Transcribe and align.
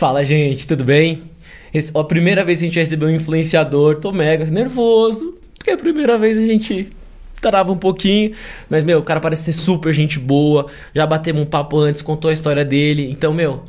Fala, 0.00 0.24
gente, 0.24 0.66
tudo 0.66 0.82
bem? 0.82 1.24
Esse, 1.74 1.92
a 1.94 2.02
primeira 2.02 2.42
vez 2.42 2.58
que 2.58 2.64
a 2.64 2.68
gente 2.68 2.78
recebeu 2.78 3.06
um 3.06 3.14
influenciador, 3.14 3.96
tô 3.96 4.10
mega 4.10 4.46
nervoso, 4.46 5.34
porque 5.54 5.68
é 5.68 5.74
a 5.74 5.76
primeira 5.76 6.16
vez 6.16 6.38
a 6.38 6.40
gente 6.40 6.90
trava 7.38 7.70
um 7.70 7.76
pouquinho, 7.76 8.32
mas, 8.70 8.82
meu, 8.82 9.00
o 9.00 9.02
cara 9.02 9.20
parece 9.20 9.42
ser 9.42 9.52
super 9.52 9.92
gente 9.92 10.18
boa, 10.18 10.68
já 10.94 11.06
batemos 11.06 11.42
um 11.42 11.44
papo 11.44 11.78
antes, 11.78 12.00
contou 12.00 12.30
a 12.30 12.32
história 12.32 12.64
dele, 12.64 13.10
então, 13.10 13.34
meu, 13.34 13.62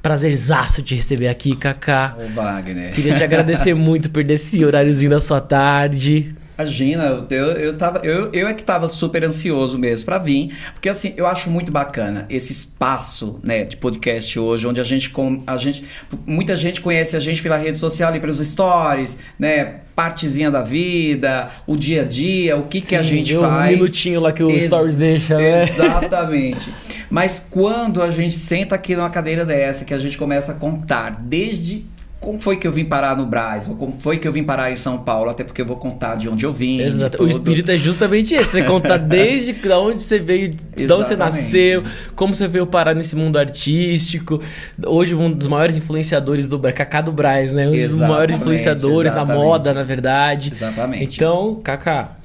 prazerzaço 0.00 0.80
de 0.84 0.94
receber 0.94 1.26
aqui, 1.26 1.56
Kaká. 1.56 2.16
Ô, 2.16 2.32
Wagner. 2.32 2.92
Queria 2.92 3.14
te 3.16 3.24
agradecer 3.24 3.74
muito 3.74 4.08
por 4.08 4.30
esse 4.30 4.64
horáriozinho 4.64 5.10
da 5.10 5.20
sua 5.20 5.40
tarde. 5.40 6.32
Imagina, 6.58 7.26
eu, 7.28 7.46
eu, 7.52 7.76
tava, 7.76 7.98
eu, 7.98 8.30
eu 8.32 8.48
é 8.48 8.54
que 8.54 8.64
tava 8.64 8.88
super 8.88 9.22
ansioso 9.22 9.78
mesmo 9.78 10.06
para 10.06 10.18
vir, 10.18 10.56
porque 10.72 10.88
assim, 10.88 11.12
eu 11.16 11.26
acho 11.26 11.50
muito 11.50 11.70
bacana 11.70 12.26
esse 12.30 12.50
espaço, 12.50 13.38
né, 13.42 13.64
de 13.64 13.76
podcast 13.76 14.38
hoje, 14.38 14.66
onde 14.66 14.80
a 14.80 14.84
gente, 14.84 15.12
a 15.46 15.56
gente 15.58 15.84
muita 16.26 16.56
gente 16.56 16.80
conhece 16.80 17.14
a 17.14 17.20
gente 17.20 17.42
pela 17.42 17.58
rede 17.58 17.76
social 17.76 18.14
e 18.16 18.20
pelos 18.20 18.38
stories, 18.38 19.18
né, 19.38 19.80
partezinha 19.94 20.50
da 20.50 20.62
vida, 20.62 21.48
o 21.66 21.76
dia 21.76 22.02
a 22.02 22.04
dia, 22.04 22.56
o 22.56 22.64
que 22.64 22.80
Sim, 22.80 22.86
que 22.86 22.96
a 22.96 23.02
gente 23.02 23.34
faz. 23.34 23.70
um 23.70 23.78
minutinho 23.78 24.20
lá 24.20 24.32
que 24.32 24.42
o 24.42 24.50
Ex 24.50 24.64
stories 24.64 24.96
deixa, 24.96 25.36
né? 25.38 25.62
Exatamente. 25.62 26.70
Mas 27.10 27.38
quando 27.50 28.02
a 28.02 28.10
gente 28.10 28.34
senta 28.34 28.74
aqui 28.74 28.94
numa 28.94 29.08
cadeira 29.10 29.44
dessa, 29.44 29.84
que 29.84 29.94
a 29.94 29.98
gente 29.98 30.18
começa 30.18 30.52
a 30.52 30.54
contar 30.54 31.16
desde 31.22 31.86
como 32.18 32.40
foi 32.40 32.56
que 32.56 32.66
eu 32.66 32.72
vim 32.72 32.84
parar 32.84 33.16
no 33.16 33.26
Braz, 33.26 33.68
ou 33.68 33.76
como 33.76 33.94
foi 34.00 34.18
que 34.18 34.26
eu 34.26 34.32
vim 34.32 34.42
parar 34.42 34.72
em 34.72 34.76
São 34.76 34.98
Paulo, 34.98 35.30
até 35.30 35.44
porque 35.44 35.60
eu 35.60 35.66
vou 35.66 35.76
contar 35.76 36.16
de 36.16 36.28
onde 36.28 36.44
eu 36.44 36.52
vim. 36.52 36.80
Exato. 36.80 37.22
O 37.22 37.28
espírito 37.28 37.70
é 37.70 37.78
justamente 37.78 38.34
esse. 38.34 38.50
Você 38.50 38.62
conta 38.62 38.96
desde 38.98 39.54
onde 39.72 40.02
você 40.02 40.18
veio, 40.18 40.48
de 40.48 40.92
onde 40.92 41.08
você 41.08 41.16
nasceu, 41.16 41.84
como 42.14 42.34
você 42.34 42.48
veio 42.48 42.66
parar 42.66 42.94
nesse 42.94 43.14
mundo 43.14 43.38
artístico. 43.38 44.40
Hoje, 44.84 45.14
um 45.14 45.30
dos 45.30 45.46
maiores 45.46 45.76
influenciadores 45.76 46.48
do 46.48 46.58
Kaká 46.58 47.00
do 47.02 47.12
Braz, 47.12 47.52
né? 47.52 47.68
Um 47.68 47.70
dos 47.70 47.78
exatamente, 47.78 48.08
maiores 48.10 48.36
influenciadores 48.36 49.12
exatamente. 49.12 49.38
na 49.38 49.44
moda, 49.44 49.74
na 49.74 49.82
verdade. 49.82 50.50
Exatamente. 50.52 51.16
Então, 51.16 51.60
Kaká. 51.62 52.16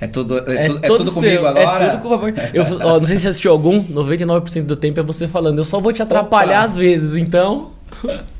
É 0.00 0.06
tudo, 0.06 0.38
é, 0.38 0.64
é, 0.64 0.64
tu, 0.64 0.78
é 0.80 0.86
tudo 0.86 1.12
comigo 1.12 1.44
agora? 1.44 1.84
É 1.84 1.96
tudo 1.98 2.18
com 2.18 2.28
eu, 2.54 2.64
ó, 2.80 2.98
Não 2.98 3.04
sei 3.04 3.16
se 3.16 3.22
você 3.22 3.28
assistiu 3.28 3.52
algum, 3.52 3.84
99% 3.84 4.62
do 4.62 4.76
tempo 4.76 4.98
é 4.98 5.02
você 5.02 5.28
falando. 5.28 5.58
Eu 5.58 5.64
só 5.64 5.78
vou 5.78 5.92
te 5.92 6.02
atrapalhar 6.02 6.60
Opa. 6.60 6.64
às 6.64 6.76
vezes, 6.76 7.16
então. 7.16 7.72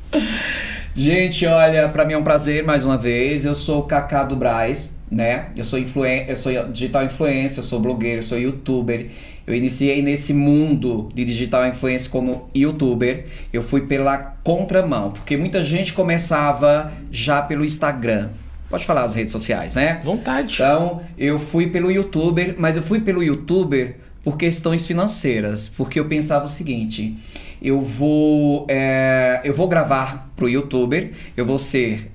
Gente, 0.95 1.45
olha, 1.45 1.87
para 1.89 2.05
mim 2.05 2.13
é 2.13 2.17
um 2.17 2.23
prazer 2.23 2.63
mais 2.63 2.83
uma 2.83 2.97
vez. 2.97 3.45
Eu 3.45 3.55
sou 3.55 3.79
o 3.79 3.83
Kaká 3.83 4.23
do 4.23 4.35
Braz, 4.35 4.91
né? 5.09 5.47
Eu 5.55 5.63
sou 5.63 5.79
influen 5.79 6.25
eu 6.27 6.35
sou 6.35 6.51
digital 6.69 7.05
influencer, 7.05 7.59
eu 7.59 7.63
sou 7.63 7.79
blogueiro, 7.79 8.19
eu 8.19 8.23
sou 8.23 8.37
youtuber. 8.37 9.07
Eu 9.47 9.55
iniciei 9.55 10.01
nesse 10.01 10.33
mundo 10.33 11.09
de 11.13 11.25
digital 11.25 11.65
influencer 11.67 12.11
como 12.11 12.49
youtuber. 12.53 13.25
Eu 13.51 13.63
fui 13.63 13.81
pela 13.81 14.17
contramão, 14.43 15.11
porque 15.11 15.35
muita 15.35 15.63
gente 15.63 15.93
começava 15.93 16.91
já 17.11 17.41
pelo 17.41 17.65
Instagram. 17.65 18.29
Pode 18.69 18.85
falar 18.85 19.03
as 19.03 19.15
redes 19.15 19.31
sociais, 19.31 19.75
né? 19.75 19.99
Vontade. 20.03 20.53
Então, 20.53 21.01
eu 21.17 21.37
fui 21.37 21.67
pelo 21.67 21.91
youtuber, 21.91 22.55
mas 22.57 22.77
eu 22.77 22.83
fui 22.83 23.01
pelo 23.01 23.21
youtuber 23.21 23.97
por 24.23 24.37
questões 24.37 24.87
financeiras, 24.87 25.67
porque 25.67 25.99
eu 25.99 26.05
pensava 26.05 26.45
o 26.45 26.49
seguinte: 26.49 27.17
eu 27.61 27.81
vou, 27.81 28.65
é, 28.67 29.41
eu 29.43 29.53
vou 29.53 29.67
gravar 29.67 30.31
pro 30.35 30.49
youtuber, 30.49 31.11
eu 31.37 31.45
vou 31.45 31.59
ser 31.59 32.10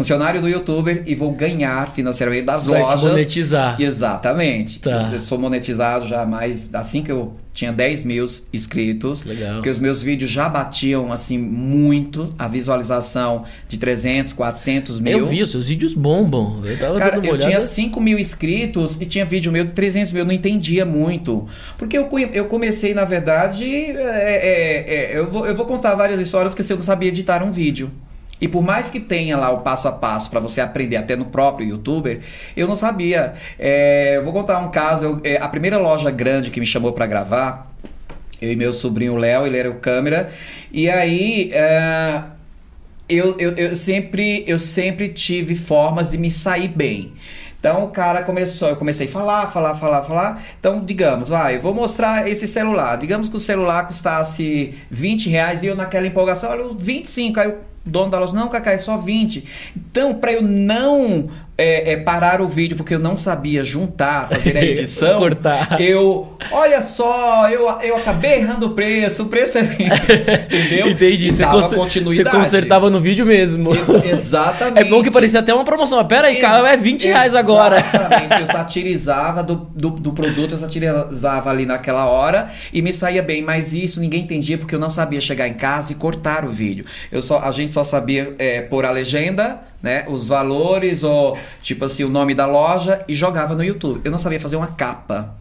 funcionário 0.00 0.40
do 0.40 0.48
youtuber 0.48 1.02
e 1.06 1.14
vou 1.14 1.30
ganhar 1.30 1.88
financeiramente 1.88 2.44
das 2.44 2.66
Vai 2.66 2.80
lojas. 2.80 3.02
monetizar. 3.02 3.76
Exatamente. 3.78 4.80
Tá. 4.80 5.10
Eu, 5.12 5.20
sou 5.20 5.38
monetizado 5.38 6.08
já 6.08 6.24
mais 6.24 6.70
assim 6.72 7.02
que 7.02 7.12
eu 7.12 7.34
tinha 7.52 7.70
10 7.70 8.04
mil 8.04 8.26
inscritos. 8.52 9.22
Legal. 9.24 9.56
Porque 9.56 9.68
os 9.68 9.78
meus 9.78 10.02
vídeos 10.02 10.30
já 10.30 10.48
batiam 10.48 11.12
assim 11.12 11.36
muito 11.36 12.32
a 12.38 12.48
visualização 12.48 13.44
de 13.68 13.76
300, 13.76 14.32
400 14.32 15.00
mil. 15.00 15.18
Eu 15.18 15.26
vi, 15.26 15.42
os 15.42 15.50
seus 15.50 15.68
vídeos 15.68 15.92
bombam. 15.92 16.62
Eu 16.64 16.78
tava 16.78 16.98
Cara, 16.98 17.26
eu 17.26 17.36
tinha 17.36 17.60
5 17.60 18.00
mil 18.00 18.18
inscritos 18.18 18.98
e 19.00 19.06
tinha 19.06 19.26
vídeo 19.26 19.52
meu 19.52 19.64
de 19.64 19.72
300 19.72 20.12
mil. 20.14 20.22
Eu 20.22 20.26
não 20.26 20.34
entendia 20.34 20.86
muito. 20.86 21.46
Porque 21.76 21.98
eu, 21.98 22.08
eu 22.32 22.46
comecei, 22.46 22.94
na 22.94 23.04
verdade, 23.04 23.66
é, 23.66 23.98
é, 23.98 24.94
é, 24.94 25.18
eu, 25.18 25.30
vou, 25.30 25.46
eu 25.46 25.54
vou 25.54 25.66
contar 25.66 25.94
várias 25.94 26.18
histórias 26.18 26.50
porque 26.50 26.62
se 26.62 26.72
eu 26.72 26.76
não 26.78 26.84
sabia 26.84 27.08
editar 27.08 27.42
um 27.42 27.50
vídeo. 27.50 27.90
E 28.40 28.48
por 28.48 28.62
mais 28.62 28.88
que 28.88 28.98
tenha 28.98 29.36
lá 29.36 29.50
o 29.50 29.60
passo 29.60 29.88
a 29.88 29.92
passo 29.92 30.30
para 30.30 30.40
você 30.40 30.60
aprender 30.60 30.96
até 30.96 31.14
no 31.14 31.26
próprio 31.26 31.68
youtuber, 31.68 32.20
eu 32.56 32.66
não 32.66 32.76
sabia. 32.76 33.34
É, 33.58 34.20
vou 34.24 34.32
contar 34.32 34.58
um 34.60 34.70
caso. 34.70 35.04
Eu, 35.04 35.20
é, 35.24 35.36
a 35.36 35.48
primeira 35.48 35.78
loja 35.78 36.10
grande 36.10 36.50
que 36.50 36.58
me 36.58 36.66
chamou 36.66 36.92
para 36.92 37.06
gravar, 37.06 37.70
eu 38.40 38.50
e 38.50 38.56
meu 38.56 38.72
sobrinho 38.72 39.16
Léo, 39.16 39.46
ele 39.46 39.58
era 39.58 39.70
o 39.70 39.76
câmera. 39.76 40.30
E 40.72 40.88
aí. 40.88 41.50
É, 41.52 42.22
eu, 43.10 43.36
eu, 43.40 43.50
eu, 43.56 43.74
sempre, 43.74 44.44
eu 44.46 44.56
sempre 44.60 45.08
tive 45.08 45.56
formas 45.56 46.12
de 46.12 46.16
me 46.16 46.30
sair 46.30 46.68
bem. 46.68 47.12
Então 47.58 47.84
o 47.84 47.88
cara 47.88 48.22
começou, 48.22 48.70
eu 48.70 48.76
comecei 48.76 49.06
a 49.06 49.10
falar, 49.10 49.46
falar, 49.48 49.74
falar, 49.74 50.02
falar. 50.02 50.42
Então, 50.58 50.80
digamos, 50.80 51.28
vai, 51.28 51.56
eu 51.56 51.60
vou 51.60 51.74
mostrar 51.74 52.26
esse 52.26 52.46
celular. 52.46 52.96
Digamos 52.96 53.28
que 53.28 53.36
o 53.36 53.40
celular 53.40 53.86
custasse 53.86 54.74
20 54.90 55.28
reais 55.28 55.62
e 55.62 55.66
eu 55.66 55.76
naquela 55.76 56.06
empolgação, 56.06 56.50
olha, 56.50 56.74
25. 56.78 57.38
Aí 57.38 57.48
eu 57.48 57.58
dono 57.84 58.10
da 58.10 58.18
loja, 58.18 58.32
não, 58.32 58.48
Cacá, 58.48 58.72
é 58.72 58.78
só 58.78 58.96
20. 58.96 59.72
Então, 59.76 60.14
para 60.14 60.32
eu 60.32 60.42
não 60.42 61.28
é, 61.60 61.92
é, 61.92 61.96
parar 61.96 62.40
o 62.40 62.48
vídeo 62.48 62.76
porque 62.76 62.94
eu 62.94 62.98
não 62.98 63.16
sabia 63.16 63.64
juntar, 63.64 64.28
fazer 64.28 64.56
a 64.56 64.62
edição, 64.64 65.18
cortar. 65.18 65.80
eu, 65.80 66.36
olha 66.50 66.80
só, 66.80 67.48
eu, 67.48 67.68
eu 67.82 67.96
acabei 67.96 68.40
errando 68.40 68.66
o 68.66 68.70
preço, 68.70 69.24
o 69.24 69.26
preço 69.26 69.58
é 69.58 69.62
entendeu? 70.50 70.88
Entendi, 70.90 71.30
você, 71.30 71.44
cons 71.44 71.94
você 71.94 72.24
consertava 72.24 72.90
no 72.90 73.00
vídeo 73.00 73.24
mesmo. 73.24 73.70
Exatamente. 74.04 74.78
É 74.78 74.84
bom 74.84 75.02
que 75.02 75.10
parecia 75.10 75.40
até 75.40 75.54
uma 75.54 75.64
promoção, 75.64 75.98
mas 75.98 76.06
pera 76.06 76.28
aí, 76.28 76.34
Ex 76.34 76.42
cara, 76.42 76.68
é 76.68 76.76
20 76.76 77.06
reais 77.06 77.34
agora. 77.34 77.78
Exatamente, 77.78 78.40
eu 78.40 78.46
satirizava 78.46 79.42
do, 79.42 79.54
do, 79.54 79.90
do 79.90 80.12
produto, 80.12 80.52
eu 80.52 80.58
satirizava 80.58 81.50
ali 81.50 81.64
naquela 81.64 82.06
hora 82.06 82.48
e 82.72 82.82
me 82.82 82.92
saía 82.92 83.22
bem, 83.22 83.42
mas 83.42 83.72
isso 83.72 84.00
ninguém 84.00 84.22
entendia 84.22 84.58
porque 84.58 84.74
eu 84.74 84.78
não 84.80 84.90
sabia 84.90 85.20
chegar 85.20 85.48
em 85.48 85.54
casa 85.54 85.92
e 85.92 85.94
cortar 85.94 86.44
o 86.44 86.50
vídeo. 86.50 86.84
Eu 87.10 87.22
só, 87.22 87.40
a 87.40 87.50
gente 87.50 87.70
gente 87.70 87.72
só 87.72 87.84
sabia 87.84 88.34
é, 88.38 88.60
pôr 88.60 88.84
a 88.84 88.90
legenda, 88.90 89.60
né? 89.82 90.04
Os 90.08 90.28
valores, 90.28 91.02
ou 91.02 91.38
tipo 91.62 91.84
assim, 91.84 92.04
o 92.04 92.08
nome 92.08 92.34
da 92.34 92.46
loja 92.46 93.04
e 93.08 93.14
jogava 93.14 93.54
no 93.54 93.64
YouTube. 93.64 94.00
Eu 94.04 94.10
não 94.10 94.18
sabia 94.18 94.40
fazer 94.40 94.56
uma 94.56 94.68
capa. 94.68 95.34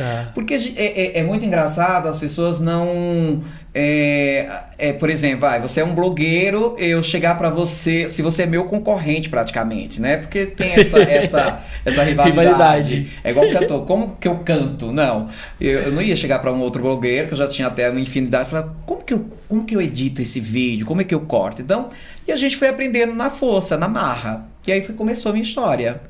Tá. 0.00 0.30
Porque 0.34 0.54
é, 0.54 0.58
é, 0.76 1.18
é, 1.18 1.22
muito 1.22 1.44
engraçado, 1.44 2.08
as 2.08 2.18
pessoas 2.18 2.58
não. 2.58 3.42
É, 3.74 4.48
é, 4.78 4.92
por 4.94 5.10
exemplo, 5.10 5.40
vai, 5.40 5.60
você 5.60 5.82
é 5.82 5.84
um 5.84 5.94
blogueiro, 5.94 6.74
eu 6.78 7.02
chegar 7.02 7.36
para 7.36 7.50
você, 7.50 8.08
se 8.08 8.22
você 8.22 8.44
é 8.44 8.46
meu 8.46 8.64
concorrente 8.64 9.28
praticamente, 9.28 10.00
né? 10.00 10.16
Porque 10.16 10.46
tem 10.46 10.72
essa, 10.72 10.98
essa, 11.04 11.62
essa 11.84 12.02
rivalidade. 12.02 12.40
rivalidade. 12.40 13.10
É 13.22 13.30
igual 13.30 13.50
cantor. 13.50 13.84
Como 13.84 14.16
que 14.18 14.26
eu 14.26 14.36
canto? 14.38 14.90
Não. 14.90 15.28
Eu, 15.60 15.80
eu 15.82 15.92
não 15.92 16.00
ia 16.00 16.16
chegar 16.16 16.38
para 16.38 16.50
um 16.50 16.60
outro 16.60 16.80
blogueiro, 16.80 17.28
que 17.28 17.34
eu 17.34 17.38
já 17.38 17.46
tinha 17.46 17.68
até 17.68 17.90
uma 17.90 18.00
infinidade, 18.00 18.48
e 18.48 18.50
falar, 18.52 18.74
como 18.86 19.04
que, 19.04 19.12
eu, 19.12 19.26
como 19.46 19.64
que 19.66 19.76
eu 19.76 19.82
edito 19.82 20.22
esse 20.22 20.40
vídeo? 20.40 20.86
Como 20.86 21.02
é 21.02 21.04
que 21.04 21.14
eu 21.14 21.20
corto? 21.20 21.60
Então, 21.60 21.88
e 22.26 22.32
a 22.32 22.36
gente 22.36 22.56
foi 22.56 22.68
aprendendo 22.68 23.12
na 23.14 23.28
força, 23.28 23.76
na 23.76 23.86
marra. 23.86 24.46
E 24.66 24.72
aí 24.72 24.82
foi, 24.82 24.94
começou 24.94 25.28
a 25.28 25.32
minha 25.34 25.44
história. 25.44 26.00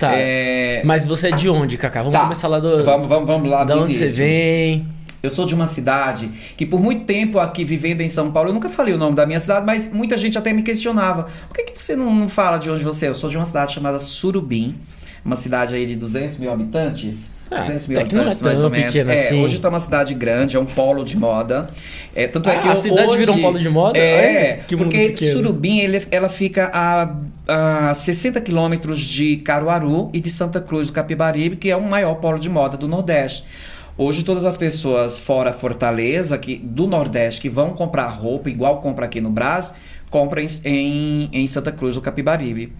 Tá. 0.00 0.12
É... 0.14 0.80
Mas 0.82 1.06
você 1.06 1.28
é 1.28 1.30
de 1.30 1.46
onde, 1.50 1.76
Cacá? 1.76 2.00
Vamos 2.00 2.16
tá. 2.16 2.24
começar 2.24 2.48
lá 2.48 2.58
do. 2.58 2.82
Vamos, 2.82 3.06
vamos, 3.06 3.26
vamos 3.26 3.50
lá 3.50 3.64
Da 3.64 3.76
onde 3.76 3.92
início. 3.92 4.08
você 4.08 4.16
vem? 4.16 4.88
Eu 5.22 5.28
sou 5.28 5.44
de 5.44 5.54
uma 5.54 5.66
cidade 5.66 6.30
que 6.56 6.64
por 6.64 6.80
muito 6.80 7.04
tempo 7.04 7.38
aqui 7.38 7.62
vivendo 7.62 8.00
em 8.00 8.08
São 8.08 8.30
Paulo, 8.32 8.48
eu 8.48 8.54
nunca 8.54 8.70
falei 8.70 8.94
o 8.94 8.96
nome 8.96 9.14
da 9.14 9.26
minha 9.26 9.38
cidade, 9.38 9.66
mas 9.66 9.92
muita 9.92 10.16
gente 10.16 10.38
até 10.38 10.54
me 10.54 10.62
questionava. 10.62 11.26
Por 11.46 11.54
que, 11.54 11.64
que 11.64 11.82
você 11.82 11.94
não, 11.94 12.14
não 12.14 12.30
fala 12.30 12.56
de 12.56 12.70
onde 12.70 12.82
você 12.82 13.04
é? 13.04 13.08
Eu 13.10 13.14
sou 13.14 13.28
de 13.28 13.36
uma 13.36 13.44
cidade 13.44 13.74
chamada 13.74 13.98
Surubim, 13.98 14.78
uma 15.22 15.36
cidade 15.36 15.74
aí 15.74 15.84
de 15.84 15.96
200 15.96 16.38
mil 16.38 16.50
habitantes. 16.50 17.30
Ah, 17.50 17.62
200 17.62 17.86
mil 17.88 18.00
habitantes, 18.00 18.40
mais 18.40 18.62
ou 18.62 18.70
menos. 18.70 18.94
É, 18.94 19.12
assim. 19.12 19.42
Hoje 19.42 19.56
está 19.56 19.68
uma 19.68 19.80
cidade 19.80 20.14
grande, 20.14 20.56
é 20.56 20.60
um 20.60 20.66
polo 20.66 21.04
de 21.04 21.16
moda. 21.16 21.68
É, 22.14 22.28
tanto 22.28 22.48
é 22.48 22.56
ah, 22.56 22.60
que 22.60 22.68
a 22.68 22.76
cidade 22.76 23.08
hoje, 23.08 23.18
virou 23.18 23.36
um 23.36 23.40
polo 23.40 23.58
de 23.58 23.68
moda? 23.68 23.98
É, 23.98 24.60
porque 24.76 25.16
Surubim 25.16 25.80
ele, 25.80 26.06
ela 26.10 26.28
fica 26.28 26.70
a, 26.72 27.90
a 27.90 27.94
60 27.94 28.40
quilômetros 28.40 29.00
de 29.00 29.38
Caruaru 29.38 30.10
e 30.12 30.20
de 30.20 30.30
Santa 30.30 30.60
Cruz 30.60 30.86
do 30.86 30.92
Capibaribe, 30.92 31.56
que 31.56 31.70
é 31.70 31.76
o 31.76 31.82
maior 31.82 32.14
polo 32.16 32.38
de 32.38 32.48
moda 32.48 32.76
do 32.76 32.86
Nordeste. 32.86 33.44
Hoje 33.98 34.24
todas 34.24 34.44
as 34.44 34.56
pessoas 34.56 35.18
fora 35.18 35.52
Fortaleza, 35.52 36.38
que, 36.38 36.56
do 36.56 36.86
Nordeste, 36.86 37.40
que 37.40 37.50
vão 37.50 37.74
comprar 37.74 38.08
roupa, 38.08 38.48
igual 38.48 38.80
compra 38.80 39.06
aqui 39.06 39.20
no 39.20 39.28
Brás, 39.28 39.74
compram 40.08 40.42
em, 40.64 41.28
em 41.32 41.46
Santa 41.46 41.70
Cruz 41.72 41.96
do 41.96 42.00
Capibaribe. 42.00 42.72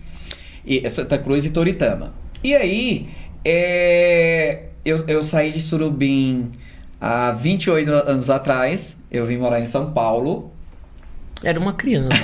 E, 0.65 0.89
Santa 0.89 1.19
Cruz 1.19 1.45
e 1.45 1.51
Toritama. 1.51 2.15
E 2.43 2.55
aí, 2.55 3.09
é, 3.45 4.65
eu, 4.85 5.05
eu 5.07 5.23
saí 5.23 5.53
de 5.53 5.61
Surubim 5.61 6.53
há 7.01 7.33
28 7.33 7.91
anos 7.91 8.31
atrás. 8.31 8.97
Eu 9.11 9.27
vim 9.27 9.39
morar 9.39 9.61
em 9.61 9.67
São 9.67 9.93
Paulo. 9.93 10.53
Era 11.43 11.59
uma 11.59 11.73
criança. 11.73 12.17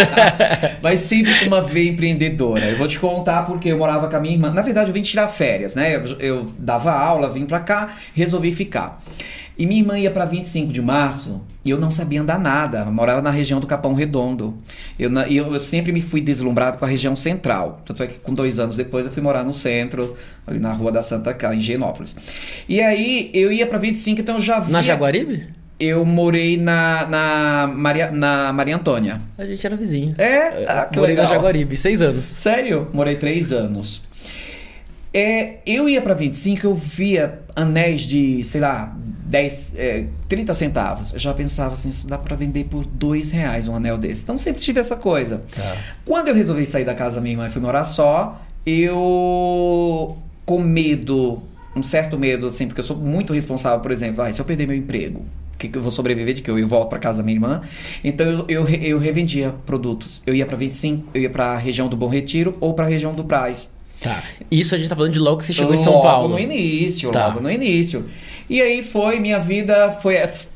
Mas 0.82 1.00
sempre 1.00 1.38
com 1.40 1.46
uma 1.46 1.62
veia 1.62 1.90
empreendedora. 1.90 2.66
Eu 2.66 2.76
vou 2.76 2.86
te 2.86 2.98
contar 2.98 3.44
porque 3.46 3.70
eu 3.70 3.78
morava 3.78 4.08
com 4.08 4.16
a 4.16 4.20
minha 4.20 4.34
irmã. 4.34 4.52
Na 4.52 4.60
verdade, 4.60 4.90
eu 4.90 4.94
vim 4.94 5.00
tirar 5.00 5.26
férias, 5.28 5.74
né? 5.74 5.96
Eu, 5.96 6.04
eu 6.18 6.52
dava 6.58 6.92
aula, 6.92 7.30
vim 7.30 7.46
pra 7.46 7.60
cá, 7.60 7.94
resolvi 8.14 8.52
ficar. 8.52 9.02
E 9.62 9.66
minha 9.66 9.80
irmã 9.80 9.96
ia 9.96 10.10
para 10.10 10.24
25 10.24 10.72
de 10.72 10.82
março 10.82 11.40
e 11.64 11.70
eu 11.70 11.78
não 11.78 11.88
sabia 11.88 12.20
andar 12.20 12.36
nada. 12.36 12.78
Eu 12.80 12.86
morava 12.92 13.22
na 13.22 13.30
região 13.30 13.60
do 13.60 13.66
Capão 13.68 13.94
Redondo. 13.94 14.58
Eu, 14.98 15.08
na- 15.08 15.28
e 15.28 15.36
eu, 15.36 15.54
eu 15.54 15.60
sempre 15.60 15.92
me 15.92 16.00
fui 16.00 16.20
deslumbrado 16.20 16.78
com 16.78 16.84
a 16.84 16.88
região 16.88 17.14
central. 17.14 17.80
Tanto 17.84 18.02
é 18.02 18.08
que 18.08 18.18
com 18.18 18.34
dois 18.34 18.58
anos 18.58 18.76
depois 18.76 19.06
eu 19.06 19.12
fui 19.12 19.22
morar 19.22 19.44
no 19.44 19.52
centro, 19.52 20.16
ali 20.44 20.58
na 20.58 20.72
Rua 20.72 20.90
da 20.90 21.00
Santa 21.00 21.32
Casa, 21.32 21.54
em 21.54 21.60
Genópolis. 21.60 22.16
E 22.68 22.80
aí 22.80 23.30
eu 23.32 23.52
ia 23.52 23.64
para 23.64 23.78
25, 23.78 24.20
então 24.20 24.34
eu 24.34 24.40
já 24.40 24.58
via... 24.58 24.72
Na 24.72 24.82
Jaguaribe? 24.82 25.46
Eu 25.78 26.04
morei 26.04 26.56
na, 26.56 27.06
na, 27.06 27.72
Maria, 27.72 28.10
na 28.10 28.52
Maria 28.52 28.74
Antônia. 28.74 29.20
A 29.38 29.44
gente 29.46 29.64
era 29.64 29.76
vizinho. 29.76 30.12
É? 30.18 30.64
Ah, 30.66 30.88
Morei 30.94 31.14
na 31.14 31.22
legal. 31.22 31.36
Jaguaribe, 31.36 31.76
seis 31.76 32.02
anos. 32.02 32.26
Sério? 32.26 32.88
Morei 32.92 33.14
três 33.14 33.52
anos. 33.52 34.02
É, 35.14 35.58
eu 35.66 35.88
ia 35.88 36.00
pra 36.00 36.14
25, 36.14 36.66
eu 36.66 36.74
via 36.74 37.40
anéis 37.54 38.02
de, 38.02 38.42
sei 38.44 38.60
lá, 38.60 38.96
10, 39.32 39.74
é, 39.76 40.06
30 40.28 40.54
centavos. 40.54 41.12
Eu 41.12 41.18
já 41.18 41.34
pensava 41.34 41.74
assim, 41.74 41.90
isso 41.90 42.06
dá 42.06 42.18
pra 42.18 42.36
vender 42.36 42.64
por 42.64 42.86
dois 42.86 43.30
reais 43.30 43.68
um 43.68 43.76
anel 43.76 43.98
desse. 43.98 44.22
Então 44.22 44.38
sempre 44.38 44.62
tive 44.62 44.80
essa 44.80 44.96
coisa. 44.96 45.42
Tá. 45.54 45.76
Quando 46.04 46.28
eu 46.28 46.34
resolvi 46.34 46.64
sair 46.64 46.84
da 46.84 46.94
casa 46.94 47.16
da 47.16 47.22
minha 47.22 47.34
irmã 47.34 47.46
e 47.46 47.50
fui 47.50 47.60
morar 47.60 47.84
só, 47.84 48.40
eu 48.64 50.16
com 50.44 50.60
medo, 50.60 51.42
um 51.74 51.82
certo 51.82 52.18
medo, 52.18 52.46
assim, 52.46 52.66
porque 52.66 52.80
eu 52.80 52.84
sou 52.84 52.96
muito 52.96 53.32
responsável, 53.32 53.80
por 53.80 53.90
exemplo, 53.90 54.24
se 54.32 54.40
eu 54.40 54.44
perder 54.44 54.66
meu 54.66 54.76
emprego, 54.76 55.24
que, 55.58 55.68
que 55.68 55.78
eu 55.78 55.82
vou 55.82 55.90
sobreviver 55.90 56.34
de 56.34 56.42
que 56.42 56.50
eu, 56.50 56.58
eu 56.58 56.66
volto 56.66 56.88
para 56.90 56.98
casa 56.98 57.18
da 57.18 57.24
minha 57.24 57.36
irmã. 57.36 57.62
Então 58.02 58.26
eu, 58.26 58.44
eu, 58.48 58.68
eu 58.68 58.98
revendia 58.98 59.54
produtos. 59.64 60.22
Eu 60.26 60.34
ia 60.34 60.44
para 60.44 60.56
25, 60.56 61.08
eu 61.14 61.22
ia 61.22 61.30
para 61.30 61.52
a 61.52 61.56
região 61.56 61.88
do 61.88 61.96
Bom 61.96 62.08
Retiro 62.08 62.56
ou 62.60 62.74
para 62.74 62.84
a 62.86 62.88
região 62.88 63.14
do 63.14 63.22
Braz. 63.22 63.70
Tá. 64.02 64.22
Isso 64.50 64.74
a 64.74 64.78
gente 64.78 64.88
tá 64.88 64.96
falando 64.96 65.12
de 65.12 65.18
logo 65.18 65.38
que 65.38 65.44
você 65.46 65.52
chegou 65.52 65.74
em 65.74 65.78
São 65.78 65.92
Logo 65.92 66.02
Paulo. 66.02 66.28
no 66.30 66.38
início, 66.38 67.10
Tá. 67.10 67.28
logo 67.28 67.40
no 67.40 67.50
início. 67.50 68.06
E 68.50 68.60
aí 68.60 68.82
foi, 68.82 69.18
minha 69.20 69.38
vida 69.38 69.92
foi. 69.92 70.16
f- 70.16 70.48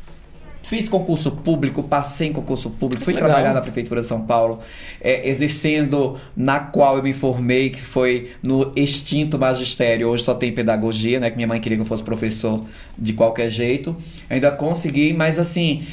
Fiz 0.62 0.88
concurso 0.88 1.30
público, 1.30 1.80
passei 1.80 2.26
em 2.26 2.32
concurso 2.32 2.70
público, 2.70 3.04
fui 3.04 3.14
Legal. 3.14 3.28
trabalhar 3.28 3.54
na 3.54 3.60
Prefeitura 3.60 4.00
de 4.00 4.06
São 4.08 4.22
Paulo, 4.22 4.58
é, 5.00 5.28
exercendo 5.28 6.18
na 6.36 6.58
qual 6.58 6.96
eu 6.96 7.04
me 7.04 7.12
formei, 7.12 7.70
que 7.70 7.80
foi 7.80 8.32
no 8.42 8.72
extinto 8.74 9.38
magistério. 9.38 10.08
Hoje 10.08 10.24
só 10.24 10.34
tem 10.34 10.50
pedagogia, 10.50 11.20
né? 11.20 11.30
Que 11.30 11.36
minha 11.36 11.46
mãe 11.46 11.60
queria 11.60 11.76
que 11.78 11.82
eu 11.82 11.86
fosse 11.86 12.02
professor 12.02 12.64
de 12.98 13.12
qualquer 13.12 13.48
jeito. 13.48 13.94
Ainda 14.28 14.50
consegui, 14.50 15.12
mas 15.12 15.38
assim. 15.38 15.84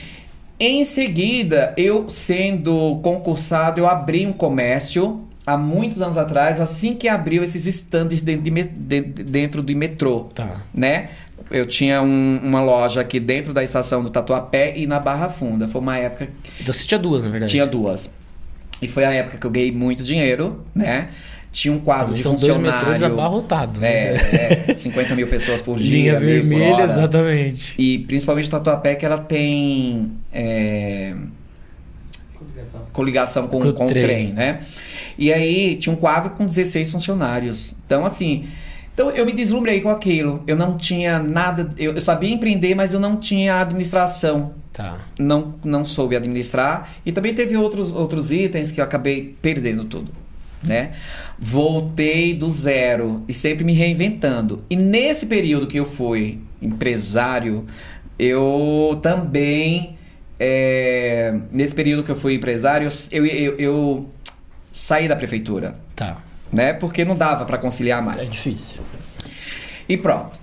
Em 0.60 0.84
seguida, 0.84 1.74
eu 1.78 2.10
sendo 2.10 3.00
concursado, 3.04 3.80
eu 3.80 3.88
abri 3.88 4.26
um 4.26 4.32
comércio 4.34 5.22
há 5.46 5.58
muitos 5.58 6.02
anos 6.02 6.18
atrás, 6.18 6.60
assim 6.60 6.96
que 6.96 7.08
abriu 7.08 7.44
esses 7.44 7.66
stands 7.68 8.22
dentro, 8.22 8.44
de 8.44 9.02
dentro 9.02 9.62
do 9.64 9.76
metrô 9.76 10.30
Tá. 10.36 10.62
né? 10.74 11.10
Eu 11.52 11.68
tinha 11.68 12.02
um- 12.02 12.40
uma 12.44 12.62
loja 12.62 13.02
aqui 13.02 13.20
dentro 13.20 13.54
da 13.54 13.64
estação 13.64 14.02
do 14.04 14.10
Tatuapé 14.10 14.74
e 14.76 14.88
na 14.88 15.00
Barra 15.00 15.30
Funda. 15.30 15.68
Foi 15.68 15.82
uma 15.82 15.98
época 15.98 16.30
Então 16.60 16.74
você 16.74 16.86
tinha 16.86 16.98
duas, 17.00 17.24
na 17.24 17.30
verdade. 17.30 17.52
tinha 17.52 17.66
duas. 17.68 18.12
E 18.82 18.88
foi 18.88 19.04
a 19.06 19.12
época 19.12 19.38
que 19.38 19.46
eu 19.46 19.52
ganhei 19.52 19.72
muito 19.72 20.04
dinheiro, 20.04 20.66
né? 20.74 21.10
Tinha 21.52 21.72
um 21.74 21.80
quadro 21.80 22.08
Também 22.08 22.18
de 22.18 22.24
são 22.24 22.32
dois 22.36 22.58
metrôs 22.58 22.84
funcionário. 22.94 23.06
abarrotados. 23.14 23.80
né? 23.80 23.88
É, 23.88 24.66
é, 24.70 24.74
50 24.76 25.16
mil 25.16 25.28
pessoas 25.28 25.62
por 25.62 25.78
dia. 25.78 25.92
Linha 25.98 26.20
vermelha, 26.20 26.74
hora. 26.74 26.84
exatamente. 26.86 27.76
E 27.78 28.00
principalmente 28.00 28.48
o 28.48 28.52
Tatuapé, 28.52 28.96
que 28.96 29.06
ela 29.06 29.20
tem 29.20 30.12
é, 30.34 31.14
coligação 32.92 33.48
com, 33.48 33.60
com 33.72 33.86
o 33.86 33.88
trem. 33.88 34.04
trem, 34.04 34.28
né? 34.34 34.60
E 35.18 35.32
aí 35.32 35.76
tinha 35.76 35.94
um 35.94 35.98
quadro 35.98 36.32
com 36.32 36.46
16 36.46 36.92
funcionários. 36.92 37.76
Então, 37.86 38.06
assim. 38.06 38.46
Então 38.94 39.10
eu 39.10 39.26
me 39.26 39.32
deslumbrei 39.32 39.82
com 39.82 39.90
aquilo. 39.90 40.44
Eu 40.46 40.56
não 40.56 40.78
tinha 40.78 41.18
nada. 41.20 41.70
Eu, 41.78 41.94
eu 41.94 42.02
sabia 42.02 42.32
empreender, 42.32 42.76
mas 42.76 42.94
eu 42.94 43.00
não 43.00 43.18
tinha 43.18 43.60
administração. 43.60 44.54
Tá. 44.72 45.00
Não, 45.20 45.56
não 45.64 45.84
soube 45.84 46.16
administrar. 46.16 46.90
E 47.06 47.12
também 47.12 47.34
teve 47.34 47.58
outros, 47.58 47.94
outros 47.94 48.32
itens 48.32 48.72
que 48.72 48.80
eu 48.80 48.84
acabei 48.84 49.36
perdendo 49.42 49.86
tudo. 49.86 50.12
Né? 50.62 50.94
Voltei 51.38 52.34
do 52.34 52.50
zero 52.50 53.24
e 53.28 53.34
sempre 53.34 53.64
me 53.64 53.74
reinventando. 53.74 54.64
E 54.70 54.76
nesse 54.76 55.26
período 55.26 55.68
que 55.68 55.78
eu 55.80 55.86
fui 55.86 56.40
empresário, 56.62 57.66
eu 58.18 58.98
também. 59.02 59.98
é, 60.40 61.38
nesse 61.52 61.76
período 61.76 62.04
que 62.04 62.12
eu 62.12 62.16
fui 62.16 62.36
empresário, 62.36 62.88
eu, 63.12 63.26
eu, 63.26 63.56
eu 63.58 64.10
saí 64.74 65.08
da 65.08 65.16
prefeitura. 65.16 65.76
Tá. 65.96 66.18
Né? 66.52 66.74
Porque 66.74 67.06
não 67.06 67.16
dava 67.16 67.46
para 67.46 67.58
conciliar 67.58 68.00
É 68.00 68.06
mais. 68.06 68.30
difícil. 68.30 68.82
E 69.88 69.96
pronto. 69.96 70.38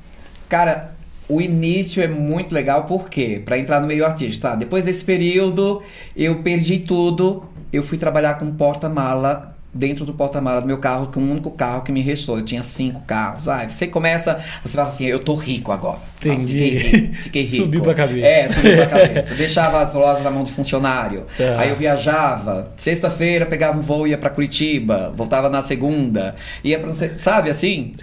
Cara, 0.49 0.93
o 1.29 1.41
início 1.41 2.03
é 2.03 2.09
muito 2.09 2.53
legal 2.55 2.85
porque 2.85 3.43
para 3.45 3.59
entrar 3.59 3.81
no 3.81 3.87
meio 3.87 4.05
artístico, 4.07 4.43
tá? 4.43 4.55
Depois 4.55 4.85
desse 4.85 5.05
período, 5.05 5.83
eu 6.17 6.43
perdi 6.43 6.79
tudo. 6.79 7.45
Eu 7.73 7.83
fui 7.83 7.99
trabalhar 7.99 8.35
com 8.39 8.51
porta-mala 8.53 9.57
dentro 9.73 10.05
do 10.05 10.13
porta-mala 10.13 10.61
do 10.61 10.67
meu 10.67 10.79
carro, 10.79 11.09
com 11.13 11.21
o 11.21 11.31
único 11.31 11.51
carro 11.51 11.83
que 11.83 11.93
me 11.93 12.01
restou. 12.01 12.39
Eu 12.39 12.45
tinha 12.45 12.63
cinco 12.63 13.01
carros. 13.03 13.49
Ah, 13.49 13.67
você 13.69 13.87
começa, 13.87 14.39
você 14.63 14.77
fala 14.77 14.89
assim, 14.89 15.07
eu 15.07 15.19
tô 15.19 15.35
rico 15.35 15.73
agora. 15.73 15.99
Entendi. 16.17 16.43
Ah, 16.43 16.81
fiquei 16.81 17.01
rico, 17.01 17.15
fiquei 17.23 17.43
rico. 17.43 17.57
Subiu 17.63 17.83
pra 17.83 17.95
cabeça. 17.95 18.27
É, 18.27 18.49
subiu 18.49 18.77
pra 18.77 18.87
cabeça. 19.01 19.35
Deixava 19.35 19.83
as 19.83 19.95
lojas 19.95 20.23
na 20.23 20.31
mão 20.31 20.45
do 20.45 20.51
funcionário. 20.51 21.27
Tá. 21.37 21.61
Aí 21.61 21.71
eu 21.71 21.77
viajava. 21.77 22.73
Sexta-feira 22.77 23.47
pegava 23.47 23.79
um 23.79 23.83
voo, 23.83 24.07
ia 24.07 24.19
pra 24.19 24.31
Curitiba. 24.31 25.13
Voltava 25.17 25.49
na 25.49 25.63
segunda. 25.63 26.35
Ia 26.65 26.79
pra... 26.79 26.93
Sabe 27.17 27.51
assim? 27.51 27.95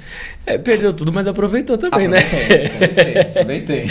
É, 0.49 0.57
perdeu 0.57 0.93
tudo, 0.93 1.11
mas 1.11 1.27
aproveitou 1.27 1.77
também, 1.77 2.07
né? 2.07 2.19
Aproveitei, 2.19 3.21
aproveitei, 3.21 3.21
aproveitei. 3.21 3.87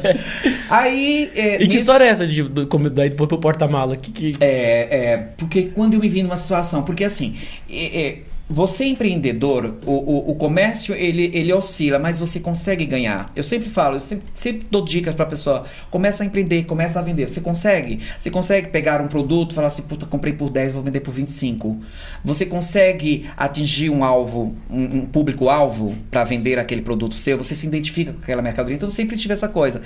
Aí. 0.70 1.30
É, 1.36 1.54
E 1.56 1.58
que 1.58 1.64
nisso- 1.66 1.78
história 1.80 2.04
é 2.04 2.08
essa 2.08 2.26
de 2.26 2.42
como 2.66 2.88
daí 2.88 3.10
foi 3.12 3.26
pro 3.26 3.38
porta-mala? 3.38 3.94
Que, 3.96 4.10
que... 4.10 4.32
É, 4.40 5.12
é, 5.12 5.16
porque 5.36 5.64
quando 5.74 5.92
eu 5.92 6.00
me 6.00 6.08
vi 6.08 6.22
numa 6.22 6.38
situação, 6.38 6.82
porque 6.82 7.04
assim, 7.04 7.36
é, 7.70 8.00
é, 8.06 8.18
você 8.48 8.84
empreendedor, 8.84 9.76
o, 9.86 9.92
o, 9.92 10.30
o 10.32 10.34
comércio 10.34 10.94
ele, 10.94 11.30
ele 11.32 11.50
oscila, 11.50 11.98
mas 11.98 12.18
você 12.18 12.38
consegue 12.38 12.84
ganhar. 12.84 13.32
Eu 13.34 13.42
sempre 13.42 13.70
falo, 13.70 13.96
eu 13.96 14.00
sempre, 14.00 14.26
sempre 14.34 14.66
dou 14.70 14.84
dicas 14.84 15.14
pra 15.14 15.24
pessoa, 15.24 15.64
começa 15.90 16.22
a 16.22 16.26
empreender, 16.26 16.64
começa 16.64 16.98
a 16.98 17.02
vender. 17.02 17.28
Você 17.28 17.40
consegue? 17.40 18.00
Você 18.18 18.30
consegue 18.30 18.68
pegar 18.68 19.00
um 19.00 19.08
produto 19.08 19.52
e 19.52 19.54
falar 19.54 19.68
assim, 19.68 19.82
puta, 19.82 20.04
comprei 20.04 20.34
por 20.34 20.50
10, 20.50 20.72
vou 20.72 20.82
vender 20.82 21.00
por 21.00 21.12
25. 21.12 21.80
Você 22.22 22.44
consegue 22.44 23.26
atingir 23.34 23.88
um 23.88 24.04
alvo, 24.04 24.54
um, 24.68 24.98
um 24.98 25.06
público-alvo 25.06 25.96
para 26.10 26.22
vender 26.24 26.58
aquele 26.58 26.82
produto 26.82 27.14
seu? 27.14 27.38
Você 27.38 27.54
se 27.54 27.66
identifica 27.66 28.12
com 28.12 28.18
aquela 28.18 28.42
mercadoria? 28.42 28.76
Então 28.76 28.88
eu 28.90 28.94
sempre 28.94 29.16
tive 29.16 29.32
essa 29.32 29.48
coisa. 29.48 29.80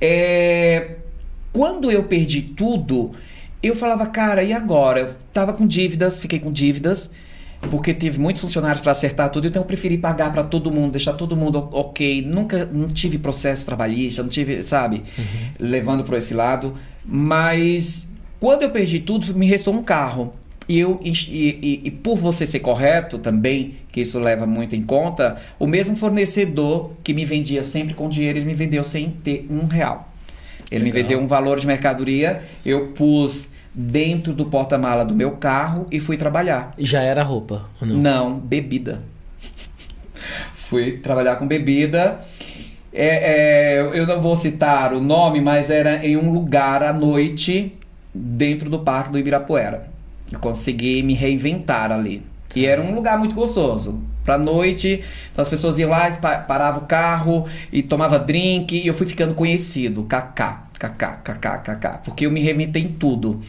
É, 0.00 0.90
quando 1.52 1.90
eu 1.90 2.04
perdi 2.04 2.40
tudo, 2.40 3.10
eu 3.60 3.74
falava, 3.74 4.06
cara, 4.06 4.44
e 4.44 4.52
agora? 4.52 5.00
Eu 5.00 5.14
tava 5.32 5.52
com 5.52 5.66
dívidas, 5.66 6.20
fiquei 6.20 6.38
com 6.38 6.52
dívidas, 6.52 7.10
porque 7.70 7.92
teve 7.94 8.18
muitos 8.20 8.42
funcionários 8.42 8.80
para 8.80 8.92
acertar 8.92 9.30
tudo, 9.30 9.46
então 9.48 9.62
eu 9.62 9.66
preferi 9.66 9.98
pagar 9.98 10.32
para 10.32 10.42
todo 10.44 10.70
mundo, 10.70 10.92
deixar 10.92 11.14
todo 11.14 11.36
mundo 11.36 11.68
ok. 11.72 12.22
Nunca 12.22 12.64
não 12.70 12.86
tive 12.88 13.18
processo 13.18 13.64
trabalhista, 13.66 14.22
não 14.22 14.30
tive, 14.30 14.62
sabe, 14.62 15.02
levando 15.58 16.04
para 16.04 16.18
esse 16.18 16.34
lado. 16.34 16.74
Mas 17.04 18.08
quando 18.38 18.62
eu 18.62 18.70
perdi 18.70 19.00
tudo, 19.00 19.34
me 19.34 19.46
restou 19.46 19.74
um 19.74 19.82
carro. 19.82 20.32
E, 20.68 20.78
eu, 20.80 21.00
e, 21.02 21.10
e- 21.28 21.80
e 21.84 21.90
por 21.92 22.16
você 22.16 22.44
ser 22.46 22.58
correto 22.58 23.18
também, 23.18 23.76
que 23.92 24.00
isso 24.00 24.18
leva 24.18 24.46
muito 24.46 24.74
em 24.74 24.82
conta, 24.82 25.36
o 25.60 25.66
mesmo 25.66 25.94
fornecedor 25.94 26.90
que 27.04 27.14
me 27.14 27.24
vendia 27.24 27.62
sempre 27.62 27.94
com 27.94 28.08
dinheiro, 28.08 28.38
ele 28.40 28.46
me 28.46 28.54
vendeu 28.54 28.82
sem 28.82 29.10
ter 29.10 29.46
um 29.48 29.66
real. 29.66 30.12
Ele 30.70 30.82
me 30.84 30.90
Legal. 30.90 31.02
vendeu 31.08 31.20
um 31.24 31.28
valor 31.28 31.60
de 31.60 31.66
mercadoria, 31.68 32.42
eu 32.64 32.88
pus 32.88 33.48
dentro 33.78 34.32
do 34.32 34.46
porta-mala 34.46 35.04
do 35.04 35.14
meu 35.14 35.32
carro 35.32 35.86
e 35.90 36.00
fui 36.00 36.16
trabalhar. 36.16 36.72
Já 36.78 37.02
era 37.02 37.22
roupa, 37.22 37.66
ou 37.78 37.86
não? 37.86 37.96
Não, 37.96 38.38
bebida. 38.38 39.02
fui 40.54 40.92
trabalhar 40.98 41.36
com 41.36 41.46
bebida. 41.46 42.18
É, 42.92 43.74
é, 43.76 43.80
eu 43.80 44.06
não 44.06 44.20
vou 44.22 44.34
citar 44.36 44.94
o 44.94 45.00
nome, 45.00 45.40
mas 45.42 45.68
era 45.70 46.04
em 46.06 46.16
um 46.16 46.32
lugar 46.32 46.82
à 46.82 46.92
noite 46.92 47.74
dentro 48.14 48.70
do 48.70 48.78
Parque 48.78 49.12
do 49.12 49.18
Ibirapuera. 49.18 49.88
Eu 50.32 50.38
consegui 50.40 51.02
me 51.02 51.12
reinventar 51.12 51.92
ali. 51.92 52.22
E 52.54 52.64
era 52.64 52.80
um 52.80 52.94
lugar 52.94 53.18
muito 53.18 53.34
gostoso. 53.34 54.00
Pra 54.24 54.38
noite, 54.38 55.04
então 55.30 55.40
as 55.42 55.48
pessoas 55.48 55.78
iam 55.78 55.90
lá, 55.90 56.10
pa- 56.12 56.38
parava 56.38 56.78
o 56.78 56.86
carro 56.86 57.44
e 57.70 57.80
tomava 57.82 58.18
drink 58.18 58.74
e 58.74 58.86
eu 58.86 58.94
fui 58.94 59.06
ficando 59.06 59.34
conhecido. 59.34 60.02
Kaká, 60.04 60.65
kaká, 60.78 61.12
kaká, 61.22 61.58
kaká. 61.58 61.90
Porque 62.04 62.26
eu 62.26 62.30
me 62.30 62.40
reinventei 62.40 62.82
em 62.82 62.92
tudo. 62.92 63.40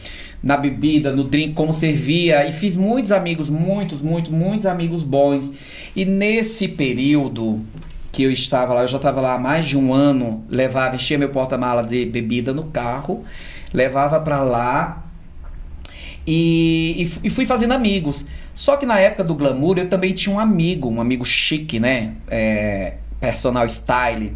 Na 0.41 0.57
bebida, 0.57 1.11
no 1.11 1.23
drink, 1.23 1.53
como 1.53 1.73
servia. 1.73 2.47
E 2.47 2.51
fiz 2.51 2.75
muitos 2.77 3.11
amigos, 3.11 3.49
muitos, 3.49 4.01
muitos, 4.01 4.31
muitos 4.31 4.65
amigos 4.65 5.03
bons. 5.03 5.51
E 5.95 6.05
nesse 6.05 6.67
período 6.67 7.61
que 8.11 8.23
eu 8.23 8.31
estava 8.31 8.73
lá, 8.73 8.81
eu 8.81 8.87
já 8.87 8.97
estava 8.97 9.21
lá 9.21 9.35
há 9.35 9.39
mais 9.39 9.65
de 9.65 9.77
um 9.77 9.93
ano, 9.93 10.43
levava, 10.49 10.95
enchia 10.95 11.17
meu 11.17 11.29
porta-mala 11.29 11.83
de 11.83 12.05
bebida 12.05 12.51
no 12.51 12.63
carro, 12.65 13.23
levava 13.71 14.19
pra 14.19 14.41
lá 14.41 15.03
e, 16.25 17.09
e 17.23 17.29
fui 17.29 17.45
fazendo 17.45 17.73
amigos. 17.73 18.25
Só 18.53 18.75
que 18.75 18.85
na 18.85 18.99
época 18.99 19.23
do 19.23 19.35
glamour 19.35 19.77
eu 19.77 19.87
também 19.87 20.13
tinha 20.13 20.35
um 20.35 20.39
amigo, 20.39 20.89
um 20.89 20.99
amigo 20.99 21.23
chique, 21.23 21.79
né? 21.79 22.15
É, 22.27 22.95
personal 23.19 23.65
style. 23.67 24.33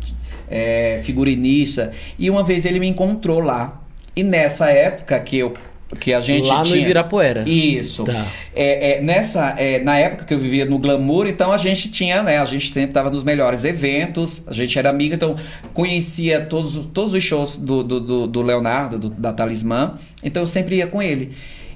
É, 0.51 0.99
figurinista. 1.03 1.91
E 2.19 2.29
uma 2.29 2.43
vez 2.43 2.65
ele 2.65 2.79
me 2.79 2.87
encontrou 2.87 3.39
lá. 3.39 3.81
E 4.15 4.23
nessa 4.23 4.69
época 4.69 5.19
que 5.21 5.37
eu 5.37 5.53
que 5.99 6.13
a 6.13 6.21
gente 6.21 6.47
Lá 6.47 6.61
tinha... 6.61 6.77
no 6.77 6.81
Ibirapuera. 6.83 7.43
Isso. 7.45 8.05
Tá. 8.05 8.25
É, 8.55 8.99
é, 8.99 9.01
nessa, 9.01 9.55
é, 9.57 9.79
na 9.83 9.97
época 9.97 10.23
que 10.23 10.33
eu 10.33 10.39
vivia 10.39 10.63
no 10.65 10.79
glamour, 10.79 11.27
então 11.27 11.51
a 11.51 11.57
gente 11.57 11.91
tinha, 11.91 12.23
né? 12.23 12.37
A 12.37 12.45
gente 12.45 12.67
sempre 12.67 12.91
estava 12.91 13.09
nos 13.09 13.25
melhores 13.25 13.65
eventos, 13.65 14.41
a 14.47 14.53
gente 14.53 14.79
era 14.79 14.89
amiga, 14.89 15.15
então 15.15 15.35
conhecia 15.73 16.39
todos, 16.41 16.75
todos 16.93 17.13
os 17.13 17.21
shows 17.21 17.57
do, 17.57 17.83
do, 17.83 17.99
do, 17.99 18.27
do 18.27 18.41
Leonardo, 18.41 18.97
do- 18.97 19.09
da 19.09 19.33
Talismã, 19.33 19.95
então 20.23 20.43
eu 20.43 20.47
sempre 20.47 20.77
ia 20.77 20.87
com 20.87 21.01
ele. 21.01 21.31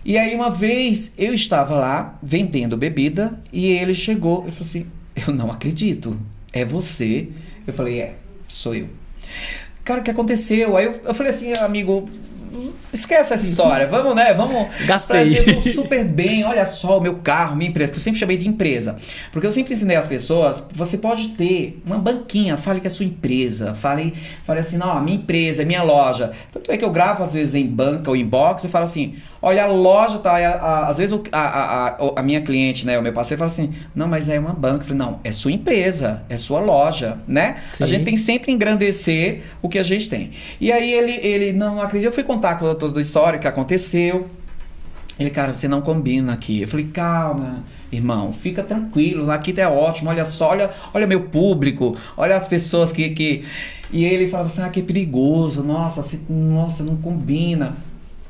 E 0.06 0.18
aí 0.18 0.34
uma 0.34 0.50
vez 0.50 1.12
eu 1.18 1.34
estava 1.34 1.76
lá 1.76 2.18
vendendo 2.24 2.78
bebida 2.78 3.38
e 3.52 3.66
ele 3.66 3.94
chegou 3.94 4.46
e 4.48 4.52
falou 4.52 4.62
assim: 4.68 4.86
Eu 5.28 5.34
não 5.34 5.52
acredito, 5.52 6.18
é 6.54 6.64
você? 6.64 7.28
Eu 7.68 7.74
falei: 7.74 8.00
É, 8.00 8.14
sou 8.56 8.74
eu. 8.74 8.88
Cara, 9.84 10.00
o 10.00 10.04
que 10.04 10.12
aconteceu? 10.12 10.78
Aí 10.78 10.86
eu, 10.86 11.02
eu 11.04 11.14
falei 11.14 11.32
assim, 11.32 11.54
amigo, 11.54 12.10
esquece 12.94 13.34
essa 13.34 13.46
história. 13.46 13.88
Vamos, 13.88 14.16
né? 14.16 14.34
Vamos. 14.34 14.68
Gastei. 14.86 15.34
Prazer, 15.36 15.74
super 15.74 16.04
bem. 16.06 16.44
Olha 16.44 16.66
só 16.66 16.98
o 16.98 17.02
meu 17.02 17.16
carro, 17.16 17.56
minha 17.56 17.70
empresa, 17.70 17.92
que 17.94 18.00
eu 18.00 18.04
sempre 18.04 18.20
chamei 18.20 18.38
de 18.38 18.48
empresa. 18.48 18.96
Porque 19.32 19.46
eu 19.48 19.52
sempre 19.52 19.74
ensinei 19.74 19.96
as 19.96 20.08
pessoas, 20.08 20.66
você 20.74 20.98
pode 20.98 21.30
ter 21.30 21.82
uma 21.86 21.98
banquinha, 21.98 22.58
fale 22.58 22.80
que 22.80 22.88
é 22.88 22.90
sua 22.90 23.06
empresa. 23.06 23.74
Fale, 23.74 24.14
fale 24.44 24.60
assim, 24.60 24.78
não, 24.78 24.92
a 24.92 25.02
minha 25.02 25.18
empresa, 25.18 25.62
é 25.62 25.66
minha 25.66 25.84
loja. 25.84 26.32
Tanto 26.52 26.72
é 26.72 26.78
que 26.78 26.86
eu 26.86 26.92
gravo, 26.92 27.24
às 27.24 27.34
vezes, 27.34 27.56
em 27.56 27.66
banca 27.68 28.10
ou 28.10 28.16
em 28.16 28.26
box, 28.26 28.64
e 28.66 28.68
falo 28.70 28.86
assim, 28.86 29.16
olha, 29.42 29.64
a 29.64 29.68
loja 29.68 30.18
tá. 30.20 30.32
a- 30.38 30.56
a- 30.56 30.88
às 30.90 30.98
vezes 30.98 31.20
a, 31.32 31.40
a, 31.40 31.88
a, 31.88 31.98
a 32.18 32.24
minha 32.24 32.42
cliente, 32.42 32.86
né, 32.86 32.98
o 32.98 33.02
meu 33.02 33.14
parceiro, 33.14 33.40
fala 33.40 33.52
assim, 33.52 33.74
não, 33.96 34.08
mas 34.08 34.30
é 34.30 34.40
uma 34.40 34.54
banca. 34.54 34.84
Eu 34.84 34.88
falei, 34.88 34.98
não, 34.98 35.20
é 35.24 35.32
sua 35.32 35.52
empresa, 35.52 36.24
é 36.30 36.38
sua 36.38 36.60
loja, 36.60 37.18
né? 37.28 37.58
A 37.74 37.76
Sim. 37.78 37.88
gente 37.88 38.06
tem 38.06 38.18
sempre 38.18 38.52
engrandecer 38.52 39.42
o 39.62 39.70
que 39.70 39.78
a 39.80 39.84
gente 39.84 40.10
tem. 40.10 40.32
E 40.60 40.72
aí 40.72 40.92
ele, 40.92 41.12
ele 41.26 41.54
não 41.54 41.82
acredita. 41.82 42.10
Eu 42.10 42.14
fui 42.14 42.24
contar 42.24 42.45
com 42.54 42.76
toda 42.76 43.00
a 43.00 43.02
história 43.02 43.40
que 43.40 43.48
aconteceu. 43.48 44.28
Ele, 45.18 45.30
cara, 45.30 45.54
você 45.54 45.68
não 45.68 45.82
combina 45.82 46.34
aqui. 46.34 46.62
Eu 46.62 46.68
falei, 46.68 46.88
calma, 46.88 47.64
irmão, 47.90 48.34
fica 48.34 48.62
tranquilo, 48.62 49.32
aqui 49.32 49.54
tá 49.54 49.70
ótimo, 49.70 50.10
olha 50.10 50.26
só, 50.26 50.50
olha, 50.50 50.70
olha 50.94 51.08
meu 51.08 51.22
público, 51.22 51.96
olha 52.18 52.36
as 52.36 52.48
pessoas 52.48 52.92
que. 52.92 53.10
que... 53.10 53.44
E 53.92 54.04
ele 54.04 54.28
falava 54.28 54.48
assim, 54.48 54.62
ah, 54.62 54.70
que 54.70 54.82
é 54.82 54.84
perigoso, 54.84 55.64
nossa, 55.64 56.04
você- 56.04 56.20
nossa, 56.30 56.84
não 56.84 56.98
combina. 56.98 57.78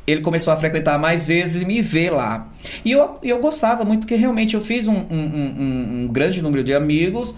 Ele 0.06 0.22
começou 0.22 0.54
a 0.54 0.58
frequentar 0.58 1.00
mais 1.00 1.26
vezes 1.26 1.64
e 1.64 1.66
me 1.66 1.82
ver 1.82 2.12
lá. 2.12 2.50
E 2.84 2.92
eu, 2.92 3.16
eu 3.24 3.40
gostava 3.40 3.84
muito, 3.84 4.02
porque 4.02 4.14
realmente 4.14 4.54
eu 4.54 4.62
fiz 4.62 4.88
um- 4.88 4.94
um- 5.10 5.56
um- 5.60 6.04
um 6.04 6.08
grande 6.12 6.40
número 6.44 6.64
de 6.64 6.76
amigos 6.76 7.34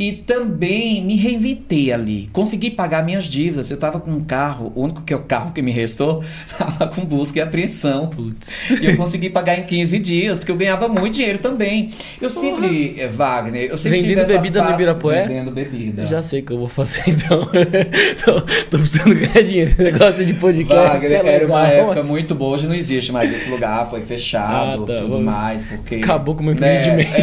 e 0.00 0.12
também 0.12 1.04
me 1.04 1.14
reinventei 1.14 1.92
ali. 1.92 2.30
Consegui 2.32 2.70
pagar 2.70 3.04
minhas 3.04 3.24
dívidas. 3.24 3.70
Eu 3.70 3.76
tava 3.76 4.00
com 4.00 4.10
um 4.10 4.20
carro, 4.24 4.72
o 4.74 4.82
único 4.84 5.02
que 5.02 5.12
é 5.12 5.16
o 5.16 5.20
carro 5.24 5.52
que 5.52 5.60
me 5.60 5.70
restou, 5.70 6.24
tava 6.56 6.88
com 6.88 7.04
busca 7.04 7.38
e 7.38 7.42
apreensão. 7.42 8.06
Putz. 8.08 8.70
E 8.70 8.86
eu 8.86 8.96
consegui 8.96 9.28
pagar 9.28 9.58
em 9.58 9.64
15 9.64 9.98
dias, 9.98 10.38
porque 10.38 10.50
eu 10.50 10.56
ganhava 10.56 10.88
muito 10.88 11.16
dinheiro 11.16 11.38
também. 11.38 11.90
Eu 12.18 12.30
sempre, 12.30 12.94
eh, 12.98 13.08
Wagner, 13.08 13.64
eu 13.70 13.76
sempre 13.76 14.00
Vendendo 14.00 14.26
bebida 14.26 14.62
no 14.62 14.68
fa- 14.68 14.74
Ibirapuera? 14.74 15.28
Vendendo 15.28 15.50
bebida. 15.50 16.02
Eu 16.02 16.08
já 16.08 16.22
sei 16.22 16.40
o 16.40 16.44
que 16.44 16.52
eu 16.52 16.58
vou 16.58 16.68
fazer 16.68 17.02
então. 17.06 17.46
tô, 18.24 18.40
tô 18.70 18.78
precisando 18.78 19.14
ganhar 19.14 19.42
dinheiro. 19.42 19.74
Negócio 19.78 20.24
de 20.24 20.32
podcast. 20.32 21.06
Wagner, 21.06 21.26
é 21.26 21.34
era 21.34 21.46
uma 21.46 21.66
época 21.68 21.94
mas- 21.96 22.08
muito 22.08 22.34
boa, 22.34 22.54
hoje 22.54 22.66
não 22.66 22.74
existe 22.74 23.12
mais 23.12 23.30
esse 23.30 23.50
lugar, 23.50 23.90
foi 23.90 24.00
fechado, 24.00 24.84
Ah, 24.84 24.86
tá, 24.86 24.96
tudo 24.96 25.08
vamos- 25.10 25.24
mais, 25.24 25.62
porque... 25.62 25.96
Acabou 25.96 26.34
com 26.34 26.40
o 26.42 26.46
meu 26.46 26.54
né, 26.54 26.80
empreendimento. 26.80 27.14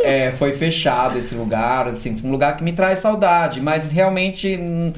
É, 0.00 0.26
é, 0.26 0.30
foi 0.32 0.52
fechado 0.52 1.18
esse 1.18 1.34
lugar, 1.34 1.88
assim, 2.08 2.26
um 2.26 2.30
lugar 2.30 2.56
que 2.56 2.64
me 2.64 2.72
traz 2.72 2.98
saudade, 3.00 3.60
mas 3.60 3.90
realmente 3.90 4.56
hum, 4.60 4.92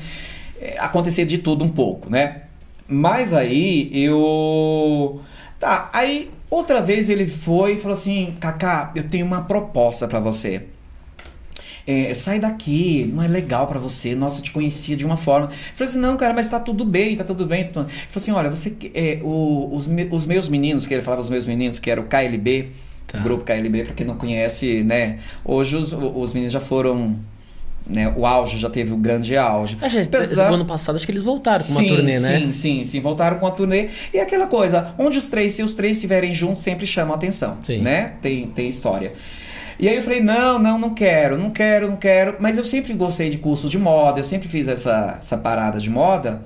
é, 0.61 0.77
acontecia 0.79 1.25
de 1.27 1.39
tudo 1.39 1.65
um 1.65 1.69
pouco, 1.69 2.11
né? 2.11 2.43
Mas 2.89 3.33
aí 3.33 3.91
eu... 3.93 5.21
Tá, 5.59 5.89
aí 5.93 6.31
outra 6.51 6.81
vez 6.81 7.09
ele 7.09 7.27
foi 7.27 7.75
e 7.75 7.79
falou 7.79 7.95
assim, 7.97 8.35
Kaká, 8.41 8.93
eu 8.95 9.03
tenho 9.05 9.27
uma 9.27 9.43
proposta 9.43 10.07
pra 10.07 10.21
você. 10.21 10.63
É, 11.87 12.13
sai 12.15 12.41
daqui, 12.41 13.09
não 13.13 13.23
é 13.23 13.29
legal 13.29 13.67
pra 13.69 13.79
você. 13.79 14.15
Nossa, 14.15 14.41
eu 14.41 14.43
te 14.43 14.51
conhecia 14.51 14.97
de 14.97 15.05
uma 15.07 15.17
forma. 15.17 15.47
Eu 15.47 15.53
falei 15.75 15.91
assim, 15.91 15.99
não, 16.01 16.17
cara, 16.17 16.35
mas 16.35 16.49
tá 16.49 16.59
tudo 16.59 16.85
bem, 16.85 17.17
tá 17.17 17.23
tudo 17.25 17.47
bem. 17.47 17.65
Tá 17.65 17.71
tudo... 17.73 17.89
Ele 17.89 17.93
falou 18.09 18.17
assim, 18.17 18.33
olha, 18.33 18.51
você, 18.51 18.77
é, 18.93 19.21
o- 19.23 19.71
os, 19.73 19.87
me- 19.87 20.09
os 20.11 20.27
meus 20.27 20.49
meninos, 20.49 20.85
que 20.87 20.95
ele 20.95 21.03
falava 21.03 21.23
os 21.23 21.31
meus 21.31 21.47
meninos, 21.47 21.79
que 21.79 21.89
era 21.91 22.01
o 22.01 22.05
KLB, 22.05 22.71
Tá. 23.07 23.19
grupo 23.21 23.45
KLB, 23.45 23.85
pra 23.85 23.95
quem 23.95 24.07
não 24.07 24.17
conhece, 24.17 24.83
né? 24.83 25.19
Hoje 25.45 25.77
os, 25.77 25.93
os 25.93 26.33
meninos 26.33 26.53
já 26.53 26.59
foram, 26.61 27.17
né? 27.87 28.13
O 28.17 28.27
auge, 28.27 28.59
já 28.59 28.69
teve 28.69 28.93
o 28.93 28.97
grande 28.97 29.37
auge. 29.37 29.79
Ah, 29.81 29.89
gente, 29.89 30.09
Apesar- 30.15 30.49
no 30.49 30.55
ano 30.57 30.65
passado 30.65 30.97
acho 30.97 31.07
que 31.07 31.13
eles 31.13 31.23
voltaram 31.23 31.65
com 31.65 31.71
uma 31.73 31.81
sim, 31.83 31.87
turnê, 31.89 32.19
sim, 32.19 32.23
né? 32.23 32.53
Sim, 32.53 32.85
sim, 32.85 33.01
voltaram 33.01 33.39
com 33.39 33.47
a 33.47 33.51
turnê. 33.53 33.89
E 34.13 34.19
aquela 34.19 34.47
coisa, 34.49 34.93
onde 34.99 35.19
os 35.19 35.31
três, 35.31 35.55
se 35.55 35.63
os 35.63 35.75
três 35.77 35.97
estiverem 35.97 36.33
juntos, 36.35 36.59
sempre 36.63 36.85
chamam 36.87 37.13
a 37.15 37.17
atenção, 37.17 37.59
Sim. 37.65 37.79
né? 37.79 38.15
Tem, 38.21 38.49
tem 38.49 38.69
história. 38.69 39.13
E 39.79 39.89
aí 39.89 39.95
eu 39.97 40.03
falei, 40.03 40.21
não, 40.21 40.59
não, 40.59 40.79
não 40.79 40.95
quero, 40.95 41.37
não 41.39 41.51
quero, 41.51 41.87
não 41.89 41.97
quero. 41.97 42.37
Mas 42.41 42.57
eu 42.59 42.65
sempre 42.65 42.93
gostei 42.95 43.31
de 43.31 43.39
curso 43.39 43.69
de 43.69 43.79
moda, 43.79 44.19
eu 44.21 44.25
sempre 44.25 44.49
fiz 44.49 44.67
essa, 44.67 45.17
essa 45.21 45.37
parada 45.37 45.79
de 45.79 45.91
moda. 45.91 46.43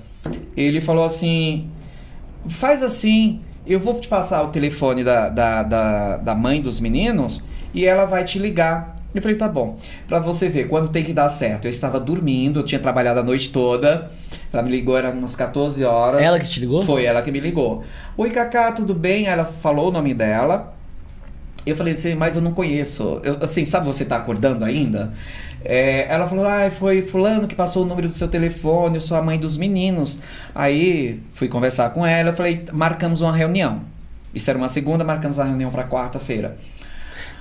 Ele 0.55 0.79
falou 0.81 1.05
assim, 1.05 1.69
faz 2.47 2.83
assim, 2.83 3.39
eu 3.65 3.79
vou 3.79 3.99
te 3.99 4.07
passar 4.07 4.43
o 4.43 4.47
telefone 4.47 5.03
da, 5.03 5.29
da, 5.29 5.63
da, 5.63 6.17
da 6.17 6.35
mãe 6.35 6.61
dos 6.61 6.79
meninos 6.79 7.43
e 7.73 7.85
ela 7.85 8.05
vai 8.05 8.23
te 8.23 8.39
ligar. 8.39 8.95
Eu 9.13 9.21
falei, 9.21 9.37
tá 9.37 9.47
bom. 9.47 9.77
Pra 10.07 10.19
você 10.19 10.47
ver, 10.47 10.67
quando 10.67 10.89
tem 10.89 11.03
que 11.03 11.13
dar 11.13 11.27
certo. 11.27 11.65
Eu 11.65 11.71
estava 11.71 11.99
dormindo, 11.99 12.61
eu 12.61 12.63
tinha 12.63 12.79
trabalhado 12.79 13.19
a 13.19 13.23
noite 13.23 13.51
toda. 13.51 14.09
Ela 14.51 14.63
me 14.63 14.71
ligou, 14.71 14.97
era 14.97 15.09
umas 15.11 15.35
14 15.35 15.83
horas. 15.83 16.21
Ela 16.21 16.39
que 16.39 16.47
te 16.47 16.59
ligou? 16.59 16.81
Foi 16.83 17.03
ela 17.03 17.21
que 17.21 17.31
me 17.31 17.39
ligou. 17.39 17.83
Oi, 18.17 18.29
Cacá, 18.31 18.71
tudo 18.71 18.93
bem? 18.93 19.27
Ela 19.27 19.43
falou 19.43 19.89
o 19.89 19.91
nome 19.91 20.13
dela. 20.13 20.73
Eu 21.65 21.75
falei 21.75 21.93
assim, 21.93 22.15
mas 22.15 22.35
eu 22.35 22.41
não 22.41 22.53
conheço. 22.53 23.21
Eu, 23.23 23.37
assim, 23.41 23.65
sabe 23.65 23.85
você 23.85 24.03
tá 24.03 24.17
acordando 24.17 24.65
ainda? 24.65 25.13
É, 25.63 26.11
ela 26.11 26.27
falou, 26.27 26.45
ah, 26.45 26.69
foi 26.71 27.01
fulano 27.03 27.47
que 27.47 27.53
passou 27.53 27.83
o 27.83 27.85
número 27.85 28.07
do 28.07 28.13
seu 28.13 28.27
telefone, 28.27 28.95
eu 28.95 29.01
sou 29.01 29.15
a 29.15 29.21
mãe 29.21 29.37
dos 29.37 29.57
meninos. 29.57 30.19
Aí 30.55 31.21
fui 31.33 31.47
conversar 31.47 31.91
com 31.91 32.05
ela, 32.05 32.29
eu 32.29 32.33
falei, 32.33 32.65
marcamos 32.73 33.21
uma 33.21 33.35
reunião. 33.35 33.83
Isso 34.33 34.49
era 34.49 34.57
uma 34.57 34.69
segunda, 34.69 35.03
marcamos 35.03 35.39
a 35.39 35.43
reunião 35.43 35.69
para 35.69 35.83
quarta-feira. 35.83 36.57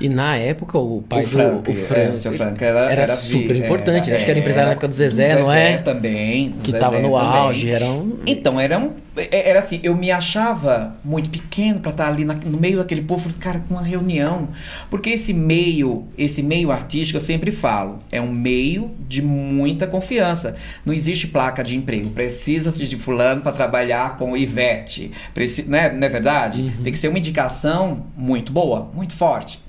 E 0.00 0.08
na 0.08 0.34
época 0.36 0.78
o 0.78 1.02
pai 1.06 1.24
o 1.24 1.28
Frank, 1.28 1.62
do 1.62 1.70
o 1.70 1.74
é, 1.82 1.84
Frank, 1.86 2.12
o 2.12 2.16
seu 2.16 2.32
Frank 2.32 2.64
era, 2.64 2.90
era 2.90 3.06
vi- 3.14 3.20
super 3.20 3.56
era- 3.56 3.64
importante, 3.66 4.08
né? 4.10 4.16
Acho 4.16 4.24
que 4.24 4.30
era 4.30 4.40
empresário 4.40 4.66
na 4.68 4.72
época 4.72 4.88
do 4.88 4.94
Zezé, 4.94 5.34
não 5.38 5.52
é? 5.52 5.76
também. 5.78 6.54
que 6.62 6.70
Zezé 6.70 6.80
tava 6.80 6.98
no 7.00 7.10
também. 7.10 7.26
auge, 7.26 7.70
era 7.70 7.84
um... 7.86 8.18
Então, 8.26 8.58
era, 8.58 8.78
um, 8.78 8.92
era 9.30 9.58
assim, 9.58 9.78
eu 9.82 9.94
me 9.94 10.10
achava 10.10 10.96
muito 11.04 11.28
pequeno 11.28 11.80
pra 11.80 11.90
estar 11.90 12.08
ali 12.08 12.24
na- 12.24 12.34
no 12.34 12.58
meio 12.58 12.78
daquele 12.78 13.02
povo, 13.02 13.28
cara, 13.38 13.60
com 13.68 13.74
uma 13.74 13.82
reunião. 13.82 14.48
Porque 14.88 15.10
esse 15.10 15.34
meio, 15.34 16.04
esse 16.16 16.42
meio 16.42 16.70
artístico, 16.72 17.18
eu 17.18 17.20
sempre 17.20 17.50
falo, 17.50 17.98
é 18.10 18.20
um 18.22 18.32
meio 18.32 18.92
de 19.06 19.20
muita 19.20 19.86
confiança. 19.86 20.54
Não 20.84 20.94
existe 20.94 21.26
placa 21.28 21.62
de 21.62 21.76
emprego. 21.76 22.08
Precisa 22.10 22.70
de 22.70 22.96
fulano 22.98 23.42
para 23.42 23.52
trabalhar 23.52 24.16
com 24.16 24.34
Ivete. 24.34 25.10
Preci, 25.34 25.64
né, 25.64 25.90
não 25.92 26.06
é 26.06 26.08
verdade? 26.08 26.74
Tem 26.82 26.90
que 26.90 26.98
ser 26.98 27.08
uma 27.08 27.18
indicação 27.18 28.06
muito 28.16 28.50
boa, 28.50 28.88
muito 28.94 29.14
forte. 29.14 29.60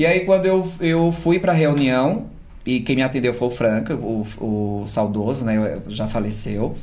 E 0.00 0.06
aí, 0.06 0.20
quando 0.20 0.46
eu, 0.46 0.66
eu 0.80 1.12
fui 1.12 1.38
pra 1.38 1.52
reunião, 1.52 2.24
e 2.64 2.80
quem 2.80 2.96
me 2.96 3.02
atendeu 3.02 3.34
foi 3.34 3.48
o 3.48 3.50
Franco, 3.50 3.92
o, 3.92 4.82
o 4.82 4.86
saudoso, 4.86 5.44
né? 5.44 5.78
Já 5.88 6.08
faleceu. 6.08 6.74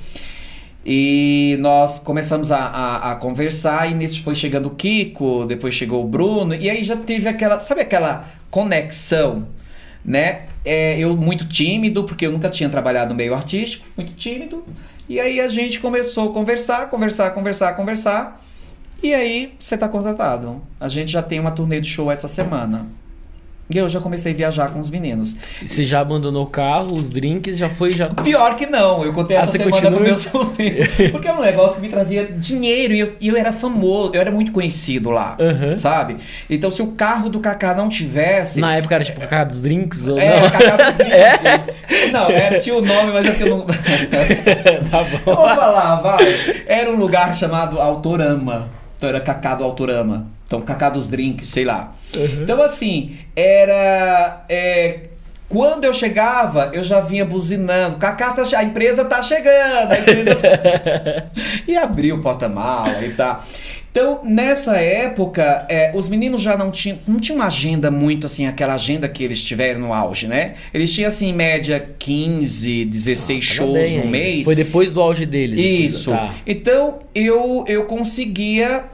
E 0.86 1.58
nós 1.60 1.98
começamos 1.98 2.52
a, 2.52 2.60
a, 2.60 3.14
a 3.14 3.16
conversar, 3.16 3.90
e 3.90 3.96
nisso 3.96 4.22
foi 4.22 4.36
chegando 4.36 4.68
o 4.68 4.76
Kiko, 4.76 5.46
depois 5.48 5.74
chegou 5.74 6.04
o 6.04 6.08
Bruno, 6.08 6.54
e 6.54 6.70
aí 6.70 6.84
já 6.84 6.96
teve 6.96 7.28
aquela, 7.28 7.58
sabe 7.58 7.82
aquela 7.82 8.30
conexão, 8.52 9.48
né? 10.06 10.44
É, 10.64 11.00
eu 11.00 11.18
muito 11.18 11.48
tímido, 11.48 12.04
porque 12.04 12.28
eu 12.28 12.32
nunca 12.32 12.52
tinha 12.52 12.70
trabalhado 12.70 13.10
no 13.10 13.16
meio 13.16 13.34
artístico, 13.34 13.88
muito 13.98 14.14
tímido. 14.14 14.64
E 15.10 15.20
aí 15.20 15.42
a 15.42 15.48
gente 15.48 15.80
começou 15.80 16.30
a 16.30 16.34
conversar, 16.34 16.88
conversar, 16.88 17.32
conversar, 17.32 17.74
conversar. 17.74 18.46
E 19.02 19.12
aí 19.12 19.56
você 19.60 19.76
tá 19.76 19.90
contratado. 19.90 20.62
A 20.80 20.88
gente 20.88 21.12
já 21.12 21.24
tem 21.24 21.40
uma 21.40 21.50
turnê 21.50 21.82
de 21.82 21.90
show 21.90 22.12
essa 22.12 22.28
semana. 22.28 22.86
E 23.70 23.78
eu 23.78 23.90
já 23.90 24.00
comecei 24.00 24.32
a 24.32 24.36
viajar 24.36 24.70
com 24.72 24.80
os 24.80 24.90
meninos. 24.90 25.36
Você 25.66 25.84
já 25.84 26.00
abandonou 26.00 26.44
o 26.44 26.48
carro, 26.48 26.94
os 26.94 27.10
drinks, 27.10 27.58
já 27.58 27.68
foi, 27.68 27.92
já... 27.94 28.08
Pior 28.08 28.56
que 28.56 28.66
não, 28.66 29.04
eu 29.04 29.12
contei 29.12 29.36
Ah, 29.36 29.42
essa 29.42 29.52
semana 29.52 29.72
continua? 29.72 29.92
pro 29.92 30.04
meu 30.04 30.18
sobrinho. 30.18 30.88
Porque 31.12 31.28
é 31.28 31.34
um 31.34 31.42
negócio 31.42 31.76
que 31.76 31.82
me 31.82 31.90
trazia 31.90 32.26
dinheiro 32.32 32.94
e 32.94 33.00
eu, 33.02 33.14
eu 33.22 33.36
era 33.36 33.52
famoso, 33.52 34.12
eu 34.14 34.22
era 34.22 34.32
muito 34.32 34.54
conhecido 34.54 35.10
lá, 35.10 35.36
Aham. 35.38 35.78
sabe? 35.78 36.16
Então 36.50 36.72
se 36.72 36.82
o 36.82 36.88
carro 36.94 37.30
do 37.30 37.42
Kaká 37.42 37.74
não 37.74 37.90
tivesse. 37.90 38.62
Na 38.62 38.74
época 38.78 38.96
era 38.96 39.04
tipo 39.04 39.20
cara 39.28 39.44
dos 39.44 39.62
drinks 39.62 40.08
ou 40.08 40.18
É, 40.18 40.40
não? 40.40 40.50
Kaká 40.50 40.78
dos 40.86 40.96
Drinks. 40.96 42.12
Não, 42.14 42.30
era, 42.30 42.58
tinha 42.60 42.76
o 42.76 42.82
nome, 42.82 43.12
mas 43.12 43.26
é 43.26 43.32
que 43.32 43.44
eu 43.44 43.50
não. 43.50 43.66
tá 44.90 45.04
bom. 45.26 45.36
vou 45.36 45.46
falar, 45.56 45.96
vai. 46.02 46.64
Era 46.66 46.90
um 46.90 46.96
lugar 46.96 47.36
chamado 47.36 47.82
Autorama. 47.82 48.70
Então 48.98 49.10
era 49.10 49.20
Cacá 49.20 49.56
do 49.56 49.64
Autorama. 49.66 50.28
Então, 50.48 50.62
Cacá 50.62 50.90
dos 50.90 51.08
Drinks, 51.08 51.50
sei 51.50 51.66
lá. 51.66 51.94
Uhum. 52.16 52.44
Então, 52.44 52.62
assim, 52.64 53.18
era. 53.36 54.46
é, 54.50 55.02
Quando 55.50 55.84
eu 55.84 55.94
chegava, 55.94 56.72
eu 56.74 56.84
já 56.84 57.02
vinha 57.02 57.26
buzinando. 57.26 57.98
Cacá, 57.98 58.32
tá, 58.32 58.44
a 58.58 58.64
empresa 58.64 59.06
tá 59.06 59.22
chegando, 59.22 59.92
a 59.92 60.00
empresa 60.00 60.36
tá... 60.36 60.48
e 61.68 61.78
abri 61.78 62.12
o 62.14 62.22
porta-mala 62.22 63.06
e 63.06 63.14
tal. 63.14 63.44
Então, 63.92 64.20
nessa 64.24 64.78
época, 64.78 65.66
é, 65.68 65.92
os 65.96 66.08
meninos 66.08 66.40
já 66.40 66.56
não 66.56 66.70
tinham, 66.70 67.00
não 67.08 67.20
tinham 67.20 67.38
uma 67.38 67.48
agenda 67.48 67.90
muito 67.90 68.28
assim, 68.28 68.46
aquela 68.46 68.76
agenda 68.76 69.10
que 69.10 69.24
eles 69.24 69.42
tiveram 69.42 69.80
no 69.80 69.92
auge, 69.92 70.28
né? 70.28 70.54
Eles 70.72 70.94
tinham, 70.94 71.08
assim, 71.08 71.30
em 71.30 71.34
média 71.34 71.84
15, 71.98 72.86
16 72.86 73.48
Tava 73.48 73.58
shows 73.58 73.74
bem 73.74 73.98
no 73.98 74.06
mês. 74.06 74.46
Foi 74.46 74.54
depois 74.54 74.92
do 74.92 75.02
auge 75.02 75.26
deles. 75.26 75.60
Isso. 75.60 76.12
Tá. 76.12 76.32
Então, 76.46 77.00
eu, 77.16 77.66
eu 77.68 77.86
conseguia, 77.86 78.86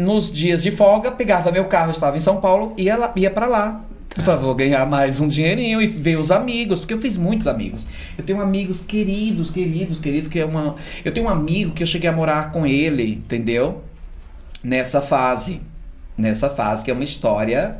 nos 0.00 0.32
dias 0.32 0.62
de 0.62 0.70
folga, 0.70 1.10
pegava 1.10 1.52
meu 1.52 1.66
carro, 1.66 1.88
eu 1.88 1.92
estava 1.92 2.16
em 2.16 2.20
São 2.20 2.40
Paulo, 2.40 2.74
ia, 2.76 2.96
lá, 2.96 3.12
ia 3.14 3.30
para 3.30 3.46
lá. 3.46 3.84
Por 4.14 4.24
favor, 4.24 4.54
ganhar 4.54 4.84
mais 4.86 5.20
um 5.20 5.28
dinheirinho 5.28 5.80
e 5.80 5.86
ver 5.86 6.18
os 6.18 6.32
amigos, 6.32 6.80
porque 6.80 6.94
eu 6.94 6.98
fiz 6.98 7.16
muitos 7.16 7.46
amigos. 7.46 7.86
Eu 8.18 8.24
tenho 8.24 8.40
amigos 8.40 8.80
queridos, 8.80 9.52
queridos, 9.52 10.00
queridos, 10.00 10.28
que 10.28 10.40
é 10.40 10.44
uma. 10.44 10.74
Eu 11.04 11.12
tenho 11.12 11.26
um 11.26 11.28
amigo 11.28 11.70
que 11.70 11.82
eu 11.82 11.86
cheguei 11.86 12.10
a 12.10 12.12
morar 12.12 12.50
com 12.50 12.66
ele, 12.66 13.14
entendeu? 13.14 13.82
Nessa 14.64 15.00
fase. 15.00 15.60
Nessa 16.18 16.50
fase, 16.50 16.84
que 16.84 16.90
é 16.90 16.94
uma 16.94 17.04
história. 17.04 17.78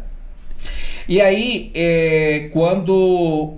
E 1.09 1.21
aí, 1.21 1.73
é, 1.75 2.49
quando. 2.53 3.57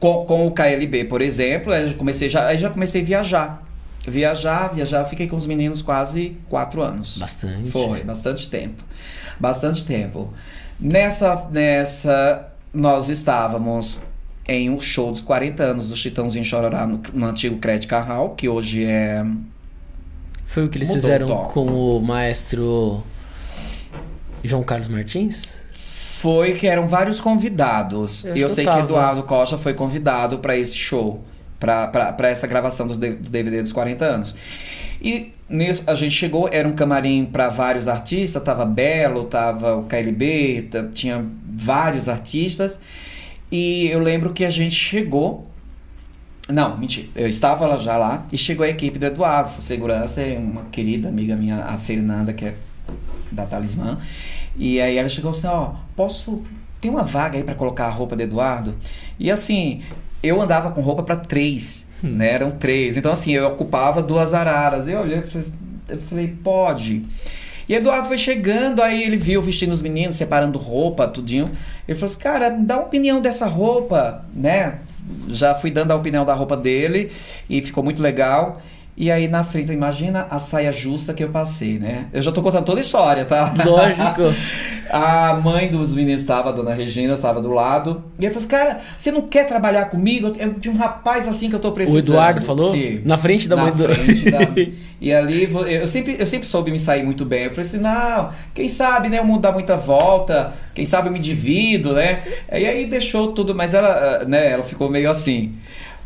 Com, 0.00 0.24
com 0.26 0.46
o 0.48 0.50
KLB, 0.50 1.04
por 1.04 1.22
exemplo, 1.22 1.72
eu 1.72 1.94
comecei 1.94 2.28
já, 2.28 2.48
aí 2.48 2.58
já 2.58 2.68
comecei 2.68 3.02
a 3.02 3.04
viajar. 3.04 3.63
Viajar, 4.06 4.68
viajar, 4.74 5.04
fiquei 5.04 5.26
com 5.26 5.36
os 5.36 5.46
meninos 5.46 5.82
quase 5.82 6.36
quatro 6.48 6.82
anos. 6.82 7.18
Bastante. 7.18 7.70
Foi, 7.70 8.02
bastante 8.02 8.48
tempo. 8.48 8.84
Bastante 9.38 9.84
tempo. 9.84 10.32
Nessa, 10.78 11.46
nessa, 11.50 12.48
nós 12.72 13.08
estávamos 13.08 14.00
em 14.46 14.68
um 14.70 14.78
show 14.80 15.10
dos 15.10 15.20
40 15.20 15.62
anos 15.62 15.88
do 15.88 15.96
Chitãozinho 15.96 16.44
Chororá 16.44 16.86
no, 16.86 17.00
no 17.12 17.26
antigo 17.26 17.56
Crédito 17.58 17.88
Carral, 17.88 18.30
que 18.30 18.48
hoje 18.48 18.84
é. 18.84 19.24
Foi 20.44 20.66
o 20.66 20.68
que 20.68 20.78
eles 20.78 20.88
Mudou 20.88 21.00
fizeram 21.00 21.32
o 21.32 21.48
com 21.48 21.66
o 21.66 22.00
maestro 22.00 23.02
João 24.42 24.62
Carlos 24.62 24.88
Martins? 24.88 25.44
Foi 25.72 26.52
que 26.52 26.66
eram 26.66 26.86
vários 26.86 27.20
convidados. 27.20 28.24
Eu 28.24 28.36
Eu, 28.36 28.48
sei 28.50 28.64
que. 28.64 28.78
Eduardo 28.78 29.22
Costa 29.24 29.58
foi 29.58 29.74
convidado 29.74 30.38
para 30.38 30.56
esse 30.56 30.76
show, 30.76 31.24
para 31.64 32.28
essa 32.28 32.46
gravação 32.46 32.86
do 32.86 32.96
DVD 32.96 33.62
dos 33.62 33.72
40 33.72 34.04
anos. 34.04 34.36
E 35.00 35.32
nisso 35.48 35.84
a 35.86 35.94
gente 35.94 36.14
chegou, 36.14 36.48
era 36.50 36.68
um 36.68 36.72
camarim 36.72 37.24
para 37.24 37.48
vários 37.48 37.88
artistas, 37.88 38.42
tava 38.42 38.64
Belo, 38.64 39.24
tava 39.24 39.76
o 39.76 39.84
KLB, 39.84 40.68
tinha 40.92 41.24
vários 41.44 42.08
artistas. 42.08 42.78
E 43.50 43.88
eu 43.88 43.98
lembro 43.98 44.32
que 44.32 44.44
a 44.44 44.50
gente 44.50 44.74
chegou 44.74 45.48
não, 46.48 46.76
mentira. 46.76 47.08
Eu 47.14 47.26
estava 47.26 47.66
lá 47.66 47.78
já 47.78 47.96
lá 47.96 48.26
e 48.30 48.36
chegou 48.36 48.66
a 48.66 48.68
equipe 48.68 48.98
do 48.98 49.06
Eduardo, 49.06 49.62
segurança, 49.62 50.22
e 50.22 50.36
uma 50.36 50.64
querida 50.64 51.08
amiga 51.08 51.34
minha, 51.34 51.64
a 51.64 51.78
Fernanda, 51.78 52.34
que 52.34 52.44
é 52.44 52.54
da 53.32 53.46
Talismã. 53.46 53.98
E 54.54 54.78
aí 54.78 54.98
ela 54.98 55.08
chegou 55.08 55.30
assim, 55.30 55.46
ó, 55.46 55.72
posso 55.96 56.44
tem 56.84 56.90
uma 56.90 57.02
vaga 57.02 57.38
aí 57.38 57.42
pra 57.42 57.54
colocar 57.54 57.86
a 57.86 57.88
roupa 57.88 58.14
do 58.14 58.22
Eduardo? 58.22 58.74
E 59.18 59.30
assim, 59.30 59.80
eu 60.26 60.40
andava 60.40 60.70
com 60.70 60.80
roupa 60.80 61.02
pra 61.02 61.16
três, 61.16 61.86
né? 62.02 62.32
Eram 62.32 62.50
três. 62.50 62.96
Então 62.96 63.12
assim, 63.12 63.32
eu 63.32 63.46
ocupava 63.46 64.02
duas 64.02 64.34
araras. 64.34 64.88
Eu 64.88 65.00
olhei 65.00 65.18
e 65.18 65.22
falei, 65.22 65.48
eu 65.88 65.98
falei, 65.98 66.36
pode. 66.42 67.02
E 67.68 67.74
Eduardo 67.74 68.08
foi 68.08 68.18
chegando, 68.18 68.82
aí 68.82 69.02
ele 69.02 69.16
viu 69.16 69.40
vestindo 69.40 69.72
os 69.72 69.80
meninos, 69.80 70.16
separando 70.16 70.58
roupa, 70.58 71.08
tudinho. 71.08 71.50
Ele 71.88 71.98
falou 71.98 72.12
assim, 72.12 72.22
cara, 72.22 72.50
dá 72.50 72.76
uma 72.76 72.86
opinião 72.86 73.20
dessa 73.20 73.46
roupa, 73.46 74.24
né? 74.34 74.80
Já 75.28 75.54
fui 75.54 75.70
dando 75.70 75.90
a 75.90 75.96
opinião 75.96 76.24
da 76.24 76.34
roupa 76.34 76.56
dele 76.56 77.10
e 77.48 77.62
ficou 77.62 77.82
muito 77.82 78.02
legal. 78.02 78.60
E 78.96 79.10
aí 79.10 79.26
na 79.26 79.42
frente, 79.42 79.72
imagina 79.72 80.26
a 80.30 80.38
saia 80.38 80.70
justa 80.72 81.12
que 81.12 81.24
eu 81.24 81.28
passei, 81.28 81.78
né? 81.80 82.06
Eu 82.12 82.22
já 82.22 82.30
tô 82.30 82.40
contando 82.42 82.64
toda 82.64 82.78
a 82.78 82.80
história, 82.80 83.24
tá? 83.24 83.52
Lógico. 83.64 84.32
A 84.90 85.34
mãe 85.42 85.68
dos 85.70 85.94
meninos 85.94 86.20
estava, 86.20 86.50
a 86.50 86.52
dona 86.52 86.72
Regina, 86.72 87.14
estava 87.14 87.40
do 87.40 87.50
lado. 87.50 88.04
E 88.18 88.24
ele 88.26 88.34
falou 88.34 88.46
assim: 88.46 88.48
Cara, 88.48 88.80
você 88.96 89.10
não 89.10 89.22
quer 89.22 89.44
trabalhar 89.44 89.86
comigo? 89.86 90.30
Eu 90.38 90.52
de 90.52 90.68
um 90.68 90.76
rapaz 90.76 91.26
assim 91.26 91.48
que 91.48 91.56
eu 91.56 91.58
tô 91.58 91.70
O 91.70 91.72
precisando. 91.72 92.04
Eduardo 92.04 92.42
falou? 92.42 92.70
Sim. 92.70 93.00
Na 93.04 93.16
frente 93.18 93.48
da 93.48 93.56
Na 93.56 93.62
mãe 93.62 93.72
do. 93.72 93.88
frente 93.88 94.30
da- 94.30 94.38
E 95.00 95.12
ali, 95.12 95.48
eu 95.68 95.88
sempre, 95.88 96.16
eu 96.18 96.26
sempre 96.26 96.46
soube 96.46 96.70
me 96.70 96.78
sair 96.78 97.02
muito 97.02 97.24
bem. 97.24 97.44
Eu 97.44 97.50
falei 97.50 97.64
assim: 97.64 97.78
Não, 97.78 98.30
quem 98.54 98.68
sabe, 98.68 99.08
né? 99.08 99.20
O 99.20 99.26
mundo 99.26 99.40
dá 99.40 99.50
muita 99.50 99.74
volta. 99.76 100.52
Quem 100.74 100.84
sabe 100.84 101.08
eu 101.08 101.12
me 101.12 101.18
divido, 101.18 101.94
né? 101.94 102.22
E 102.52 102.64
aí 102.66 102.86
deixou 102.86 103.32
tudo, 103.32 103.54
mas 103.54 103.74
ela, 103.74 104.20
ah, 104.20 104.24
né? 104.26 104.50
Ela 104.52 104.62
ficou 104.62 104.88
meio 104.88 105.10
assim. 105.10 105.54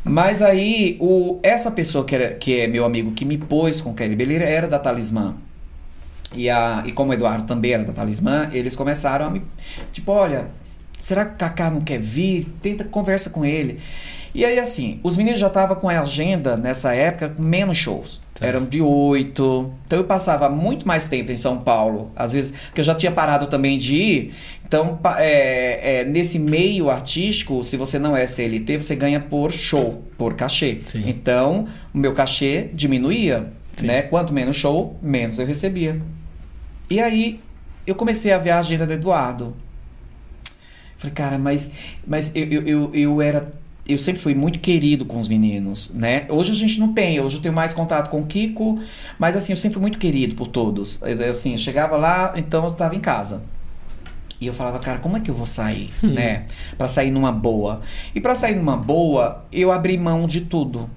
Mas 0.09 0.43
aí, 0.43 0.97
o, 1.01 1.39
essa 1.43 1.71
pessoa 1.71 2.05
que, 2.05 2.15
era, 2.15 2.35
que 2.35 2.61
é 2.61 2.67
meu 2.67 2.85
amigo 2.85 3.13
que 3.13 3.25
me 3.25 3.39
pôs 3.39 3.81
com 3.81 3.95
KLB, 3.95 4.23
ele 4.23 4.37
era 4.37 4.67
da 4.67 4.79
Talismã. 4.79 5.37
E, 6.35 6.49
a, 6.51 6.83
e 6.87 6.93
como 6.93 7.11
o 7.11 7.15
Eduardo 7.15 7.45
também 7.45 7.73
era 7.73 7.85
da 7.85 7.93
Talismã, 7.93 8.49
eles 8.53 8.77
começaram 8.77 9.27
a 9.27 9.31
me. 9.31 9.43
Tipo, 9.93 10.13
olha, 10.13 10.51
será 11.01 11.25
que 11.25 11.35
o 11.35 11.39
Kaká 11.39 11.71
não 11.71 11.81
quer 11.81 12.01
vir? 12.01 12.47
Tenta 12.61 12.85
conversa 12.85 13.31
com 13.31 13.45
ele. 13.45 13.81
E 14.35 14.45
aí, 14.45 14.59
assim, 14.59 15.01
os 15.03 15.17
meninos 15.17 15.41
já 15.41 15.47
estavam 15.47 15.77
com 15.77 15.89
a 15.89 16.01
agenda 16.01 16.57
nessa 16.57 16.95
época 16.95 17.31
com 17.31 17.43
menos 17.43 17.79
shows. 17.79 18.21
Eram 18.41 18.65
de 18.65 18.81
oito. 18.81 19.73
Então 19.87 19.99
eu 19.99 20.05
passava 20.05 20.49
muito 20.49 20.87
mais 20.87 21.09
tempo 21.09 21.33
em 21.33 21.37
São 21.37 21.59
Paulo. 21.59 22.13
Às 22.15 22.33
vezes, 22.33 22.53
porque 22.67 22.81
eu 22.81 22.85
já 22.85 22.95
tinha 22.95 23.11
parado 23.11 23.49
também 23.49 23.79
de 23.79 23.95
ir. 23.95 24.35
Então, 24.65 24.99
é, 25.17 26.01
é, 26.01 26.05
nesse 26.05 26.39
meio 26.39 26.91
artístico, 26.91 27.65
se 27.65 27.77
você 27.77 27.99
não 27.99 28.17
é 28.17 28.27
CLT, 28.27 28.77
você 28.79 28.95
ganha 28.95 29.19
por 29.19 29.51
show, 29.51 30.05
por 30.17 30.35
cachê. 30.35 30.83
Sim. 30.87 31.05
Então, 31.07 31.67
o 31.93 31.99
meu 31.99 32.13
cachê 32.13 32.69
diminuía. 32.73 33.51
Sim. 33.77 33.87
Né? 33.87 34.03
Quanto 34.03 34.33
menos 34.33 34.57
show, 34.57 34.97
menos 35.03 35.39
eu 35.39 35.47
recebia. 35.47 36.01
E 36.91 37.01
aí, 37.01 37.41
eu 37.87 37.95
comecei 37.95 38.33
a 38.33 38.39
ver 38.39 38.51
a 38.51 38.59
agenda 38.59 38.87
do 38.87 38.93
Eduardo. 38.93 39.57
Falei, 40.99 41.15
cara, 41.15 41.39
mas, 41.39 41.71
mas 42.07 42.31
eu, 42.35 42.45
eu, 42.45 42.63
eu, 42.67 42.95
eu 42.95 43.23
era. 43.23 43.53
Eu 43.89 43.99
sempre 43.99 44.21
fui 44.21 44.35
muito 44.35 44.59
querido 44.59 45.07
com 45.07 45.19
os 45.19 45.29
meninos, 45.29 45.91
né? 45.95 46.27
Hoje 46.29 46.53
a 46.53 46.55
gente 46.55 46.79
não 46.79 46.93
tem, 46.93 47.19
hoje 47.21 47.37
eu 47.37 47.43
tenho 47.43 47.55
mais 47.55 47.73
contato 47.73 48.11
com 48.11 48.21
o 48.21 48.27
Kiko, 48.27 48.79
mas 49.19 49.35
assim, 49.35 49.53
eu 49.53 49.57
sempre 49.57 49.75
fui 49.75 49.81
muito 49.81 49.99
querido 49.99 50.35
por 50.35 50.47
todos. 50.47 51.01
Eu, 51.01 51.17
eu, 51.19 51.31
assim, 51.31 51.53
eu 51.53 51.59
chegava 51.59 51.97
lá, 51.97 52.35
então 52.37 52.65
eu 52.65 52.71
tava 52.73 52.95
em 52.95 53.01
casa. 53.01 53.43
E 54.41 54.47
eu 54.47 54.53
falava, 54.55 54.79
cara, 54.79 54.99
como 54.99 55.17
é 55.17 55.21
que 55.21 55.31
eu 55.31 55.35
vou 55.35 55.47
sair, 55.47 55.91
né? 56.05 56.45
Pra 56.77 56.87
sair 56.87 57.11
numa 57.11 57.33
boa. 57.33 57.81
E 58.15 58.21
pra 58.21 58.35
sair 58.35 58.57
numa 58.57 58.77
boa, 58.77 59.45
eu 59.51 59.73
abri 59.73 59.97
mão 59.97 60.27
de 60.27 60.43
tudo. 60.43 60.89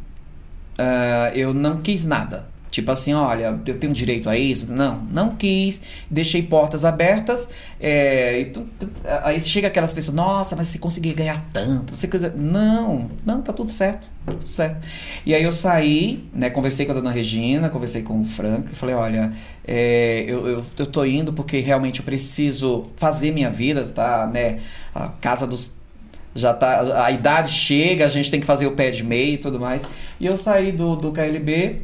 Ah, 0.78 1.32
eu 1.34 1.54
não 1.54 1.82
quis 1.82 2.06
nada. 2.06 2.51
Tipo 2.72 2.90
assim, 2.92 3.14
olha, 3.14 3.60
eu 3.66 3.78
tenho 3.78 3.92
direito 3.92 4.30
a 4.30 4.38
isso? 4.38 4.72
Não, 4.72 5.02
não 5.12 5.36
quis. 5.36 5.82
Deixei 6.10 6.42
portas 6.42 6.86
abertas. 6.86 7.50
é, 7.80 8.46
tu- 8.54 8.66
tu- 8.80 8.90
aí 9.24 9.40
chega 9.42 9.68
aquelas 9.68 9.94
pessoas, 9.94 10.16
nossa, 10.16 10.56
mas 10.56 10.68
você 10.68 10.80
conseguia 10.80 11.14
ganhar 11.14 11.46
tanto. 11.52 11.94
Você 11.96 12.08
quiser. 12.08 12.34
Não, 12.36 13.12
não, 13.26 13.42
tá 13.42 13.52
tudo 13.52 13.70
certo. 13.70 14.08
Tá 14.26 14.32
tudo 14.32 14.48
certo. 14.48 14.82
E 15.26 15.36
aí 15.36 15.44
eu 15.44 15.52
saí, 15.52 16.24
né? 16.34 16.50
Conversei 16.50 16.86
com 16.86 16.94
a 16.94 16.96
dona 16.96 17.12
Regina, 17.12 17.70
conversei 17.70 18.04
com 18.04 18.22
o 18.22 18.24
Franco 18.24 18.70
e 18.72 18.76
falei, 18.76 18.96
olha, 18.96 19.34
é, 19.68 20.24
eu, 20.28 20.48
eu, 20.48 20.66
eu 20.78 20.86
tô 20.86 21.04
indo 21.04 21.34
porque 21.34 21.60
realmente 21.60 22.00
eu 22.00 22.06
preciso 22.06 22.84
fazer 22.96 23.32
minha 23.32 23.50
vida, 23.50 23.84
tá? 23.84 24.30
Né? 24.32 24.60
A 24.96 25.10
casa 25.10 25.46
dos 25.46 25.74
já 26.34 26.54
tá 26.54 27.04
a 27.06 27.12
idade 27.12 27.52
chega 27.52 28.06
a 28.06 28.08
gente 28.08 28.32
tem 28.32 28.40
que 28.40 28.46
fazer 28.46 28.66
o 28.66 28.72
pé 28.72 28.90
de 28.90 29.04
meia 29.04 29.34
e 29.34 29.38
tudo 29.38 29.60
mais 29.60 29.84
e 30.18 30.26
eu 30.26 30.38
saí 30.38 30.72
do, 30.72 30.96
do 30.96 31.12
KLB 31.12 31.82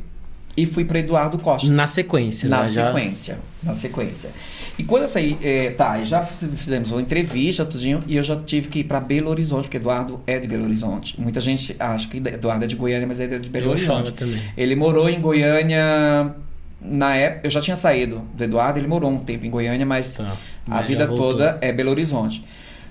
e 0.57 0.65
fui 0.65 0.83
para 0.83 0.97
Eduardo 0.99 1.37
Costa 1.37 1.71
Na 1.71 1.85
sequência. 1.87 2.49
na 2.49 2.59
né? 2.63 2.65
Já- 2.65 2.85
sequência 2.87 3.37
na 3.63 3.73
sequência 3.73 4.29
e 4.77 4.83
quando 4.83 5.03
eu 5.03 5.07
saí 5.07 5.37
é, 5.43 5.69
tá 5.71 6.03
já 6.03 6.21
fiz- 6.21 6.49
fizemos 6.55 6.91
uma 6.91 7.01
entrevista 7.01 7.63
tudinho 7.65 8.03
e 8.07 8.17
eu 8.17 8.23
já 8.23 8.35
tive 8.35 8.67
que 8.67 8.79
ir 8.79 8.83
para 8.85 8.99
Belo 8.99 9.29
Horizonte 9.29 9.63
porque 9.65 9.77
Eduardo 9.77 10.19
é 10.27 10.39
de 10.39 10.47
Belo 10.47 10.63
Horizonte 10.65 11.19
muita 11.19 11.39
gente 11.39 11.75
acha 11.79 12.07
que 12.07 12.17
Eduardo 12.17 12.63
é 12.65 12.67
de 12.67 12.75
Goiânia 12.75 13.05
mas 13.07 13.19
ele 13.19 13.35
é 13.35 13.39
de 13.39 13.49
Belo 13.49 13.67
Eu 13.67 13.71
Horizonte 13.71 14.11
também. 14.13 14.39
ele 14.57 14.75
morou 14.75 15.07
em 15.09 15.19
Goiânia 15.21 16.35
na 16.81 17.15
época 17.15 17.47
eu 17.47 17.51
já 17.51 17.61
tinha 17.61 17.75
saído 17.75 18.21
do 18.35 18.43
Eduardo 18.43 18.79
ele 18.79 18.87
morou 18.87 19.09
um 19.11 19.19
tempo 19.19 19.45
em 19.45 19.49
Goiânia 19.49 19.85
mas 19.85 20.13
Tá. 20.15 20.23
a 20.23 20.35
Mas 20.67 20.81
já 20.81 20.87
vida 20.87 21.07
voltou. 21.07 21.31
toda 21.33 21.57
é 21.61 21.71
Belo 21.71 21.91
Horizonte. 21.91 22.43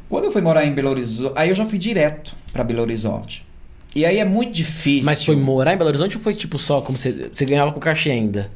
Quando 0.08 0.24
eu 0.24 0.30
fui 0.32 0.40
morar 0.40 0.64
em 0.64 0.72
Belo 0.72 0.90
Horizonte, 0.90 1.32
aí 1.36 1.48
eu 1.48 1.54
já 1.54 1.66
fui 1.66 1.78
direto 1.78 2.34
pra 2.52 2.62
Belo 2.64 2.80
Horizonte. 2.82 3.44
E 3.96 4.04
aí 4.04 4.18
é 4.18 4.24
muito 4.24 4.52
difícil. 4.52 5.04
Mas 5.06 5.24
foi 5.24 5.34
morar 5.36 5.72
em 5.72 5.76
Belo 5.78 5.88
Horizonte 5.88 6.16
ou 6.18 6.22
foi 6.22 6.34
tipo 6.34 6.58
só 6.58 6.80
como 6.82 6.98
você, 6.98 7.30
você 7.32 7.44
ganhava 7.46 7.72
com 7.72 7.80
cachê 7.80 8.10
ainda? 8.10 8.50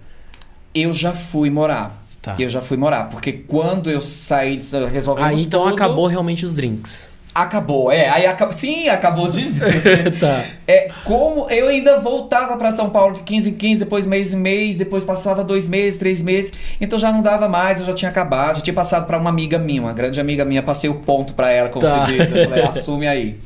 Eu 0.74 0.92
já 0.92 1.12
fui 1.12 1.48
morar. 1.48 2.04
Tá. 2.20 2.34
Eu 2.38 2.50
já 2.50 2.60
fui 2.60 2.76
morar, 2.76 3.04
porque 3.04 3.32
quando 3.32 3.90
eu 3.90 4.02
saí, 4.02 4.58
resolvi 4.92 5.22
Aí 5.22 5.40
então 5.40 5.66
acabou 5.66 6.06
realmente 6.06 6.44
os 6.44 6.54
drinks. 6.54 7.08
Acabou, 7.34 7.90
é. 7.90 8.08
Aí 8.10 8.26
acabou. 8.26 8.52
Sim, 8.52 8.88
acabou 8.88 9.28
de 9.28 9.40
ver. 9.48 10.18
tá. 10.18 10.44
É, 10.68 10.90
como 11.04 11.48
eu 11.48 11.68
ainda 11.68 11.98
voltava 12.00 12.58
para 12.58 12.70
São 12.70 12.90
Paulo 12.90 13.14
de 13.14 13.22
15 13.22 13.48
em 13.50 13.54
15, 13.54 13.80
depois 13.84 14.04
mês 14.04 14.34
em 14.34 14.36
mês, 14.36 14.76
depois 14.76 15.02
passava 15.04 15.42
dois 15.42 15.66
meses, 15.66 15.98
três 15.98 16.20
meses, 16.22 16.52
então 16.78 16.98
já 16.98 17.10
não 17.10 17.22
dava 17.22 17.48
mais, 17.48 17.80
eu 17.80 17.86
já 17.86 17.94
tinha 17.94 18.10
acabado, 18.10 18.56
já 18.56 18.62
tinha 18.62 18.74
passado 18.74 19.06
para 19.06 19.16
uma 19.16 19.30
amiga 19.30 19.58
minha, 19.58 19.80
uma 19.80 19.94
grande 19.94 20.20
amiga 20.20 20.44
minha, 20.44 20.62
passei 20.62 20.90
o 20.90 20.96
ponto 20.96 21.32
para 21.32 21.50
ela, 21.50 21.70
como 21.70 21.86
Tá. 21.86 22.04
você 22.04 22.12
diz. 22.18 22.30
Eu 22.36 22.48
falei, 22.50 22.64
assume 22.68 23.06
aí. 23.08 23.38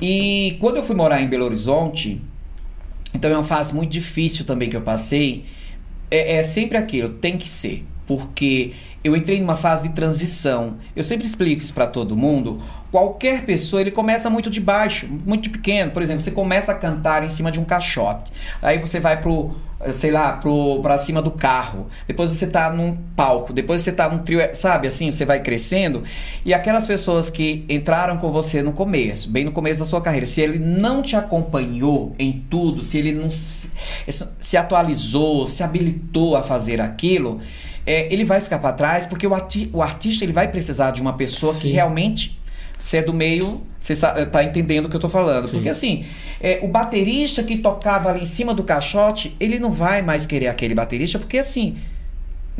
E 0.00 0.56
quando 0.60 0.76
eu 0.76 0.82
fui 0.82 0.96
morar 0.96 1.20
em 1.20 1.28
Belo 1.28 1.44
Horizonte, 1.44 2.20
então 3.14 3.30
é 3.30 3.34
uma 3.34 3.44
fase 3.44 3.74
muito 3.74 3.90
difícil 3.90 4.44
também 4.44 4.68
que 4.68 4.76
eu 4.76 4.82
passei. 4.82 5.44
É, 6.10 6.36
é 6.36 6.42
sempre 6.42 6.78
aquilo, 6.78 7.10
tem 7.10 7.36
que 7.36 7.48
ser. 7.48 7.84
Porque 8.06 8.72
eu 9.02 9.16
entrei 9.16 9.40
numa 9.40 9.56
fase 9.56 9.88
de 9.88 9.94
transição. 9.94 10.76
Eu 10.94 11.02
sempre 11.02 11.26
explico 11.26 11.62
isso 11.62 11.72
para 11.72 11.86
todo 11.86 12.16
mundo. 12.16 12.60
Qualquer 12.90 13.44
pessoa, 13.44 13.80
ele 13.80 13.90
começa 13.90 14.28
muito 14.28 14.50
de 14.50 14.60
baixo, 14.60 15.06
muito 15.06 15.48
pequeno. 15.48 15.90
Por 15.90 16.02
exemplo, 16.02 16.22
você 16.22 16.30
começa 16.30 16.72
a 16.72 16.74
cantar 16.74 17.22
em 17.22 17.28
cima 17.28 17.50
de 17.50 17.58
um 17.58 17.64
caixote. 17.64 18.30
Aí 18.60 18.78
você 18.78 19.00
vai 19.00 19.20
pro, 19.20 19.54
sei 19.92 20.10
lá, 20.10 20.34
pro, 20.34 20.80
pra 20.82 20.98
cima 20.98 21.22
do 21.22 21.30
carro. 21.30 21.86
Depois 22.06 22.30
você 22.30 22.46
tá 22.46 22.70
num 22.70 22.92
palco. 23.16 23.54
Depois 23.54 23.80
você 23.80 23.90
tá 23.90 24.08
num 24.08 24.18
trio, 24.18 24.40
sabe? 24.52 24.86
Assim, 24.86 25.10
você 25.10 25.24
vai 25.24 25.40
crescendo. 25.40 26.02
E 26.44 26.52
aquelas 26.52 26.84
pessoas 26.84 27.30
que 27.30 27.64
entraram 27.70 28.18
com 28.18 28.30
você 28.30 28.60
no 28.60 28.72
começo, 28.72 29.30
bem 29.30 29.44
no 29.44 29.52
começo 29.52 29.80
da 29.80 29.86
sua 29.86 30.02
carreira, 30.02 30.26
se 30.26 30.42
ele 30.42 30.58
não 30.58 31.00
te 31.00 31.16
acompanhou 31.16 32.14
em 32.18 32.44
tudo, 32.50 32.82
se 32.82 32.98
ele 32.98 33.12
não 33.12 33.30
se, 33.30 33.70
se 34.38 34.56
atualizou, 34.58 35.46
se 35.46 35.62
habilitou 35.62 36.36
a 36.36 36.42
fazer 36.42 36.80
aquilo, 36.82 37.40
é, 37.90 38.12
ele 38.12 38.24
vai 38.24 38.40
ficar 38.40 38.58
para 38.58 38.72
trás 38.72 39.06
porque 39.06 39.26
o, 39.26 39.34
arti 39.34 39.68
o 39.72 39.82
artista 39.82 40.24
ele 40.24 40.32
vai 40.32 40.48
precisar 40.48 40.90
de 40.92 41.00
uma 41.00 41.14
pessoa 41.14 41.52
que 41.54 41.62
Sim. 41.68 41.72
realmente 41.72 42.38
você 42.78 42.98
é 42.98 43.02
do 43.02 43.12
meio, 43.12 43.60
você 43.78 43.94
sa- 43.94 44.24
tá 44.26 44.42
entendendo 44.42 44.86
o 44.86 44.88
que 44.88 44.96
eu 44.96 45.00
tô 45.00 45.08
falando. 45.08 45.46
Sim. 45.48 45.56
Porque 45.56 45.68
assim, 45.68 46.04
é, 46.40 46.60
o 46.62 46.68
baterista 46.68 47.42
que 47.42 47.56
tocava 47.58 48.10
ali 48.10 48.22
em 48.22 48.26
cima 48.26 48.54
do 48.54 48.62
caixote, 48.64 49.36
ele 49.38 49.58
não 49.58 49.70
vai 49.70 50.00
mais 50.02 50.24
querer 50.26 50.48
aquele 50.48 50.74
baterista, 50.74 51.18
porque 51.18 51.38
assim, 51.38 51.76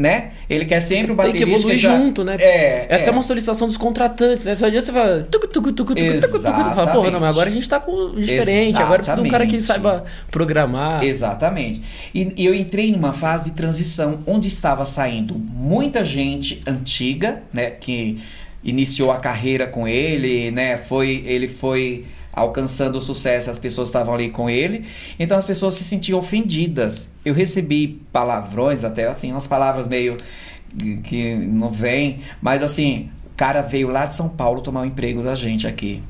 né? 0.00 0.30
Ele 0.48 0.64
quer 0.64 0.80
sempre 0.80 1.12
o 1.12 1.16
Tem 1.16 1.16
baterista 1.16 1.44
que 1.46 1.52
evoluir 1.54 1.76
já- 1.76 1.96
junto, 1.98 2.24
né? 2.24 2.36
É, 2.40 2.86
É 2.88 2.94
até 2.96 3.10
uma 3.10 3.22
solicitação 3.22 3.66
dos 3.68 3.76
contratantes, 3.76 4.44
né? 4.44 4.54
Só 4.54 4.66
adianta 4.66 4.86
você 4.86 4.92
falar. 4.92 5.22
Tucu, 5.24 5.46
tucu, 5.48 5.72
tucu, 5.72 5.94
tucu, 5.94 6.20
tucu. 6.20 6.40
Fala, 6.40 6.86
porra, 6.92 7.10
não, 7.10 7.20
mas 7.20 7.30
agora 7.30 7.50
a 7.50 7.52
gente 7.52 7.68
tá 7.68 7.78
com 7.78 8.14
diferente. 8.14 8.76
Agora 8.80 8.98
precisa 9.02 9.20
de 9.20 9.28
um 9.28 9.30
cara 9.30 9.46
que 9.46 9.56
Exatamente. 9.56 9.82
saiba 9.92 10.04
programar. 10.30 11.04
Exatamente. 11.04 11.82
E, 12.14 12.32
e 12.36 12.46
eu 12.46 12.54
entrei 12.54 12.90
numa 12.92 13.12
fase 13.12 13.50
de 13.50 13.56
transição 13.56 14.20
onde 14.26 14.48
estava 14.48 14.84
saindo 14.86 15.34
muita 15.38 16.04
gente 16.04 16.62
antiga, 16.66 17.42
né, 17.52 17.70
que 17.70 18.18
iniciou 18.64 19.10
a 19.10 19.16
carreira 19.18 19.66
com 19.66 19.86
ele, 19.88 20.50
né, 20.50 20.76
foi 20.76 21.22
ele 21.26 21.48
foi 21.48 22.04
alcançando 22.32 22.96
o 22.96 23.00
sucesso, 23.00 23.50
as 23.50 23.58
pessoas 23.58 23.88
estavam 23.88 24.14
ali 24.14 24.30
com 24.30 24.48
ele, 24.48 24.86
então 25.18 25.36
as 25.36 25.46
pessoas 25.46 25.74
se 25.74 25.84
sentiam 25.84 26.18
ofendidas. 26.18 27.08
Eu 27.24 27.34
recebi 27.34 28.00
palavrões 28.12 28.84
até 28.84 29.06
assim, 29.06 29.32
umas 29.32 29.46
palavras 29.46 29.88
meio 29.88 30.16
que 31.04 31.34
não 31.34 31.70
vem, 31.70 32.20
mas 32.40 32.62
assim, 32.62 33.10
o 33.26 33.36
cara 33.36 33.60
veio 33.60 33.88
lá 33.88 34.06
de 34.06 34.14
São 34.14 34.28
Paulo 34.28 34.60
tomar 34.60 34.82
o 34.82 34.86
emprego 34.86 35.22
da 35.22 35.34
gente 35.34 35.66
aqui. 35.66 36.02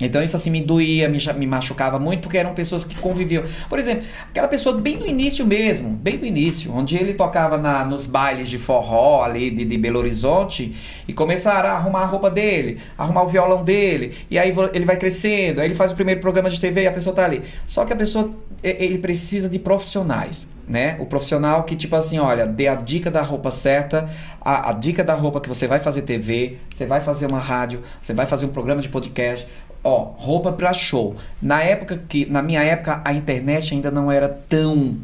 Então 0.00 0.22
isso 0.22 0.36
assim 0.36 0.50
me 0.50 0.62
doía, 0.62 1.08
me, 1.08 1.18
me 1.36 1.46
machucava 1.46 1.98
muito, 1.98 2.22
porque 2.22 2.38
eram 2.38 2.54
pessoas 2.54 2.84
que 2.84 2.94
conviviam. 2.94 3.44
Por 3.68 3.78
exemplo, 3.78 4.04
aquela 4.28 4.48
pessoa 4.48 4.76
bem 4.76 4.96
do 4.96 5.06
início 5.06 5.46
mesmo, 5.46 5.90
bem 5.90 6.16
do 6.16 6.24
início, 6.24 6.72
onde 6.72 6.96
ele 6.96 7.14
tocava 7.14 7.58
na, 7.58 7.84
nos 7.84 8.06
bailes 8.06 8.48
de 8.48 8.58
forró 8.58 9.24
ali 9.24 9.50
de, 9.50 9.64
de 9.64 9.78
Belo 9.78 9.98
Horizonte 9.98 10.74
e 11.06 11.12
começaram 11.12 11.70
a 11.70 11.72
arrumar 11.72 12.02
a 12.02 12.06
roupa 12.06 12.30
dele, 12.30 12.78
arrumar 12.96 13.24
o 13.24 13.28
violão 13.28 13.64
dele, 13.64 14.14
e 14.30 14.38
aí 14.38 14.52
ele 14.72 14.84
vai 14.84 14.96
crescendo, 14.96 15.60
aí 15.60 15.66
ele 15.66 15.74
faz 15.74 15.92
o 15.92 15.94
primeiro 15.94 16.20
programa 16.20 16.48
de 16.48 16.60
TV 16.60 16.82
e 16.82 16.86
a 16.86 16.92
pessoa 16.92 17.14
tá 17.14 17.24
ali. 17.24 17.42
Só 17.66 17.84
que 17.84 17.92
a 17.92 17.96
pessoa, 17.96 18.30
ele 18.62 18.98
precisa 18.98 19.48
de 19.48 19.58
profissionais. 19.58 20.46
Né? 20.68 20.96
O 21.00 21.06
profissional 21.06 21.64
que, 21.64 21.74
tipo 21.74 21.96
assim, 21.96 22.18
olha, 22.18 22.46
dê 22.46 22.68
a 22.68 22.74
dica 22.74 23.10
da 23.10 23.22
roupa 23.22 23.50
certa, 23.50 24.06
a, 24.38 24.68
a 24.68 24.72
dica 24.74 25.02
da 25.02 25.14
roupa 25.14 25.40
que 25.40 25.48
você 25.48 25.66
vai 25.66 25.80
fazer 25.80 26.02
TV, 26.02 26.58
você 26.68 26.84
vai 26.84 27.00
fazer 27.00 27.26
uma 27.26 27.38
rádio, 27.38 27.80
você 28.02 28.12
vai 28.12 28.26
fazer 28.26 28.44
um 28.44 28.50
programa 28.50 28.82
de 28.82 28.88
podcast. 28.90 29.48
Ó, 29.82 30.12
roupa 30.16 30.52
pra 30.52 30.74
show. 30.74 31.16
Na 31.40 31.62
época 31.62 32.02
que, 32.06 32.26
na 32.26 32.42
minha 32.42 32.62
época, 32.62 33.00
a 33.02 33.14
internet 33.14 33.72
ainda 33.72 33.90
não 33.90 34.12
era 34.12 34.28
tão 34.28 34.98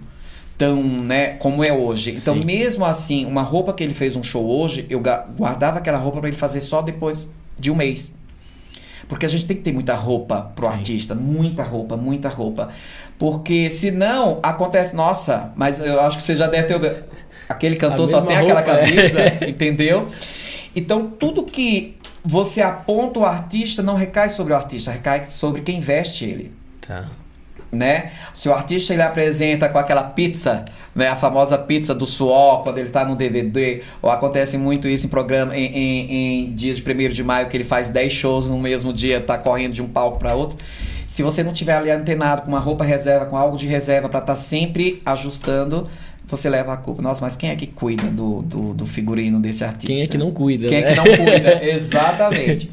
tão, 0.56 0.82
né, 0.82 1.30
como 1.30 1.64
é 1.64 1.72
hoje. 1.72 2.12
Então, 2.12 2.34
Sim. 2.36 2.42
mesmo 2.44 2.84
assim, 2.84 3.26
uma 3.26 3.42
roupa 3.42 3.72
que 3.72 3.82
ele 3.82 3.94
fez 3.94 4.14
um 4.16 4.22
show 4.22 4.46
hoje, 4.48 4.86
eu 4.88 5.02
guardava 5.36 5.78
aquela 5.78 5.98
roupa 5.98 6.20
para 6.20 6.28
ele 6.28 6.36
fazer 6.36 6.60
só 6.60 6.80
depois 6.80 7.28
de 7.58 7.70
um 7.70 7.74
mês. 7.74 8.12
Porque 9.08 9.26
a 9.26 9.28
gente 9.28 9.46
tem 9.46 9.56
que 9.56 9.62
ter 9.62 9.72
muita 9.72 9.94
roupa 9.94 10.52
pro 10.54 10.66
Sim. 10.66 10.72
artista, 10.72 11.14
muita 11.14 11.62
roupa, 11.62 11.96
muita 11.96 12.28
roupa. 12.28 12.70
Porque 13.18 13.70
senão 13.70 14.40
acontece, 14.42 14.94
nossa, 14.94 15.52
mas 15.56 15.80
eu 15.80 16.00
acho 16.00 16.18
que 16.18 16.24
você 16.24 16.34
já 16.34 16.46
deve 16.46 16.66
ter 16.66 16.74
ouvido. 16.74 17.04
Aquele 17.48 17.76
cantor 17.76 18.08
só 18.08 18.22
tem 18.22 18.36
aquela 18.36 18.60
roupa, 18.60 18.78
é. 18.78 18.86
camisa, 18.86 19.20
entendeu? 19.46 20.08
Então, 20.74 21.06
tudo 21.06 21.44
que 21.44 21.96
você 22.24 22.62
aponta 22.62 23.20
o 23.20 23.24
artista 23.24 23.82
não 23.82 23.94
recai 23.94 24.30
sobre 24.30 24.52
o 24.52 24.56
artista, 24.56 24.90
recai 24.90 25.24
sobre 25.26 25.60
quem 25.60 25.80
veste 25.80 26.24
ele 26.24 26.52
Tá. 26.86 27.06
né? 27.72 28.12
Se 28.34 28.46
o 28.48 28.52
artista 28.52 28.92
ele 28.92 29.00
apresenta 29.00 29.70
com 29.70 29.78
aquela 29.78 30.02
pizza, 30.02 30.64
né? 30.94 31.08
A 31.08 31.16
famosa 31.16 31.56
pizza 31.56 31.94
do 31.94 32.04
suor, 32.04 32.62
quando 32.62 32.76
ele 32.76 32.90
tá 32.90 33.06
no 33.06 33.16
DVD, 33.16 33.82
ou 34.02 34.10
acontece 34.10 34.58
muito 34.58 34.86
isso 34.86 35.06
em 35.06 35.08
programa, 35.08 35.56
em, 35.56 35.64
em, 35.64 36.44
em 36.44 36.54
dias 36.54 36.76
de 36.76 36.90
1 36.90 37.08
de 37.08 37.24
maio, 37.24 37.48
que 37.48 37.56
ele 37.56 37.64
faz 37.64 37.88
10 37.88 38.12
shows 38.12 38.50
no 38.50 38.58
mesmo 38.58 38.92
dia, 38.92 39.18
tá 39.20 39.38
correndo 39.38 39.72
de 39.72 39.82
um 39.82 39.88
palco 39.88 40.18
para 40.18 40.34
outro. 40.34 40.58
Se 41.06 41.22
você 41.22 41.42
não 41.42 41.52
tiver 41.52 41.74
ali 41.74 41.90
antenado 41.90 42.42
com 42.42 42.48
uma 42.48 42.60
roupa 42.60 42.84
reserva, 42.84 43.26
com 43.26 43.36
algo 43.36 43.56
de 43.56 43.66
reserva 43.66 44.08
para 44.08 44.20
estar 44.20 44.36
sempre 44.36 45.00
ajustando, 45.04 45.88
você 46.26 46.48
leva 46.48 46.72
a 46.72 46.76
culpa. 46.76 47.02
Nossa, 47.02 47.20
mas 47.20 47.36
quem 47.36 47.50
é 47.50 47.56
que 47.56 47.66
cuida 47.66 48.08
do, 48.10 48.42
do, 48.42 48.74
do 48.74 48.86
figurino 48.86 49.40
desse 49.40 49.64
artista? 49.64 49.86
Quem 49.86 50.02
é 50.02 50.06
que 50.06 50.18
não 50.18 50.30
cuida? 50.30 50.66
Quem 50.66 50.78
é 50.78 50.80
né? 50.82 50.86
que 50.90 50.96
não 50.96 51.04
cuida? 51.04 51.64
Exatamente. 51.64 52.70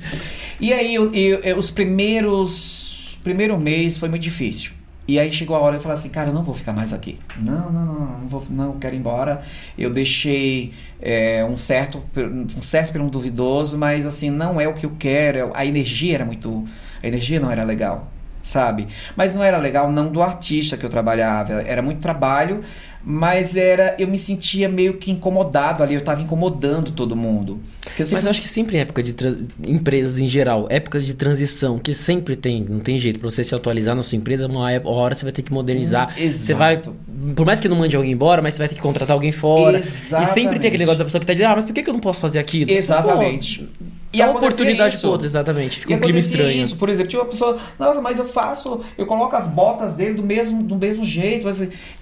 E 0.59 0.71
aí, 0.73 0.95
eu, 0.95 1.11
eu- 1.13 1.57
os 1.57 1.71
primeiros. 1.71 3.17
Primeiro 3.23 3.59
mês 3.59 3.97
foi 3.97 4.09
muito 4.09 4.23
difícil. 4.23 4.71
E 5.07 5.19
aí 5.19 5.31
chegou 5.31 5.55
a 5.55 5.59
hora 5.59 5.71
de 5.71 5.77
eu 5.77 5.81
falar 5.81 5.95
assim, 5.95 6.09
cara, 6.09 6.29
eu 6.29 6.33
não 6.33 6.43
vou 6.43 6.55
ficar 6.55 6.73
mais 6.73 6.93
aqui. 6.93 7.19
Não, 7.39 7.71
não, 7.71 7.85
não, 7.85 8.19
não, 8.19 8.27
vou, 8.27 8.43
não 8.49 8.79
quero 8.79 8.95
ir 8.95 8.99
embora. 8.99 9.41
Eu 9.77 9.89
deixei 9.89 10.71
é, 11.01 11.43
um 11.43 11.57
certo, 11.57 12.01
um 12.15 12.61
certo 12.61 12.93
pelo 12.93 13.09
duvidoso, 13.09 13.77
mas 13.77 14.05
assim, 14.05 14.29
não 14.29 14.61
é 14.61 14.67
o 14.67 14.73
que 14.73 14.85
eu 14.85 14.93
quero. 14.97 15.51
A 15.53 15.65
energia 15.65 16.15
era 16.15 16.25
muito. 16.25 16.65
A 17.03 17.07
energia 17.07 17.39
não 17.39 17.51
era 17.51 17.63
legal, 17.63 18.11
sabe? 18.41 18.87
Mas 19.15 19.33
não 19.35 19.43
era 19.43 19.57
legal 19.57 19.91
não 19.91 20.11
do 20.11 20.21
artista 20.21 20.77
que 20.77 20.85
eu 20.85 20.89
trabalhava. 20.89 21.61
Era 21.61 21.81
muito 21.81 21.99
trabalho, 21.99 22.61
mas 23.03 23.55
era. 23.55 23.95
Eu 23.97 24.07
me 24.07 24.17
sentia 24.17 24.67
meio 24.69 24.95
que 24.95 25.09
incomodado 25.11 25.83
ali, 25.83 25.95
eu 25.95 26.01
tava 26.01 26.21
incomodando 26.21 26.91
todo 26.91 27.15
mundo. 27.15 27.59
Eu 27.85 27.91
Mas 27.99 28.07
sempre 28.09 28.25
eu 28.25 28.29
acho 28.29 28.41
que 28.41 28.47
sempre 28.47 28.77
em 28.77 28.79
época 28.81 29.01
de 29.01 29.13
trans- 29.13 29.37
empresas 29.65 30.19
em 30.19 30.27
geral, 30.27 30.67
épocas 30.69 31.05
de 31.05 31.13
transição, 31.13 31.79
que 31.79 31.93
sempre 31.93 32.35
tem, 32.35 32.63
não 32.67 32.79
tem 32.79 32.97
jeito 32.99 33.19
pra 33.19 33.29
você 33.29 33.43
se 33.43 33.53
atualizar 33.55 33.95
na 33.95 34.03
sua 34.03 34.17
empresa, 34.17 34.47
uma 34.47 34.71
uma 34.71 34.91
hora 34.91 35.15
você 35.15 35.23
vai 35.25 35.31
ter 35.31 35.41
que 35.41 35.51
modernizar. 35.51 36.13
Hum, 36.19 36.31
Você 36.31 36.53
vai, 36.53 36.81
por 37.35 37.45
mais 37.45 37.59
que 37.59 37.67
não 37.67 37.75
mande 37.77 37.95
alguém 37.95 38.11
embora, 38.11 38.41
mas 38.41 38.53
você 38.53 38.59
vai 38.59 38.67
ter 38.67 38.75
que 38.75 38.81
contratar 38.81 39.13
alguém 39.15 39.31
fora. 39.31 39.79
E 39.79 39.83
sempre 39.83 40.17
Exatamente. 40.19 40.59
tem 40.59 40.67
aquele 40.67 40.77
negócio 40.77 40.99
da 40.99 41.05
pessoa 41.05 41.19
que 41.19 41.25
tá 41.25 41.33
dizendo, 41.33 41.51
ah, 41.51 41.55
mas 41.55 41.65
por 41.65 41.73
que 41.73 41.89
eu 41.89 41.93
não 41.93 41.99
posso 41.99 42.21
fazer 42.21 42.39
aquilo? 42.39 42.69
Exatamente. 42.71 43.67
E 44.13 44.21
acontecia 44.21 44.47
oportunidade 44.49 44.95
isso. 44.95 45.09
outro, 45.09 45.25
exatamente. 45.25 45.79
Fica 45.79 45.93
E 45.93 45.95
um 45.95 45.99
clima 45.99 46.19
estranho. 46.19 46.61
isso, 46.63 46.75
por 46.75 46.89
exemplo, 46.89 47.09
tinha 47.09 47.21
uma 47.21 47.29
pessoa, 47.29 47.57
nossa, 47.79 48.01
mas 48.01 48.17
eu 48.17 48.25
faço, 48.25 48.81
eu 48.97 49.05
coloco 49.05 49.33
as 49.35 49.47
botas 49.47 49.95
dele 49.95 50.15
do 50.15 50.23
mesmo, 50.23 50.61
do 50.63 50.75
mesmo 50.75 51.05
jeito. 51.05 51.47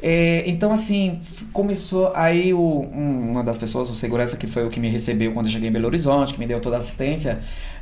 é, 0.01 0.43
então, 0.47 0.71
assim, 0.71 1.19
começou 1.53 2.11
aí 2.15 2.53
o, 2.53 2.59
um- 2.59 3.31
uma 3.31 3.43
das 3.43 3.57
pessoas, 3.59 3.89
o 3.89 3.95
segurança 3.95 4.37
que 4.37 4.47
foi 4.47 4.65
o 4.65 4.69
que 4.69 4.79
me 4.79 4.89
recebeu 4.89 5.31
quando 5.33 5.45
eu 5.47 5.51
cheguei 5.51 5.69
em 5.69 5.71
Belo 5.71 5.85
Horizonte, 5.87 6.33
que 6.33 6.39
me 6.39 6.47
deu 6.47 6.59
toda 6.59 6.77
a 6.77 6.79
assistência, 6.79 7.39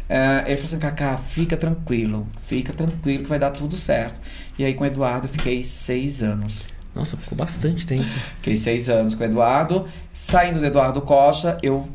é, 0.10 0.44
ele 0.48 0.56
falou 0.58 0.66
assim, 0.66 0.80
Cacá, 0.80 1.18
fica 1.18 1.56
tranquilo, 1.58 2.28
fica 2.42 2.74
tranquilo 2.74 3.24
que 3.24 3.30
vai 3.30 3.40
dar 3.40 3.52
tudo 3.52 3.76
certo. 3.78 4.20
E 4.60 4.66
aí 4.66 4.74
com 4.74 4.84
o 4.84 4.88
Eduardo 4.88 5.26
eu 5.28 5.30
fiquei 5.32 5.64
seis 5.64 6.22
anos. 6.24 6.70
Nossa, 6.96 7.16
ficou 7.16 7.38
bastante 7.38 7.86
tempo. 7.86 8.06
Fiquei 8.38 8.58
seis 8.58 8.90
anos 8.90 9.14
com 9.14 9.22
o 9.22 9.26
Eduardo. 9.26 9.86
Saindo 10.14 10.60
do 10.60 10.66
Eduardo 10.66 11.00
Costa, 11.02 11.58
eu 11.62 11.88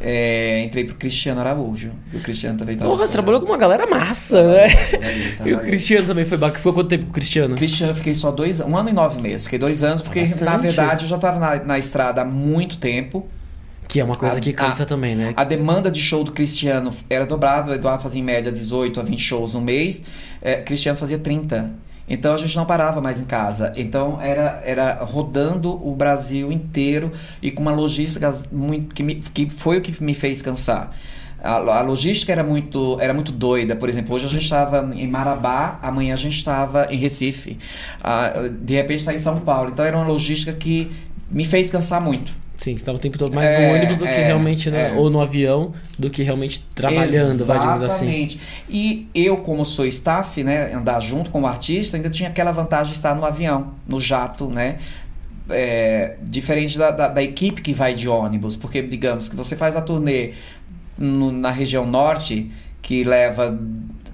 é, 0.00 0.62
entrei 0.64 0.84
pro 0.84 0.94
Cristiano 0.94 1.40
Araújo. 1.40 1.92
E 2.12 2.16
o 2.16 2.20
Cristiano 2.20 2.58
também 2.58 2.76
tava. 2.76 2.90
Porra, 2.90 3.06
você 3.06 3.12
trabalhou 3.12 3.40
com 3.40 3.46
uma 3.46 3.58
galera 3.58 3.86
massa, 3.86 4.42
né? 4.42 4.64
Ali, 5.02 5.50
E 5.50 5.54
o. 5.54 5.58
Cristiano 5.60 6.06
também 6.06 6.24
foi 6.24 6.38
bacana. 6.38 6.60
Foi 6.62 6.72
quanto 6.72 6.88
tempo 6.88 7.04
com 7.04 7.10
o 7.10 7.14
Cristiano? 7.14 7.54
Cristiano, 7.56 7.92
eu 7.92 7.96
fiquei 7.96 8.14
só 8.14 8.30
dois 8.30 8.60
um 8.60 8.76
ano 8.76 8.88
e 8.88 8.92
nove 8.92 9.20
meses. 9.20 9.44
Fiquei 9.44 9.58
dois 9.58 9.82
anos, 9.84 10.00
porque 10.02 10.20
Bastante. 10.20 10.44
na 10.44 10.56
verdade 10.56 11.04
eu 11.04 11.08
já 11.08 11.18
tava 11.18 11.38
na, 11.38 11.64
na 11.64 11.78
estrada 11.78 12.22
há 12.22 12.24
muito 12.24 12.78
tempo. 12.78 13.26
Que 13.88 13.98
é 13.98 14.04
uma 14.04 14.14
coisa 14.14 14.36
A- 14.36 14.40
que 14.40 14.52
cansa 14.52 14.84
a- 14.84 14.86
também, 14.86 15.16
né? 15.16 15.34
A 15.36 15.42
demanda 15.42 15.90
de 15.90 16.00
show 16.00 16.22
do 16.22 16.30
Cristiano 16.32 16.94
era 17.10 17.26
dobrada. 17.26 17.72
O 17.72 17.74
Eduardo 17.74 18.02
fazia 18.02 18.20
em 18.20 18.24
média 18.24 18.52
18 18.52 19.00
a 19.00 19.02
20 19.02 19.18
shows 19.20 19.54
no 19.54 19.60
mês. 19.60 20.02
É, 20.40 20.56
Cristiano 20.62 20.96
fazia 20.96 21.18
30. 21.18 21.72
Então 22.10 22.34
a 22.34 22.36
gente 22.36 22.54
não 22.56 22.66
parava 22.66 23.00
mais 23.00 23.20
em 23.20 23.24
casa. 23.24 23.72
Então 23.76 24.20
era, 24.20 24.60
era 24.64 24.94
rodando 25.04 25.70
o 25.86 25.94
Brasil 25.94 26.50
inteiro 26.52 27.12
e 27.40 27.50
com 27.50 27.62
uma 27.62 27.72
logística 27.72 28.30
muito 28.52 28.94
que, 28.94 29.02
me- 29.02 29.14
que 29.16 29.48
foi 29.48 29.78
o 29.78 29.80
que 29.80 30.02
me 30.04 30.12
fez 30.14 30.42
cansar. 30.42 30.94
A, 31.42 31.52
a 31.78 31.80
logística 31.80 32.32
era 32.32 32.44
muito, 32.44 32.98
era 33.00 33.14
muito 33.14 33.32
doida. 33.32 33.74
Por 33.76 33.88
exemplo, 33.88 34.14
hoje 34.14 34.26
a 34.26 34.28
gente 34.28 34.42
estava 34.42 34.90
em 34.94 35.06
Marabá, 35.08 35.78
amanhã 35.80 36.12
a 36.12 36.16
gente 36.18 36.36
estava 36.36 36.88
em 36.90 36.98
Recife. 36.98 37.56
Ah, 38.02 38.32
de 38.60 38.74
repente 38.74 39.00
está 39.00 39.14
em 39.14 39.18
São 39.18 39.40
Paulo. 39.40 39.70
Então 39.70 39.84
era 39.84 39.96
uma 39.96 40.06
logística 40.06 40.52
que 40.52 40.90
me 41.30 41.44
fez 41.46 41.70
cansar 41.70 42.00
muito. 42.00 42.32
Sim, 42.60 42.72
você 42.72 42.76
estava 42.82 42.98
o 42.98 43.00
tempo 43.00 43.16
todo 43.16 43.34
mais 43.34 43.48
É, 43.48 43.58
no 43.68 43.74
ônibus 43.74 43.96
do 43.96 44.04
que 44.04 44.10
é, 44.10 44.22
realmente, 44.22 44.70
né? 44.70 44.92
Ou 44.92 45.08
no 45.08 45.18
avião, 45.20 45.72
do 45.98 46.10
que 46.10 46.22
realmente 46.22 46.62
trabalhando, 46.74 47.46
vai 47.46 47.58
digamos 47.58 47.82
assim. 47.82 48.04
Exatamente. 48.04 48.40
E 48.68 49.08
eu, 49.14 49.38
como 49.38 49.64
sou 49.64 49.86
staff, 49.86 50.44
né, 50.44 50.70
andar 50.74 51.00
junto 51.00 51.30
com 51.30 51.40
o 51.40 51.46
artista, 51.46 51.96
ainda 51.96 52.10
tinha 52.10 52.28
aquela 52.28 52.52
vantagem 52.52 52.92
de 52.92 52.98
estar 52.98 53.14
no 53.14 53.24
avião, 53.24 53.72
no 53.88 53.98
jato, 53.98 54.46
né? 54.46 54.76
É, 55.48 56.16
diferente 56.22 56.78
da, 56.78 56.90
da, 56.90 57.08
da 57.08 57.22
equipe 57.22 57.62
que 57.62 57.72
vai 57.72 57.94
de 57.94 58.06
ônibus, 58.06 58.56
porque 58.56 58.82
digamos 58.82 59.28
que 59.28 59.34
você 59.34 59.56
faz 59.56 59.74
a 59.74 59.80
turnê 59.80 60.32
no- 60.98 61.32
na 61.32 61.50
região 61.50 61.86
norte, 61.86 62.50
que 62.82 63.02
leva. 63.04 63.58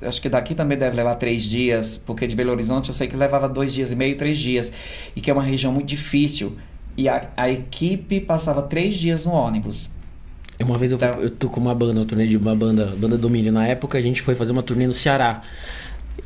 Acho 0.02 0.22
que 0.22 0.28
daqui 0.28 0.54
também 0.54 0.78
deve 0.78 0.96
levar 0.96 1.16
três 1.16 1.42
dias, 1.42 2.00
porque 2.06 2.26
de 2.26 2.36
Belo 2.36 2.52
Horizonte 2.52 2.88
eu 2.90 2.94
sei 2.94 3.08
que 3.08 3.16
levava 3.16 3.48
dois 3.48 3.74
dias 3.74 3.90
e 3.90 3.96
meio, 3.96 4.16
três 4.16 4.38
dias, 4.38 4.72
e 5.16 5.20
que 5.20 5.30
é 5.30 5.34
uma 5.34 5.42
região 5.42 5.72
muito 5.72 5.86
difícil. 5.88 6.56
E 6.96 7.08
a, 7.08 7.28
a 7.36 7.50
equipe 7.50 8.20
passava 8.20 8.62
três 8.62 8.94
dias 8.96 9.26
no 9.26 9.32
ônibus. 9.32 9.88
Uma 10.58 10.78
vez 10.78 10.90
eu, 10.92 10.98
fui, 10.98 11.06
Então- 11.08 11.20
eu 11.20 11.30
tô 11.30 11.48
com 11.50 11.60
uma 11.60 11.74
banda, 11.74 12.00
eu 12.00 12.04
turnê 12.06 12.26
de 12.26 12.36
uma 12.36 12.54
banda, 12.54 12.94
banda 12.96 13.18
Domínio. 13.18 13.52
Na 13.52 13.66
época 13.66 13.98
a 13.98 14.00
gente 14.00 14.22
foi 14.22 14.34
fazer 14.34 14.52
uma 14.52 14.62
turnê 14.62 14.86
no 14.86 14.94
Ceará. 14.94 15.42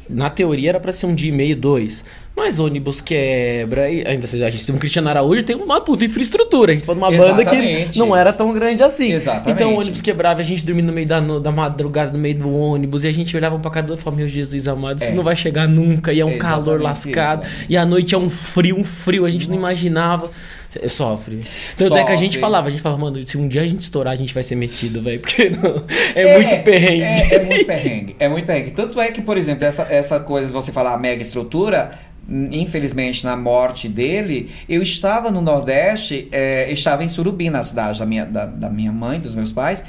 Na 0.09 0.31
teoria 0.31 0.69
era 0.71 0.79
pra 0.81 0.93
ser 0.93 1.07
um 1.07 1.15
dia 1.15 1.29
e 1.29 1.33
meio, 1.33 1.57
dois. 1.57 2.05
Mas 2.37 2.61
ônibus 2.61 3.01
quebra. 3.01 3.91
E 3.91 4.07
ainda 4.07 4.25
assim, 4.25 4.41
a 4.43 4.49
gente 4.49 4.65
tem 4.65 4.73
um 4.73 4.79
Cristiano 4.79 5.09
Araújo, 5.09 5.43
tem 5.43 5.57
uma 5.57 5.81
puta 5.81 6.05
infraestrutura. 6.05 6.71
A 6.71 6.75
gente 6.77 6.87
foi 6.87 6.95
numa 6.95 7.11
banda 7.11 7.45
que 7.45 7.57
Exatamente. 7.57 7.99
não 7.99 8.15
era 8.15 8.33
tão 8.33 8.53
grande 8.53 8.85
assim. 8.85 9.11
Exatamente. 9.13 9.51
Então 9.51 9.75
o 9.75 9.81
ônibus 9.81 10.01
quebrava, 10.01 10.41
a 10.41 10.45
gente 10.45 10.65
dormia 10.65 10.85
no 10.85 10.93
meio 10.93 11.09
da, 11.09 11.21
no- 11.21 11.41
da 11.41 11.51
madrugada, 11.51 12.13
no 12.13 12.19
meio 12.19 12.37
do 12.39 12.49
ônibus. 12.55 13.03
E 13.03 13.09
a 13.09 13.13
gente 13.13 13.37
olhava 13.37 13.59
pra 13.59 13.69
cara 13.71 13.87
do 13.87 13.91
outro 13.91 14.03
e 14.03 14.05
falava: 14.05 14.21
Meu 14.23 14.29
Jesus 14.29 14.69
amado, 14.69 15.01
isso 15.03 15.11
É. 15.11 15.15
não 15.15 15.25
vai 15.25 15.35
chegar 15.35 15.67
nunca. 15.67 16.13
E 16.13 16.21
é 16.21 16.25
um 16.25 16.31
É 16.31 16.37
calor 16.39 16.81
exatamente 16.81 17.17
lascado. 17.17 17.45
isso, 17.47 17.67
e 17.69 17.77
à 17.77 17.85
noite 17.85 18.15
é 18.15 18.19
um 18.19 18.31
frio, 18.31 18.79
um 18.79 18.85
frio. 18.85 19.27
A 19.27 19.31
gente 19.31 19.49
não 19.49 19.57
Nossa. 19.57 19.73
imaginava. 19.73 20.31
Eu 20.81 20.91
sofre. 20.91 21.41
Tanto 21.77 21.97
é 21.97 22.05
que 22.05 22.13
a 22.13 22.17
gente 22.17 22.33
Sofre. 22.33 22.41
falava, 22.41 22.69
a 22.69 22.71
gente 22.71 22.81
falava, 22.83 23.01
mano, 23.01 23.23
se 23.23 23.37
um 23.39 23.49
dia 23.49 23.63
a 23.63 23.67
gente 23.67 23.83
estourar, 23.83 24.13
a 24.13 24.17
gente 24.17 24.33
vai 24.35 24.43
ser 24.45 24.55
metido, 24.55 25.03
velho. 25.03 25.19
Porque 25.21 25.51
não, 25.51 25.83
é, 26.15 26.39
muito 26.39 26.65
perrengue. 26.65 27.03
É, 27.03 27.35
é 27.35 27.45
muito 27.45 27.67
perrengue. 27.67 28.17
É 28.19 28.29
muito 28.29 28.47
perrengue. 28.47 28.71
Tanto 28.73 29.01
é 29.01 29.11
que, 29.11 29.21
por 29.23 29.37
exemplo, 29.37 29.65
essa, 29.65 29.83
essa 29.91 30.21
coisa 30.21 30.47
de 30.49 30.53
você 30.53 30.71
falar 30.71 30.97
mega 30.99 31.23
estrutura, 31.23 31.91
infelizmente, 32.53 33.25
na 33.25 33.37
morte 33.37 33.89
dele, 33.89 34.51
eu 34.69 34.83
estava 34.83 35.31
no 35.31 35.41
Nordeste, 35.41 36.29
é, 36.31 36.71
estava 36.73 37.03
em 37.05 37.09
Surubim, 37.09 37.51
na 37.51 37.63
cidade 37.63 37.99
da 37.99 38.07
minha, 38.07 38.25
da, 38.25 38.47
da 38.47 38.71
minha 38.71 38.93
mãe, 38.93 39.19
dos 39.19 39.35
meus 39.35 39.53
pais, 39.53 39.83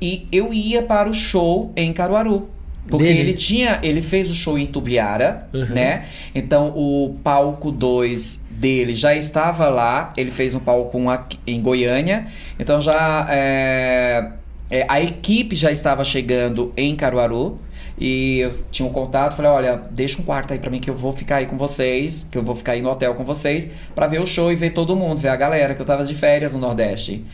e 0.00 0.26
eu 0.30 0.52
ia 0.52 0.82
para 0.82 1.08
o 1.08 1.14
show 1.14 1.72
em 1.76 1.92
Caruaru. 1.92 2.50
Porque 2.88 3.04
Dele? 3.06 3.18
ele 3.18 3.32
tinha, 3.32 3.80
ele 3.82 4.00
fez 4.00 4.30
o 4.30 4.34
show 4.34 4.56
em 4.56 4.66
Tubiara, 4.66 5.48
Uhum. 5.52 5.64
né? 5.74 6.04
Então 6.32 6.68
o 6.76 7.16
palco 7.24 7.72
2 7.72 8.40
dele 8.56 8.94
já 8.94 9.14
estava 9.14 9.68
lá, 9.68 10.12
ele 10.16 10.30
fez 10.30 10.54
um 10.54 10.60
palco 10.60 10.98
em 11.46 11.60
Goiânia, 11.60 12.26
então 12.58 12.80
já 12.80 13.26
é, 13.30 14.32
é, 14.70 14.86
a 14.88 15.00
equipe 15.00 15.54
já 15.54 15.70
estava 15.70 16.04
chegando 16.04 16.72
em 16.76 16.96
Caruaru 16.96 17.58
e 17.98 18.40
eu 18.40 18.54
tinha 18.70 18.86
um 18.88 18.92
contato, 18.92 19.36
falei, 19.36 19.50
olha, 19.50 19.82
deixa 19.90 20.20
um 20.20 20.24
quarto 20.24 20.52
aí 20.52 20.58
pra 20.58 20.70
mim 20.70 20.80
que 20.80 20.90
eu 20.90 20.94
vou 20.94 21.12
ficar 21.12 21.36
aí 21.36 21.46
com 21.46 21.56
vocês, 21.56 22.26
que 22.30 22.36
eu 22.36 22.42
vou 22.42 22.56
ficar 22.56 22.72
aí 22.72 22.82
no 22.82 22.90
hotel 22.90 23.14
com 23.14 23.24
vocês 23.24 23.70
pra 23.94 24.06
ver 24.06 24.20
o 24.20 24.26
show 24.26 24.50
e 24.50 24.56
ver 24.56 24.70
todo 24.70 24.96
mundo, 24.96 25.20
ver 25.20 25.28
a 25.28 25.36
galera, 25.36 25.74
que 25.74 25.80
eu 25.80 25.86
tava 25.86 26.04
de 26.04 26.14
férias 26.14 26.52
no 26.52 26.58
Nordeste. 26.58 27.24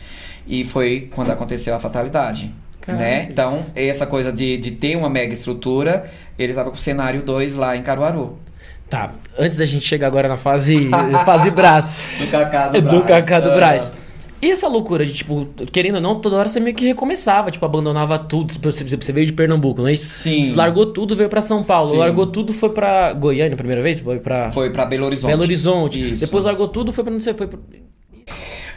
E 0.45 0.63
foi 0.63 1.09
quando 1.13 1.31
aconteceu 1.31 1.73
a 1.73 1.79
fatalidade. 1.79 2.53
Né? 2.85 3.27
Então, 3.29 3.65
essa 3.75 4.05
coisa 4.05 4.31
de, 4.31 4.57
de 4.57 4.71
ter 4.71 4.97
uma 4.97 5.09
mega 5.09 5.33
estrutura, 5.33 6.09
ele 6.37 6.53
tava 6.53 6.69
com 6.69 6.75
o 6.75 6.79
cenário 6.79 7.21
2 7.21 7.55
lá 7.55 7.77
em 7.77 7.81
Caruaru. 7.81 8.37
Tá, 8.89 9.13
antes 9.37 9.57
da 9.57 9.65
gente 9.65 9.85
chegar 9.85 10.07
agora 10.07 10.27
na 10.27 10.37
fase, 10.37 10.89
fase 11.25 11.49
Brás. 11.49 11.95
Do 12.19 12.27
Cacá 12.27 12.71
É 12.73 12.81
do 12.81 13.01
Cacá 13.03 13.39
do. 13.39 13.51
Brás. 13.55 13.93
E 14.41 14.51
essa 14.51 14.67
loucura 14.67 15.05
de, 15.05 15.13
tipo, 15.13 15.47
querendo 15.71 15.95
ou 15.95 16.01
não, 16.01 16.19
toda 16.19 16.35
hora 16.35 16.49
você 16.49 16.59
meio 16.59 16.75
que 16.75 16.83
recomeçava, 16.85 17.49
tipo, 17.49 17.65
abandonava 17.65 18.19
tudo. 18.19 18.53
Você, 18.61 18.83
você 18.83 19.13
veio 19.13 19.25
de 19.25 19.31
Pernambuco, 19.31 19.79
não 19.79 19.87
é 19.87 19.93
isso? 19.93 20.05
Sim. 20.05 20.43
Você 20.43 20.55
largou 20.57 20.87
tudo, 20.87 21.15
veio 21.15 21.29
pra 21.29 21.41
São 21.41 21.63
Paulo. 21.63 21.91
Sim. 21.91 21.97
Largou 21.97 22.27
tudo, 22.27 22.51
foi 22.51 22.69
pra 22.71 23.13
Goiânia 23.13 23.53
a 23.53 23.57
primeira 23.57 23.81
vez? 23.81 24.01
Foi 24.01 24.19
pra 24.19 24.51
Foi 24.51 24.69
pra 24.69 24.85
Belo 24.85 25.05
Horizonte. 25.05 25.31
Belo 25.31 25.43
Horizonte. 25.43 26.13
Isso. 26.15 26.25
Depois 26.25 26.43
largou 26.43 26.67
tudo, 26.67 26.91
foi 26.91 27.05
pra 27.05 27.13
não 27.13 27.21
sei, 27.21 27.33
foi 27.33 27.47
pra... 27.47 27.57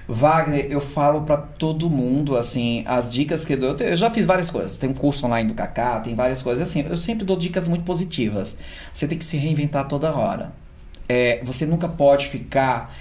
Wagner, 0.08 0.66
eu 0.70 0.80
falo 0.80 1.22
pra 1.22 1.36
todo 1.36 1.90
mundo, 1.90 2.36
assim, 2.36 2.84
as 2.86 3.12
dicas 3.12 3.44
que 3.44 3.54
eu 3.54 3.58
dou. 3.58 3.76
Eu 3.80 3.96
já 3.96 4.08
fiz 4.08 4.24
várias 4.24 4.50
coisas. 4.50 4.78
Tem 4.78 4.88
um 4.88 4.94
curso 4.94 5.26
online 5.26 5.48
do 5.48 5.54
Kaká, 5.54 6.00
tem 6.00 6.14
várias 6.14 6.42
coisas. 6.42 6.68
Assim, 6.68 6.86
eu 6.88 6.96
sempre 6.96 7.24
dou 7.24 7.36
dicas 7.36 7.66
muito 7.66 7.84
positivas. 7.84 8.56
Você 8.92 9.08
tem 9.08 9.18
que 9.18 9.24
se 9.24 9.36
reinventar 9.36 9.88
toda 9.88 10.14
hora. 10.14 10.52
É, 11.08 11.40
você 11.42 11.66
nunca 11.66 11.88
pode 11.88 12.28
ficar. 12.28 12.94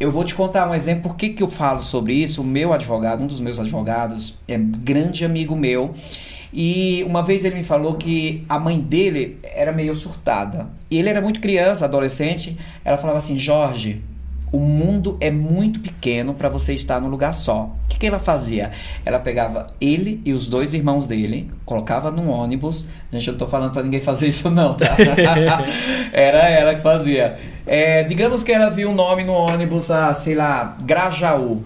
Eu 0.00 0.10
vou 0.10 0.24
te 0.24 0.34
contar 0.34 0.68
um 0.68 0.74
exemplo. 0.74 1.02
Por 1.02 1.16
que, 1.16 1.30
que 1.30 1.42
eu 1.42 1.48
falo 1.48 1.82
sobre 1.82 2.14
isso? 2.14 2.40
O 2.40 2.44
meu 2.44 2.72
advogado, 2.72 3.22
um 3.22 3.26
dos 3.26 3.40
meus 3.40 3.58
advogados, 3.58 4.34
é 4.46 4.56
grande 4.56 5.24
amigo 5.26 5.54
meu. 5.54 5.94
E 6.50 7.04
uma 7.06 7.22
vez 7.22 7.44
ele 7.44 7.56
me 7.56 7.62
falou 7.62 7.94
que 7.94 8.44
a 8.48 8.58
mãe 8.58 8.80
dele 8.80 9.38
era 9.42 9.70
meio 9.70 9.94
surtada. 9.94 10.66
E 10.90 10.98
ele 10.98 11.10
era 11.10 11.20
muito 11.20 11.40
criança, 11.40 11.84
adolescente. 11.84 12.56
Ela 12.82 12.96
falava 12.96 13.18
assim: 13.18 13.38
Jorge, 13.38 14.02
o 14.52 14.58
mundo 14.58 15.16
é 15.20 15.30
muito 15.30 15.80
pequeno 15.80 16.34
para 16.34 16.48
você 16.48 16.74
estar 16.74 17.00
num 17.00 17.08
lugar 17.08 17.32
só. 17.32 17.64
O 17.84 17.88
que, 17.88 17.98
que 17.98 18.06
ela 18.06 18.18
fazia? 18.18 18.70
Ela 19.04 19.18
pegava 19.18 19.66
ele 19.80 20.20
e 20.24 20.32
os 20.32 20.48
dois 20.48 20.74
irmãos 20.74 21.06
dele, 21.06 21.50
colocava 21.64 22.10
num 22.10 22.30
ônibus. 22.30 22.86
Gente, 23.12 23.28
eu 23.28 23.32
não 23.32 23.38
tô 23.38 23.46
falando 23.46 23.72
para 23.72 23.82
ninguém 23.82 24.00
fazer 24.00 24.28
isso, 24.28 24.50
não, 24.50 24.74
tá? 24.74 24.96
Era 26.12 26.48
ela 26.48 26.74
que 26.74 26.82
fazia. 26.82 27.38
É, 27.66 28.02
digamos 28.04 28.42
que 28.42 28.52
ela 28.52 28.70
viu 28.70 28.90
um 28.90 28.94
nome 28.94 29.24
no 29.24 29.32
ônibus, 29.32 29.90
ah, 29.90 30.12
sei 30.14 30.34
lá, 30.34 30.76
Grajaú. 30.82 31.62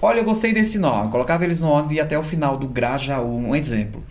Olha, 0.00 0.20
eu 0.20 0.24
gostei 0.24 0.52
desse 0.52 0.78
nome. 0.78 1.10
Colocava 1.10 1.44
eles 1.44 1.60
no 1.60 1.68
ônibus 1.68 1.92
e 1.92 1.94
ia 1.96 2.02
até 2.04 2.16
o 2.16 2.22
final 2.22 2.56
do 2.56 2.68
Grajaú, 2.68 3.36
um 3.36 3.54
exemplo. 3.54 4.02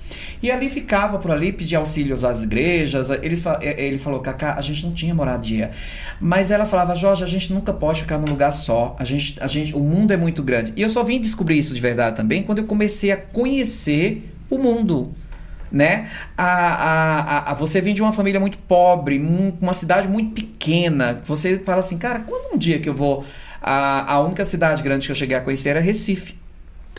E 0.44 0.52
ali 0.52 0.70
ficava 0.70 1.18
por 1.18 1.32
ali, 1.32 1.52
pedia 1.54 1.78
auxílios 1.78 2.26
às 2.26 2.44
igrejas. 2.44 3.10
Eles, 3.10 3.46
eh, 3.46 3.76
ele 3.86 3.98
falou, 3.98 4.20
Cacá, 4.20 4.56
a 4.58 4.62
gente 4.62 4.86
não 4.86 4.94
tinha 4.94 5.16
moradia. 5.16 5.72
Mas 6.20 6.52
ela 6.52 6.66
falava, 6.66 6.94
Jorge, 6.94 7.24
a 7.24 7.28
gente 7.28 7.54
nunca 7.54 7.72
pode 7.74 8.02
ficar 8.02 8.18
num 8.18 8.28
lugar 8.30 8.52
só. 8.52 8.96
A 9.00 9.06
gente, 9.06 9.42
a 9.42 9.48
gente, 9.48 9.74
o 9.74 9.80
mundo 9.80 10.12
é 10.12 10.18
muito 10.18 10.44
grande. 10.44 10.74
E 10.76 10.82
eu 10.82 10.90
só 10.90 11.04
vim 11.04 11.22
descobrir 11.22 11.58
isso 11.58 11.74
de 11.74 11.80
verdade 11.80 12.18
também 12.18 12.44
quando 12.44 12.58
eu 12.60 12.66
comecei 12.66 13.12
a 13.12 13.18
conhecer 13.18 14.30
o 14.50 14.58
mundo 14.58 15.14
né? 15.72 16.08
A, 16.38 16.46
a, 16.48 17.52
a, 17.52 17.54
você 17.54 17.82
vem 17.82 17.94
de 17.94 18.02
uma 18.02 18.14
família 18.14 18.40
muito 18.40 18.58
pobre, 18.58 19.20
mu- 19.20 19.58
uma 19.62 19.74
cidade 19.74 20.08
muito 20.08 20.32
pequena. 20.34 21.22
Você 21.26 21.60
fala 21.60 21.80
assim, 21.80 21.98
cara, 21.98 22.20
quando 22.20 22.54
um 22.56 22.58
dia 22.58 22.80
que 22.80 22.88
eu 22.88 22.94
vou. 22.94 23.26
A, 23.68 24.14
a 24.14 24.22
única 24.22 24.46
cidade 24.46 24.82
grande 24.82 25.06
que 25.06 25.12
eu 25.12 25.16
cheguei 25.16 25.36
a 25.36 25.42
conhecer 25.42 25.70
era 25.70 25.80
Recife. 25.80 26.36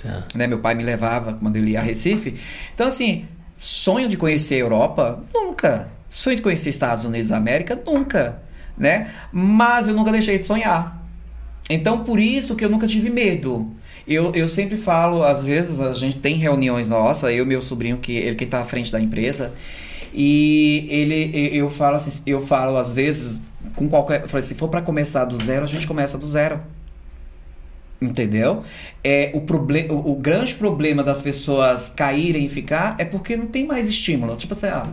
Tá. 0.02 0.24
Né? 0.34 0.46
Meu 0.46 0.58
pai 0.58 0.74
me 0.74 0.82
levava 0.82 1.32
quando 1.34 1.56
ele 1.56 1.70
ia 1.70 1.80
a 1.80 1.82
Recife. 1.82 2.34
Então, 2.74 2.86
assim, 2.88 3.26
sonho 3.58 4.06
de 4.06 4.16
conhecer 4.16 4.56
a 4.56 4.58
Europa? 4.58 5.24
Nunca. 5.32 5.88
Sonho 6.08 6.36
de 6.36 6.42
conhecer 6.42 6.70
Estados 6.70 7.04
Unidos 7.04 7.30
da 7.30 7.36
América? 7.36 7.80
Nunca. 7.86 8.42
Né? 8.76 9.10
Mas 9.32 9.88
eu 9.88 9.94
nunca 9.94 10.12
deixei 10.12 10.38
de 10.38 10.44
sonhar. 10.44 11.02
Então, 11.70 12.04
por 12.04 12.18
isso 12.18 12.54
que 12.54 12.64
eu 12.64 12.70
nunca 12.70 12.86
tive 12.86 13.10
medo. 13.10 13.74
Eu, 14.06 14.32
eu 14.34 14.48
sempre 14.48 14.76
falo, 14.76 15.22
às 15.22 15.44
vezes, 15.44 15.80
a 15.80 15.92
gente 15.92 16.18
tem 16.18 16.36
reuniões 16.36 16.88
nossa, 16.88 17.30
eu 17.32 17.44
e 17.44 17.46
meu 17.46 17.60
sobrinho, 17.60 17.98
que 17.98 18.16
ele 18.16 18.36
que 18.36 18.46
tá 18.46 18.60
à 18.60 18.64
frente 18.64 18.90
da 18.90 18.98
empresa, 18.98 19.52
e 20.12 20.86
ele, 20.88 21.56
eu 21.56 21.68
falo 21.70 21.96
assim, 21.96 22.22
eu 22.26 22.40
falo 22.40 22.76
às 22.76 22.92
vezes, 22.92 23.40
com 23.74 23.88
qualquer. 23.88 24.26
Falei, 24.28 24.42
se 24.42 24.54
for 24.54 24.68
para 24.68 24.82
começar 24.82 25.24
do 25.24 25.36
zero, 25.42 25.64
a 25.64 25.68
gente 25.68 25.86
começa 25.86 26.16
do 26.18 26.26
zero. 26.26 26.60
Entendeu? 28.00 28.62
É, 29.02 29.32
o, 29.34 29.40
proble 29.40 29.88
o, 29.90 30.12
o 30.12 30.14
grande 30.14 30.54
problema 30.54 31.02
das 31.02 31.20
pessoas 31.20 31.88
caírem 31.88 32.44
e 32.44 32.48
ficar 32.48 32.94
é 32.98 33.04
porque 33.04 33.36
não 33.36 33.46
tem 33.46 33.66
mais 33.66 33.88
estímulo. 33.88 34.36
Tipo 34.36 34.54
assim, 34.54 34.66
ah, 34.66 34.86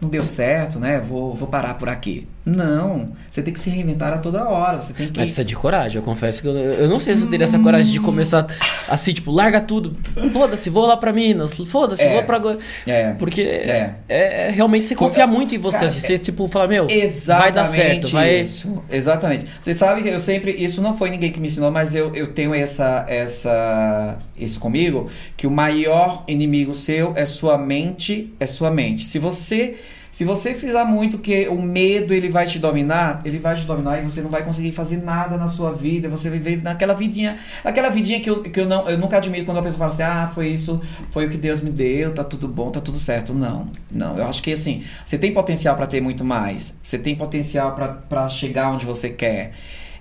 não 0.00 0.08
deu 0.08 0.22
certo, 0.22 0.78
né? 0.78 0.98
Vou, 0.98 1.34
vou 1.34 1.48
parar 1.48 1.74
por 1.74 1.88
aqui. 1.88 2.28
Não. 2.44 3.10
Você 3.30 3.40
tem 3.42 3.52
que 3.52 3.60
se 3.60 3.70
reinventar 3.70 4.12
a 4.12 4.18
toda 4.18 4.48
hora. 4.48 4.80
Você 4.80 4.92
tem 4.92 5.06
que. 5.06 5.12
Mas 5.18 5.26
precisa 5.26 5.44
de 5.44 5.54
coragem, 5.54 5.96
eu 5.98 6.02
confesso 6.02 6.42
que 6.42 6.48
eu, 6.48 6.54
eu 6.56 6.88
não 6.88 6.98
sei 6.98 7.16
se 7.16 7.22
eu 7.22 7.30
teria 7.30 7.44
essa 7.44 7.58
coragem 7.58 7.92
de 7.92 8.00
começar 8.00 8.46
assim, 8.88 9.12
tipo, 9.12 9.30
larga 9.30 9.60
tudo. 9.60 9.96
Foda-se, 10.32 10.68
vou 10.68 10.84
lá 10.86 10.96
pra 10.96 11.12
Minas, 11.12 11.54
foda-se, 11.66 12.02
É. 12.02 12.14
vou 12.14 12.22
pra. 12.24 12.40
É. 12.86 13.12
Porque 13.12 13.42
É. 13.42 13.94
é, 14.08 14.48
é 14.48 14.50
realmente 14.50 14.88
você 14.88 14.94
confiar 14.94 15.26
muito 15.26 15.54
em 15.54 15.58
você. 15.58 15.78
Cara, 15.78 15.88
assim, 15.88 16.00
você, 16.00 16.18
tipo, 16.18 16.48
fala, 16.48 16.66
meu, 16.66 16.86
vai 17.26 17.52
dar 17.52 17.66
certo, 17.66 18.08
vai. 18.08 18.40
isso. 18.40 18.82
Exatamente. 18.90 19.44
Você 19.60 19.72
sabe 19.72 20.02
que 20.02 20.08
eu 20.08 20.20
sempre. 20.20 20.52
Isso 20.52 20.82
não 20.82 20.96
foi 20.96 21.10
ninguém 21.10 21.30
que 21.30 21.38
me 21.38 21.46
ensinou, 21.46 21.70
mas 21.70 21.94
eu, 21.94 22.12
eu 22.14 22.26
tenho 22.28 22.54
essa, 22.54 23.04
essa. 23.08 24.16
Isso 24.36 24.58
comigo, 24.58 25.08
que 25.36 25.46
o 25.46 25.50
maior 25.50 26.24
inimigo 26.26 26.74
seu 26.74 27.12
é 27.14 27.24
sua 27.24 27.56
mente, 27.56 28.32
é 28.40 28.46
sua 28.46 28.70
mente. 28.70 29.04
Se 29.04 29.18
você 29.18 29.76
Se 30.12 30.26
você 30.26 30.54
frisar 30.54 30.86
muito 30.86 31.16
que 31.16 31.48
o 31.48 31.62
medo 31.62 32.12
ele 32.12 32.28
vai 32.28 32.44
te 32.44 32.58
dominar, 32.58 33.22
ele 33.24 33.38
vai 33.38 33.56
te 33.56 33.64
dominar 33.64 33.98
e 33.98 34.04
você 34.04 34.20
não 34.20 34.28
vai 34.28 34.44
conseguir 34.44 34.70
fazer 34.70 34.98
nada 34.98 35.38
na 35.38 35.48
sua 35.48 35.72
vida. 35.72 36.06
Você 36.10 36.28
viver 36.28 36.62
naquela 36.62 36.92
vidinha, 36.92 37.38
aquela 37.64 37.88
vidinha 37.88 38.20
que 38.20 38.28
eu, 38.28 38.42
que 38.42 38.60
eu 38.60 38.66
não, 38.66 38.86
eu 38.90 38.98
nunca 38.98 39.16
admiro 39.16 39.46
quando 39.46 39.56
a 39.56 39.62
pessoa 39.62 39.78
fala 39.78 39.90
assim: 39.90 40.02
"Ah, 40.02 40.30
foi 40.32 40.48
isso, 40.48 40.82
foi 41.10 41.24
o 41.24 41.30
que 41.30 41.38
Deus 41.38 41.62
me 41.62 41.70
deu, 41.70 42.12
tá 42.12 42.22
tudo 42.22 42.46
bom, 42.46 42.70
tá 42.70 42.78
tudo 42.78 42.98
certo". 42.98 43.32
Não. 43.32 43.70
Não, 43.90 44.18
eu 44.18 44.26
acho 44.26 44.42
que 44.42 44.52
assim, 44.52 44.82
você 45.02 45.16
tem 45.16 45.32
potencial 45.32 45.74
para 45.76 45.86
ter 45.86 46.02
muito 46.02 46.22
mais. 46.22 46.74
Você 46.82 46.98
tem 46.98 47.16
potencial 47.16 47.74
para 47.74 48.28
chegar 48.28 48.70
onde 48.70 48.84
você 48.84 49.08
quer. 49.08 49.52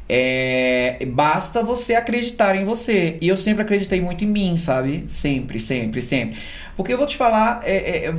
É, 0.09 1.05
basta 1.07 1.63
você 1.63 1.95
acreditar 1.95 2.55
em 2.55 2.65
você. 2.65 3.17
E 3.21 3.27
eu 3.27 3.37
sempre 3.37 3.63
acreditei 3.63 4.01
muito 4.01 4.23
em 4.23 4.27
mim, 4.27 4.57
sabe? 4.57 5.05
Sempre, 5.07 5.59
sempre, 5.59 6.01
sempre. 6.01 6.37
Porque 6.75 6.93
eu 6.93 6.97
vou 6.97 7.07
te 7.07 7.15
falar, 7.15 7.61
é, 7.63 8.07
é, 8.07 8.13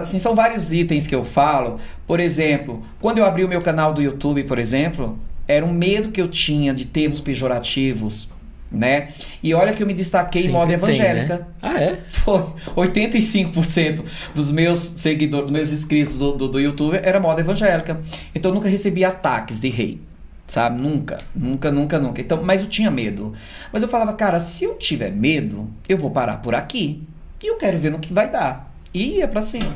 assim, 0.00 0.18
são 0.18 0.34
vários 0.34 0.72
itens 0.72 1.06
que 1.06 1.14
eu 1.14 1.24
falo. 1.24 1.78
Por 2.06 2.20
exemplo, 2.20 2.82
quando 3.00 3.18
eu 3.18 3.24
abri 3.24 3.44
o 3.44 3.48
meu 3.48 3.60
canal 3.60 3.92
do 3.92 4.00
YouTube, 4.00 4.44
por 4.44 4.58
exemplo, 4.58 5.18
era 5.46 5.64
um 5.64 5.72
medo 5.72 6.10
que 6.10 6.20
eu 6.20 6.28
tinha 6.28 6.72
de 6.72 6.86
termos 6.86 7.20
pejorativos, 7.20 8.28
né? 8.70 9.08
E 9.42 9.54
olha 9.54 9.72
que 9.72 9.82
eu 9.82 9.86
me 9.86 9.94
destaquei 9.94 10.42
Sempre 10.42 10.56
em 10.56 10.58
moda 10.58 10.66
tem, 10.66 10.76
evangélica. 10.76 11.36
né? 11.38 11.46
Ah, 11.62 11.80
é? 11.80 11.98
Foi 12.08 12.44
85% 12.74 14.02
dos 14.34 14.50
meus 14.50 14.78
seguidores, 14.80 15.46
dos 15.46 15.52
meus 15.52 15.72
inscritos 15.72 16.18
do, 16.18 16.32
do, 16.32 16.48
do 16.48 16.60
YouTube 16.60 16.98
era 17.02 17.20
moda 17.20 17.40
evangélica. 17.40 18.00
Então 18.34 18.50
eu 18.50 18.54
nunca 18.54 18.68
recebi 18.68 19.04
ataques 19.04 19.60
de 19.60 19.68
rei. 19.68 20.00
Sabe? 20.46 20.80
Nunca, 20.80 21.18
nunca, 21.34 21.70
nunca, 21.72 21.98
nunca. 21.98 22.20
Então, 22.20 22.42
mas 22.42 22.62
eu 22.62 22.68
tinha 22.68 22.90
medo. 22.90 23.34
Mas 23.72 23.82
eu 23.82 23.88
falava, 23.88 24.12
cara, 24.12 24.38
se 24.38 24.64
eu 24.64 24.74
tiver 24.74 25.10
medo, 25.10 25.68
eu 25.88 25.98
vou 25.98 26.10
parar 26.10 26.36
por 26.36 26.54
aqui. 26.54 27.02
E 27.42 27.46
eu 27.48 27.56
quero 27.56 27.78
ver 27.78 27.90
no 27.90 27.98
que 27.98 28.12
vai 28.12 28.30
dar. 28.30 28.72
E 28.94 29.18
ia 29.18 29.28
pra 29.28 29.42
cima. 29.42 29.74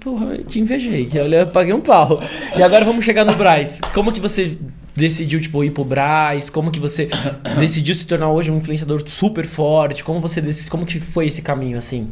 Porra, 0.00 0.26
eu 0.36 0.44
te 0.44 0.60
invejei. 0.60 1.06
que 1.06 1.16
Eu 1.18 1.46
paguei 1.48 1.72
um 1.74 1.80
pau. 1.80 2.20
E 2.56 2.62
agora 2.62 2.84
vamos 2.84 3.04
chegar 3.04 3.24
no 3.24 3.34
Braz. 3.34 3.80
Como 3.92 4.12
que 4.12 4.20
você 4.20 4.56
decidiu, 4.94 5.40
tipo, 5.40 5.62
ir 5.64 5.70
pro 5.70 5.84
Braz? 5.84 6.48
Como 6.48 6.70
que 6.70 6.78
você 6.78 7.08
decidiu 7.58 7.94
se 7.94 8.06
tornar 8.06 8.30
hoje 8.30 8.50
um 8.50 8.56
influenciador 8.56 9.02
super 9.08 9.46
forte? 9.46 10.04
Como 10.04 10.20
você 10.20 10.40
dec- 10.40 10.68
como 10.68 10.86
que 10.86 11.00
foi 11.00 11.26
esse 11.26 11.42
caminho, 11.42 11.76
assim? 11.78 12.08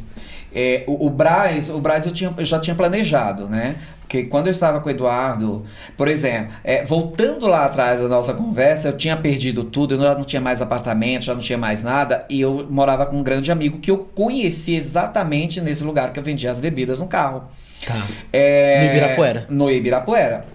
É, 0.53 0.83
o, 0.87 1.07
o 1.07 1.11
Braz, 1.11 1.69
o 1.71 1.79
Braz 1.79 2.07
eu, 2.07 2.13
tinha, 2.13 2.35
eu 2.37 2.45
já 2.45 2.59
tinha 2.59 2.75
planejado, 2.75 3.49
né? 3.49 3.77
Porque 4.09 4.25
quando 4.25 4.47
eu 4.47 4.53
estava 4.53 4.81
com 4.81 4.89
o 4.89 4.91
Eduardo, 4.91 5.67
por 5.95 6.09
exemplo, 6.09 6.55
é, 6.65 6.83
voltando 6.83 7.47
lá 7.47 7.67
atrás 7.67 8.01
da 8.01 8.09
nossa 8.09 8.33
conversa, 8.33 8.89
eu 8.89 8.97
tinha 8.97 9.15
perdido 9.15 9.65
tudo, 9.65 9.97
eu 9.97 10.01
já 10.01 10.15
não 10.15 10.25
tinha 10.25 10.41
mais 10.41 10.63
apartamento, 10.63 11.27
já 11.27 11.35
não 11.35 11.43
tinha 11.43 11.59
mais 11.59 11.85
nada, 11.85 12.25
e 12.31 12.41
eu 12.41 12.67
morava 12.71 13.05
com 13.05 13.19
um 13.19 13.23
grande 13.23 13.53
amigo 13.53 13.81
que 13.81 13.91
eu 13.91 13.99
conheci 13.99 14.75
exatamente 14.75 15.61
nesse 15.61 15.85
lugar 15.85 16.11
que 16.11 16.19
eu 16.19 16.23
vendia 16.23 16.51
as 16.51 16.59
bebidas 16.59 17.01
no 17.01 17.07
carro. 17.07 17.45
Tá. 17.85 18.03
É, 18.33 18.81
No 18.81 18.91
Ibirapuera. 18.91 19.47
No 19.51 19.71
Ibirapuera. 19.71 20.47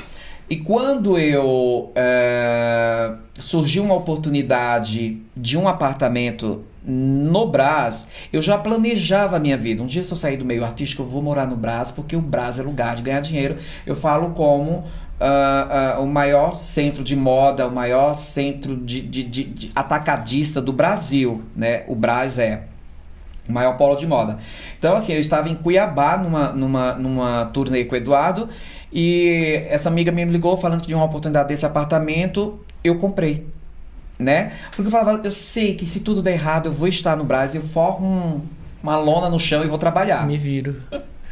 E 0.50 0.58
quando 0.58 1.20
eu 1.20 1.92
é, 1.96 3.12
surgiu 3.40 3.84
uma 3.84 3.94
oportunidade 3.94 5.22
de 5.38 5.60
um 5.60 5.68
apartamento 5.68 6.64
no 6.86 7.48
Brás, 7.48 8.06
eu 8.32 8.42
já 8.42 8.58
planejava 8.58 9.38
a 9.38 9.40
minha 9.40 9.58
vida. 9.58 9.82
Um 9.82 9.88
dia, 9.88 10.04
se 10.04 10.12
eu 10.12 10.18
sair 10.18 10.38
do 10.38 10.46
meio 10.46 10.64
artístico, 10.64 11.02
eu 11.04 11.08
vou 11.08 11.22
morar 11.22 11.48
no 11.48 11.56
Brás, 11.56 11.92
porque 11.92 12.16
o 12.16 12.22
Brás 12.22 12.60
é 12.60 12.64
lugar 12.64 12.96
de 12.96 13.02
ganhar 13.04 13.22
dinheiro. 13.22 13.58
Eu 13.86 13.96
falo 13.96 14.32
como 14.32 14.84
ah, 15.20 15.94
ah, 15.96 16.00
o 16.02 16.08
maior 16.08 16.56
centro 16.58 17.04
de 17.04 17.16
moda, 17.16 17.68
o 17.68 17.72
maior 17.72 18.16
centro 18.16 18.76
de, 18.76 19.02
de- 19.02 19.24
de- 19.24 19.44
de 19.46 19.72
atacadista 19.76 20.62
do 20.62 20.74
Brasil, 20.74 21.42
né? 21.56 21.84
O 21.88 21.96
Brás 21.96 22.38
é 22.38 22.64
o 23.48 23.52
maior 23.52 23.78
polo 23.78 23.96
de 23.96 24.08
moda. 24.08 24.38
Então, 24.78 24.96
assim, 24.96 25.14
eu 25.14 25.20
estava 25.20 25.50
em 25.50 25.56
Cuiabá 25.56 26.18
numa, 26.18 26.50
numa, 26.54 26.94
numa 26.94 27.46
turnê 27.48 27.84
com 27.86 27.94
o 27.94 27.98
Eduardo 27.98 28.50
e 28.92 29.64
essa 29.70 29.90
amiga 29.90 30.12
me 30.12 30.24
ligou 30.26 30.56
falando 30.58 30.86
de 30.86 30.94
uma 30.94 31.04
oportunidade 31.06 31.48
desse 31.50 31.66
apartamento, 31.66 32.60
eu 32.84 32.98
comprei. 32.98 33.46
Né? 34.24 34.54
Porque 34.76 34.88
eu 34.88 34.92
falava, 34.92 35.20
eu 35.24 35.32
sei 35.32 35.74
que 35.76 35.86
se 35.86 36.00
tudo 36.00 36.22
der 36.22 36.32
errado, 36.34 36.68
eu 36.70 36.74
vou 36.74 36.88
estar 36.88 37.16
no 37.18 37.24
Brasil, 37.26 37.62
eu 37.62 37.68
formo 37.68 38.08
um- 38.08 38.42
uma 38.82 38.98
lona 38.98 39.30
no 39.30 39.40
chão 39.40 39.64
e 39.64 39.68
vou 39.68 39.78
trabalhar. 39.78 40.26
Me 40.26 40.38
viro. 40.38 40.78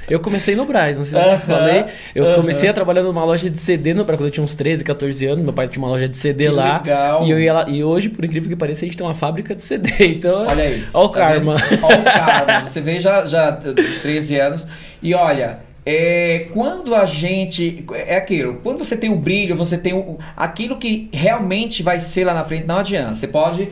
Eu 0.09 0.19
comecei 0.19 0.55
no 0.55 0.65
Braz, 0.65 0.97
não 0.97 1.05
sei 1.05 1.13
se 1.19 1.25
eu 1.25 1.31
já 1.31 1.37
Aham, 1.37 1.45
falei. 1.45 1.85
Eu 2.15 2.25
aham. 2.25 2.35
comecei 2.35 2.67
a 2.67 2.73
trabalhar 2.73 3.03
numa 3.03 3.23
loja 3.23 3.49
de 3.49 3.57
CD 3.59 3.93
no 3.93 4.03
Braz 4.03 4.17
quando 4.19 4.27
eu 4.27 4.31
tinha 4.31 4.43
uns 4.43 4.55
13, 4.55 4.83
14 4.83 5.25
anos. 5.27 5.43
Meu 5.43 5.53
pai 5.53 5.67
tinha 5.67 5.81
uma 5.81 5.89
loja 5.89 6.09
de 6.09 6.17
CD 6.17 6.45
Que 6.45 6.49
lá. 6.49 6.77
legal. 6.79 7.25
E, 7.25 7.29
eu 7.29 7.39
ia 7.39 7.53
lá. 7.53 7.65
e 7.69 7.83
hoje, 7.83 8.09
por 8.09 8.25
incrível 8.25 8.49
que 8.49 8.55
pareça, 8.55 8.83
a 8.83 8.87
gente 8.87 8.97
tem 8.97 9.05
uma 9.05 9.13
fábrica 9.13 9.53
de 9.55 9.61
CD. 9.61 9.89
Então, 10.01 10.45
Olha 10.47 10.63
aí. 10.63 10.83
Olha 10.93 11.05
o 11.05 11.09
Tá 11.09 11.19
karma. 11.19 11.55
Olha 11.83 11.99
o 11.99 12.03
karma. 12.03 12.67
Você 12.67 12.81
vê 12.81 12.99
já, 12.99 13.25
já 13.27 13.51
dos 13.51 13.97
13 13.99 14.37
anos. 14.39 14.67
E 15.03 15.13
olha, 15.13 15.59
é, 15.85 16.47
quando 16.53 16.93
a 16.93 17.05
gente. 17.05 17.85
É 17.93 18.15
aquilo. 18.15 18.55
Quando 18.63 18.83
você 18.83 18.95
tem 18.95 19.11
o 19.11 19.15
brilho, 19.15 19.55
você 19.55 19.77
tem 19.77 19.93
o, 19.93 20.17
aquilo 20.37 20.77
que 20.77 21.09
realmente 21.11 21.81
vai 21.81 21.99
ser 21.99 22.25
lá 22.25 22.33
na 22.33 22.45
frente, 22.45 22.65
não 22.65 22.77
adianta. 22.77 23.15
Você 23.15 23.27
pode 23.27 23.69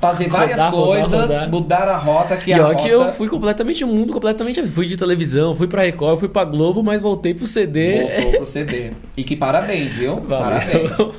fazer 0.00 0.28
várias 0.28 0.58
Rodar, 0.58 0.74
rodar, 0.74 0.86
coisas, 0.86 1.30
rodar. 1.30 1.50
mudar 1.50 1.88
a 1.88 1.96
rota 1.98 2.36
que 2.38 2.50
E 2.50 2.54
a 2.54 2.64
ó, 2.64 2.68
rota... 2.68 2.82
que 2.82 2.88
eu 2.88 3.12
fui 3.12 3.28
completamente 3.28 3.84
um 3.84 3.88
mundo, 3.94 4.12
completamente. 4.12 4.66
Fui 4.66 4.86
de 4.86 4.96
televisão, 4.96 5.54
fui 5.54 5.66
pra 5.66 5.82
Record, 5.82 6.18
fui 6.18 6.28
pra 6.28 6.44
Globo, 6.44 6.82
mas 6.82 7.00
voltei 7.00 7.34
pro 7.34 7.46
CD. 7.46 8.04
Voltou 8.22 8.32
pro 8.32 8.46
CD. 8.46 8.92
E 9.16 9.22
que 9.22 9.36
parabéns, 9.36 9.92
viu? 9.92 10.16
Parabéns. 10.16 10.90
Valeu. 10.90 11.14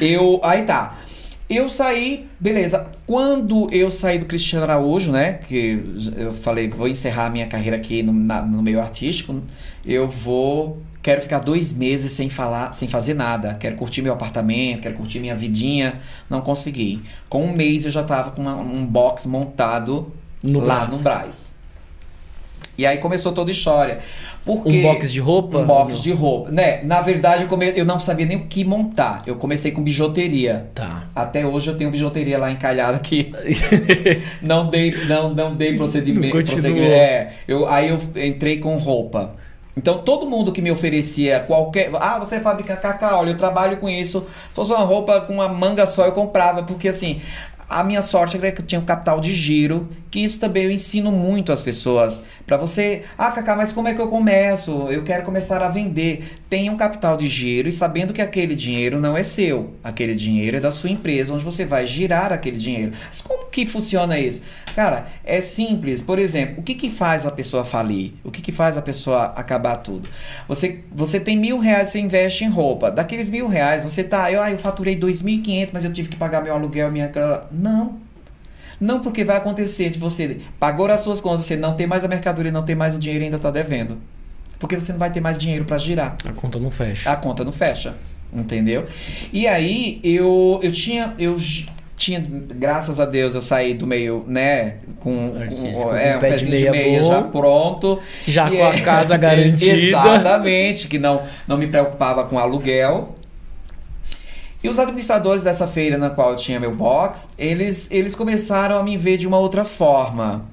Eu. 0.00 0.40
Aí 0.42 0.62
tá. 0.62 0.98
Eu 1.54 1.68
saí, 1.68 2.26
beleza. 2.40 2.86
Quando 3.06 3.66
eu 3.72 3.90
saí 3.90 4.18
do 4.18 4.24
Cristiano 4.26 4.64
Araújo, 4.64 5.12
né? 5.12 5.34
Que 5.34 5.82
eu 6.16 6.32
falei, 6.32 6.68
vou 6.68 6.88
encerrar 6.88 7.26
a 7.26 7.30
minha 7.30 7.46
carreira 7.46 7.76
aqui 7.76 8.02
no, 8.02 8.12
na- 8.12 8.42
no 8.42 8.62
meio 8.62 8.80
artístico. 8.80 9.40
Eu 9.84 10.08
vou. 10.08 10.80
Quero 11.02 11.20
ficar 11.20 11.40
dois 11.40 11.72
meses 11.72 12.12
sem 12.12 12.30
falar, 12.30 12.72
sem 12.72 12.86
fazer 12.88 13.14
nada. 13.14 13.54
Quero 13.54 13.74
curtir 13.76 14.02
meu 14.02 14.12
apartamento, 14.12 14.82
quero 14.82 14.94
curtir 14.94 15.18
minha 15.18 15.34
vidinha. 15.34 16.00
Não 16.30 16.40
consegui. 16.40 17.02
Com 17.28 17.44
um 17.44 17.52
mês 17.56 17.84
eu 17.84 17.90
já 17.90 18.04
tava 18.04 18.30
com 18.30 18.40
uma- 18.42 18.56
um 18.56 18.86
box 18.86 19.26
montado 19.26 20.12
No 20.42 20.60
lá 20.60 20.76
Brás. 20.86 20.90
no 20.96 20.98
Brás. 21.02 21.51
E 22.76 22.86
aí 22.86 22.98
começou 22.98 23.32
toda 23.32 23.50
a 23.50 23.52
história. 23.52 23.98
Porque 24.44 24.78
Um 24.78 24.82
box 24.82 25.12
de 25.12 25.20
roupa? 25.20 25.58
Um 25.58 25.66
box 25.66 26.00
de 26.00 26.12
roupa. 26.12 26.50
Né? 26.50 26.82
Na 26.82 27.00
verdade, 27.00 27.42
eu, 27.42 27.48
come... 27.48 27.72
eu 27.76 27.84
não 27.84 27.98
sabia 27.98 28.26
nem 28.26 28.36
o 28.36 28.46
que 28.46 28.64
montar. 28.64 29.22
Eu 29.26 29.36
comecei 29.36 29.72
com 29.72 29.82
bijuteria. 29.82 30.70
Tá. 30.74 31.04
Até 31.14 31.46
hoje 31.46 31.70
eu 31.70 31.76
tenho 31.76 31.90
bijuteria 31.90 32.38
lá 32.38 32.50
encalhada 32.50 32.98
que 32.98 33.32
não 34.40 34.68
dei, 34.68 34.94
não, 35.06 35.32
não 35.34 35.54
dei 35.54 35.76
procedimento. 35.76 36.34
Não. 36.34 36.82
É, 36.82 37.32
eu, 37.46 37.68
aí 37.68 37.90
eu 37.90 38.00
entrei 38.16 38.58
com 38.58 38.76
roupa. 38.76 39.36
Então 39.76 39.98
todo 39.98 40.26
mundo 40.26 40.52
que 40.52 40.60
me 40.60 40.70
oferecia 40.70 41.40
qualquer. 41.40 41.90
Ah, 41.94 42.18
você 42.18 42.40
fabrica 42.40 42.76
cacau, 42.76 43.20
olha, 43.20 43.30
eu 43.30 43.36
trabalho 43.36 43.78
com 43.78 43.88
isso. 43.88 44.26
Se 44.28 44.54
fosse 44.54 44.70
uma 44.70 44.84
roupa 44.84 45.20
com 45.22 45.34
uma 45.34 45.48
manga 45.48 45.86
só, 45.86 46.04
eu 46.04 46.12
comprava. 46.12 46.62
Porque 46.62 46.88
assim, 46.88 47.20
a 47.72 47.84
minha 47.84 48.02
sorte 48.02 48.36
era 48.36 48.52
que 48.52 48.60
eu 48.60 48.66
tinha 48.66 48.80
um 48.80 48.84
capital 48.84 49.20
de 49.20 49.34
giro, 49.34 49.88
que 50.10 50.20
isso 50.20 50.38
também 50.38 50.64
eu 50.64 50.70
ensino 50.70 51.10
muito 51.10 51.52
às 51.52 51.62
pessoas. 51.62 52.22
Pra 52.46 52.56
você, 52.58 53.02
ah, 53.16 53.30
Cacá, 53.30 53.56
mas 53.56 53.72
como 53.72 53.88
é 53.88 53.94
que 53.94 54.00
eu 54.00 54.08
começo? 54.08 54.88
Eu 54.90 55.02
quero 55.04 55.24
começar 55.24 55.62
a 55.62 55.68
vender. 55.68 56.34
Tenha 56.50 56.70
um 56.70 56.76
capital 56.76 57.16
de 57.16 57.28
giro 57.28 57.68
e 57.68 57.72
sabendo 57.72 58.12
que 58.12 58.20
aquele 58.20 58.54
dinheiro 58.54 59.00
não 59.00 59.16
é 59.16 59.22
seu. 59.22 59.74
Aquele 59.82 60.14
dinheiro 60.14 60.58
é 60.58 60.60
da 60.60 60.70
sua 60.70 60.90
empresa, 60.90 61.32
onde 61.32 61.44
você 61.44 61.64
vai 61.64 61.86
girar 61.86 62.30
aquele 62.32 62.58
dinheiro. 62.58 62.92
Mas 63.08 63.22
como 63.22 63.46
que 63.46 63.64
funciona 63.64 64.18
isso? 64.18 64.42
Cara, 64.74 65.06
é 65.24 65.40
simples. 65.40 66.02
Por 66.02 66.18
exemplo, 66.18 66.56
o 66.58 66.62
que, 66.62 66.74
que 66.74 66.90
faz 66.90 67.24
a 67.24 67.30
pessoa 67.30 67.64
falir? 67.64 68.12
O 68.22 68.30
que, 68.30 68.42
que 68.42 68.52
faz 68.52 68.76
a 68.76 68.82
pessoa 68.82 69.32
acabar 69.36 69.76
tudo? 69.76 70.08
Você, 70.48 70.80
você 70.90 71.20
tem 71.20 71.38
mil 71.38 71.58
reais, 71.58 71.88
você 71.88 71.98
investe 71.98 72.44
em 72.44 72.48
roupa. 72.48 72.90
Daqueles 72.90 73.30
mil 73.30 73.46
reais, 73.46 73.82
você 73.82 74.04
tá. 74.04 74.30
Eu, 74.30 74.42
ah, 74.42 74.50
eu 74.50 74.58
faturei 74.58 74.96
dois 74.96 75.22
mil 75.22 75.36
e 75.36 75.38
quinhentos, 75.38 75.72
mas 75.72 75.84
eu 75.84 75.92
tive 75.92 76.08
que 76.08 76.16
pagar 76.16 76.42
meu 76.42 76.54
aluguel, 76.54 76.90
minha. 76.90 77.10
Não. 77.62 78.00
Não, 78.80 79.00
porque 79.00 79.22
vai 79.22 79.36
acontecer 79.36 79.90
de 79.90 79.98
você 79.98 80.38
pagou 80.58 80.90
as 80.90 81.02
suas 81.02 81.20
contas, 81.20 81.46
você 81.46 81.56
não 81.56 81.74
tem 81.74 81.86
mais 81.86 82.04
a 82.04 82.08
mercadoria, 82.08 82.50
não 82.50 82.64
tem 82.64 82.74
mais 82.74 82.96
o 82.96 82.98
dinheiro 82.98 83.22
e 83.22 83.26
ainda 83.26 83.38
tá 83.38 83.50
devendo. 83.50 83.96
Porque 84.58 84.78
você 84.78 84.90
não 84.90 84.98
vai 84.98 85.10
ter 85.10 85.20
mais 85.20 85.38
dinheiro 85.38 85.64
para 85.64 85.78
girar. 85.78 86.16
A 86.24 86.32
conta 86.32 86.58
não 86.58 86.70
fecha. 86.70 87.10
A 87.10 87.16
conta 87.16 87.44
não 87.44 87.52
fecha. 87.52 87.94
Entendeu? 88.32 88.86
E 89.32 89.46
aí 89.46 90.00
eu, 90.02 90.58
eu 90.62 90.72
tinha. 90.72 91.14
Eu 91.18 91.36
tinha, 91.94 92.24
graças 92.28 92.98
a 92.98 93.04
Deus, 93.04 93.34
eu 93.34 93.42
saí 93.42 93.74
do 93.74 93.86
meio, 93.86 94.24
né? 94.26 94.76
Com, 94.98 95.36
Artístico, 95.38 95.72
com 95.72 95.94
é, 95.94 96.14
um 96.14 96.16
um 96.16 96.20
pé 96.20 96.30
de 96.30 96.34
pezinho 96.34 96.56
de 96.58 96.70
meia 96.70 96.72
meia 96.72 97.04
já 97.04 97.22
pronto. 97.22 98.00
Já 98.26 98.50
com 98.50 98.64
a 98.64 98.74
é- 98.74 98.80
casa 98.80 99.16
garantida. 99.16 99.72
Exatamente, 99.78 100.88
que 100.88 100.98
não, 100.98 101.22
não 101.46 101.56
me 101.56 101.68
preocupava 101.68 102.24
com 102.24 102.38
aluguel. 102.38 103.16
E 104.62 104.68
os 104.68 104.78
administradores 104.78 105.42
dessa 105.42 105.66
feira 105.66 105.98
na 105.98 106.10
qual 106.10 106.30
eu 106.30 106.36
tinha 106.36 106.60
meu 106.60 106.74
box, 106.74 107.28
eles, 107.36 107.90
eles 107.90 108.14
começaram 108.14 108.78
a 108.78 108.82
me 108.82 108.96
ver 108.96 109.16
de 109.16 109.26
uma 109.26 109.38
outra 109.38 109.64
forma. 109.64 110.44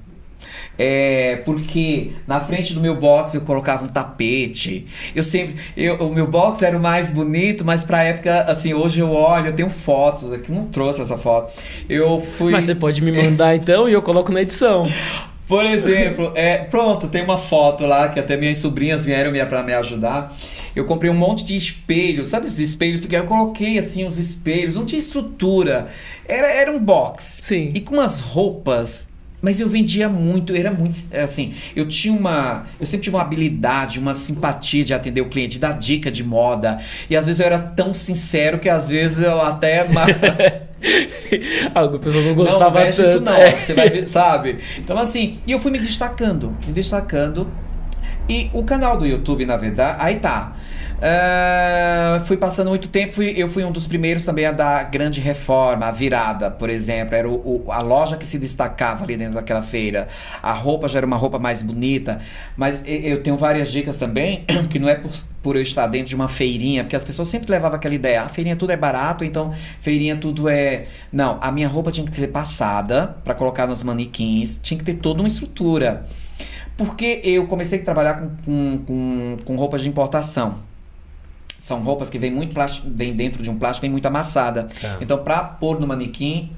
É, 0.78 1.36
porque 1.44 2.12
na 2.26 2.40
frente 2.40 2.72
do 2.72 2.80
meu 2.80 2.96
box 2.96 3.34
eu 3.34 3.42
colocava 3.42 3.84
um 3.84 3.88
tapete. 3.88 4.86
Eu 5.14 5.22
sempre. 5.22 5.56
Eu, 5.76 5.96
o 5.96 6.14
meu 6.14 6.26
box 6.26 6.62
era 6.62 6.76
o 6.76 6.80
mais 6.80 7.10
bonito, 7.10 7.64
mas 7.64 7.84
pra 7.84 8.02
época, 8.02 8.42
assim, 8.42 8.72
hoje 8.72 9.00
eu 9.00 9.10
olho, 9.12 9.48
eu 9.48 9.52
tenho 9.52 9.68
fotos 9.68 10.32
aqui, 10.32 10.50
não 10.50 10.64
trouxe 10.66 11.02
essa 11.02 11.18
foto. 11.18 11.52
Eu 11.88 12.18
fui. 12.18 12.52
Mas 12.52 12.64
você 12.64 12.74
pode 12.74 13.02
me 13.02 13.12
mandar 13.12 13.54
então 13.54 13.88
e 13.88 13.92
eu 13.92 14.02
coloco 14.02 14.32
na 14.32 14.40
edição. 14.42 14.86
Por 15.50 15.66
exemplo, 15.66 16.30
é, 16.36 16.58
pronto, 16.58 17.08
tem 17.08 17.24
uma 17.24 17.36
foto 17.36 17.84
lá 17.84 18.08
que 18.08 18.20
até 18.20 18.36
minhas 18.36 18.58
sobrinhas 18.58 19.04
vieram 19.04 19.32
pra 19.48 19.64
me 19.64 19.74
ajudar. 19.74 20.32
Eu 20.76 20.84
comprei 20.84 21.10
um 21.10 21.14
monte 21.14 21.44
de 21.44 21.56
espelhos, 21.56 22.28
sabe 22.28 22.46
esses 22.46 22.60
espelhos? 22.60 23.00
Porque 23.00 23.16
eu 23.16 23.24
coloquei 23.24 23.76
assim 23.76 24.04
os 24.04 24.16
espelhos, 24.16 24.76
não 24.76 24.86
tinha 24.86 25.00
estrutura. 25.00 25.88
Era, 26.24 26.46
era 26.46 26.70
um 26.70 26.78
box. 26.78 27.40
Sim. 27.42 27.72
E 27.74 27.80
com 27.80 27.94
umas 27.94 28.20
roupas. 28.20 29.08
Mas 29.42 29.58
eu 29.58 29.68
vendia 29.68 30.08
muito, 30.08 30.54
era 30.54 30.70
muito 30.70 30.96
assim. 31.16 31.52
Eu 31.74 31.88
tinha 31.88 32.14
uma. 32.14 32.66
Eu 32.78 32.86
sempre 32.86 33.02
tive 33.04 33.16
uma 33.16 33.22
habilidade, 33.22 33.98
uma 33.98 34.14
simpatia 34.14 34.84
de 34.84 34.94
atender 34.94 35.20
o 35.20 35.28
cliente, 35.28 35.58
dar 35.58 35.72
dica 35.76 36.12
de 36.12 36.22
moda. 36.22 36.76
E 37.08 37.16
às 37.16 37.26
vezes 37.26 37.40
eu 37.40 37.46
era 37.46 37.58
tão 37.58 37.92
sincero 37.92 38.60
que 38.60 38.68
às 38.68 38.86
vezes 38.86 39.20
eu 39.20 39.40
até. 39.40 39.84
Ah, 41.74 41.82
a 41.84 41.98
pessoa 41.98 42.22
não 42.22 42.30
Não, 42.30 42.34
gostava 42.34 42.80
não 42.84 42.86
tanto. 42.90 43.02
isso 43.02 43.20
não, 43.20 43.34
É. 43.34 43.56
você 43.62 43.74
vai 43.74 43.90
ver, 43.90 44.08
sabe? 44.08 44.58
Então 44.78 44.98
assim, 44.98 45.38
e 45.46 45.52
eu 45.52 45.58
fui 45.60 45.70
me 45.70 45.78
destacando, 45.78 46.56
me 46.66 46.72
destacando. 46.72 47.46
E 48.28 48.48
o 48.54 48.62
canal 48.62 48.96
do 48.96 49.06
YouTube, 49.06 49.44
na 49.44 49.56
verdade, 49.56 49.96
aí 50.00 50.16
tá. 50.16 50.52
Ah, 51.02 52.20
fui 52.26 52.36
passando 52.36 52.68
muito 52.68 52.90
tempo, 52.90 53.10
fui, 53.12 53.32
eu 53.34 53.48
fui 53.48 53.64
um 53.64 53.72
dos 53.72 53.86
primeiros 53.86 54.22
também 54.22 54.44
a 54.44 54.52
dar 54.52 54.82
grande 54.90 55.18
reforma, 55.18 55.86
a 55.86 55.90
virada, 55.92 56.50
por 56.50 56.68
exemplo. 56.68 57.14
Era 57.14 57.26
o, 57.26 57.64
o- 57.66 57.72
a 57.72 57.80
loja 57.80 58.18
que 58.18 58.26
se 58.26 58.38
destacava 58.38 59.04
ali 59.04 59.16
dentro 59.16 59.34
daquela 59.34 59.62
feira. 59.62 60.08
A 60.42 60.52
roupa 60.52 60.88
já 60.88 60.98
era 60.98 61.06
uma 61.06 61.16
roupa 61.16 61.38
mais 61.38 61.62
bonita. 61.62 62.20
Mas 62.54 62.82
eu 62.84 63.22
tenho 63.22 63.38
várias 63.38 63.72
dicas 63.72 63.96
também, 63.96 64.44
que 64.68 64.78
não 64.78 64.90
é 64.90 64.94
por, 64.94 65.10
por 65.42 65.56
eu 65.56 65.62
estar 65.62 65.86
dentro 65.86 66.08
de 66.08 66.14
uma 66.14 66.28
feirinha, 66.28 66.84
porque 66.84 66.96
as 66.96 67.04
pessoas 67.04 67.28
sempre 67.28 67.50
levavam 67.50 67.76
aquela 67.76 67.94
ideia, 67.94 68.22
a 68.22 68.28
feirinha 68.28 68.54
tudo 68.56 68.70
é 68.72 68.76
barato, 68.76 69.24
então 69.24 69.52
feirinha 69.80 70.16
tudo 70.16 70.50
é. 70.50 70.84
Não, 71.10 71.38
a 71.40 71.50
minha 71.50 71.68
roupa 71.68 71.90
tinha 71.90 72.06
que 72.06 72.14
ser 72.14 72.28
passada 72.28 73.16
para 73.24 73.32
colocar 73.34 73.66
nos 73.66 73.82
manequins, 73.82 74.60
tinha 74.62 74.76
que 74.76 74.84
ter 74.84 74.94
toda 74.94 75.22
uma 75.22 75.28
estrutura. 75.28 76.04
Porque 76.76 77.20
eu 77.24 77.46
comecei 77.46 77.80
a 77.80 77.84
trabalhar 77.84 78.14
com, 78.14 78.30
com, 78.44 78.78
com, 78.86 79.38
com 79.44 79.56
roupas 79.56 79.82
de 79.82 79.88
importação. 79.88 80.68
São 81.60 81.82
roupas 81.82 82.08
que 82.08 82.18
vêm 82.18 82.30
muito 82.30 82.54
plástico, 82.54 82.88
vem 82.90 83.12
dentro 83.14 83.42
de 83.42 83.50
um 83.50 83.58
plástico, 83.58 83.82
vem 83.82 83.90
muito 83.90 84.06
amassada. 84.06 84.66
Tá. 84.80 84.96
Então, 85.00 85.18
pra 85.18 85.44
pôr 85.44 85.78
no 85.78 85.86
manequim, 85.86 86.50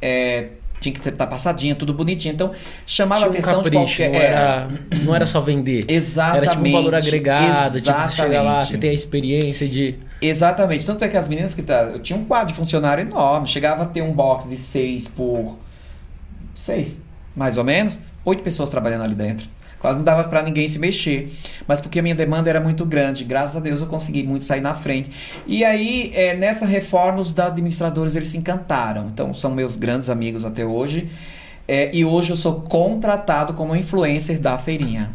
é, 0.00 0.50
tinha 0.78 0.92
que 0.94 1.06
estar 1.08 1.26
passadinha, 1.26 1.74
tudo 1.74 1.92
bonitinho. 1.92 2.32
Então, 2.32 2.52
chamava 2.86 3.22
Tinha 3.22 3.26
a 3.26 3.30
um 3.30 3.32
atenção 3.32 3.62
capricho, 3.62 4.02
de 4.02 4.08
qualquer. 4.08 4.30
não, 4.30 4.36
era, 4.36 4.68
não 5.04 5.14
era 5.16 5.26
só 5.26 5.40
vender. 5.40 5.84
Exatamente. 5.88 6.44
Era 6.44 6.56
tipo 6.56 6.68
um 6.68 6.72
valor 6.72 6.94
agregado, 6.94 7.80
tipo, 7.80 7.92
você 7.92 8.16
chega 8.16 8.42
lá, 8.42 8.50
Exatamente. 8.50 8.68
você 8.68 8.78
tem 8.78 8.90
a 8.90 8.94
experiência 8.94 9.68
de. 9.68 9.96
Exatamente. 10.22 10.86
Tanto 10.86 11.04
é 11.04 11.08
que 11.08 11.16
as 11.16 11.26
meninas 11.26 11.52
que 11.52 11.62
tá. 11.62 11.82
Eu 11.82 12.00
tinha 12.00 12.16
um 12.16 12.24
quadro 12.24 12.48
de 12.48 12.54
funcionário 12.54 13.02
enorme. 13.02 13.48
Chegava 13.48 13.82
a 13.82 13.86
ter 13.86 14.02
um 14.02 14.12
box 14.12 14.48
de 14.48 14.56
seis 14.56 15.08
por. 15.08 15.58
Seis, 16.54 17.02
mais 17.34 17.58
ou 17.58 17.64
menos. 17.64 17.98
Oito 18.24 18.42
pessoas 18.42 18.70
trabalhando 18.70 19.02
ali 19.04 19.14
dentro. 19.14 19.48
Quase 19.86 19.98
não 19.98 20.04
dava 20.04 20.24
pra 20.24 20.42
ninguém 20.42 20.66
se 20.66 20.80
mexer. 20.80 21.32
Mas 21.64 21.78
porque 21.78 22.00
a 22.00 22.02
minha 22.02 22.14
demanda 22.16 22.50
era 22.50 22.58
muito 22.58 22.84
grande. 22.84 23.22
Graças 23.22 23.56
a 23.56 23.60
Deus 23.60 23.80
eu 23.80 23.86
consegui 23.86 24.24
muito 24.24 24.44
sair 24.44 24.60
na 24.60 24.74
frente. 24.74 25.12
E 25.46 25.64
aí, 25.64 26.10
é, 26.12 26.34
nessa 26.34 26.66
reforma, 26.66 27.20
os 27.20 27.38
administradores 27.38 28.16
eles 28.16 28.26
se 28.26 28.36
encantaram. 28.36 29.06
Então, 29.06 29.32
são 29.32 29.52
meus 29.54 29.76
grandes 29.76 30.10
amigos 30.10 30.44
até 30.44 30.66
hoje. 30.66 31.08
É, 31.68 31.94
e 31.94 32.04
hoje 32.04 32.30
eu 32.30 32.36
sou 32.36 32.62
contratado 32.62 33.54
como 33.54 33.76
influencer 33.76 34.40
da 34.40 34.58
feirinha. 34.58 35.12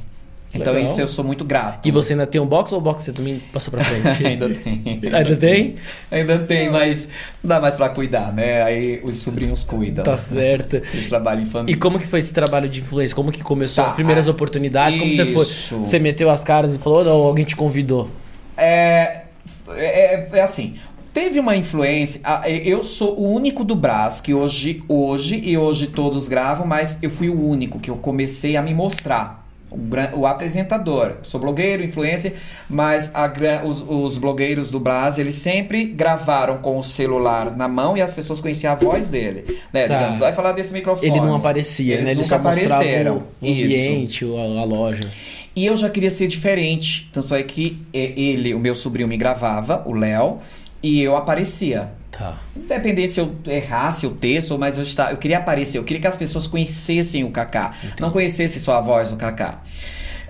Então, 0.54 0.74
Legal. 0.74 0.90
isso 0.90 1.00
eu 1.00 1.08
sou 1.08 1.24
muito 1.24 1.46
grato. 1.46 1.88
E 1.88 1.92
você 1.92 2.12
ainda 2.14 2.28
tem 2.28 2.42
um 2.42 2.46
box 2.46 2.74
ou 2.74 2.80
o 2.80 2.82
box 2.82 3.04
você 3.04 3.14
também 3.14 3.42
passou 3.54 3.72
pra 3.72 3.84
frente? 3.84 4.26
Ainda 4.28 4.50
tem. 4.50 5.00
Ainda 5.14 5.36
tem? 5.38 5.76
Ainda 6.12 6.40
tem, 6.40 6.70
mas 6.70 7.08
não 7.42 7.48
dá 7.48 7.62
mais 7.62 7.76
pra 7.76 7.88
cuidar, 7.90 8.34
né? 8.34 8.62
Aí 8.62 9.00
os 9.04 9.18
sobrinhos 9.18 9.64
cuidam. 9.64 10.04
Tá 10.04 10.18
certo. 10.18 10.76
Eles 10.94 11.08
trabalham 11.08 11.44
em 11.44 11.46
E 11.46 11.50
família. 11.50 11.80
como 11.80 11.98
que 11.98 12.06
foi 12.06 12.20
esse 12.20 12.34
trabalho 12.34 12.68
de 12.68 12.82
influência? 12.82 13.16
Como 13.16 13.32
que 13.32 13.42
começou? 13.42 13.84
Tá, 13.84 13.92
As 13.92 13.96
primeiras 13.96 14.28
ah, 14.28 14.32
oportunidades? 14.32 15.00
Como 15.00 15.14
você 15.16 15.26
foi? 15.28 15.44
isso. 15.46 15.78
Você 15.80 16.00
meteu 16.00 16.30
as 16.30 16.44
caras 16.44 16.74
e 16.74 16.78
falou 16.78 17.06
ou 17.06 17.28
alguém 17.28 17.46
te 17.46 17.56
convidou? 17.56 18.10
É, 18.58 19.22
é, 19.70 20.28
é 20.34 20.42
assim. 20.42 20.76
Teve 21.14 21.40
uma 21.40 21.56
influência. 21.58 22.22
Eu 22.64 22.84
sou 22.84 23.20
o 23.20 23.34
único 23.34 23.64
do 23.66 23.76
Brás 23.76 24.22
que 24.22 24.34
hoje, 24.34 24.82
hoje 24.88 25.42
e 25.44 25.58
hoje 25.58 25.88
todos 25.88 26.30
gravam, 26.30 26.66
mas 26.66 26.98
eu 27.02 27.10
fui 27.10 27.30
o 27.30 27.48
único 27.48 27.80
que 27.80 27.90
eu 27.90 27.98
comecei 27.98 28.56
a 28.56 28.62
me 28.62 28.74
mostrar. 28.74 29.41
O, 29.72 30.20
o 30.20 30.28
apresentador. 30.28 31.16
Sou 31.24 31.40
blogueiro, 31.40 31.82
influencer, 31.82 32.34
mas 32.70 33.10
a 33.14 33.32
os, 33.64 33.82
os 33.88 34.18
blogueiros 34.18 34.70
do 34.70 34.80
Brás, 34.80 35.18
eles 35.18 35.36
sempre 35.36 35.86
gravaram 35.86 36.58
com 36.58 36.78
o 36.78 36.84
celular 36.84 37.56
na 37.56 37.70
mão 37.70 37.96
e 37.96 38.02
as 38.02 38.14
pessoas 38.14 38.42
conheciam 38.42 38.74
a 38.74 38.76
voz 38.76 39.10
dele. 39.10 39.46
Né? 39.72 39.88
Tá. 39.88 39.98
Digamos, 39.98 40.20
vai 40.20 40.34
falar 40.34 40.52
desse 40.52 40.74
microfone. 40.74 41.10
Ele 41.10 41.22
não 41.22 41.38
aparecia, 41.38 41.94
Eles 41.94 42.06
né? 42.06 42.12
Ele 42.12 42.22
nunca 42.22 42.28
só 42.28 42.36
apareceram. 42.36 43.24
o, 43.42 43.46
Isso. 43.46 43.64
ambiente, 43.64 44.26
a, 44.26 44.60
a 44.60 44.64
loja. 44.66 45.10
E 45.56 45.66
eu 45.66 45.76
já 45.76 45.90
queria 45.90 46.12
ser 46.12 46.28
diferente. 46.28 47.10
Tanto 47.14 47.34
é 47.34 47.44
que 47.44 47.82
é, 47.94 48.14
ele, 48.20 48.54
o 48.54 48.60
meu 48.60 48.76
sobrinho, 48.76 49.08
me 49.08 49.18
gravava, 49.18 49.84
o 49.86 49.94
Léo, 49.94 50.40
e 50.82 51.02
eu 51.02 51.16
aparecia. 51.16 51.90
Tá. 52.12 52.38
Independente 52.56 53.14
se 53.14 53.20
eu 53.20 53.36
errasse 53.48 54.06
o 54.06 54.12
texto, 54.12 54.58
mas 54.58 54.78
eu, 54.78 54.84
está, 54.84 55.12
eu 55.12 55.18
queria 55.18 55.38
aparecer, 55.38 55.78
eu 55.78 55.84
queria 55.84 56.02
que 56.02 56.08
as 56.08 56.18
pessoas 56.18 56.46
conhecessem 56.46 57.24
o 57.24 57.32
Kaká, 57.32 57.74
não 58.00 58.12
conhecessem 58.12 58.60
só 58.60 58.78
a 58.78 58.82
voz 58.82 59.12
do 59.12 59.16
Kaká. 59.16 59.62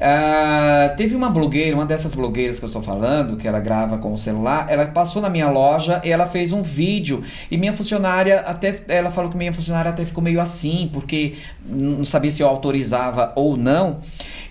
Ah, 0.04 0.96
teve 0.98 1.16
uma 1.16 1.30
blogueira, 1.30 1.76
uma 1.76 1.86
dessas 1.86 2.16
blogueiras 2.16 2.58
que 2.58 2.66
eu 2.66 2.68
estou 2.68 2.82
falando, 2.82 3.38
que 3.38 3.48
ela 3.48 3.60
grava 3.60 4.00
com 4.00 4.12
o 4.12 4.18
celular, 4.18 4.66
ela 4.68 4.88
passou 4.88 5.22
na 5.22 5.30
minha 5.30 5.48
loja 5.48 6.02
e 6.04 6.10
ela 6.10 6.26
fez 6.26 6.52
um 6.52 6.64
vídeo. 6.64 7.24
E 7.52 7.58
minha 7.58 7.72
funcionária 7.72 8.40
até. 8.40 8.80
Ela 8.88 9.12
falou 9.12 9.30
que 9.30 9.38
minha 9.38 9.54
funcionária 9.54 9.92
até 9.92 10.04
ficou 10.04 10.24
meio 10.24 10.42
assim, 10.42 10.90
porque 10.92 11.36
não 11.64 12.04
sabia 12.04 12.32
se 12.32 12.42
eu 12.42 12.48
autorizava 12.48 13.32
ou 13.36 13.56
não. 13.56 14.00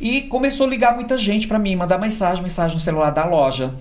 E 0.00 0.22
começou 0.22 0.68
a 0.68 0.70
ligar 0.70 0.94
muita 0.94 1.18
gente 1.18 1.48
para 1.48 1.58
mim, 1.58 1.74
mandar 1.74 1.98
mensagem, 1.98 2.44
mensagem 2.44 2.76
no 2.76 2.80
celular 2.80 3.10
da 3.10 3.24
loja 3.24 3.74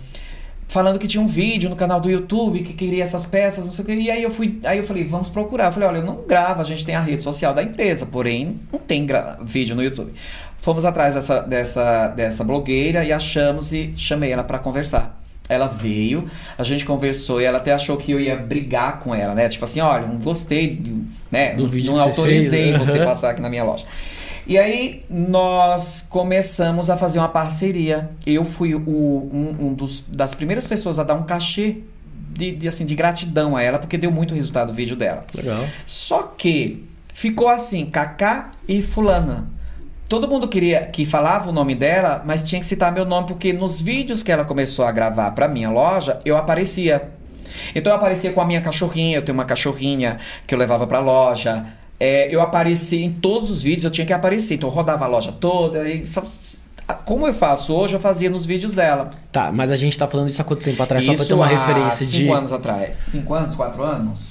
falando 0.69 0.99
que 0.99 1.07
tinha 1.07 1.21
um 1.21 1.27
vídeo 1.27 1.67
no 1.67 1.75
canal 1.75 1.99
do 1.99 2.09
YouTube 2.09 2.61
que 2.61 2.73
queria 2.73 3.03
essas 3.03 3.25
peças, 3.25 3.65
não 3.65 3.73
sei 3.73 3.83
o 3.83 3.87
que. 3.87 3.93
E 3.95 4.11
aí 4.11 4.21
eu 4.23 4.29
fui, 4.29 4.59
aí 4.63 4.77
eu 4.77 4.83
falei, 4.83 5.03
vamos 5.03 5.27
procurar. 5.27 5.65
Eu 5.65 5.71
falei, 5.71 5.89
olha, 5.89 5.97
eu 5.97 6.05
não 6.05 6.23
gravo, 6.27 6.61
a 6.61 6.63
gente 6.63 6.85
tem 6.85 6.95
a 6.95 7.01
rede 7.01 7.23
social 7.23 7.53
da 7.53 7.63
empresa, 7.63 8.05
porém 8.05 8.59
não 8.71 8.79
tem 8.79 9.05
vídeo 9.41 9.75
no 9.75 9.83
YouTube. 9.83 10.13
Fomos 10.59 10.85
atrás 10.85 11.15
dessa, 11.15 11.41
dessa, 11.41 12.07
dessa 12.09 12.43
blogueira 12.43 13.03
e 13.03 13.11
achamos 13.11 13.73
e 13.73 13.93
chamei 13.97 14.31
ela 14.31 14.43
para 14.43 14.59
conversar. 14.59 15.19
Ela 15.49 15.65
veio, 15.65 16.29
a 16.55 16.63
gente 16.63 16.85
conversou 16.85 17.41
e 17.41 17.45
ela 17.45 17.57
até 17.57 17.73
achou 17.73 17.97
que 17.97 18.11
eu 18.11 18.19
ia 18.19 18.35
brigar 18.35 18.99
com 18.99 19.15
ela, 19.15 19.33
né? 19.33 19.49
Tipo 19.49 19.65
assim, 19.65 19.81
olha, 19.81 20.05
não 20.05 20.17
gostei, 20.17 20.79
né? 21.31 21.55
Do 21.55 21.67
vídeo 21.67 21.91
não 21.91 21.97
que 21.97 22.03
você 22.03 22.09
autorizei 22.09 22.73
fez, 22.73 22.77
você 22.77 22.97
aham. 22.99 23.05
passar 23.09 23.31
aqui 23.31 23.41
na 23.41 23.49
minha 23.49 23.63
loja. 23.63 23.85
E 24.49 24.57
aí 24.57 25.05
nós 25.07 26.01
começamos 26.09 26.89
a 26.89 26.97
fazer 26.97 27.19
uma 27.19 27.29
parceria. 27.29 28.09
Eu 28.25 28.43
fui 28.43 28.73
o, 28.73 28.79
um, 28.79 29.67
um 29.67 29.73
dos, 29.75 30.03
das 30.07 30.33
primeiras 30.33 30.65
pessoas 30.65 30.97
a 30.97 31.03
dar 31.03 31.13
um 31.13 31.21
cachê 31.21 31.83
de, 32.31 32.53
de, 32.53 32.67
assim, 32.67 32.83
de 32.83 32.95
gratidão 32.95 33.55
a 33.55 33.61
ela, 33.61 33.77
porque 33.77 33.95
deu 33.95 34.09
muito 34.09 34.33
resultado 34.33 34.71
o 34.71 34.73
vídeo 34.73 34.95
dela. 34.95 35.23
Legal. 35.35 35.63
Só 35.85 36.23
que 36.35 36.83
ficou 37.13 37.47
assim, 37.47 37.85
Kaká 37.85 38.49
e 38.67 38.81
fulana. 38.81 39.47
Todo 40.07 40.27
mundo 40.27 40.47
queria 40.47 40.83
que 40.83 41.05
falava 41.05 41.51
o 41.51 41.53
nome 41.53 41.75
dela, 41.75 42.23
mas 42.25 42.41
tinha 42.41 42.59
que 42.59 42.65
citar 42.65 42.91
meu 42.91 43.05
nome 43.05 43.27
porque 43.27 43.53
nos 43.53 43.79
vídeos 43.79 44.23
que 44.23 44.31
ela 44.31 44.43
começou 44.43 44.83
a 44.83 44.91
gravar 44.91 45.29
para 45.29 45.47
minha 45.47 45.69
loja, 45.69 46.19
eu 46.25 46.35
aparecia. 46.35 47.11
Então 47.75 47.91
eu 47.91 47.97
aparecia 47.97 48.33
com 48.33 48.41
a 48.41 48.45
minha 48.45 48.61
cachorrinha, 48.61 49.17
eu 49.17 49.21
tenho 49.21 49.37
uma 49.37 49.45
cachorrinha 49.45 50.17
que 50.47 50.55
eu 50.55 50.57
levava 50.57 50.87
pra 50.87 50.97
loja. 50.97 51.67
É, 51.99 52.33
eu 52.33 52.41
apareci 52.41 53.03
em 53.03 53.11
todos 53.11 53.49
os 53.49 53.61
vídeos, 53.61 53.83
eu 53.83 53.91
tinha 53.91 54.05
que 54.07 54.13
aparecer. 54.13 54.55
Então 54.55 54.69
eu 54.69 54.73
rodava 54.73 55.05
a 55.05 55.07
loja 55.07 55.31
toda 55.31 55.87
e 55.87 56.07
só- 56.07 56.23
como 57.05 57.27
eu 57.27 57.33
faço 57.33 57.73
hoje, 57.73 57.93
eu 57.93 57.99
fazia 57.99 58.29
nos 58.29 58.45
vídeos 58.45 58.73
dela. 58.73 59.11
Tá, 59.31 59.51
mas 59.51 59.69
a 59.69 59.75
gente 59.75 59.97
tá 59.97 60.07
falando 60.07 60.29
isso 60.29 60.41
há 60.41 60.45
quanto 60.45 60.63
tempo 60.63 60.81
atrás? 60.81 61.03
só 61.05 61.11
pra 61.13 61.21
Isso 61.21 61.27
ter 61.27 61.33
uma 61.35 61.45
há 61.45 61.47
referência 61.47 62.05
cinco 62.05 62.23
de. 62.25 62.31
anos 62.31 62.51
atrás. 62.53 62.95
Cinco 62.95 63.33
anos, 63.33 63.55
quatro 63.55 63.83
anos? 63.83 64.29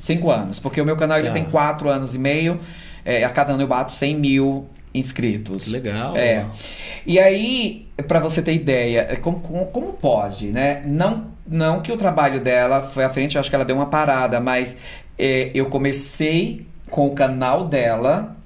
Cinco 0.00 0.30
anos. 0.30 0.58
Porque 0.58 0.80
o 0.80 0.84
meu 0.84 0.96
canal 0.96 1.18
ele 1.18 1.28
Tá. 1.28 1.34
tem 1.34 1.44
quatro 1.44 1.88
anos 1.88 2.14
e 2.14 2.18
meio. 2.18 2.58
É, 3.04 3.22
a 3.24 3.30
cada 3.30 3.52
ano 3.52 3.62
eu 3.62 3.68
bato 3.68 3.92
100 3.92 4.16
mil 4.16 4.66
inscritos. 4.94 5.68
Legal. 5.68 6.16
É. 6.16 6.44
E 7.06 7.18
aí, 7.20 7.86
pra 8.08 8.18
você 8.18 8.42
ter 8.42 8.54
ideia, 8.54 9.06
é 9.10 9.16
como, 9.16 9.38
como, 9.40 9.66
como 9.66 9.92
pode, 9.92 10.46
né? 10.48 10.82
Não, 10.84 11.26
não 11.46 11.80
que 11.82 11.90
o 11.92 11.96
trabalho 11.96 12.40
dela 12.40 12.82
foi 12.82 13.04
à 13.04 13.08
frente, 13.08 13.36
eu 13.36 13.40
acho 13.40 13.48
que 13.48 13.54
ela 13.56 13.64
deu 13.64 13.76
uma 13.76 13.86
parada, 13.86 14.40
mas 14.40 14.76
é, 15.18 15.50
eu 15.54 15.66
comecei 15.66 16.66
com 16.92 17.06
o 17.06 17.14
canal 17.14 17.64
dela. 17.64 18.36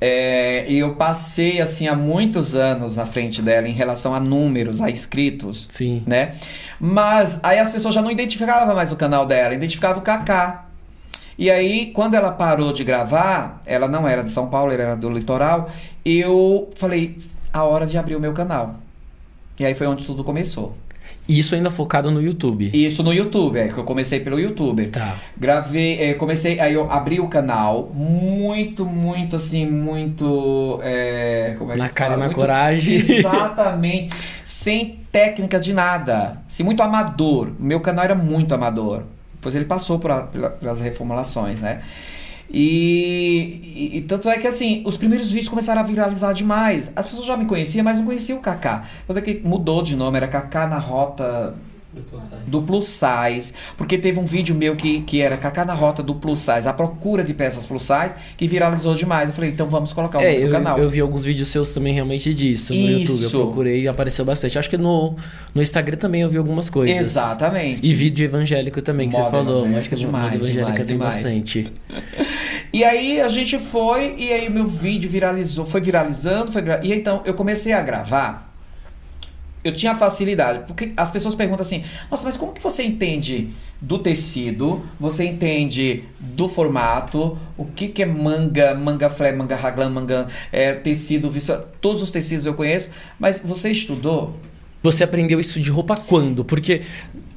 é, 0.00 0.64
e 0.66 0.78
eu 0.78 0.94
passei 0.94 1.60
assim 1.60 1.86
há 1.88 1.94
muitos 1.94 2.56
anos 2.56 2.96
na 2.96 3.04
frente 3.04 3.42
dela 3.42 3.68
em 3.68 3.72
relação 3.72 4.14
a 4.14 4.20
números, 4.20 4.80
a 4.80 4.88
inscritos 4.88 5.68
Sim. 5.70 6.02
né? 6.06 6.34
Mas 6.80 7.38
aí 7.42 7.58
as 7.58 7.70
pessoas 7.70 7.92
já 7.92 8.00
não 8.00 8.10
identificavam 8.10 8.74
mais 8.74 8.92
o 8.92 8.96
canal 8.96 9.26
dela, 9.26 9.52
identificavam 9.52 10.00
o 10.00 10.02
Kaká. 10.02 10.66
E 11.36 11.50
aí, 11.50 11.90
quando 11.92 12.14
ela 12.14 12.30
parou 12.30 12.72
de 12.72 12.84
gravar, 12.84 13.60
ela 13.66 13.88
não 13.88 14.06
era 14.06 14.22
de 14.22 14.30
São 14.30 14.48
Paulo, 14.48 14.72
ela 14.72 14.82
era 14.82 14.96
do 14.96 15.10
litoral, 15.10 15.70
eu 16.04 16.70
falei, 16.76 17.18
a 17.52 17.64
hora 17.64 17.86
de 17.86 17.98
abrir 17.98 18.14
o 18.14 18.20
meu 18.20 18.32
canal. 18.32 18.76
E 19.58 19.66
aí 19.66 19.74
foi 19.74 19.86
onde 19.86 20.04
tudo 20.04 20.22
começou. 20.22 20.76
Isso 21.38 21.54
ainda 21.54 21.70
focado 21.70 22.10
no 22.10 22.20
YouTube. 22.20 22.70
Isso 22.74 23.02
no 23.02 23.12
YouTube, 23.12 23.58
é 23.58 23.68
que 23.68 23.78
eu 23.78 23.84
comecei 23.84 24.20
pelo 24.20 24.38
YouTube. 24.40 24.86
Tá. 24.88 25.14
Gravei, 25.36 26.00
é, 26.00 26.14
comecei, 26.14 26.58
aí 26.58 26.74
eu 26.74 26.90
abri 26.90 27.20
o 27.20 27.28
canal, 27.28 27.90
muito, 27.94 28.84
muito 28.84 29.36
assim, 29.36 29.64
muito. 29.66 30.80
é, 30.82 31.54
como 31.58 31.72
é 31.72 31.76
Na 31.76 31.88
que 31.88 31.94
cara 31.94 32.10
e 32.10 32.12
fala? 32.14 32.18
na 32.18 32.24
Muito- 32.26 32.36
coragem. 32.40 32.94
Exatamente. 33.18 34.14
sem 34.44 34.98
técnica 35.12 35.60
de 35.60 35.72
nada. 35.72 36.38
Assim, 36.46 36.62
muito 36.62 36.82
amador. 36.82 37.50
Meu 37.58 37.80
canal 37.80 38.04
era 38.04 38.14
muito 38.14 38.54
amador. 38.54 39.02
Depois 39.34 39.54
ele 39.54 39.64
passou 39.64 39.98
por 39.98 40.10
a- 40.10 40.22
pela- 40.22 40.50
pelas 40.50 40.80
reformulações, 40.80 41.60
né? 41.60 41.80
E, 42.52 43.60
e- 43.94 43.96
e 43.98 44.00
tanto 44.02 44.28
é 44.28 44.36
que 44.38 44.46
assim, 44.46 44.82
os 44.84 44.96
primeiros 44.96 45.28
vídeos 45.30 45.48
começaram 45.48 45.80
a 45.80 45.84
viralizar 45.84 46.32
demais. 46.32 46.90
As 46.96 47.06
pessoas 47.06 47.26
já 47.26 47.36
me 47.36 47.44
conheciam, 47.46 47.84
mas 47.84 47.98
não 47.98 48.04
conheciam 48.06 48.38
o 48.38 48.42
Kaká. 48.42 48.82
Tanto 49.06 49.18
é 49.18 49.22
que 49.22 49.40
mudou 49.44 49.82
de 49.82 49.94
nome, 49.96 50.16
era 50.16 50.26
Kaká 50.28 50.66
na 50.66 50.78
rota 50.78 51.54
do 52.46 52.62
plus 52.62 52.86
size, 52.88 53.52
porque 53.76 53.96
teve 53.98 54.18
um 54.18 54.24
vídeo 54.24 54.54
meu 54.54 54.76
que, 54.76 55.00
que 55.02 55.20
era 55.20 55.36
Kaká 55.36 55.64
na 55.64 55.74
rota 55.74 56.02
do 56.02 56.14
plus 56.14 56.38
size, 56.40 56.68
a 56.68 56.72
procura 56.72 57.22
de 57.24 57.32
peças 57.34 57.66
plus 57.66 57.82
size, 57.82 58.14
que 58.36 58.46
viralizou 58.48 58.94
demais. 58.94 59.28
Eu 59.28 59.34
falei, 59.34 59.50
então 59.50 59.68
vamos 59.68 59.92
colocar 59.92 60.18
o 60.18 60.22
É, 60.22 60.32
nome 60.32 60.42
eu, 60.42 60.46
do 60.48 60.52
canal. 60.52 60.78
eu 60.78 60.90
vi 60.90 61.00
alguns 61.00 61.24
vídeos 61.24 61.48
seus 61.48 61.72
também 61.72 61.92
realmente 61.94 62.32
disso 62.34 62.72
no 62.72 62.78
YouTube. 62.80 63.02
Isso. 63.02 63.36
Eu 63.36 63.40
procurei 63.46 63.82
e 63.82 63.88
apareceu 63.88 64.24
bastante. 64.24 64.58
Acho 64.58 64.70
que 64.70 64.78
no, 64.78 65.14
no 65.54 65.62
Instagram 65.62 65.96
também 65.96 66.22
eu 66.22 66.30
vi 66.30 66.38
algumas 66.38 66.68
coisas. 66.70 66.96
Exatamente. 66.96 67.88
E 67.88 67.94
vídeo 67.94 68.24
evangélico 68.24 68.80
também, 68.82 69.08
que 69.08 69.16
Moda 69.16 69.24
você 69.24 69.30
falou. 69.30 69.52
evangélica, 69.66 69.78
Acho 69.78 69.88
que 69.88 69.94
no 69.96 70.00
demais, 70.00 70.34
evangélica 70.34 70.84
demais, 70.84 70.86
tem 70.86 70.96
demais. 70.96 71.14
bastante. 71.22 71.72
E 72.72 72.84
aí 72.84 73.20
a 73.20 73.26
gente 73.28 73.58
foi, 73.58 74.14
e 74.16 74.32
aí 74.32 74.48
meu 74.48 74.64
vídeo 74.64 75.10
viralizou, 75.10 75.66
foi 75.66 75.80
viralizando, 75.80 76.52
foi 76.52 76.62
vira- 76.62 76.80
E 76.84 76.92
então 76.92 77.20
eu 77.24 77.34
comecei 77.34 77.72
a 77.72 77.80
gravar. 77.82 78.49
Eu 79.62 79.72
tinha 79.74 79.94
facilidade, 79.94 80.64
porque 80.66 80.92
as 80.96 81.10
pessoas 81.10 81.34
perguntam 81.34 81.62
assim: 81.62 81.84
"Nossa, 82.10 82.24
mas 82.24 82.36
como 82.36 82.52
que 82.52 82.62
você 82.62 82.82
entende 82.82 83.50
do 83.80 83.98
tecido? 83.98 84.82
Você 84.98 85.24
entende 85.24 86.04
do 86.18 86.48
formato? 86.48 87.36
O 87.58 87.66
que 87.66 87.88
que 87.88 88.02
é 88.02 88.06
manga, 88.06 88.74
manga 88.74 89.10
flare, 89.10 89.36
manga 89.36 89.56
raglan, 89.56 89.90
manga 89.90 90.28
é, 90.50 90.72
tecido, 90.72 91.30
visto- 91.30 91.58
todos 91.80 92.00
os 92.02 92.10
tecidos 92.10 92.46
eu 92.46 92.54
conheço, 92.54 92.88
mas 93.18 93.40
você 93.44 93.70
estudou 93.70 94.34
Você 94.82 95.04
aprendeu 95.04 95.38
isso 95.38 95.60
de 95.60 95.70
roupa 95.70 95.94
quando? 95.94 96.42
Porque 96.42 96.80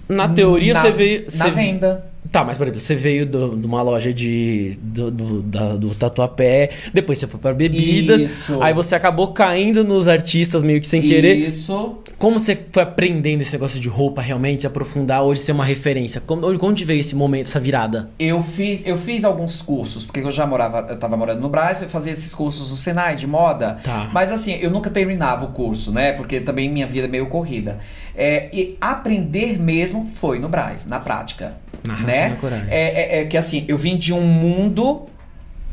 na 0.07 0.29
teoria 0.29 0.73
na, 0.73 0.81
você 0.81 0.91
veio. 0.91 1.23
na 1.23 1.29
você- 1.29 1.51
venda. 1.51 2.12
Tá, 2.31 2.43
mas 2.43 2.57
por 2.57 2.63
exemplo, 2.65 2.79
você 2.81 2.95
veio 2.95 3.25
do- 3.25 3.55
de 3.55 3.67
uma 3.67 3.81
loja 3.81 4.13
de, 4.13 4.77
do, 4.81 5.11
do, 5.11 5.41
da- 5.43 5.75
do 5.75 5.89
tatuapé, 5.93 6.69
depois 6.93 7.19
você 7.19 7.27
foi 7.27 7.39
para 7.39 7.53
bebidas, 7.53 8.21
Isso. 8.21 8.61
aí 8.61 8.73
você 8.73 8.95
acabou 8.95 9.33
caindo 9.33 9.83
nos 9.83 10.07
artistas 10.07 10.63
meio 10.63 10.79
que 10.81 10.87
sem 10.87 11.01
querer. 11.01 11.35
Isso. 11.35 11.97
Como 12.17 12.39
você 12.39 12.57
foi 12.71 12.81
aprendendo 12.83 13.41
esse 13.41 13.51
negócio 13.53 13.79
de 13.79 13.87
roupa 13.89 14.21
realmente, 14.21 14.61
se 14.61 14.67
aprofundar, 14.67 15.21
hoje 15.23 15.41
ser 15.41 15.51
uma 15.51 15.65
referência? 15.65 16.21
Como, 16.25 16.47
onde 16.65 16.85
veio 16.85 17.01
esse 17.01 17.15
momento, 17.15 17.47
essa 17.47 17.59
virada? 17.59 18.09
Eu 18.17 18.41
fiz, 18.41 18.85
eu 18.87 18.97
fiz 18.97 19.23
alguns 19.25 19.61
cursos, 19.61 20.05
porque 20.05 20.21
eu 20.21 20.31
já 20.31 20.47
morava, 20.47 20.87
eu 20.89 20.97
tava 20.97 21.17
morando 21.17 21.41
no 21.41 21.49
Brasil, 21.49 21.85
eu 21.85 21.89
fazia 21.89 22.13
esses 22.13 22.33
cursos 22.33 22.71
no 22.71 22.77
Senai 22.77 23.15
de 23.15 23.27
moda. 23.27 23.77
Tá. 23.83 24.09
Mas 24.13 24.31
assim, 24.31 24.53
eu 24.61 24.71
nunca 24.71 24.89
terminava 24.89 25.45
o 25.45 25.49
curso, 25.49 25.91
né? 25.91 26.13
Porque 26.13 26.39
também 26.39 26.69
minha 26.69 26.87
vida 26.87 27.05
é 27.07 27.09
meio 27.09 27.27
corrida. 27.27 27.77
É, 28.15 28.49
e 28.53 28.77
aprender 28.79 29.59
mesmo 29.59 30.09
foi 30.15 30.39
no 30.39 30.47
Braz, 30.47 30.85
na 30.85 30.99
prática. 30.99 31.61
Na 31.87 31.95
né? 31.97 32.29
É, 32.69 33.17
é- 33.17 33.21
é 33.21 33.25
que 33.25 33.37
assim, 33.37 33.65
eu 33.67 33.77
vim 33.77 33.97
de 33.97 34.13
um 34.13 34.21
mundo. 34.21 35.03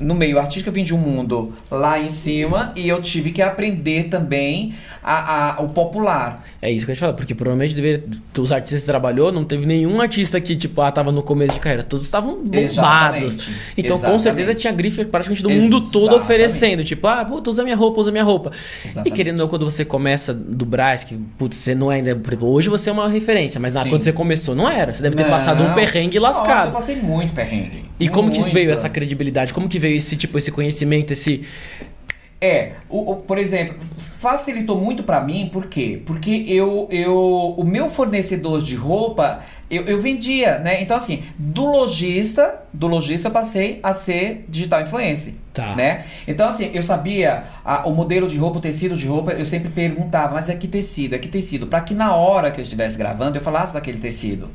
No 0.00 0.14
meio 0.14 0.38
artístico, 0.38 0.68
eu 0.68 0.72
vim 0.72 0.82
de 0.84 0.94
um 0.94 0.98
mundo 0.98 1.52
lá 1.70 1.98
em 2.00 2.10
cima 2.10 2.72
e 2.76 2.88
eu 2.88 3.00
tive 3.00 3.30
que 3.32 3.42
aprender 3.42 4.04
também 4.04 4.74
a, 5.02 5.56
a- 5.58 5.62
o 5.62 5.68
popular. 5.68 6.44
É 6.62 6.70
isso 6.70 6.84
que 6.86 6.90
eu 6.90 6.94
ia 6.94 6.96
te 6.96 7.00
falar, 7.00 7.12
porque 7.12 7.34
provavelmente 7.34 7.74
deveria, 7.74 8.04
os 8.38 8.52
artistas 8.52 8.80
que 8.80 8.86
trabalhou, 8.86 9.30
não 9.32 9.44
teve 9.44 9.66
nenhum 9.66 10.00
artista 10.00 10.40
que, 10.40 10.56
tipo, 10.56 10.80
ah, 10.80 10.90
tava 10.90 11.12
no 11.12 11.22
começo 11.22 11.54
de 11.54 11.60
carreira. 11.60 11.82
Todos 11.82 12.04
estavam 12.04 12.36
bombados. 12.42 12.62
Exatamente. 12.72 13.50
Então, 13.76 13.90
com 13.90 13.96
Exatamente. 14.06 14.22
certeza, 14.22 14.54
tinha 14.54 14.72
grife 14.72 15.04
praticamente 15.04 15.42
do 15.42 15.50
mundo 15.50 15.80
todo 15.90 16.02
Exatamente. 16.04 16.22
oferecendo. 16.22 16.84
Tipo, 16.84 17.06
ah, 17.06 17.24
puta, 17.24 17.50
usa 17.50 17.62
minha 17.62 17.76
roupa, 17.76 18.00
usa 18.00 18.10
minha 18.12 18.24
roupa. 18.24 18.50
E 18.84 18.88
Exatamente. 18.88 19.14
querendo 19.16 19.34
ou 19.36 19.40
não, 19.44 19.48
quando 19.48 19.64
você 19.64 19.84
começa 19.84 20.32
do 20.34 20.64
Brás, 20.64 21.04
que, 21.04 21.16
putz, 21.38 21.56
você 21.58 21.74
não 21.74 21.90
é 21.90 21.96
ainda. 21.96 22.18
Hoje 22.40 22.68
você 22.68 22.88
é 22.90 22.92
uma 22.92 23.08
referência, 23.08 23.60
mas 23.60 23.74
na, 23.74 23.84
quando 23.86 24.02
você 24.02 24.12
começou, 24.12 24.54
não 24.54 24.68
era. 24.68 24.92
Você 24.94 25.02
deve 25.02 25.16
ter 25.16 25.24
Não. 25.24 25.30
passado 25.30 25.62
um 25.62 25.74
perrengue 25.74 26.18
Nossa, 26.18 26.38
eu 26.40 26.46
lascado. 26.46 26.72
passei 26.72 26.96
muito 26.96 27.34
perrengue. 27.34 27.84
E 27.98 28.08
como 28.08 28.30
que 28.30 28.38
Muito. 28.40 28.54
veio 28.54 28.70
essa 28.72 28.88
credibilidade? 28.88 29.52
Como 29.52 29.68
que 29.68 29.78
veio 29.78 29.89
esse 29.96 30.16
tipo, 30.16 30.38
esse 30.38 30.50
conhecimento, 30.50 31.12
esse. 31.12 31.44
É, 32.42 32.72
o, 32.88 33.12
o- 33.12 33.16
por 33.16 33.36
exemplo, 33.36 33.76
facilitou 33.98 34.80
muito 34.80 35.02
pra 35.02 35.20
mim, 35.20 35.50
por 35.52 35.66
quê? 35.66 36.00
Porque 36.06 36.44
eu, 36.48 36.88
eu, 36.90 37.54
o 37.58 37.62
meu 37.64 37.90
fornecedor 37.90 38.62
de 38.62 38.74
roupa, 38.76 39.40
eu, 39.70 39.84
eu 39.84 40.00
vendia, 40.00 40.58
né? 40.58 40.80
Então, 40.80 40.96
assim, 40.96 41.22
do 41.38 41.66
lojista, 41.66 42.62
do 42.72 42.86
lojista 42.86 43.28
eu 43.28 43.32
passei 43.32 43.78
a 43.82 43.92
ser 43.92 44.46
digital 44.48 44.80
influencer, 44.80 45.34
Tá. 45.52 45.74
né? 45.76 46.04
Então, 46.26 46.48
assim, 46.48 46.70
eu 46.72 46.82
sabia 46.82 47.44
a- 47.62 47.86
o 47.86 47.92
modelo 47.92 48.26
de 48.26 48.38
roupa, 48.38 48.56
o 48.56 48.60
tecido 48.60 48.96
de 48.96 49.06
roupa, 49.06 49.32
eu 49.32 49.44
sempre 49.44 49.68
perguntava, 49.68 50.32
mas 50.34 50.48
é 50.48 50.54
que 50.54 50.66
tecido, 50.66 51.14
é 51.14 51.18
que 51.18 51.28
tecido? 51.28 51.66
Pra 51.66 51.82
que 51.82 51.92
na 51.92 52.14
hora 52.16 52.50
que 52.50 52.58
eu 52.58 52.62
estivesse 52.62 52.96
gravando, 52.96 53.36
eu 53.36 53.42
falasse 53.42 53.74
daquele 53.74 53.98
tecido. 53.98 54.48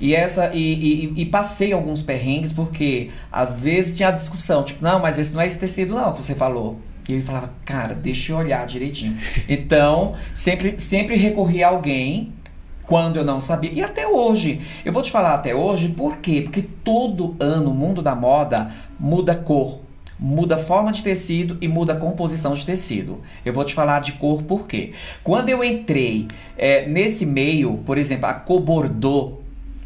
E 0.00 0.12
essa, 0.12 0.50
e, 0.52 1.12
e- 1.16 1.22
e 1.22 1.26
passei 1.26 1.72
alguns 1.72 2.02
perrengues, 2.02 2.52
porque 2.52 3.10
às 3.30 3.60
vezes 3.60 3.96
tinha 3.96 4.08
a 4.08 4.12
discussão, 4.12 4.64
tipo, 4.64 4.82
não, 4.82 4.98
mas 4.98 5.18
esse 5.20 5.32
não 5.32 5.40
é 5.40 5.46
esse 5.46 5.58
tecido 5.60 5.94
não 5.94 6.12
que 6.12 6.18
você 6.18 6.34
falou. 6.34 6.80
E 7.08 7.14
eu 7.14 7.22
falava, 7.22 7.50
cara, 7.64 7.94
deixa 7.94 8.32
eu 8.32 8.36
olhar 8.36 8.66
direitinho. 8.66 9.16
Então, 9.48 10.14
sempre, 10.34 10.78
sempre 10.78 11.16
recorri 11.16 11.64
a 11.64 11.68
alguém 11.68 12.34
quando 12.88 13.16
eu 13.16 13.24
não 13.24 13.40
sabia. 13.40 13.72
E 13.72 13.82
até 13.82 14.06
hoje. 14.06 14.60
Eu 14.84 14.92
vou 14.92 15.02
te 15.02 15.10
falar 15.10 15.34
até 15.34 15.54
hoje, 15.54 15.88
por 15.88 16.18
quê? 16.18 16.42
Porque 16.42 16.62
todo 16.62 17.34
ano 17.40 17.70
o 17.70 17.74
mundo 17.74 18.02
da 18.02 18.14
moda 18.14 18.70
muda 19.00 19.34
cor. 19.34 19.80
Muda 20.18 20.58
forma 20.58 20.90
de 20.90 21.02
tecido 21.02 21.56
e 21.60 21.68
muda 21.68 21.92
a 21.92 21.96
composição 21.96 22.52
de 22.52 22.66
tecido. 22.66 23.20
Eu 23.44 23.52
vou 23.52 23.64
te 23.64 23.72
falar 23.72 24.00
de 24.00 24.12
cor 24.12 24.42
por 24.42 24.66
quê? 24.66 24.92
Quando 25.22 25.48
eu 25.48 25.62
entrei 25.62 26.26
é, 26.56 26.88
nesse 26.88 27.24
meio, 27.24 27.78
por 27.86 27.96
exemplo, 27.96 28.26
a 28.26 28.34
cor 28.34 28.60
Bordeaux, 28.60 29.38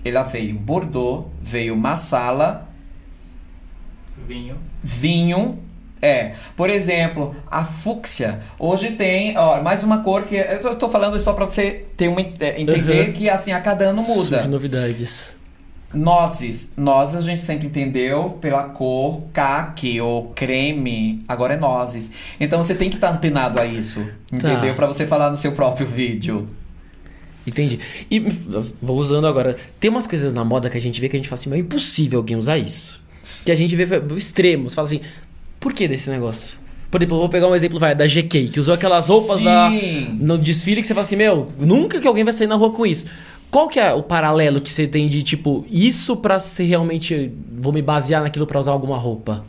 ela 0.04 0.22
veio 0.22 0.54
Bordeaux, 0.54 1.26
veio 1.40 1.76
Marsala, 1.76 2.68
Vinho. 4.26 4.56
vinho. 4.82 5.58
É, 6.04 6.32
por 6.56 6.68
exemplo, 6.68 7.32
a 7.48 7.64
fúcsia. 7.64 8.40
Hoje 8.58 8.90
tem, 8.90 9.38
ó, 9.38 9.62
mais 9.62 9.84
uma 9.84 10.02
cor 10.02 10.24
que 10.24 10.34
eu 10.34 10.60
tô, 10.60 10.68
eu 10.70 10.74
tô 10.74 10.88
falando 10.88 11.16
só 11.20 11.32
pra 11.32 11.44
você 11.44 11.84
ter 11.96 12.08
uma, 12.08 12.20
é, 12.20 12.60
entender 12.60 13.06
Uhum. 13.06 13.12
que 13.12 13.30
assim 13.30 13.52
a 13.52 13.60
cada 13.60 13.84
ano 13.90 14.02
muda. 14.02 14.38
Surge 14.38 14.48
novidades. 14.48 15.36
Nozes. 15.94 16.72
Nozes 16.76 17.14
a 17.16 17.20
gente 17.20 17.42
sempre 17.42 17.68
entendeu 17.68 18.30
pela 18.40 18.64
cor 18.64 19.22
caque 19.32 20.00
ou 20.00 20.30
creme. 20.30 21.22
Agora 21.28 21.54
é 21.54 21.56
nozes. 21.56 22.10
Então 22.40 22.62
você 22.62 22.74
tem 22.74 22.88
que 22.90 22.96
estar 22.96 23.10
antenado 23.10 23.60
a 23.60 23.64
isso. 23.66 24.04
Entendeu? 24.32 24.74
Pra 24.74 24.86
você 24.88 25.06
falar 25.06 25.30
no 25.30 25.36
seu 25.36 25.52
próprio 25.52 25.86
vídeo. 25.86 26.48
Entendi. 27.46 27.78
E 28.10 28.18
vou 28.80 28.96
usando 28.96 29.26
agora. 29.26 29.54
Tem 29.78 29.90
umas 29.90 30.06
coisas 30.06 30.32
na 30.32 30.44
moda 30.44 30.70
que 30.70 30.78
a 30.78 30.80
gente 30.80 31.00
vê 31.00 31.08
que 31.08 31.16
a 31.16 31.18
gente 31.18 31.28
fala 31.28 31.38
assim, 31.38 31.50
mas 31.50 31.58
é 31.58 31.62
impossível 31.62 32.18
alguém 32.20 32.36
usar 32.36 32.56
isso. 32.56 33.02
Que 33.44 33.52
a 33.52 33.54
gente 33.54 33.76
vê 33.76 33.86
extremos. 34.16 34.74
Fala 34.74 34.88
assim, 34.88 35.00
por 35.62 35.72
que 35.72 35.86
desse 35.86 36.10
negócio? 36.10 36.60
Por 36.90 37.00
exemplo, 37.00 37.16
eu 37.16 37.20
vou 37.20 37.28
pegar 37.28 37.48
um 37.48 37.54
exemplo 37.54 37.78
vai, 37.78 37.94
da 37.94 38.06
GK, 38.06 38.48
que 38.48 38.58
usou 38.60 38.74
aquelas 38.74 39.08
roupas 39.08 39.38
Sim. 39.38 39.44
da, 39.44 39.70
no 40.18 40.36
desfile 40.36 40.82
que 40.82 40.86
você 40.86 40.92
fala 40.92 41.06
assim, 41.06 41.16
meu, 41.16 41.50
nunca 41.58 42.00
que 42.00 42.06
alguém 42.06 42.24
vai 42.24 42.32
sair 42.32 42.48
na 42.48 42.56
rua 42.56 42.72
com 42.72 42.84
isso. 42.84 43.06
Qual 43.50 43.68
que 43.68 43.78
é 43.78 43.94
o 43.94 44.02
paralelo 44.02 44.60
que 44.60 44.68
você 44.68 44.86
tem 44.86 45.06
de, 45.06 45.22
tipo, 45.22 45.64
isso 45.70 46.16
pra 46.16 46.40
ser 46.40 46.64
realmente. 46.64 47.32
Vou 47.60 47.72
me 47.72 47.80
basear 47.80 48.22
naquilo 48.22 48.46
pra 48.46 48.58
usar 48.58 48.72
alguma 48.72 48.98
roupa? 48.98 49.44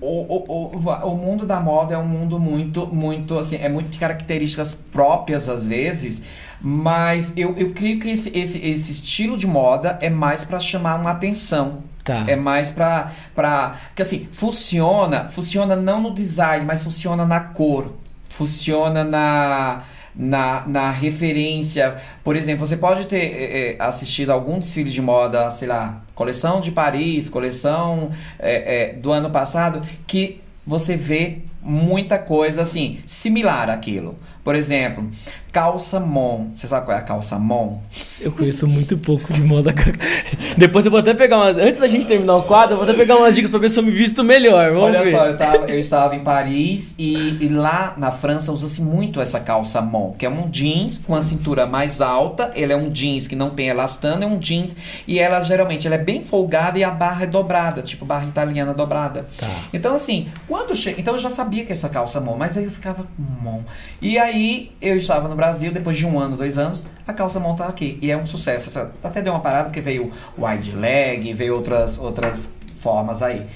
O, 0.00 0.06
o, 0.06 0.76
o, 0.76 1.10
o 1.10 1.16
mundo 1.16 1.46
da 1.46 1.58
moda 1.58 1.94
é 1.94 1.98
um 1.98 2.06
mundo 2.06 2.38
muito, 2.38 2.86
muito, 2.86 3.38
assim, 3.38 3.56
é 3.56 3.68
muito 3.68 3.88
de 3.88 3.98
características 3.98 4.74
próprias 4.92 5.48
às 5.48 5.66
vezes, 5.66 6.22
mas 6.60 7.32
eu, 7.34 7.54
eu 7.56 7.72
creio 7.72 7.98
que 7.98 8.10
esse, 8.10 8.36
esse, 8.36 8.58
esse 8.58 8.92
estilo 8.92 9.38
de 9.38 9.46
moda 9.46 9.98
é 10.02 10.10
mais 10.10 10.44
pra 10.44 10.60
chamar 10.60 11.00
uma 11.00 11.12
atenção. 11.12 11.78
Tá. 12.06 12.24
É 12.28 12.36
mais 12.36 12.70
pra, 12.70 13.10
pra. 13.34 13.74
Que 13.94 14.00
assim, 14.00 14.28
funciona, 14.30 15.28
funciona 15.28 15.74
não 15.74 16.00
no 16.00 16.14
design, 16.14 16.64
mas 16.64 16.80
funciona 16.80 17.26
na 17.26 17.40
cor. 17.40 17.92
Funciona 18.28 19.04
na. 19.04 19.82
Na, 20.18 20.66
na 20.66 20.90
referência, 20.90 21.94
por 22.24 22.36
exemplo, 22.36 22.66
você 22.66 22.78
pode 22.78 23.04
ter 23.04 23.20
eh, 23.20 23.72
eh, 23.72 23.76
assistido 23.78 24.30
algum 24.30 24.58
desfile 24.58 24.90
de 24.90 25.02
moda, 25.02 25.50
sei 25.50 25.68
lá, 25.68 26.00
coleção 26.14 26.58
de 26.62 26.70
Paris, 26.70 27.28
coleção 27.28 28.10
eh, 28.38 28.92
eh, 28.92 28.92
do 28.94 29.12
ano 29.12 29.28
passado, 29.28 29.82
que 30.06 30.40
você 30.66 30.96
vê 30.96 31.40
muita 31.60 32.18
coisa 32.18 32.62
assim, 32.62 33.00
similar 33.06 33.68
àquilo. 33.68 34.18
Por 34.46 34.54
exemplo, 34.54 35.10
calça 35.50 35.98
mon. 35.98 36.52
Você 36.52 36.68
sabe 36.68 36.86
qual 36.86 36.96
é 36.96 37.00
a 37.00 37.02
calça 37.02 37.36
mon? 37.36 37.78
Eu 38.20 38.30
conheço 38.30 38.68
muito 38.68 38.96
pouco 38.96 39.32
de 39.32 39.40
moda. 39.40 39.74
Depois 40.56 40.84
eu 40.84 40.90
vou 40.92 41.00
até 41.00 41.12
pegar 41.14 41.38
umas. 41.38 41.56
Antes 41.56 41.80
da 41.80 41.88
gente 41.88 42.06
terminar 42.06 42.36
o 42.36 42.44
quadro, 42.44 42.74
eu 42.74 42.76
vou 42.76 42.84
até 42.88 42.96
pegar 42.96 43.16
umas 43.16 43.34
dicas 43.34 43.50
pra 43.50 43.58
ver 43.58 43.68
se 43.70 43.76
eu 43.76 43.82
me 43.82 43.90
visto 43.90 44.22
melhor. 44.22 44.68
Vamos 44.70 44.84
Olha 44.84 45.02
ver. 45.02 45.10
só, 45.10 45.26
eu, 45.26 45.36
tava- 45.36 45.68
eu 45.68 45.80
estava 45.80 46.14
em 46.14 46.20
Paris 46.20 46.94
e, 46.96 47.38
e 47.44 47.48
lá 47.48 47.94
na 47.96 48.12
França 48.12 48.52
usa-se 48.52 48.80
muito 48.80 49.20
essa 49.20 49.40
calça 49.40 49.80
mon, 49.80 50.12
que 50.12 50.24
é 50.24 50.30
um 50.30 50.48
jeans 50.48 51.00
com 51.04 51.16
a 51.16 51.22
cintura 51.22 51.66
mais 51.66 52.00
alta. 52.00 52.52
Ele 52.54 52.72
é 52.72 52.76
um 52.76 52.88
jeans 52.88 53.26
que 53.26 53.34
não 53.34 53.50
tem 53.50 53.66
elastano, 53.66 54.22
é 54.22 54.26
um 54.28 54.38
jeans 54.38 54.76
e 55.08 55.18
ela 55.18 55.40
geralmente 55.40 55.88
ela 55.88 55.96
é 55.96 55.98
bem 55.98 56.22
folgada 56.22 56.78
e 56.78 56.84
a 56.84 56.90
barra 56.92 57.24
é 57.24 57.26
dobrada, 57.26 57.82
tipo 57.82 58.04
barra 58.04 58.26
italiana 58.26 58.72
dobrada. 58.72 59.26
Tá. 59.36 59.48
Então 59.74 59.92
assim, 59.92 60.28
quando 60.46 60.72
che... 60.76 60.94
então 60.96 61.14
eu 61.14 61.20
já 61.20 61.30
sabia 61.30 61.64
que 61.64 61.72
essa 61.72 61.88
calça 61.88 62.20
mon, 62.20 62.36
mas 62.36 62.56
aí 62.56 62.62
eu 62.62 62.70
ficava 62.70 63.04
mon. 63.18 63.62
E 64.00 64.16
aí 64.16 64.35
eu 64.80 64.96
estava 64.96 65.28
no 65.28 65.34
Brasil 65.36 65.72
depois 65.72 65.96
de 65.96 66.06
um 66.06 66.18
ano, 66.18 66.36
dois 66.36 66.58
anos, 66.58 66.84
a 67.06 67.12
calça 67.12 67.38
mon 67.40 67.54
tá 67.54 67.66
aqui 67.66 67.98
e 68.02 68.10
é 68.10 68.16
um 68.16 68.26
sucesso. 68.26 68.68
Essa- 68.68 68.92
Até 69.02 69.22
deu 69.22 69.32
uma 69.32 69.40
parada 69.40 69.64
porque 69.64 69.80
veio 69.80 70.10
wide 70.38 70.72
leg, 70.72 71.32
veio 71.34 71.54
outras 71.54 71.98
outras 71.98 72.50
formas 72.80 73.22
aí. 73.22 73.46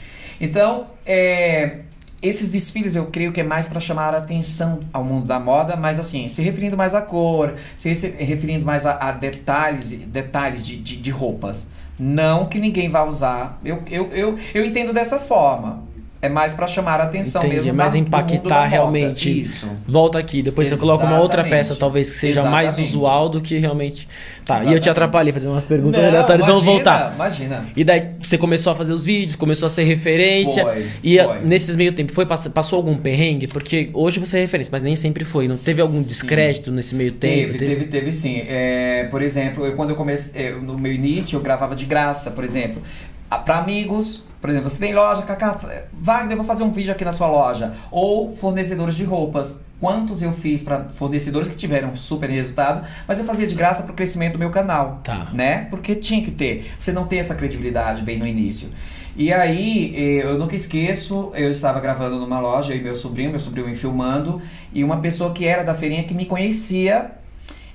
Então, 0.40 0.86
é, 1.04 1.80
esses 2.22 2.52
desfiles 2.52 2.94
eu 2.96 3.06
creio 3.06 3.32
que 3.32 3.40
é 3.40 3.44
mais 3.44 3.68
para 3.68 3.80
chamar 3.80 4.14
a 4.14 4.18
atenção 4.18 4.80
ao 4.92 5.04
mundo 5.04 5.26
da 5.26 5.38
moda, 5.38 5.76
mas 5.76 5.98
assim, 6.00 6.28
se 6.28 6.42
referindo 6.42 6.76
mais 6.76 6.94
à 6.94 7.00
cor, 7.00 7.54
se 7.76 7.94
se 7.94 8.08
referindo 8.08 8.64
mais 8.64 8.86
a, 8.86 8.92
a 8.96 9.12
detalhes, 9.12 9.90
detalhes 9.90 10.64
de, 10.64 10.76
de, 10.76 10.96
de 10.96 11.10
roupas. 11.10 11.66
Não 11.98 12.46
que 12.46 12.58
ninguém 12.58 12.88
vá 12.88 13.04
usar. 13.04 13.60
Eu, 13.62 13.82
eu, 13.90 14.10
eu, 14.12 14.38
eu 14.54 14.64
entendo 14.64 14.92
dessa 14.92 15.18
forma. 15.18 15.82
É 16.22 16.28
mais 16.28 16.52
para 16.52 16.66
chamar 16.66 17.00
a 17.00 17.04
atenção 17.04 17.40
Entendi, 17.40 17.56
mesmo. 17.56 17.70
é 17.70 17.72
mais 17.72 17.92
da- 17.94 17.98
impactar 17.98 18.66
realmente. 18.66 19.40
Isso. 19.40 19.66
Volta 19.88 20.18
aqui, 20.18 20.42
depois 20.42 20.68
você 20.68 20.76
coloca 20.76 21.04
uma 21.06 21.18
outra 21.18 21.40
Exatamente. 21.40 21.66
peça, 21.68 21.76
talvez 21.76 22.10
que 22.10 22.16
seja 22.16 22.42
mais 22.42 22.66
Exatamente. 22.68 22.88
usual 22.94 23.28
do 23.30 23.40
que 23.40 23.56
realmente. 23.56 24.06
Tá, 24.44 24.56
e 24.56 24.58
eu 24.58 24.62
te 24.64 24.66
Exatamente. 24.66 24.90
atrapalhei 24.90 25.32
fazendo 25.32 25.52
umas 25.52 25.64
perguntas 25.64 26.02
Não, 26.02 26.08
aleatórias, 26.10 26.46
vamos 26.46 26.62
voltar. 26.62 27.12
Imagina. 27.14 27.64
E 27.74 27.82
daí 27.82 28.10
você 28.20 28.36
começou 28.36 28.70
a 28.72 28.76
fazer 28.76 28.92
os 28.92 29.06
vídeos, 29.06 29.34
começou 29.34 29.64
a 29.66 29.70
ser 29.70 29.84
referência. 29.84 30.62
Foi, 30.62 30.86
e 31.02 31.18
foi. 31.18 31.40
nesses 31.40 31.74
meio 31.74 31.92
tempo, 31.92 32.12
foi, 32.12 32.26
pass- 32.26 32.48
passou 32.48 32.76
algum 32.76 32.96
perrengue? 32.98 33.46
Porque 33.46 33.88
hoje 33.94 34.20
você 34.20 34.36
é 34.38 34.40
referência, 34.42 34.70
mas 34.70 34.82
nem 34.82 34.96
sempre 34.96 35.24
foi. 35.24 35.48
Não 35.48 35.56
teve 35.56 35.80
algum 35.80 36.02
Sim. 36.02 36.08
descrédito 36.08 36.70
nesse 36.70 36.94
meio 36.94 37.12
tempo? 37.12 37.52
Teve, 37.52 37.58
teve, 37.58 37.84
teve 37.86 38.12
sim. 38.12 38.42
É, 38.46 39.04
por 39.10 39.22
exemplo, 39.22 39.64
eu, 39.64 39.74
quando 39.74 39.90
eu 39.90 39.96
comecei, 39.96 40.52
no 40.52 40.78
meu 40.78 40.92
início, 40.92 41.36
eu 41.36 41.40
gravava 41.40 41.74
de 41.74 41.86
graça, 41.86 42.30
por 42.30 42.44
exemplo, 42.44 42.82
a- 43.30 43.38
pra 43.38 43.58
amigos. 43.58 44.24
Por 44.40 44.48
exemplo, 44.48 44.70
você 44.70 44.78
tem 44.78 44.94
loja, 44.94 45.22
Cacá, 45.22 45.58
Wagner, 45.92 46.32
eu 46.32 46.36
vou 46.38 46.46
fazer 46.46 46.62
um 46.62 46.72
vídeo 46.72 46.90
aqui 46.92 47.04
na 47.04 47.12
sua 47.12 47.28
loja. 47.28 47.72
Ou 47.90 48.34
fornecedores 48.34 48.94
de 48.94 49.04
roupas. 49.04 49.58
Quantos 49.78 50.22
eu 50.22 50.32
fiz 50.32 50.62
para 50.62 50.88
fornecedores 50.90 51.48
que 51.48 51.56
tiveram 51.56 51.94
super 51.96 52.28
resultado, 52.28 52.86
mas 53.06 53.18
eu 53.18 53.24
fazia 53.24 53.46
de 53.46 53.54
graça 53.54 53.82
pro 53.82 53.94
crescimento 53.94 54.34
do 54.34 54.38
meu 54.38 54.50
canal. 54.50 55.00
Tá. 55.04 55.28
Né? 55.32 55.66
Porque 55.70 55.94
tinha 55.94 56.22
que 56.22 56.30
ter. 56.30 56.70
Você 56.78 56.90
não 56.92 57.06
tem 57.06 57.18
essa 57.18 57.34
credibilidade 57.34 58.02
bem 58.02 58.18
no 58.18 58.26
início. 58.26 58.68
E 59.16 59.32
aí, 59.32 59.92
eh, 59.94 60.24
eu 60.24 60.38
nunca 60.38 60.54
esqueço, 60.54 61.32
eu 61.34 61.50
estava 61.50 61.80
gravando 61.80 62.16
numa 62.18 62.40
loja, 62.40 62.72
eu 62.72 62.78
e 62.78 62.82
meu 62.82 62.94
sobrinho, 62.96 63.30
meu 63.30 63.40
sobrinho 63.40 63.68
me 63.68 63.74
filmando, 63.76 64.40
e 64.72 64.84
uma 64.84 64.98
pessoa 64.98 65.32
que 65.32 65.46
era 65.46 65.62
da 65.62 65.74
feirinha 65.74 66.04
que 66.04 66.14
me 66.14 66.24
conhecia, 66.24 67.10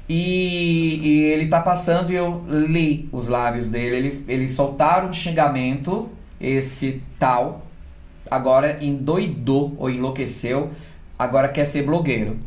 e, 0.07 0.99
e 1.01 1.23
ele 1.25 1.47
tá 1.47 1.59
passando 1.59 2.11
e 2.11 2.15
eu 2.15 2.43
li 2.47 3.09
os 3.11 3.27
lábios 3.27 3.69
dele. 3.69 3.95
Ele, 3.95 4.25
ele 4.27 4.49
soltaram 4.49 5.09
um 5.09 5.13
xingamento, 5.13 6.09
esse 6.39 7.01
tal, 7.17 7.65
agora 8.29 8.77
endoidou 8.81 9.73
ou 9.77 9.89
enlouqueceu, 9.89 10.71
agora 11.17 11.47
quer 11.47 11.65
ser 11.65 11.83
blogueiro. 11.83 12.37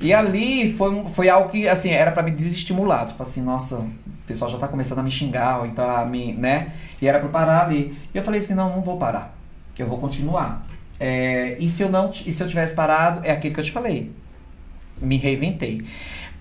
E 0.00 0.12
ali 0.12 0.72
foi, 0.74 1.08
foi 1.08 1.28
algo 1.28 1.48
que, 1.48 1.68
assim, 1.68 1.90
era 1.90 2.12
pra 2.12 2.22
me 2.22 2.30
desestimular. 2.30 3.06
Tipo 3.08 3.22
assim, 3.22 3.42
nossa, 3.42 3.76
o 3.76 3.90
pessoal 4.26 4.50
já 4.50 4.58
tá 4.58 4.68
começando 4.68 5.00
a 5.00 5.02
me 5.02 5.10
xingar, 5.10 5.60
ou 5.60 5.66
então 5.66 5.88
a 5.90 6.04
me, 6.04 6.32
né? 6.32 6.72
E 7.00 7.08
era 7.08 7.18
pra 7.18 7.26
eu 7.26 7.32
parar 7.32 7.66
ali. 7.66 7.96
E 8.14 8.18
eu 8.18 8.22
falei 8.22 8.40
assim, 8.40 8.54
não, 8.54 8.70
não 8.76 8.82
vou 8.82 8.96
parar. 8.96 9.34
Eu 9.78 9.86
vou 9.86 9.98
continuar. 9.98 10.66
É, 11.00 11.56
e 11.58 11.68
se 11.68 11.82
eu 11.82 11.90
não, 11.90 12.10
e 12.24 12.32
se 12.32 12.42
eu 12.42 12.46
tivesse 12.46 12.74
parado, 12.74 13.22
é 13.24 13.32
aquilo 13.32 13.54
que 13.54 13.60
eu 13.60 13.64
te 13.64 13.72
falei. 13.72 14.12
Me 15.00 15.16
reinventei. 15.16 15.82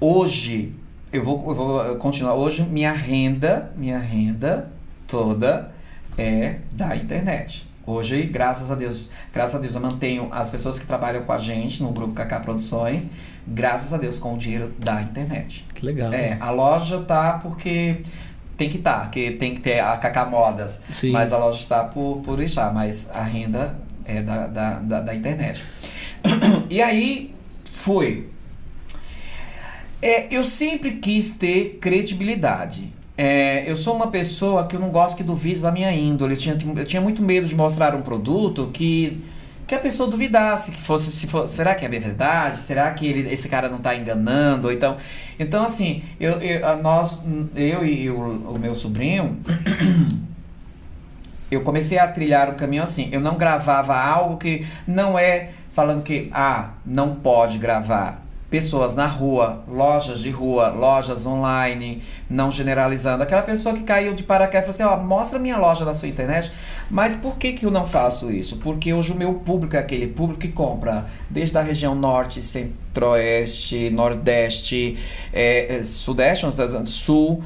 Hoje, 0.03 0.73
eu 1.13 1.23
vou, 1.23 1.47
eu 1.47 1.53
vou 1.53 1.95
continuar. 1.97 2.33
Hoje, 2.33 2.63
minha 2.63 2.91
renda, 2.91 3.71
minha 3.77 3.99
renda 3.99 4.71
toda 5.07 5.71
é 6.17 6.55
da 6.71 6.95
internet. 6.95 7.69
Hoje, 7.85 8.23
graças 8.23 8.71
a 8.71 8.75
Deus, 8.75 9.11
graças 9.31 9.57
a 9.57 9.59
Deus, 9.59 9.75
eu 9.75 9.81
mantenho 9.81 10.27
as 10.31 10.49
pessoas 10.49 10.79
que 10.79 10.87
trabalham 10.87 11.23
com 11.23 11.31
a 11.31 11.37
gente 11.37 11.83
no 11.83 11.91
grupo 11.91 12.15
Kaká 12.15 12.39
Produções, 12.39 13.07
graças 13.45 13.93
a 13.93 13.97
Deus, 13.97 14.17
com 14.17 14.33
o 14.33 14.39
dinheiro 14.39 14.73
da 14.79 15.03
internet. 15.03 15.67
Que 15.71 15.85
legal. 15.85 16.11
É, 16.11 16.35
a 16.39 16.49
loja 16.49 17.03
tá 17.03 17.33
porque 17.33 18.01
tem 18.57 18.71
que 18.71 18.77
estar, 18.77 19.11
que 19.11 19.29
tem 19.29 19.53
que 19.53 19.61
ter 19.61 19.81
a 19.81 19.95
Kaká 19.97 20.25
Modas. 20.25 20.81
Sim. 20.95 21.11
Mas 21.11 21.31
a 21.31 21.37
loja 21.37 21.59
está 21.59 21.83
por, 21.83 22.21
por 22.25 22.41
estar, 22.41 22.73
mas 22.73 23.07
a 23.13 23.21
renda 23.21 23.77
é 24.03 24.23
da, 24.23 24.47
da, 24.47 24.79
da, 24.79 25.01
da 25.01 25.13
internet. 25.13 25.63
E 26.71 26.81
aí, 26.81 27.35
foi. 27.63 28.30
É, 30.01 30.27
eu 30.31 30.43
sempre 30.43 30.93
quis 30.93 31.31
ter 31.31 31.77
credibilidade. 31.79 32.91
É, 33.15 33.69
eu 33.69 33.75
sou 33.75 33.95
uma 33.95 34.07
pessoa 34.07 34.65
que 34.65 34.75
eu 34.75 34.79
não 34.79 34.89
gosto 34.89 35.15
que 35.15 35.23
duvide 35.23 35.59
da 35.59 35.71
minha 35.71 35.91
índole. 35.91 36.33
Eu 36.33 36.37
tinha, 36.37 36.57
eu 36.75 36.85
tinha 36.85 37.01
muito 37.01 37.21
medo 37.21 37.45
de 37.45 37.55
mostrar 37.55 37.93
um 37.93 38.01
produto 38.01 38.71
que, 38.73 39.21
que 39.67 39.75
a 39.75 39.79
pessoa 39.79 40.09
duvidasse 40.09 40.71
que 40.71 40.81
fosse, 40.81 41.11
se 41.11 41.27
fosse, 41.27 41.53
será 41.53 41.75
que 41.75 41.85
é 41.85 41.89
verdade? 41.89 42.57
Será 42.57 42.89
que 42.91 43.05
ele, 43.05 43.31
esse 43.31 43.47
cara 43.47 43.69
não 43.69 43.77
está 43.77 43.95
enganando? 43.95 44.71
Então, 44.71 44.97
então 45.37 45.63
assim, 45.63 46.01
eu, 46.19 46.41
eu, 46.41 46.77
nós, 46.81 47.23
eu 47.53 47.85
e 47.85 48.09
o, 48.09 48.53
o 48.53 48.57
meu 48.57 48.73
sobrinho, 48.73 49.39
eu 51.51 51.61
comecei 51.61 51.99
a 51.99 52.07
trilhar 52.07 52.49
o 52.49 52.55
caminho 52.55 52.81
assim. 52.81 53.07
Eu 53.11 53.19
não 53.19 53.37
gravava 53.37 53.95
algo 53.95 54.37
que 54.37 54.65
não 54.87 55.19
é 55.19 55.49
falando 55.71 56.01
que 56.01 56.27
ah, 56.33 56.71
não 56.83 57.13
pode 57.13 57.59
gravar. 57.59 58.30
Pessoas 58.51 58.95
na 58.95 59.07
rua, 59.07 59.63
lojas 59.65 60.19
de 60.19 60.29
rua, 60.29 60.67
lojas 60.67 61.25
online, 61.25 62.03
não 62.29 62.51
generalizando. 62.51 63.23
Aquela 63.23 63.41
pessoa 63.41 63.73
que 63.73 63.81
caiu 63.81 64.13
de 64.13 64.23
paraquedas 64.23 64.75
e 64.75 64.77
falou 64.77 64.93
assim: 64.93 65.01
ó, 65.01 65.03
mostra 65.03 65.39
minha 65.39 65.57
loja 65.57 65.85
na 65.85 65.93
sua 65.93 66.09
internet. 66.09 66.51
Mas 66.89 67.15
por 67.15 67.37
que, 67.37 67.53
que 67.53 67.65
eu 67.65 67.71
não 67.71 67.87
faço 67.87 68.29
isso? 68.29 68.57
Porque 68.57 68.93
hoje 68.93 69.13
o 69.13 69.15
meu 69.15 69.35
público 69.35 69.77
é 69.77 69.79
aquele 69.79 70.05
público 70.05 70.41
que 70.41 70.49
compra 70.49 71.05
desde 71.29 71.57
a 71.57 71.61
região 71.61 71.95
norte, 71.95 72.41
centro-oeste, 72.41 73.89
nordeste, 73.89 74.97
é, 75.31 75.77
é, 75.77 75.83
sudeste, 75.85 76.45
sul 76.85 77.41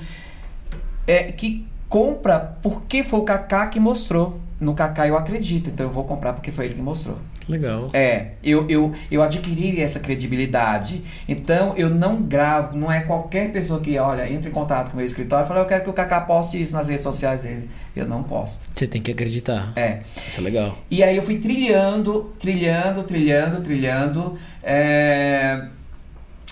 é, 1.07 1.31
que 1.31 1.67
compra 1.87 2.57
porque 2.61 3.03
foi 3.03 3.19
o 3.19 3.23
Kaká 3.23 3.67
que 3.67 3.79
mostrou. 3.79 4.39
No 4.59 4.73
Kaká 4.73 5.07
eu 5.07 5.17
acredito, 5.17 5.69
então 5.69 5.85
eu 5.85 5.91
vou 5.91 6.03
comprar 6.03 6.33
porque 6.33 6.51
foi 6.51 6.65
ele 6.65 6.73
que 6.73 6.81
mostrou. 6.81 7.17
Que 7.45 7.51
legal. 7.51 7.87
É, 7.93 8.31
eu, 8.43 8.67
eu, 8.67 8.91
eu 9.11 9.21
adquiri 9.21 9.79
essa 9.79 9.99
credibilidade. 9.99 11.01
Então 11.27 11.75
eu 11.77 11.89
não 11.89 12.21
gravo, 12.21 12.75
não 12.75 12.91
é 12.91 13.01
qualquer 13.01 13.51
pessoa 13.51 13.79
que, 13.79 13.97
olha, 13.99 14.27
entra 14.31 14.49
em 14.49 14.51
contato 14.51 14.87
com 14.87 14.93
o 14.93 14.97
meu 14.97 15.05
escritório 15.05 15.45
e 15.45 15.47
fala, 15.47 15.59
eu 15.59 15.65
quero 15.65 15.83
que 15.83 15.89
o 15.89 15.93
Kaká 15.93 16.21
poste 16.21 16.59
isso 16.59 16.73
nas 16.73 16.87
redes 16.89 17.03
sociais 17.03 17.43
dele. 17.43 17.69
Eu 17.95 18.07
não 18.07 18.23
posto. 18.23 18.65
Você 18.73 18.87
tem 18.87 19.01
que 19.01 19.11
acreditar. 19.11 19.71
É. 19.75 19.99
Isso 20.27 20.39
é 20.39 20.43
legal. 20.43 20.77
E 20.89 21.03
aí 21.03 21.15
eu 21.15 21.21
fui 21.23 21.37
trilhando, 21.37 22.33
trilhando, 22.39 23.03
trilhando, 23.03 23.61
trilhando. 23.61 24.37
é, 24.63 25.65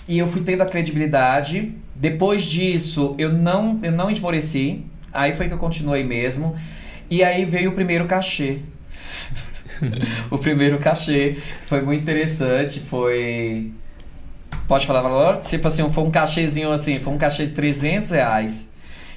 E 0.06 0.18
eu 0.18 0.28
fui 0.28 0.42
tendo 0.42 0.62
a 0.62 0.66
credibilidade. 0.66 1.74
Depois 1.96 2.44
disso, 2.44 3.14
eu 3.18 3.32
não, 3.32 3.80
eu 3.82 3.90
não 3.90 4.10
esmoreci. 4.10 4.84
Aí 5.12 5.32
foi 5.34 5.48
que 5.48 5.54
eu 5.54 5.58
continuei 5.58 6.04
mesmo. 6.04 6.54
E 7.10 7.22
aí 7.24 7.44
veio 7.44 7.70
o 7.70 7.74
primeiro 7.74 8.06
cachê. 8.06 8.58
o 10.30 10.38
primeiro 10.38 10.78
cachê. 10.78 11.36
Foi 11.66 11.80
muito 11.82 12.02
interessante. 12.02 12.80
Foi. 12.80 13.70
Pode 14.66 14.86
falar 14.86 15.02
valor? 15.02 15.38
Tipo 15.38 15.68
assim, 15.68 15.90
foi 15.90 16.04
um 16.04 16.10
cachêzinho 16.10 16.70
assim, 16.72 16.94
foi 16.94 17.12
um 17.12 17.18
cachê 17.18 17.46
de 17.46 17.52
300 17.52 18.10
reais. 18.10 18.72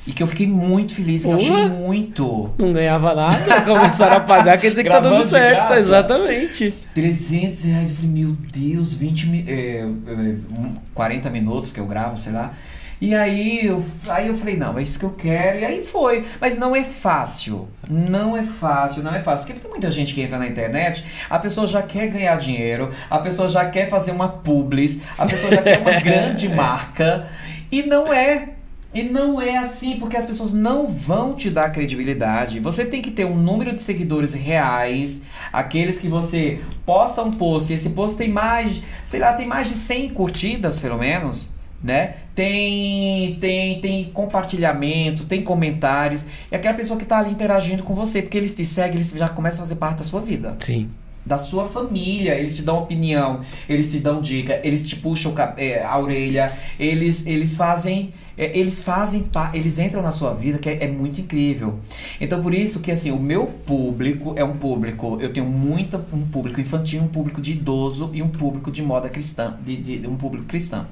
E 0.05 0.13
que 0.13 0.23
eu 0.23 0.27
fiquei 0.27 0.47
muito 0.47 0.95
feliz, 0.95 1.23
que 1.23 1.27
eu 1.29 1.35
achei 1.35 1.67
muito. 1.69 2.49
Não 2.57 2.71
ganhava 2.71 3.13
nada, 3.13 3.61
começaram 3.61 4.17
a 4.17 4.19
pagar, 4.21 4.57
quer 4.57 4.69
dizer 4.69 4.83
que 4.83 4.89
tá 4.89 5.01
dando 5.01 5.15
certo. 5.29 5.73
Exatamente. 5.79 6.73
300 6.93 7.63
reais, 7.65 7.89
eu 7.89 7.95
falei, 7.97 8.11
meu 8.11 8.31
Deus, 8.53 8.93
20 8.93 9.27
mi- 9.27 9.43
é, 9.47 9.79
é, 9.81 9.83
um, 9.85 10.73
40 10.93 11.29
minutos 11.29 11.73
que 11.73 11.79
eu 11.81 11.85
gravo, 11.85 12.15
sei 12.17 12.31
lá. 12.31 12.53
E 12.99 13.13
aí 13.13 13.65
eu, 13.65 13.85
aí 14.09 14.27
eu 14.27 14.35
falei, 14.35 14.57
não, 14.57 14.77
é 14.77 14.81
isso 14.81 14.97
que 14.97 15.05
eu 15.05 15.11
quero. 15.11 15.59
E 15.59 15.65
aí 15.65 15.83
foi. 15.83 16.25
Mas 16.41 16.57
não 16.57 16.75
é 16.75 16.83
fácil. 16.83 17.67
Não 17.87 18.35
é 18.35 18.43
fácil, 18.43 19.03
não 19.03 19.13
é 19.13 19.21
fácil. 19.21 19.45
Porque 19.45 19.59
tem 19.59 19.69
muita 19.69 19.91
gente 19.91 20.13
que 20.13 20.21
entra 20.21 20.39
na 20.39 20.47
internet, 20.47 21.05
a 21.29 21.37
pessoa 21.37 21.67
já 21.67 21.81
quer 21.81 22.07
ganhar 22.07 22.35
dinheiro, 22.37 22.91
a 23.09 23.19
pessoa 23.19 23.47
já 23.47 23.69
quer 23.69 23.87
fazer 23.87 24.11
uma 24.11 24.27
publis, 24.27 24.99
a 25.17 25.25
pessoa 25.25 25.51
já 25.51 25.61
quer 25.61 25.79
uma 25.79 25.93
grande 26.01 26.49
marca. 26.49 27.27
E 27.71 27.83
não 27.83 28.11
é. 28.11 28.49
E 28.93 29.03
não 29.03 29.39
é 29.39 29.57
assim, 29.57 29.99
porque 29.99 30.17
as 30.17 30.25
pessoas 30.25 30.53
não 30.53 30.87
vão 30.87 31.35
te 31.35 31.51
dar 31.51 31.69
credibilidade. 31.69 32.59
Você 32.61 32.83
tem 32.83 32.99
que 32.99 33.11
ter 33.11 33.25
um 33.25 33.35
número 33.35 33.71
de 33.73 33.79
seguidores 33.79 34.33
reais, 34.33 35.21
aqueles 35.53 35.99
que 35.99 36.07
você 36.07 36.61
posta 36.83 37.21
um 37.21 37.29
post, 37.29 37.71
e 37.71 37.75
esse 37.75 37.91
post 37.91 38.17
tem 38.17 38.29
mais, 38.29 38.81
sei 39.03 39.19
lá, 39.19 39.33
tem 39.33 39.45
mais 39.45 39.67
de 39.67 39.75
100 39.75 40.09
curtidas, 40.09 40.79
pelo 40.79 40.97
menos, 40.97 41.51
né? 41.83 42.15
Tem 42.33 43.35
tem 43.39 43.79
tem 43.79 44.05
compartilhamento, 44.05 45.25
tem 45.25 45.43
comentários. 45.43 46.25
É 46.51 46.55
aquela 46.55 46.73
pessoa 46.73 46.97
que 46.97 47.05
tá 47.05 47.19
ali 47.19 47.31
interagindo 47.31 47.83
com 47.83 47.93
você, 47.93 48.21
porque 48.21 48.37
eles 48.37 48.53
te 48.53 48.65
seguem, 48.65 48.95
eles 48.95 49.11
já 49.11 49.29
começam 49.29 49.59
a 49.61 49.63
fazer 49.63 49.75
parte 49.75 49.99
da 49.99 50.03
sua 50.03 50.21
vida 50.21 50.57
Sim. 50.59 50.89
da 51.25 51.37
sua 51.37 51.65
família, 51.65 52.35
eles 52.35 52.55
te 52.55 52.61
dão 52.61 52.79
opinião, 52.79 53.41
eles 53.67 53.91
te 53.91 53.99
dão 53.99 54.21
dica, 54.21 54.59
eles 54.63 54.87
te 54.87 54.95
puxam 54.95 55.33
é, 55.57 55.83
a 55.83 55.97
orelha, 55.99 56.51
eles, 56.79 57.25
eles 57.25 57.55
fazem, 57.55 58.13
é, 58.37 58.57
eles 58.57 58.81
fazem, 58.81 59.27
eles 59.53 59.79
entram 59.79 60.01
na 60.01 60.11
sua 60.11 60.33
vida 60.33 60.59
que 60.59 60.69
é, 60.69 60.83
é 60.83 60.87
muito 60.87 61.19
incrível. 61.21 61.79
Então 62.21 62.41
por 62.41 62.53
isso 62.53 62.79
que 62.79 62.91
assim, 62.91 63.11
o 63.11 63.19
meu 63.19 63.47
público 63.47 64.33
é 64.37 64.43
um 64.43 64.55
público, 64.57 65.17
eu 65.19 65.33
tenho 65.33 65.45
muito 65.45 65.97
um 66.13 66.21
público 66.25 66.61
infantil, 66.61 67.01
um 67.01 67.07
público 67.07 67.41
de 67.41 67.53
idoso 67.53 68.11
e 68.13 68.21
um 68.21 68.29
público 68.29 68.69
de 68.71 68.83
moda 68.83 69.09
cristã, 69.09 69.57
de- 69.65 69.77
de 69.99 70.07
um 70.07 70.15
público 70.15 70.45
cristão. 70.45 70.85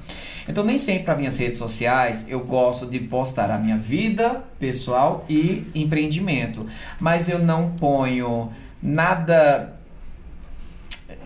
Então 0.48 0.64
nem 0.64 0.78
sempre 0.78 1.04
para 1.04 1.16
minhas 1.16 1.38
redes 1.38 1.58
sociais 1.58 2.26
eu 2.28 2.40
gosto 2.40 2.86
de 2.86 2.98
postar 3.00 3.50
a 3.50 3.58
minha 3.58 3.78
vida 3.78 4.44
pessoal 4.58 5.24
e 5.28 5.66
empreendimento, 5.74 6.66
mas 7.00 7.28
eu 7.28 7.38
não 7.38 7.70
ponho 7.70 8.50
nada 8.82 9.72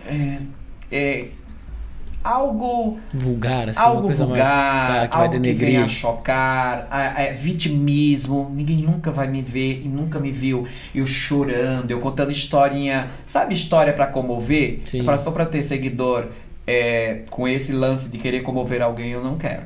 é, 0.07 0.39
é, 0.91 1.29
algo 2.23 2.99
Vulgar, 3.13 3.69
assim, 3.69 3.79
algo 3.81 4.09
vulgar, 4.09 4.29
mais. 4.29 5.01
Tá, 5.01 5.09
que 5.09 5.17
algo 5.17 5.41
que 5.41 5.53
venha 5.55 5.85
a 5.85 5.89
chocar, 5.89 6.87
a- 6.91 7.23
a- 7.23 7.33
vitimismo. 7.33 8.51
Ninguém 8.55 8.79
nunca 8.83 9.11
vai 9.11 9.27
me 9.29 9.43
ver 9.43 9.83
e 9.85 9.89
nunca 9.89 10.19
me 10.19 10.31
viu 10.31 10.67
eu 10.95 11.07
chorando, 11.07 11.91
eu 11.91 12.01
contando 12.01 12.31
historinha, 12.31 13.09
sabe 13.27 13.55
história 13.55 13.93
pra 13.93 14.07
comover? 14.07 14.81
Sim. 14.87 14.99
Eu 14.99 15.05
falo, 15.05 15.19
se 15.19 15.25
for 15.25 15.33
pra 15.33 15.47
ter 15.47 15.63
seguidor 15.63 16.27
é, 16.67 17.23
com 17.31 17.49
esse 17.49 17.73
lance 17.73 18.09
de 18.11 18.19
querer 18.19 18.41
comover 18.43 18.83
alguém, 18.83 19.11
eu 19.11 19.23
não 19.25 19.37
quero. 19.37 19.63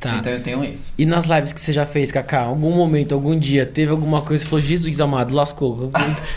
Tá. 0.00 0.16
Então 0.16 0.32
eu 0.32 0.42
tenho 0.42 0.62
isso. 0.64 0.92
E 0.98 1.06
nas 1.06 1.26
lives 1.26 1.52
que 1.52 1.60
você 1.60 1.72
já 1.72 1.86
fez, 1.86 2.12
Kaká, 2.12 2.40
algum 2.40 2.70
momento, 2.70 3.14
algum 3.14 3.38
dia, 3.38 3.64
teve 3.64 3.90
alguma 3.90 4.20
coisa 4.20 4.44
que 4.44 4.50
falou, 4.50 4.62
Jesus 4.62 5.00
amado, 5.00 5.34
lascou. 5.34 5.90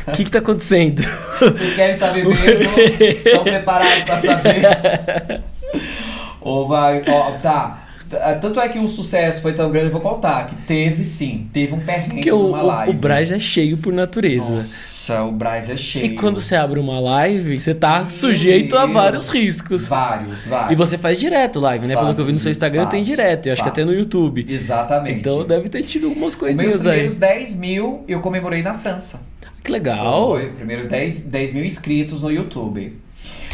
O 0.07 0.11
que 0.13 0.23
que 0.23 0.31
tá 0.31 0.39
acontecendo? 0.39 1.01
Vocês 1.39 1.75
querem 1.75 1.95
saber 1.95 2.25
mesmo? 2.25 2.79
Estão 2.79 3.43
preparados 3.43 4.03
pra 4.05 4.21
saber? 4.21 5.43
Ou 6.41 6.67
vai. 6.67 7.03
Ó, 7.07 7.31
tá. 7.39 7.88
T- 8.09 8.17
Tanto 8.41 8.59
é 8.59 8.67
que 8.67 8.79
o 8.79 8.87
sucesso 8.87 9.41
foi 9.41 9.53
tão 9.53 9.69
grande, 9.71 9.87
eu 9.87 9.91
vou 9.91 10.01
contar, 10.01 10.47
que 10.47 10.55
teve 10.63 11.03
sim, 11.05 11.47
teve 11.53 11.73
um 11.73 11.79
perrengue 11.79 12.31
o, 12.31 12.43
numa 12.47 12.63
o, 12.63 12.65
live. 12.67 12.91
o 12.91 12.93
Braz 12.95 13.31
é 13.31 13.37
cheio 13.39 13.77
por 13.77 13.93
natureza. 13.93 14.49
Nossa, 14.55 15.23
o 15.23 15.31
Braz 15.31 15.69
é 15.69 15.77
cheio. 15.77 16.05
E 16.05 16.15
quando 16.15 16.41
você 16.41 16.55
abre 16.55 16.79
uma 16.79 16.99
live, 16.99 17.55
você 17.59 17.73
tá 17.75 18.09
sujeito 18.09 18.75
a 18.77 18.81
Deus. 18.81 18.93
vários 18.93 19.29
riscos. 19.29 19.87
Vários, 19.87 20.47
vários. 20.47 20.71
E 20.71 20.75
você 20.75 20.97
faz 20.97 21.19
direto 21.19 21.59
live, 21.59 21.85
né? 21.87 21.95
Pelo 21.95 22.13
que 22.15 22.21
eu 22.21 22.25
vi 22.25 22.31
no 22.31 22.37
Faço, 22.39 22.43
seu 22.43 22.51
Instagram, 22.51 22.85
tem 22.87 23.01
faço, 23.03 23.11
direto. 23.15 23.45
Eu 23.47 23.53
acho 23.53 23.61
que 23.63 23.69
faço. 23.69 23.81
até 23.81 23.85
no 23.85 23.93
YouTube. 23.97 24.45
Exatamente. 24.49 25.19
Então 25.19 25.45
deve 25.45 25.69
ter 25.69 25.83
tido 25.83 26.07
algumas 26.07 26.33
Os 26.33 26.41
meus 26.41 26.55
coisinhas 26.57 26.85
aí. 26.87 26.91
primeiros 26.93 27.17
10 27.17 27.55
mil 27.55 28.03
eu 28.07 28.19
comemorei 28.21 28.63
na 28.63 28.73
França. 28.73 29.19
Que 29.63 29.71
legal. 29.71 30.29
Foi, 30.29 30.47
primeiros 30.51 30.87
10, 30.87 31.19
10 31.21 31.53
mil 31.53 31.63
inscritos 31.65 32.21
no 32.23 32.31
YouTube. 32.31 32.97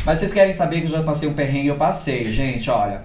Mas 0.05 0.19
vocês 0.19 0.31
querem 0.33 0.53
saber 0.53 0.81
que 0.81 0.85
eu 0.85 0.91
já 0.91 1.01
passei 1.03 1.27
um 1.27 1.33
perrengue? 1.33 1.67
Eu 1.67 1.75
passei, 1.75 2.31
gente, 2.31 2.69
olha. 2.69 3.01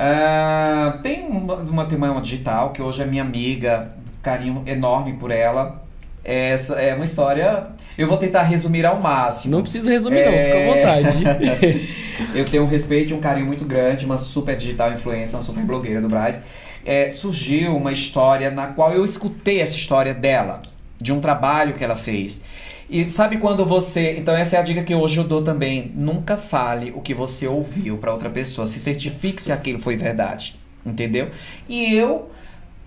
Ah, 0.00 1.00
tem 1.02 1.26
uma, 1.26 1.56
uma, 1.56 1.84
tem 1.84 1.98
uma 1.98 2.20
digital 2.20 2.70
que 2.70 2.80
hoje 2.80 3.02
é 3.02 3.04
minha 3.04 3.22
amiga, 3.22 3.96
carinho 4.22 4.62
enorme 4.64 5.14
por 5.14 5.32
ela. 5.32 5.82
Essa 6.22 6.74
é 6.74 6.94
uma 6.94 7.04
história. 7.04 7.66
Eu 7.96 8.06
vou 8.06 8.16
tentar 8.16 8.42
resumir 8.42 8.86
ao 8.86 9.00
máximo. 9.00 9.56
Não 9.56 9.62
precisa 9.62 9.90
resumir, 9.90 10.24
não, 10.24 10.32
É. 10.32 10.44
fica 10.44 10.58
à 10.58 11.02
vontade. 11.02 11.88
eu 12.32 12.44
tenho 12.44 12.62
um 12.62 12.68
respeito 12.68 13.10
e 13.10 13.14
um 13.14 13.20
carinho 13.20 13.46
muito 13.46 13.64
grande, 13.64 14.06
uma 14.06 14.18
super 14.18 14.56
digital 14.56 14.92
influencer, 14.92 15.34
uma 15.36 15.42
super 15.42 15.64
blogueira 15.64 16.00
do 16.00 16.08
Braz. 16.08 16.40
É, 16.86 17.10
surgiu 17.10 17.76
uma 17.76 17.92
história 17.92 18.52
na 18.52 18.68
qual 18.68 18.92
eu 18.92 19.04
escutei 19.04 19.60
essa 19.60 19.74
história 19.74 20.14
dela, 20.14 20.62
de 21.00 21.12
um 21.12 21.18
trabalho 21.20 21.74
que 21.74 21.82
ela 21.82 21.96
fez. 21.96 22.40
E 22.88 23.08
sabe 23.10 23.36
quando 23.38 23.66
você. 23.66 24.16
Então, 24.16 24.34
essa 24.34 24.56
é 24.56 24.58
a 24.58 24.62
dica 24.62 24.82
que 24.82 24.94
hoje 24.94 25.18
eu 25.18 25.24
dou 25.24 25.42
também. 25.42 25.92
Nunca 25.94 26.36
fale 26.38 26.90
o 26.94 27.00
que 27.02 27.12
você 27.12 27.46
ouviu 27.46 27.98
pra 27.98 28.12
outra 28.12 28.30
pessoa. 28.30 28.66
Se 28.66 28.78
certifique 28.78 29.42
se 29.42 29.52
aquilo 29.52 29.78
foi 29.78 29.96
verdade. 29.96 30.58
Entendeu? 30.86 31.30
E 31.68 31.94
eu. 31.94 32.30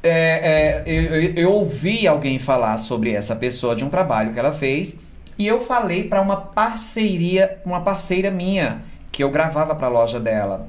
é, 0.02 0.82
é, 0.82 0.84
eu, 0.88 1.34
eu- 1.36 1.52
ouvi 1.52 2.08
alguém 2.08 2.40
falar 2.40 2.78
sobre 2.80 3.12
essa 3.14 3.36
pessoa 3.36 3.76
de 3.76 3.84
um 3.84 3.90
trabalho 3.90 4.34
que 4.34 4.40
ela 4.40 4.52
fez 4.52 4.96
e 5.38 5.46
eu 5.46 5.62
falei 5.62 6.06
pra 6.06 6.22
uma 6.22 6.38
parceria, 6.38 7.60
uma 7.64 7.82
parceira 7.82 8.32
minha 8.32 8.82
que 9.12 9.24
eu 9.24 9.30
gravava 9.30 9.76
pra 9.76 9.88
loja 9.88 10.20
dela. 10.20 10.68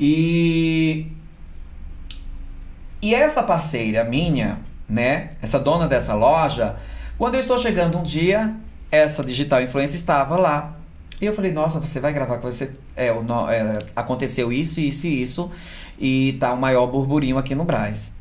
E 0.00 1.06
e 3.02 3.14
essa 3.14 3.42
parceira 3.42 4.02
minha, 4.04 4.58
né, 4.88 5.30
essa 5.42 5.58
dona 5.58 5.86
dessa 5.86 6.14
loja, 6.14 6.76
quando 7.18 7.34
eu 7.34 7.40
estou 7.40 7.58
chegando 7.58 7.98
um 7.98 8.02
dia, 8.02 8.54
essa 8.90 9.22
digital 9.24 9.62
influencer 9.62 9.96
estava 9.96 10.36
lá. 10.36 10.76
E 11.20 11.26
eu 11.26 11.32
falei, 11.34 11.52
nossa, 11.52 11.80
você 11.80 12.00
vai 12.00 12.12
gravar 12.12 12.38
com 12.38 12.50
você. 12.50 12.72
É, 12.96 13.12
no- 13.12 13.48
é, 13.48 13.78
aconteceu 13.94 14.52
isso, 14.52 14.80
isso 14.80 15.06
e 15.06 15.22
isso. 15.22 15.50
E 15.98 16.36
tá 16.40 16.52
o 16.52 16.56
maior 16.56 16.86
burburinho 16.88 17.38
aqui 17.38 17.54
no 17.54 17.64
Braz. 17.64 18.12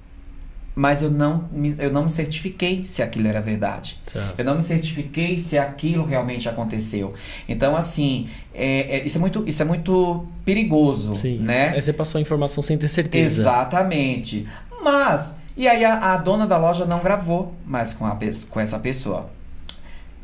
Mas 0.75 1.01
eu 1.03 1.11
não, 1.11 1.47
me- 1.51 1.75
eu 1.77 1.91
não 1.91 2.03
me 2.05 2.09
certifiquei 2.09 2.83
se 2.85 3.03
aquilo 3.03 3.27
era 3.27 3.39
verdade. 3.41 3.99
Tá. 4.11 4.33
Eu 4.37 4.43
não 4.45 4.55
me 4.55 4.61
certifiquei 4.63 5.37
se 5.37 5.55
aquilo 5.57 6.03
realmente 6.03 6.49
aconteceu. 6.49 7.13
Então, 7.47 7.75
assim, 7.75 8.27
é- 8.53 8.97
é- 8.97 9.05
isso, 9.05 9.17
é 9.17 9.21
muito, 9.21 9.43
isso 9.47 9.61
é 9.61 9.65
muito 9.65 10.25
perigoso, 10.43 11.15
Sim. 11.15 11.37
né? 11.39 11.69
Aí 11.69 11.81
você 11.81 11.93
passou 11.93 12.17
a 12.17 12.21
informação 12.21 12.63
sem 12.63 12.75
ter 12.77 12.87
certeza. 12.87 13.41
Exatamente. 13.41 14.47
Mas, 14.83 15.35
e 15.55 15.67
aí 15.67 15.83
a, 15.85 16.13
a 16.13 16.17
dona 16.17 16.47
da 16.47 16.57
loja 16.57 16.85
não 16.85 16.99
gravou 16.99 17.53
mais 17.65 17.93
com, 17.93 18.05
a, 18.05 18.17
com 18.49 18.59
essa 18.59 18.79
pessoa. 18.79 19.29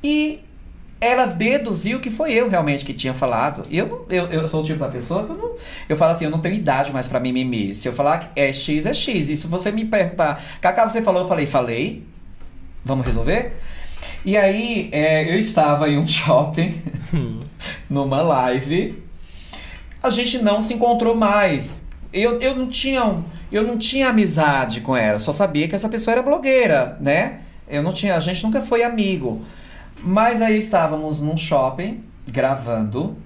E 0.04 0.40
ela 1.02 1.26
deduziu 1.26 2.00
que 2.00 2.10
foi 2.10 2.34
eu 2.34 2.50
realmente 2.50 2.84
que 2.84 2.94
tinha 2.94 3.14
falado. 3.14 3.64
Eu, 3.72 4.06
eu, 4.10 4.26
eu 4.28 4.48
sou 4.48 4.62
o 4.62 4.64
tipo 4.64 4.80
da 4.80 4.90
pessoa 4.90 5.26
que 5.26 5.32
eu 5.32 5.38
não. 5.38 5.52
Eu 5.88 5.96
falo 5.96 6.12
assim, 6.12 6.26
eu 6.26 6.32
não 6.32 6.40
tenho 6.40 6.56
idade 6.56 6.92
mais 6.92 7.08
pra 7.08 7.20
mimimi. 7.20 7.74
Se 7.74 7.88
eu 7.88 7.94
falar 7.94 8.18
que 8.20 8.40
é 8.40 8.52
X, 8.52 8.86
é 8.86 8.94
X. 8.94 9.30
E 9.30 9.38
se 9.38 9.48
você 9.48 9.72
me 9.72 9.86
perguntar, 9.86 10.42
Cacá, 10.60 10.88
você 10.88 11.02
falou, 11.02 11.22
eu 11.22 11.28
falei, 11.28 11.48
falei. 11.48 12.04
Vamos 12.84 13.06
resolver? 13.06 13.58
E 14.26 14.36
aí, 14.36 14.90
é, 14.92 15.34
eu 15.34 15.40
estava 15.40 15.88
em 15.90 15.98
um 15.98 16.06
shopping, 16.08 16.82
numa 17.90 18.22
live. 18.22 19.02
A 20.04 20.10
gente 20.10 20.40
não 20.40 20.62
se 20.62 20.74
encontrou 20.74 21.16
mais. 21.16 21.82
Eu, 22.12 22.42
eu, 22.42 22.56
não 22.56 22.68
tinha, 22.70 23.06
um- 23.06 23.24
eu 23.52 23.64
não 23.64 23.78
tinha 23.78 24.10
amizade 24.10 24.82
com 24.82 24.96
ela, 24.96 25.20
só 25.20 25.32
sabia 25.32 25.68
que 25.68 25.76
essa 25.76 25.90
pessoa 25.90 26.14
era 26.14 26.24
blogueira, 26.24 26.98
né? 27.00 27.42
Eu 27.68 27.84
não 27.84 27.94
tinha, 27.94 28.16
a 28.16 28.20
gente 28.20 28.44
nunca 28.44 28.62
foi 28.62 28.84
amigo. 28.84 29.44
Mas 30.02 30.42
aí 30.42 30.58
estávamos 30.58 31.22
num 31.22 31.38
shopping 31.38 32.04
gravando. 32.28 33.18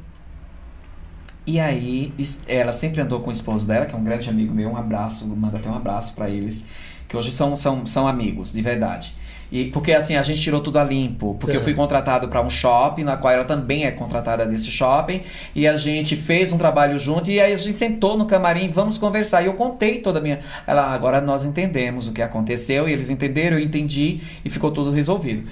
E 1.46 1.60
aí 1.60 2.14
ela 2.48 2.72
sempre 2.72 3.02
andou 3.02 3.20
com 3.20 3.30
o 3.30 3.34
esposo 3.34 3.68
dela, 3.68 3.86
que 3.86 3.94
é 3.94 3.98
um 3.98 4.04
grande 4.04 4.30
amigo 4.30 4.54
meu, 4.54 4.70
um 4.70 4.78
abraço, 4.78 5.28
manda 5.28 5.58
até 5.58 5.70
um 5.70 5.76
abraço 5.76 6.14
pra 6.16 6.30
eles, 6.30 6.64
que 7.08 7.18
hoje 7.18 7.32
são, 7.34 7.56
são, 7.58 7.86
são 7.86 8.08
amigos, 8.08 8.54
de 8.54 8.62
verdade. 8.62 9.14
E 9.52 9.66
porque 9.66 9.94
assim, 9.94 10.16
a 10.16 10.24
gente 10.24 10.42
tirou 10.42 10.62
tudo 10.62 10.80
a 10.80 10.84
limpo, 10.84 11.36
porque 11.40 11.56
eu 11.56 11.62
fui 11.62 11.74
contratado 11.74 12.28
para 12.28 12.42
um 12.42 12.50
shopping, 12.50 13.04
na 13.04 13.18
qual 13.18 13.34
ela 13.34 13.44
também 13.44 13.86
é 13.86 13.92
contratada 13.92 14.46
desse 14.46 14.72
shopping, 14.72 15.22
e 15.56 15.68
a 15.68 15.78
gente 15.78 16.16
fez 16.16 16.52
um 16.52 16.58
trabalho 16.58 16.98
junto 16.98 17.30
e 17.30 17.40
aí 17.40 17.54
a 17.54 17.58
gente 17.58 17.74
sentou 17.74 18.18
no 18.18 18.26
camarim, 18.26 18.70
vamos 18.70 18.98
conversar. 18.98 19.44
E 19.44 19.46
eu 19.46 19.54
contei 19.54 20.00
toda 20.00 20.20
a 20.20 20.22
minha, 20.22 20.40
ela, 20.66 20.84
"Ah, 20.84 20.94
agora 20.94 21.22
nós 21.22 21.46
entendemos 21.46 22.08
o 22.08 22.12
que 22.14 22.22
aconteceu, 22.22 22.90
e 22.90 22.94
eles 22.94 23.10
entenderam, 23.10 23.58
eu 23.58 23.64
entendi 23.64 24.20
e 24.44 24.50
ficou 24.50 24.72
tudo 24.72 24.92
resolvido. 24.92 25.48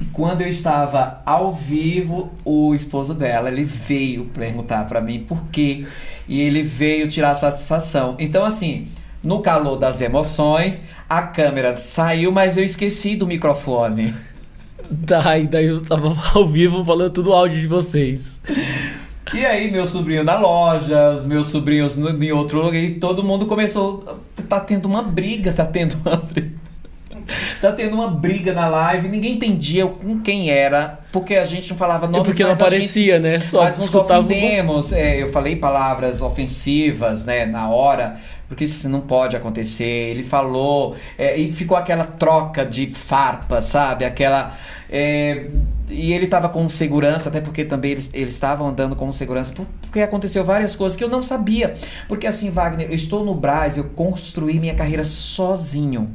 E 0.00 0.04
quando 0.06 0.42
eu 0.42 0.48
estava 0.48 1.22
ao 1.24 1.52
vivo, 1.52 2.32
o 2.44 2.74
esposo 2.74 3.14
dela, 3.14 3.48
ele 3.50 3.64
veio 3.64 4.26
perguntar 4.26 4.86
para 4.86 5.00
mim 5.00 5.20
por 5.20 5.44
quê, 5.52 5.86
e 6.26 6.40
ele 6.40 6.62
veio 6.62 7.06
tirar 7.06 7.34
satisfação. 7.34 8.16
Então 8.18 8.44
assim, 8.44 8.88
no 9.24 9.40
calor 9.40 9.76
das 9.76 10.00
emoções, 10.00 10.82
a 11.08 11.22
câmera 11.22 11.76
saiu, 11.76 12.30
mas 12.30 12.56
eu 12.56 12.62
esqueci 12.64 13.16
do 13.16 13.26
microfone. 13.26 14.14
Tá, 15.06 15.38
e 15.38 15.46
daí 15.46 15.64
eu 15.64 15.80
tava 15.80 16.14
ao 16.36 16.46
vivo 16.46 16.84
falando 16.84 17.10
tudo 17.10 17.30
o 17.30 17.32
áudio 17.32 17.58
de 17.58 17.66
vocês. 17.66 18.38
E 19.32 19.44
aí, 19.44 19.70
meu 19.70 19.86
sobrinho 19.86 20.22
na 20.22 20.38
loja, 20.38 21.12
os 21.16 21.24
meus 21.24 21.46
sobrinhos 21.46 21.96
no- 21.96 22.22
em 22.22 22.30
outro 22.32 22.60
lugar, 22.62 22.76
e 22.78 22.90
todo 22.96 23.24
mundo 23.24 23.46
começou. 23.46 24.20
Tá 24.46 24.60
tendo 24.60 24.84
uma 24.86 25.02
briga, 25.02 25.54
tá 25.54 25.64
tendo 25.64 25.96
uma 26.04 26.16
briga. 26.16 26.52
Tá 27.58 27.72
tendo 27.72 27.94
uma 27.94 28.08
briga 28.10 28.52
na 28.52 28.68
live, 28.68 29.08
ninguém 29.08 29.32
entendia 29.36 29.86
com 29.86 30.20
quem 30.20 30.50
era, 30.50 31.00
porque 31.10 31.34
a 31.36 31.46
gente 31.46 31.70
não 31.70 31.78
falava 31.78 32.04
É 32.04 32.08
nomes, 32.10 32.26
porque 32.26 32.42
não 32.42 32.50
gente- 32.50 32.60
aparecia, 32.60 33.18
né? 33.18 33.40
Só 33.40 33.62
Mas 33.64 33.78
nos 33.78 33.94
ofendemos. 33.94 34.92
É, 34.92 35.22
eu 35.22 35.30
falei 35.32 35.56
palavras 35.56 36.20
ofensivas, 36.20 37.24
né, 37.24 37.46
na 37.46 37.70
hora. 37.70 38.16
Porque 38.54 38.64
isso 38.64 38.88
não 38.88 39.00
pode 39.00 39.36
acontecer. 39.36 39.84
Ele 39.84 40.22
falou, 40.22 40.94
é, 41.18 41.36
e 41.36 41.52
ficou 41.52 41.76
aquela 41.76 42.04
troca 42.04 42.64
de 42.64 42.86
farpa, 42.92 43.60
sabe? 43.60 44.04
Aquela. 44.04 44.56
é, 44.88 45.48
e 45.90 46.12
ele 46.14 46.24
estava 46.24 46.48
com 46.48 46.66
segurança, 46.68 47.28
até 47.28 47.40
porque 47.42 47.62
também 47.64 47.90
eles 47.92 48.10
estavam 48.14 48.68
andando 48.68 48.96
com 48.96 49.12
segurança, 49.12 49.52
por- 49.52 49.66
porque 49.82 50.00
aconteceu 50.00 50.42
várias 50.42 50.74
coisas 50.74 50.96
que 50.96 51.04
eu 51.04 51.08
não 51.10 51.22
sabia. 51.22 51.74
Porque 52.08 52.26
assim, 52.26 52.48
Wagner, 52.50 52.88
eu 52.88 52.94
estou 52.94 53.22
no 53.24 53.34
Brás, 53.34 53.76
eu 53.76 53.84
construí 53.90 54.58
minha 54.58 54.74
carreira 54.74 55.04
sozinho. 55.04 56.10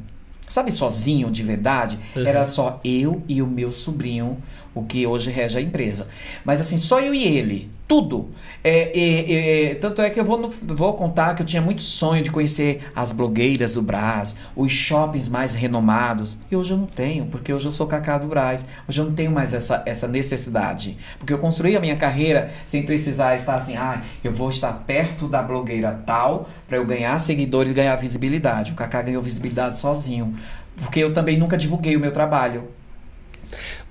Sabe, 0.47 0.71
sozinho 0.71 1.29
de 1.29 1.43
verdade? 1.43 1.99
Uhum. 2.15 2.25
Era 2.25 2.43
só 2.45 2.79
eu 2.83 3.21
e 3.27 3.39
o 3.41 3.45
meu 3.45 3.71
sobrinho, 3.71 4.37
o 4.73 4.83
que 4.83 5.05
hoje 5.05 5.29
rege 5.29 5.59
a 5.59 5.61
empresa. 5.61 6.07
Mas 6.43 6.59
assim, 6.59 6.75
só 6.77 6.99
eu 6.99 7.13
e 7.13 7.23
ele. 7.23 7.69
Tudo. 7.89 8.29
É, 8.63 8.91
é, 8.93 9.71
é, 9.71 9.75
tanto 9.75 9.99
é 9.99 10.11
que 10.11 10.19
eu 10.19 10.23
vou, 10.23 10.53
vou 10.61 10.93
contar 10.93 11.33
que 11.33 11.41
eu 11.41 11.45
tinha 11.45 11.59
muito 11.59 11.81
sonho 11.81 12.23
de 12.23 12.29
conhecer 12.29 12.83
as 12.95 13.11
blogueiras 13.11 13.73
do 13.73 13.81
Brás, 13.81 14.35
os 14.55 14.71
shoppings 14.71 15.27
mais 15.27 15.55
renomados. 15.55 16.37
E 16.51 16.55
hoje 16.55 16.71
eu 16.71 16.77
não 16.77 16.85
tenho, 16.85 17.25
porque 17.25 17.51
hoje 17.51 17.65
eu 17.65 17.71
sou 17.71 17.87
Cacá 17.87 18.19
do 18.19 18.27
Brás. 18.27 18.63
Hoje 18.87 19.01
eu 19.01 19.05
não 19.05 19.13
tenho 19.13 19.31
mais 19.31 19.55
essa, 19.55 19.81
essa 19.87 20.07
necessidade. 20.07 20.99
Porque 21.17 21.33
eu 21.33 21.39
construí 21.39 21.75
a 21.75 21.79
minha 21.79 21.95
carreira 21.95 22.51
sem 22.67 22.85
precisar 22.85 23.35
estar 23.35 23.55
assim, 23.55 23.75
ah, 23.75 24.03
eu 24.23 24.31
vou 24.31 24.51
estar 24.51 24.71
perto 24.71 25.27
da 25.27 25.41
blogueira 25.41 25.91
tal 26.05 26.47
para 26.67 26.77
eu 26.77 26.85
ganhar 26.85 27.17
seguidores 27.17 27.71
e 27.71 27.73
ganhar 27.73 27.95
visibilidade. 27.95 28.73
O 28.73 28.75
Cacá 28.75 29.01
ganhou 29.01 29.23
visibilidade 29.23 29.79
sozinho. 29.79 30.35
Porque 30.77 30.99
eu 30.99 31.11
também 31.11 31.39
nunca 31.39 31.57
divulguei 31.57 31.95
o 31.95 31.99
meu 31.99 32.11
trabalho 32.11 32.69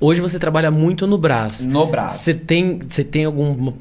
Hoje 0.01 0.21
você 0.21 0.39
trabalha 0.39 0.71
muito 0.71 1.07
no 1.09 1.19
Brás. 1.19 1.67
no 1.67 1.85
Brás. 1.87 2.13
Você 2.13 2.33
tem, 2.33 2.79
você 2.89 3.03
tem 3.03 3.25
alguma 3.25 3.73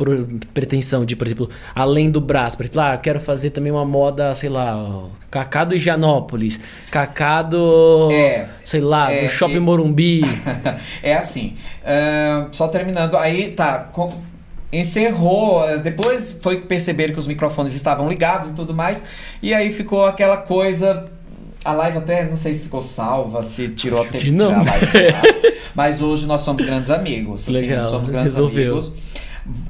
pretensão 0.51 1.05
de, 1.05 1.15
por 1.15 1.27
exemplo, 1.27 1.47
além 1.75 2.09
do 2.09 2.19
Brás, 2.19 2.55
por 2.55 2.63
exemplo, 2.63 2.81
ah, 2.81 2.97
quero 2.97 3.19
fazer 3.19 3.51
também 3.51 3.71
uma 3.71 3.85
moda, 3.85 4.33
sei 4.33 4.49
lá, 4.49 5.03
Cacá 5.29 5.63
do 5.63 5.75
Higienópolis, 5.75 6.59
Cacá 6.89 7.43
do, 7.43 8.09
É, 8.11 8.47
sei 8.65 8.81
lá, 8.81 9.11
é, 9.11 9.25
do 9.25 9.29
Shopping 9.29 9.57
e- 9.57 9.59
Morumbi. 9.59 10.21
é 11.03 11.13
assim. 11.13 11.55
ahn, 11.85 12.47
só 12.51 12.67
terminando. 12.67 13.15
Aí, 13.15 13.51
tá. 13.51 13.77
com- 13.91 14.13
encerrou. 14.73 15.77
Depois 15.79 16.35
foi 16.41 16.61
perceber 16.61 17.11
que 17.13 17.19
os 17.19 17.27
microfones 17.27 17.73
estavam 17.73 18.09
ligados 18.09 18.51
e 18.51 18.53
tudo 18.53 18.73
mais. 18.73 19.01
E 19.41 19.53
aí 19.53 19.71
ficou 19.71 20.05
aquela 20.05 20.37
coisa. 20.37 21.05
A 21.65 21.73
live 21.73 21.97
até, 21.97 22.23
não 22.25 22.37
sei 22.37 22.53
se 22.53 22.63
ficou 22.63 22.81
salva, 22.81 23.43
se 23.43 23.69
tirou 23.69 24.01
até 24.01 24.19
que 24.19 24.31
não. 24.31 24.47
tirar 24.49 24.61
a 24.61 24.63
live. 24.63 24.87
Mas 25.75 26.01
hoje 26.01 26.25
nós 26.25 26.41
somos 26.41 26.63
grandes 26.63 26.89
amigos. 26.89 27.41
assim, 27.43 27.51
Legal, 27.51 27.89
somos 27.89 28.09
grandes 28.09 28.33
resolveu. 28.33 28.71
amigos. 28.73 28.91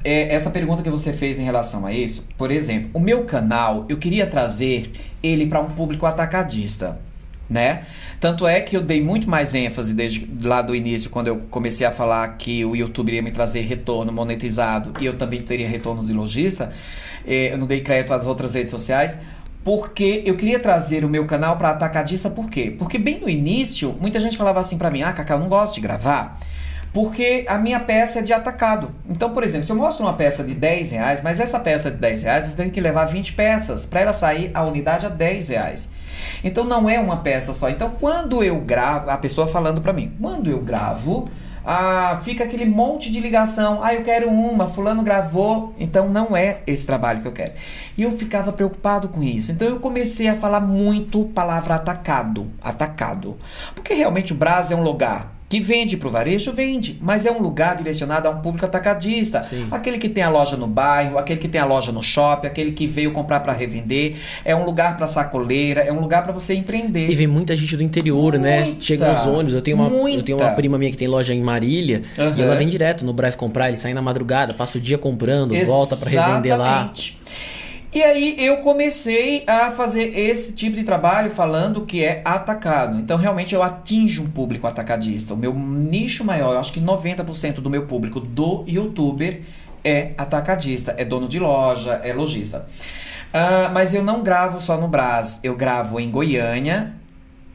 É, 0.04 0.34
essa 0.34 0.50
pergunta 0.50 0.82
que 0.82 0.90
você 0.90 1.14
fez 1.14 1.38
em 1.40 1.44
relação 1.44 1.86
a 1.86 1.94
isso, 1.94 2.28
por 2.38 2.50
exemplo, 2.50 2.90
o 2.94 3.00
meu 3.00 3.24
canal, 3.26 3.86
eu 3.88 3.98
queria 3.98 4.26
trazer 4.26 4.92
ele 5.22 5.46
para 5.46 5.60
um 5.62 5.68
público 5.70 6.06
atacadista, 6.06 6.98
né? 7.50 7.84
Tanto 8.20 8.48
é 8.48 8.60
que 8.60 8.76
eu 8.76 8.82
dei 8.82 9.04
muito 9.04 9.30
mais 9.30 9.54
ênfase 9.54 9.94
desde 9.94 10.28
lá 10.42 10.62
do 10.64 10.76
início, 10.76 11.10
quando 11.12 11.28
eu 11.28 11.38
comecei 11.52 11.86
a 11.86 11.92
falar 11.92 12.28
que 12.38 12.66
o 12.66 12.76
YouTube 12.76 13.10
iria 13.10 13.22
me 13.22 13.30
trazer 13.32 13.62
retorno 13.62 14.12
monetizado 14.12 14.94
e 15.00 15.06
eu 15.06 15.14
também 15.14 15.44
teria 15.44 15.68
retornos 15.68 16.08
de 16.08 16.14
lojista. 16.14 16.72
eh, 17.26 17.54
Eu 17.54 17.58
não 17.60 17.68
dei 17.68 17.82
crédito 17.82 18.14
às 18.16 18.26
outras 18.26 18.56
redes 18.56 18.72
sociais. 18.72 19.20
Porque 19.68 20.24
eu 20.26 20.38
queria 20.38 20.62
trazer 20.62 21.04
o 21.04 21.10
meu 21.10 21.26
canal 21.26 21.58
para 21.58 21.72
atacadista, 21.72 22.30
por 22.30 22.50
quê? 22.50 22.74
Porque 22.80 22.98
bem 22.98 23.20
no 23.20 23.28
início, 23.28 23.94
muita 24.00 24.18
gente 24.18 24.38
falava 24.38 24.62
assim 24.62 24.78
para 24.78 24.90
mim: 24.90 25.02
ah, 25.02 25.12
Cacá, 25.12 25.34
eu 25.34 25.42
não 25.42 25.50
gosto 25.50 25.76
de 25.76 25.82
gravar. 25.82 26.40
Porque 26.94 27.44
a 27.50 27.58
minha 27.58 27.78
peça 27.82 28.20
é 28.20 28.22
de 28.22 28.32
atacado. 28.32 28.92
Então, 29.10 29.34
por 29.34 29.44
exemplo, 29.44 29.66
se 29.66 29.72
eu 29.74 29.76
mostro 29.76 30.06
uma 30.06 30.14
peça 30.14 30.42
de 30.42 30.54
10 30.54 30.92
reais, 30.92 31.22
mas 31.22 31.42
essa 31.42 31.60
peça 31.60 31.92
de 31.92 31.98
10 31.98 32.24
reais, 32.24 32.46
você 32.46 32.56
tem 32.56 32.70
que 32.70 32.80
levar 32.80 33.08
20 33.08 33.34
peças 33.34 33.86
para 33.86 34.00
ela 34.00 34.14
sair 34.14 34.52
a 34.54 34.64
unidade 34.64 35.06
a 35.06 35.10
10 35.10 35.50
reais. 35.50 35.90
Então 36.46 36.64
não 36.64 36.90
é 36.90 36.98
uma 36.98 37.18
peça 37.18 37.54
só. 37.54 37.70
Então 37.70 37.90
quando 38.00 38.42
eu 38.42 38.62
gravo, 38.62 39.10
a 39.10 39.18
pessoa 39.18 39.48
falando 39.48 39.82
para 39.82 39.92
mim, 39.92 40.14
quando 40.22 40.50
eu 40.50 40.62
gravo, 40.62 41.26
ah, 41.70 42.22
fica 42.24 42.46
aquele 42.46 42.66
monte 42.66 43.12
de 43.12 43.20
ligação. 43.20 43.84
Ah, 43.84 43.94
eu 43.94 44.02
quero 44.02 44.30
uma, 44.30 44.68
fulano 44.68 45.04
gravou. 45.04 45.76
Então 45.78 46.08
não 46.08 46.36
é 46.36 46.62
esse 46.66 46.88
trabalho 46.88 47.22
que 47.22 47.28
eu 47.28 47.34
quero. 47.34 47.52
E 47.98 48.04
eu 48.04 48.12
ficava 48.12 48.54
preocupado 48.54 49.10
com 49.10 49.22
isso. 49.22 49.52
Então 49.52 49.68
eu 49.68 49.78
comecei 49.78 50.30
a 50.30 50.36
falar 50.38 50.62
muito 50.62 51.26
palavra 51.26 51.76
atacado, 51.76 52.50
atacado. 52.62 53.36
Porque 53.76 53.94
realmente 53.94 54.32
o 54.32 54.36
Brás 54.38 54.72
é 54.72 54.76
um 54.78 54.82
lugar 54.82 55.37
que 55.50 55.62
vende 55.62 55.96
para 55.96 56.08
o 56.08 56.12
varejo, 56.12 56.52
vende, 56.52 56.98
mas 57.02 57.26
é 57.26 57.32
um 57.32 57.40
lugar 57.40 57.76
direcionado 57.76 58.28
a 58.28 58.32
um 58.32 58.42
público 58.42 58.66
atacadista. 58.66 59.44
Sim. 59.44 59.68
Aquele 59.72 59.98
que 59.98 60.10
tem 60.10 60.24
a 60.24 60.30
loja 60.30 60.58
no 60.58 60.68
bairro, 60.68 61.18
aquele 61.18 61.40
que 61.40 61.48
tem 61.48 61.62
a 61.62 61.66
loja 61.66 61.92
no 61.92 62.04
shopping, 62.04 62.48
aquele 62.48 62.72
que 62.72 62.86
veio 62.86 63.12
comprar 63.12 63.40
para 63.40 63.54
revender. 63.54 64.16
É 64.44 64.54
um 64.56 64.66
lugar 64.66 64.98
para 64.98 65.08
sacoleira, 65.08 65.82
é 65.82 65.92
um 65.92 66.00
lugar 66.00 66.24
para 66.24 66.34
você 66.34 66.54
empreender. 66.54 67.10
E 67.10 67.16
vem 67.16 67.28
muita 67.28 67.56
gente 67.56 67.78
do 67.78 67.84
interior, 67.84 68.38
né? 68.38 68.66
Muita, 68.66 68.82
Chega 68.82 69.14
nos 69.14 69.26
ônibus. 69.26 69.54
Eu 69.54 69.62
tenho, 69.62 69.78
uma, 69.78 70.10
eu 70.10 70.24
tenho 70.24 70.38
uma 70.38 70.52
prima 70.52 70.78
minha 70.78 70.92
que 70.92 70.98
tem 70.98 71.08
loja 71.08 71.34
em 71.34 71.42
Marília 71.42 72.04
Aham. 72.20 72.34
e 72.36 72.42
ela 72.42 72.56
vem 72.56 72.68
direto 72.68 73.06
no 73.06 73.14
Brás 73.14 73.36
comprar. 73.36 73.70
Ele 73.70 73.78
sai 73.78 73.94
na 73.94 74.02
madrugada, 74.02 74.54
passa 74.54 74.78
o 74.78 74.82
dia 74.82 74.98
comprando, 74.98 75.56
volta 75.66 75.96
pra 75.96 76.10
revender 76.10 76.58
lá. 76.58 76.92
Exatamente. 76.94 77.18
E 77.98 78.04
aí 78.04 78.36
eu 78.38 78.58
comecei 78.58 79.44
a 79.48 79.72
fazer 79.72 80.16
esse 80.16 80.54
tipo 80.54 80.76
de 80.76 80.84
trabalho 80.84 81.32
falando 81.32 81.82
que 81.82 82.04
é 82.04 82.22
atacado. 82.24 83.00
Então 83.00 83.18
realmente 83.18 83.56
eu 83.56 83.64
atinjo 83.64 84.22
um 84.22 84.30
público 84.30 84.68
atacadista. 84.68 85.34
O 85.34 85.38
meu 85.38 85.52
nicho 85.52 86.24
maior, 86.24 86.54
eu 86.54 86.60
acho 86.60 86.72
que 86.72 86.80
90% 86.80 87.56
do 87.56 87.72
meu 87.72 87.88
público 87.88 88.20
do 88.20 88.64
youtuber 88.68 89.42
é 89.84 90.12
atacadista, 90.16 90.94
é 90.96 91.04
dono 91.04 91.28
de 91.28 91.40
loja, 91.40 92.00
é 92.04 92.14
lojista. 92.14 92.68
Ah, 93.34 93.72
mas 93.74 93.96
eu 93.96 94.04
não 94.04 94.22
gravo 94.22 94.62
só 94.62 94.80
no 94.80 94.88
Brás, 94.88 95.40
eu 95.42 95.56
gravo 95.56 96.00
em 96.00 96.12
Goiânia. 96.12 96.94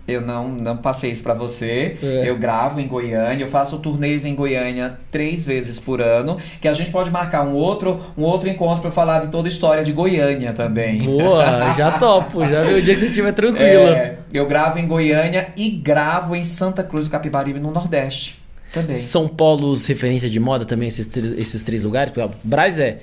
Eu 0.06 0.20
não, 0.20 0.48
não 0.48 0.76
passei 0.76 1.10
isso 1.12 1.22
pra 1.22 1.32
você. 1.32 1.96
É. 2.02 2.28
Eu 2.28 2.36
gravo 2.36 2.80
em 2.80 2.88
Goiânia, 2.88 3.44
eu 3.44 3.48
faço 3.48 3.78
turnês 3.78 4.24
em 4.24 4.34
Goiânia 4.34 4.98
três 5.10 5.46
vezes 5.46 5.78
por 5.78 6.00
ano, 6.00 6.38
que 6.60 6.66
a 6.66 6.72
gente 6.72 6.90
pode 6.90 7.10
marcar 7.10 7.46
um 7.46 7.52
outro, 7.54 8.00
um 8.18 8.22
outro 8.24 8.48
encontro 8.48 8.82
pra 8.82 8.90
falar 8.90 9.20
de 9.20 9.28
toda 9.30 9.46
a 9.46 9.50
história 9.50 9.84
de 9.84 9.92
Goiânia 9.92 10.52
também. 10.52 11.02
Boa, 11.02 11.72
já 11.78 11.98
topo. 11.98 12.46
Já 12.48 12.62
viu 12.62 12.78
o 12.78 12.82
dia 12.82 12.94
que 12.94 13.00
você 13.00 13.06
estiver 13.06 13.32
tranquila. 13.32 13.96
É, 13.96 14.18
eu 14.32 14.46
gravo 14.46 14.78
em 14.78 14.86
Goiânia 14.88 15.48
e 15.56 15.70
gravo 15.70 16.34
em 16.34 16.42
Santa 16.42 16.82
Cruz 16.82 17.06
do 17.06 17.10
Capibaribe, 17.12 17.60
no 17.60 17.70
Nordeste. 17.70 18.40
Também. 18.72 18.96
São 18.96 19.28
polos 19.28 19.84
referência 19.86 20.30
de 20.30 20.40
moda 20.40 20.64
também, 20.64 20.88
esses, 20.88 21.06
três- 21.06 21.38
esses 21.38 21.62
três 21.62 21.84
lugares? 21.84 22.10
Por 22.10 22.20
exemplo, 22.20 22.38
Brás 22.42 22.78
é. 22.80 23.00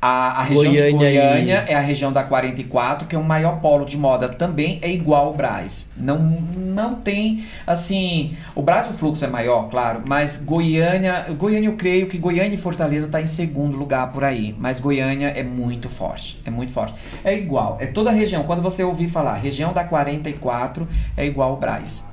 A, 0.00 0.40
a 0.40 0.42
região 0.42 0.72
Goiânia 0.72 0.90
de 0.90 1.18
Goiânia 1.18 1.64
e- 1.66 1.72
é 1.72 1.74
a 1.74 1.80
região 1.80 2.12
da 2.12 2.22
44, 2.22 3.08
que 3.08 3.16
é 3.16 3.18
o 3.18 3.24
maior 3.24 3.60
polo 3.60 3.84
de 3.84 3.96
moda. 3.96 4.28
Também 4.28 4.78
é 4.82 4.90
igual 4.90 5.26
ao 5.26 5.34
Brás. 5.34 5.88
Não, 5.96 6.18
não 6.18 6.96
tem, 6.96 7.44
assim... 7.66 8.36
O 8.54 8.62
Brás, 8.62 8.90
o 8.90 8.92
fluxo 8.92 9.24
é 9.24 9.28
maior, 9.28 9.70
claro. 9.70 10.02
Mas 10.06 10.38
Goiânia... 10.38 11.26
Goiânia, 11.38 11.68
eu 11.68 11.76
creio 11.76 12.06
que 12.06 12.18
Goiânia 12.18 12.54
e 12.54 12.58
Fortaleza 12.58 13.08
tá 13.08 13.20
em 13.20 13.26
segundo 13.26 13.76
lugar 13.76 14.12
por 14.12 14.24
aí. 14.24 14.54
Mas 14.58 14.78
Goiânia 14.78 15.28
é 15.28 15.42
muito 15.42 15.88
forte. 15.88 16.40
É 16.44 16.50
muito 16.50 16.72
forte. 16.72 16.94
É 17.24 17.34
igual. 17.34 17.78
É 17.80 17.86
toda 17.86 18.10
a 18.10 18.12
região. 18.12 18.42
Quando 18.44 18.60
você 18.62 18.84
ouvir 18.84 19.08
falar 19.08 19.34
região 19.34 19.72
da 19.72 19.84
44, 19.84 20.86
é 21.16 21.26
igual 21.26 21.50
ao 21.50 21.56
Brás. 21.56 22.04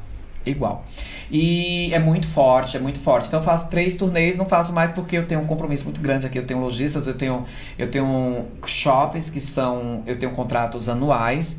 Igual. 0.45 0.84
E 1.32 1.93
é 1.93 1.99
muito 1.99 2.27
forte, 2.27 2.75
é 2.75 2.79
muito 2.79 2.99
forte. 2.99 3.27
Então 3.27 3.39
eu 3.39 3.43
faço 3.43 3.69
três 3.69 3.95
turnês, 3.95 4.38
não 4.38 4.45
faço 4.45 4.73
mais 4.73 4.91
porque 4.91 5.17
eu 5.17 5.25
tenho 5.25 5.39
um 5.39 5.45
compromisso 5.47 5.86
muito 5.86 6.01
grande 6.01 6.25
aqui. 6.25 6.38
Eu 6.38 6.45
tenho 6.45 6.59
lojistas, 6.59 7.07
eu 7.07 7.13
tenho, 7.13 7.45
eu 7.79 7.89
tenho 7.89 8.45
shops 8.65 9.29
que 9.29 9.39
são. 9.39 10.03
Eu 10.05 10.19
tenho 10.19 10.32
contratos 10.34 10.89
anuais. 10.89 11.55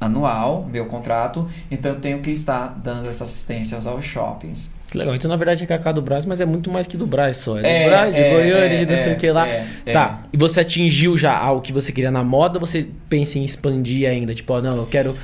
Anual, 0.00 0.66
meu 0.72 0.86
contrato. 0.86 1.46
Então 1.70 1.92
eu 1.92 2.00
tenho 2.00 2.20
que 2.20 2.30
estar 2.30 2.68
dando 2.82 3.06
essa 3.06 3.24
assistência 3.24 3.76
aos 3.84 4.02
shoppings. 4.02 4.70
Que 4.90 4.96
legal. 4.96 5.14
Então, 5.14 5.28
na 5.30 5.36
verdade, 5.36 5.62
é 5.62 5.66
Cacá 5.66 5.92
do 5.92 6.00
Brás, 6.02 6.24
mas 6.24 6.40
é 6.40 6.46
muito 6.46 6.70
mais 6.70 6.86
que 6.86 6.96
do 6.96 7.06
Brás 7.06 7.36
só. 7.36 7.58
É 7.58 7.62
do 7.62 7.66
É, 7.66 7.86
Brás, 7.86 8.14
de 8.14 8.20
é, 8.22 8.30
Goiânia, 8.30 8.76
é, 8.76 8.84
de 8.84 8.92
não 8.92 8.98
sei 8.98 9.12
é, 9.12 9.14
o 9.14 9.18
que 9.18 9.30
lá. 9.30 9.46
é, 9.46 9.66
é. 9.86 9.92
tá. 9.92 10.20
E 10.32 10.36
você 10.38 10.60
atingiu 10.60 11.16
já 11.18 11.36
algo 11.36 11.60
que 11.60 11.72
você 11.72 11.92
queria 11.92 12.10
na 12.10 12.24
moda 12.24 12.58
ou 12.58 12.66
você 12.66 12.88
pensa 13.08 13.38
em 13.38 13.44
expandir 13.44 14.08
ainda? 14.08 14.34
Tipo, 14.34 14.54
ó, 14.54 14.62
não, 14.62 14.72
eu 14.78 14.86
quero. 14.86 15.14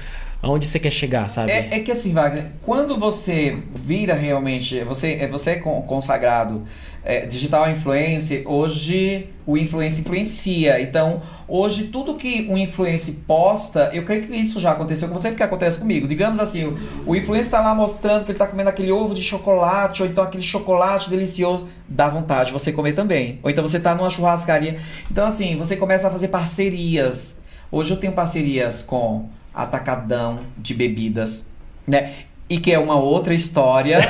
Aonde 0.47 0.65
você 0.69 0.79
quer 0.79 0.93
chegar, 0.93 1.29
sabe? 1.29 1.51
É, 1.51 1.69
é 1.73 1.81
que 1.81 1.91
assim, 1.91 2.13
Wagner, 2.13 2.47
quando 2.63 2.97
você 2.97 3.59
vira 3.75 4.15
realmente, 4.15 4.81
você, 4.85 5.15
é- 5.21 5.27
você 5.27 5.51
é 5.51 5.57
con- 5.57 5.83
consagrado 5.83 6.63
é, 7.05 7.27
digital 7.27 7.69
influencer, 7.71 8.43
hoje 8.47 9.29
o 9.45 9.57
influencer 9.57 10.01
influencia. 10.01 10.81
Então, 10.81 11.21
hoje 11.49 11.85
tudo 11.85 12.15
que 12.15 12.47
um 12.49 12.57
influencer 12.57 13.15
posta, 13.27 13.91
eu 13.93 14.05
creio 14.05 14.23
que 14.27 14.37
isso 14.37 14.61
já 14.61 14.71
aconteceu 14.73 15.09
com 15.09 15.15
você, 15.15 15.29
porque 15.31 15.43
acontece 15.43 15.79
comigo. 15.81 16.07
Digamos 16.07 16.39
assim, 16.39 16.65
o, 16.65 16.77
o 17.07 17.17
influencer 17.17 17.51
tá 17.51 17.61
lá 17.61 17.75
mostrando 17.75 18.25
que 18.25 18.31
ele 18.31 18.39
tá 18.39 18.47
comendo 18.47 18.69
aquele 18.71 18.93
ovo 18.93 19.15
de 19.15 19.23
chocolate, 19.23 20.03
ou 20.03 20.09
então 20.09 20.23
aquele 20.23 20.43
chocolate 20.45 21.11
delicioso, 21.11 21.67
dá 21.89 22.09
vontade 22.09 22.49
de 22.49 22.53
você 22.53 22.71
comer 22.73 22.93
também. 22.95 23.41
Ou 23.43 23.51
então 23.51 23.63
você 23.67 23.81
tá 23.81 23.95
numa 23.97 24.11
churrascaria. 24.11 24.77
Então, 25.11 25.27
assim, 25.27 25.57
você 25.57 25.77
começa 25.77 26.07
a 26.07 26.11
fazer 26.11 26.29
parcerias. 26.29 27.37
Hoje 27.71 27.93
eu 27.93 27.97
tenho 27.97 28.13
parcerias 28.13 28.81
com 28.83 29.29
Atacadão 29.57 30.41
de 30.59 30.75
bebidas, 30.75 31.47
né? 31.87 32.11
E 32.49 32.59
que 32.59 32.71
é 32.73 32.79
uma 32.79 32.95
outra 32.97 33.35
história. 33.35 33.99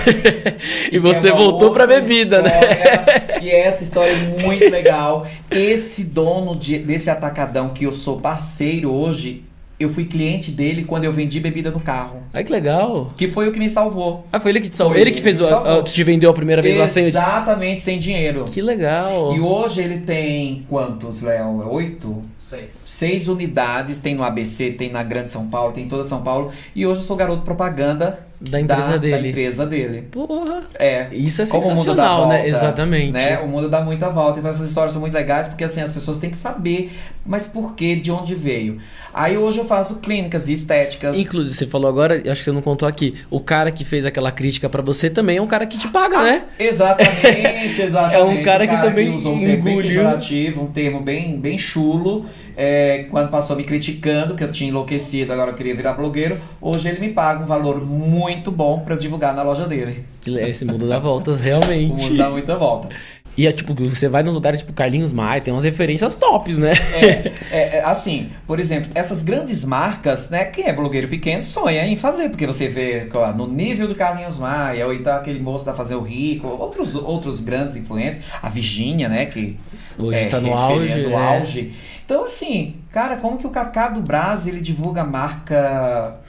E 0.89 0.91
que 0.91 0.99
você 0.99 1.29
é 1.29 1.33
voltou 1.33 1.73
pra 1.73 1.87
bebida, 1.87 2.43
né? 2.43 2.51
história, 2.61 3.41
E 3.43 3.51
essa 3.51 3.83
história 3.85 4.11
é 4.13 4.43
muito 4.43 4.69
legal. 4.71 5.27
Esse 5.51 6.05
dono 6.05 6.55
de- 6.55 6.79
desse 6.79 7.09
atacadão 7.11 7.71
que 7.71 7.85
eu 7.85 7.93
sou 7.93 8.21
parceiro 8.21 8.93
hoje, 8.93 9.43
eu 9.81 9.89
fui 9.89 10.05
cliente 10.05 10.51
dele 10.51 10.85
quando 10.85 11.05
eu 11.05 11.13
vendi 11.13 11.39
bebida 11.41 11.71
no 11.71 11.81
carro. 11.81 12.23
Ai, 12.33 12.45
que 12.45 12.53
legal. 12.53 13.09
Que 13.17 13.29
foi 13.29 13.49
o 13.49 13.53
que 13.53 13.59
me 13.59 13.69
salvou. 13.69 14.27
Ah, 14.33 14.39
foi 14.41 14.51
ele 14.53 14.61
que 14.61 14.69
te 14.71 14.77
salvou. 14.77 14.95
Foi 14.95 15.01
Ele 15.03 15.11
que 15.11 15.19
ele 15.19 15.23
fez 15.25 15.37
que 15.39 15.43
o. 15.43 15.47
a- 15.79 15.83
que 15.83 15.93
te 15.93 16.05
vendeu 16.05 16.31
a 16.31 16.35
primeira 16.35 16.61
vez 16.63 16.77
lá 16.77 16.87
sem. 16.87 17.05
Exatamente, 17.07 17.81
sem 17.81 17.99
dinheiro. 17.99 18.45
Que 18.45 18.61
legal. 18.63 19.35
E 19.35 19.41
hoje 19.41 19.83
ele 19.83 19.99
tem 19.99 20.65
quantos, 20.69 21.23
Léo? 21.23 21.63
É 21.63 21.67
Oito? 21.67 22.23
Seis. 22.43 22.71
Seis 22.97 23.29
unidades, 23.29 23.99
tem 23.99 24.15
no 24.15 24.25
ABC, 24.25 24.71
tem 24.71 24.91
na 24.91 25.03
Grande 25.03 25.31
São 25.31 25.49
Paulo, 25.49 25.75
tem 25.75 25.85
em 25.85 25.89
toda 25.89 26.05
São 26.05 26.23
Paulo. 26.23 26.51
E 26.75 26.87
hoje 26.87 27.03
eu 27.03 27.05
sou 27.05 27.15
garoto 27.15 27.43
propaganda 27.43 28.21
Da 28.41 28.59
empresa 28.59 28.93
da, 28.93 28.97
dele. 28.97 29.23
Da 29.23 29.29
empresa 29.29 29.67
dele. 29.67 30.03
Porra. 30.11 30.63
É. 30.79 31.09
Isso 31.13 31.43
é 31.43 31.47
Como 31.47 31.63
sensacional, 31.63 32.21
volta, 32.21 32.33
né? 32.33 32.49
Exatamente. 32.49 33.13
Né? 33.13 33.39
O 33.41 33.49
mundo 33.49 33.69
dá 33.69 33.83
muita 33.83 34.09
volta. 34.09 34.39
Então 34.39 34.51
essas 34.51 34.67
histórias 34.67 34.95
são 34.95 35.03
muito 35.03 35.13
legais 35.13 35.47
porque 35.47 35.65
assim 35.65 35.83
as 35.83 35.93
pessoas 35.93 36.19
têm 36.19 36.31
que 36.31 36.39
saber, 36.39 36.91
mas 37.27 37.47
por 37.47 37.74
que, 37.74 37.97
de 37.97 38.11
onde 38.11 38.35
veio. 38.35 38.79
Aí 39.12 39.37
hoje 39.37 39.59
eu 39.59 39.64
faço 39.64 39.97
clínicas 40.01 40.47
de 40.47 40.53
estéticas. 40.53 41.18
Inclusive, 41.18 41.55
você 41.55 41.66
falou 41.66 41.89
agora, 41.89 42.16
acho 42.16 42.41
que 42.41 42.45
você 42.45 42.53
não 42.53 42.61
contou 42.62 42.87
aqui, 42.87 43.14
o 43.31 43.41
cara 43.41 43.70
que 43.70 43.85
fez 43.85 44.05
aquela 44.05 44.31
crítica 44.31 44.68
pra 44.68 44.83
você 44.83 45.09
também 45.09 45.39
é 45.39 45.43
um 45.43 45.47
cara 45.47 45.66
que 45.66 45.79
te 45.79 45.89
paga, 45.89 46.22
né? 46.22 46.45
Exatamente, 46.59 47.81
exatamente. 47.83 48.20
É 48.20 48.22
um 48.24 48.43
cara 48.43 48.64
O 48.64 48.68
que 48.68 48.77
também 48.81 49.14
usou 49.14 49.35
um 49.35 49.41
termo 49.41 49.64
bem 49.64 49.83
pejorativo, 49.83 50.62
um 50.62 50.66
termo 50.66 51.01
bem, 51.01 51.39
bem 51.39 51.59
chulo. 51.59 52.27
é, 52.57 53.07
quando 53.11 53.31
passou 53.31 53.57
me 53.57 53.64
criticando, 53.64 54.35
que 54.35 54.45
eu 54.45 54.51
tinha 54.53 54.70
enlouquecido, 54.70 55.33
agora 55.33 55.51
eu 55.51 55.55
queria 55.55 55.74
virar 55.74 55.95
blogueiro. 55.95 56.39
Hoje 56.61 56.89
ele 56.89 57.01
me 57.01 57.09
paga 57.11 57.43
um 57.43 57.47
valor 57.47 57.85
muito 57.85 58.51
bom 58.51 58.81
pra 58.81 58.95
eu 58.95 58.99
divulgar 58.99 59.35
na 59.35 59.43
loja 59.43 59.66
dele. 59.66 60.05
Que 60.20 60.37
Esse 60.39 60.64
mundo 60.64 60.89
dá 60.89 60.99
voltas, 60.99 61.39
O 61.41 61.43
realmente. 61.43 62.03
mundo 62.03 62.16
dá 62.16 62.31
muita 62.31 62.57
volta. 62.57 62.89
E 63.37 63.47
é 63.47 63.53
tipo, 63.53 63.74
você 63.74 64.09
vai 64.09 64.22
nos 64.22 64.34
lugares 64.34 64.61
tipo 64.61 64.72
Carlinhos 64.72 65.12
Maia, 65.12 65.41
tem 65.41 65.53
umas 65.53 65.64
referências 65.64 66.14
tops, 66.14 66.57
né? 66.57 66.72
É, 66.95 67.32
é, 67.51 67.76
é, 67.76 67.84
assim, 67.84 68.30
por 68.47 68.59
exemplo, 68.59 68.91
essas 68.95 69.22
grandes 69.22 69.64
marcas, 69.64 70.30
né? 70.30 70.45
Quem 70.47 70.66
é 70.66 70.72
blogueiro 70.72 71.09
pequeno 71.09 71.43
sonha 71.43 71.87
em 71.87 71.97
fazer, 71.97 72.30
porque 72.30 72.47
você 72.47 72.68
vê 72.68 73.09
ó, 73.12 73.32
no 73.32 73.47
nível 73.47 73.87
do 73.87 73.95
Carlinhos 73.95 74.39
Maia, 74.39 74.87
ou 74.87 74.95
então 74.95 75.14
aquele 75.14 75.39
moço 75.39 75.64
da 75.64 75.74
Fazer 75.74 75.95
o 75.95 76.01
Rico, 76.01 76.49
outros, 76.49 76.95
outros 76.95 77.41
grandes 77.41 77.76
influencers, 77.76 78.24
a 78.43 78.49
Virgínia, 78.49 79.09
né? 79.09 79.26
Que 79.26 79.57
Hoje 79.99 80.18
é, 80.18 80.28
tá 80.28 80.41
no 80.41 80.53
auge. 80.55 81.03
no 81.03 81.11
é. 81.11 81.39
auge. 81.39 81.74
Então, 82.05 82.24
assim, 82.24 82.76
cara, 82.93 83.16
como 83.16 83.39
que 83.39 83.47
o 83.47 83.51
Cacá 83.51 83.89
do 83.89 84.01
Brás 84.01 84.47
ele 84.47 84.61
divulga 84.61 85.03
a 85.03 85.05
marca. 85.05 86.20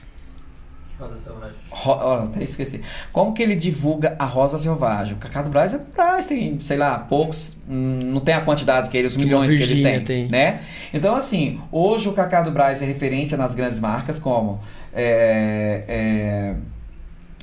Rosa 0.99 1.19
Selvagem. 1.19 1.55
Ro... 1.69 1.91
ó, 1.91 2.23
até 2.23 2.43
esqueci. 2.43 2.81
Como 3.11 3.33
que 3.33 3.43
ele 3.43 3.55
divulga 3.55 4.15
a 4.17 4.25
Rosa 4.25 4.57
Selvagem? 4.57 5.13
O 5.13 5.17
Cacá 5.17 5.41
do 5.43 5.49
Brás 5.49 5.73
é 5.73 5.77
do 5.77 5.85
Brás, 5.93 6.25
tem, 6.25 6.57
sei 6.59 6.77
lá, 6.77 6.97
poucos. 6.99 7.57
hum, 7.69 7.99
Não 8.05 8.19
tem 8.19 8.33
a 8.33 8.41
quantidade 8.41 8.89
que 8.89 8.97
eles, 8.97 9.11
os 9.11 9.17
Que 9.17 9.23
milhões 9.23 9.55
que 9.55 9.61
eles 9.61 9.81
têm, 9.81 10.03
tem. 10.03 10.27
né? 10.27 10.61
Então, 10.93 11.15
assim, 11.15 11.59
hoje 11.71 12.09
o 12.09 12.13
Cacá 12.13 12.41
do 12.41 12.49
Brás 12.51 12.81
é 12.81 12.85
referência 12.85 13.37
nas 13.37 13.53
grandes 13.53 13.79
marcas 13.79 14.17
como 14.17 14.59
é, 14.93 15.83
é, 15.87 16.55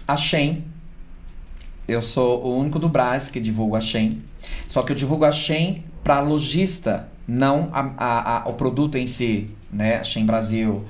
a 0.09 0.17
Shen. 0.17 0.65
Eu 1.87 2.01
sou 2.03 2.43
o 2.45 2.59
único 2.59 2.79
do 2.79 2.89
Brás 2.89 3.29
que 3.31 3.39
divulgo 3.39 3.77
a 3.77 3.81
Shen. 3.81 4.23
Só 4.67 4.83
que 4.83 4.91
eu 4.93 4.97
divulgo 4.97 5.25
a 5.25 5.33
Shen 5.33 5.85
para 6.03 6.21
lojista, 6.21 7.09
não 7.29 7.69
a, 7.73 7.91
a- 7.97 8.39
a- 8.45 8.49
o 8.49 8.55
produto 8.55 8.97
em 8.99 9.07
si, 9.07 9.51
né? 9.73 9.97
A 9.99 10.05
Shen 10.05 10.25
Brasil, 10.27 10.85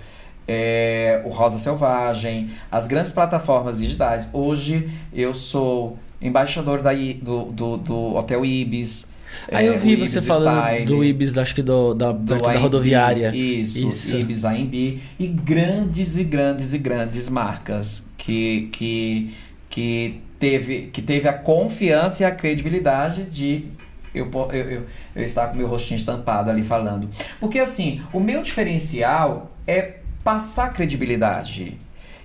é, 0.47 1.22
o 1.24 1.30
Rosa 1.30 1.59
Selvagem, 1.59 2.51
as 2.70 2.86
grandes 2.86 3.12
plataformas 3.12 3.78
digitais. 3.78 4.28
Hoje 4.32 4.88
eu 5.12 5.32
sou 5.32 5.99
embaixador 6.20 6.82
da, 6.82 6.92
do, 6.92 7.45
do, 7.47 7.76
do 7.76 8.14
Hotel 8.14 8.45
Ibis. 8.45 9.07
Aí 9.51 9.66
eu 9.66 9.74
é, 9.74 9.78
vi 9.78 9.97
você 9.97 10.18
Ibis 10.18 10.26
falando 10.26 10.62
Style, 10.62 10.86
do 10.86 11.05
Ibis, 11.05 11.36
acho 11.38 11.55
que 11.55 11.62
do, 11.62 11.92
da, 11.92 12.12
do 12.12 12.38
da 12.38 12.59
rodoviária. 12.59 13.34
Isso, 13.34 13.88
Isso. 13.88 14.16
Ibis 14.16 14.45
AMB. 14.45 15.01
E 15.18 15.26
grandes 15.26 16.16
e 16.16 16.24
grandes 16.24 16.72
e 16.72 16.78
grandes 16.78 17.28
marcas 17.28 18.05
que, 18.16 18.68
que, 18.72 19.34
que, 19.68 20.20
teve, 20.38 20.82
que 20.92 21.03
teve 21.03 21.28
a 21.28 21.32
confiança 21.32 22.22
e 22.22 22.26
a 22.26 22.30
credibilidade 22.30 23.24
de 23.24 23.66
eu, 24.14 24.30
eu, 24.32 24.53
eu, 24.53 24.82
eu 25.16 25.22
estar 25.24 25.49
com 25.49 25.57
meu 25.57 25.66
rostinho 25.66 25.99
estampado 25.99 26.49
ali 26.49 26.62
falando. 26.62 27.09
Porque 27.40 27.59
assim, 27.59 28.01
o 28.12 28.20
meu 28.20 28.42
diferencial 28.42 29.51
é 29.66 29.95
passar 30.24 30.72
credibilidade. 30.72 31.78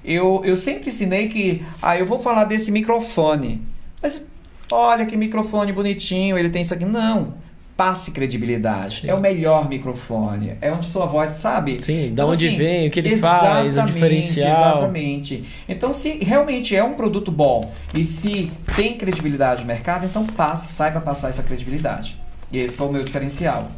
Eu, 0.04 0.42
eu 0.46 0.56
sempre 0.56 0.88
ensinei 0.88 1.28
que, 1.28 1.64
ah, 1.82 1.98
eu 1.98 2.06
vou 2.06 2.20
falar 2.20 2.46
desse 2.46 2.72
microfone. 2.72 3.62
Mas 4.02 4.26
olha 4.72 5.06
que 5.06 5.18
microfone 5.18 5.74
bonitinho, 5.74 6.38
ele 6.38 6.50
tem 6.50 6.62
isso 6.62 6.74
aqui. 6.74 6.86
Não. 6.86 7.34
Passe 7.76 8.12
credibilidade. 8.12 9.02
Sim. 9.02 9.10
É 9.10 9.14
o 9.14 9.20
melhor 9.20 9.70
microfone. 9.70 10.58
É 10.60 10.72
onde 10.72 10.88
sua 10.88 11.06
voz, 11.06 11.32
sabe? 11.32 11.80
Sim, 11.82 12.08
da 12.08 12.24
Então, 12.24 12.30
onde 12.30 12.48
assim, 12.48 12.58
vem, 12.58 12.88
o 12.88 12.92
que 12.92 13.00
ele 13.00 13.18
faz, 13.18 13.78
o 13.78 13.86
diferencial. 13.86 14.78
Exatamente. 14.78 15.44
Então, 15.68 15.94
se 15.94 16.18
realmente 16.18 16.76
é 16.76 16.84
um 16.84 16.94
produto 16.94 17.32
bom 17.32 17.72
e 17.94 18.04
se 18.04 18.52
tem 18.76 18.98
credibilidade 18.98 19.62
no 19.62 19.68
mercado, 19.68 20.06
então 20.06 20.26
passe, 20.26 20.74
saiba 20.74 21.00
passar 21.00 21.30
essa 21.30 21.44
credibilidade. 21.44 22.18
E 22.52 22.58
esse 22.58 22.76
foi 22.76 22.88
o 22.88 22.92
meu 22.92 23.04
diferencial. 23.04 23.70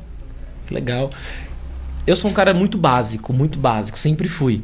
Que 0.66 0.74
legal. 0.74 1.12
Eu 2.12 2.16
sou 2.18 2.30
um 2.30 2.34
cara 2.34 2.54
muito 2.54 2.78
básico, 2.78 3.32
muito 3.32 3.58
básico, 3.58 3.98
sempre 3.98 4.28
fui. 4.28 4.62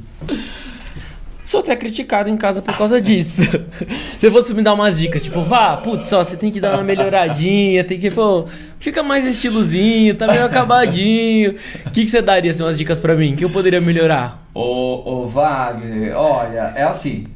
Sou 1.46 1.62
até 1.62 1.78
criticado 1.78 2.30
em 2.30 2.36
casa 2.36 2.62
por 2.62 2.78
causa 2.78 3.00
disso. 3.00 3.42
Se 4.20 4.30
fosse 4.30 4.54
me 4.54 4.62
dar 4.62 4.74
umas 4.74 5.00
dicas, 5.00 5.24
tipo, 5.24 5.42
vá, 5.44 5.78
putz, 5.78 6.12
ó, 6.12 6.26
você 6.26 6.36
tem 6.36 6.52
que 6.52 6.60
dar 6.60 6.74
uma 6.74 6.84
melhoradinha, 6.84 7.86
tem 7.86 7.98
que, 7.98 8.12
pô, 8.12 8.48
fica 8.80 9.02
mais 9.02 9.24
estilosinho, 9.24 10.14
tá 10.16 10.28
meio 10.28 10.44
acabadinho. 10.44 11.56
O 11.86 11.92
que, 11.92 12.04
que 12.04 12.10
você 12.12 12.22
daria, 12.22 12.52
assim, 12.52 12.64
umas 12.64 12.78
dicas 12.78 13.00
pra 13.00 13.16
mim? 13.16 13.34
que 13.34 13.46
eu 13.46 13.50
poderia 13.50 13.80
melhorar? 13.80 14.46
Ô, 14.54 15.22
ô 15.24 15.28
Wagner, 15.30 16.18
olha, 16.18 16.74
é 16.76 16.84
assim. 16.84 17.28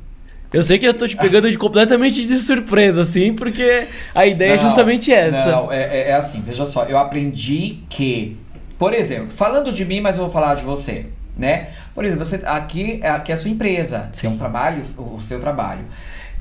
Eu 0.52 0.62
sei 0.62 0.78
que 0.78 0.86
eu 0.86 0.94
tô 0.94 1.08
te 1.08 1.16
pegando 1.16 1.50
de 1.50 1.58
completamente 1.58 2.26
de 2.26 2.38
surpresa, 2.38 3.04
assim, 3.04 3.34
porque 3.34 3.88
a 4.14 4.26
ideia 4.26 4.52
é 4.52 4.58
Não, 4.58 4.64
justamente 4.64 5.10
essa. 5.10 5.50
Não, 5.50 5.72
é, 5.72 5.84
é- 5.84 6.10
é 6.10 6.14
assim, 6.16 6.44
veja 6.46 6.66
só, 6.66 6.84
eu 6.84 6.98
aprendi 6.98 7.78
que, 7.88 8.36
por 8.82 8.96
exemplo, 8.96 9.30
falando 9.30 9.72
de 9.72 9.86
mim, 9.86 10.02
mas 10.02 10.16
eu 10.16 10.24
vou 10.24 10.32
falar 10.32 10.56
de 10.56 10.64
você, 10.64 11.06
né? 11.38 11.70
Por 11.94 12.04
exemplo, 12.04 12.26
você 12.26 12.42
aqui, 12.44 13.00
aqui 13.04 13.32
é 13.32 13.36
a 13.36 13.38
sua 13.38 13.52
empresa, 13.52 14.10
que 14.12 14.26
é 14.26 14.30
um 14.30 14.32
Sim. 14.32 14.40
trabalho, 14.40 14.84
o, 14.98 15.18
o 15.18 15.22
seu 15.22 15.40
trabalho. 15.40 15.86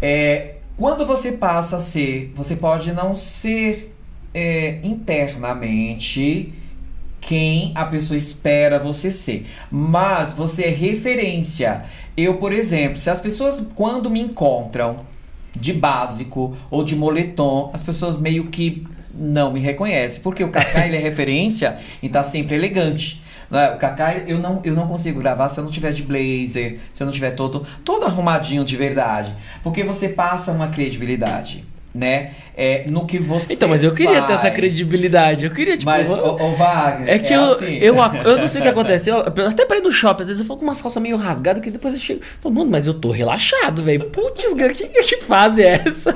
É, 0.00 0.54
quando 0.74 1.04
você 1.04 1.32
passa 1.32 1.76
a 1.76 1.80
ser, 1.80 2.32
você 2.34 2.56
pode 2.56 2.94
não 2.94 3.14
ser 3.14 3.94
é, 4.32 4.78
internamente 4.82 6.54
quem 7.20 7.72
a 7.74 7.84
pessoa 7.84 8.16
espera 8.16 8.78
você 8.78 9.12
ser. 9.12 9.46
Mas 9.70 10.32
você 10.32 10.64
é 10.64 10.70
referência. 10.70 11.82
Eu, 12.16 12.38
por 12.38 12.54
exemplo, 12.54 12.98
se 12.98 13.10
as 13.10 13.20
pessoas 13.20 13.62
quando 13.74 14.08
me 14.08 14.18
encontram 14.18 15.00
de 15.54 15.74
básico 15.74 16.56
ou 16.70 16.84
de 16.84 16.96
moletom, 16.96 17.70
as 17.74 17.82
pessoas 17.82 18.16
meio 18.16 18.46
que 18.46 18.86
não 19.14 19.52
me 19.52 19.60
reconhecem, 19.60 20.20
porque 20.22 20.42
o 20.44 20.48
Kaká 20.48 20.86
ele 20.86 20.96
é 20.96 21.00
referência 21.00 21.76
e 22.02 22.08
tá 22.08 22.22
sempre 22.22 22.56
elegante. 22.56 23.22
né? 23.50 23.70
O 23.70 23.76
Kaká, 23.76 24.14
eu 24.26 24.38
não, 24.38 24.60
eu 24.64 24.72
não 24.74 24.86
consigo 24.86 25.20
gravar 25.20 25.48
se 25.48 25.58
eu 25.58 25.64
não 25.64 25.70
tiver 25.70 25.92
de 25.92 26.02
blazer, 26.02 26.78
se 26.94 27.02
eu 27.02 27.06
não 27.06 27.12
tiver 27.12 27.32
todo, 27.32 27.66
todo 27.84 28.04
arrumadinho 28.06 28.64
de 28.64 28.76
verdade. 28.76 29.34
Porque 29.62 29.82
você 29.82 30.08
passa 30.08 30.52
uma 30.52 30.68
credibilidade, 30.68 31.64
né? 31.94 32.30
É, 32.56 32.84
no 32.90 33.06
que 33.06 33.18
você 33.18 33.54
Então, 33.54 33.68
mas 33.70 33.82
eu 33.82 33.94
queria 33.94 34.20
ter 34.22 34.34
essa 34.34 34.42
faz. 34.42 34.54
credibilidade. 34.54 35.46
Eu 35.46 35.50
queria, 35.50 35.78
tipo. 35.78 35.86
Mas, 35.90 36.10
ô, 36.10 36.36
ô, 36.36 36.54
Wagner, 36.54 37.08
É 37.08 37.18
que 37.18 37.32
eu, 37.32 37.52
assim. 37.52 37.78
eu, 37.78 37.96
eu 37.96 38.38
não 38.38 38.48
sei 38.48 38.60
o 38.60 38.64
que 38.64 38.68
acontece. 38.68 39.08
Eu, 39.08 39.20
até 39.20 39.64
pra 39.64 39.78
ir 39.78 39.80
no 39.82 39.90
shopping, 39.90 40.22
às 40.22 40.28
vezes 40.28 40.40
eu 40.40 40.46
falo 40.46 40.58
com 40.58 40.66
umas 40.66 40.78
calças 40.80 41.02
meio 41.02 41.16
rasgadas 41.16 41.62
que 41.62 41.70
depois 41.70 41.94
eu 41.94 42.00
chego. 42.00 42.20
Falo, 42.40 42.54
mano, 42.54 42.70
mas 42.70 42.86
eu 42.86 42.92
tô 42.92 43.10
relaxado, 43.10 43.82
velho. 43.82 44.10
Putz, 44.10 44.52
que, 44.54 44.88
que 44.88 45.22
fase 45.22 45.62
é 45.62 45.82
essa? 45.86 46.14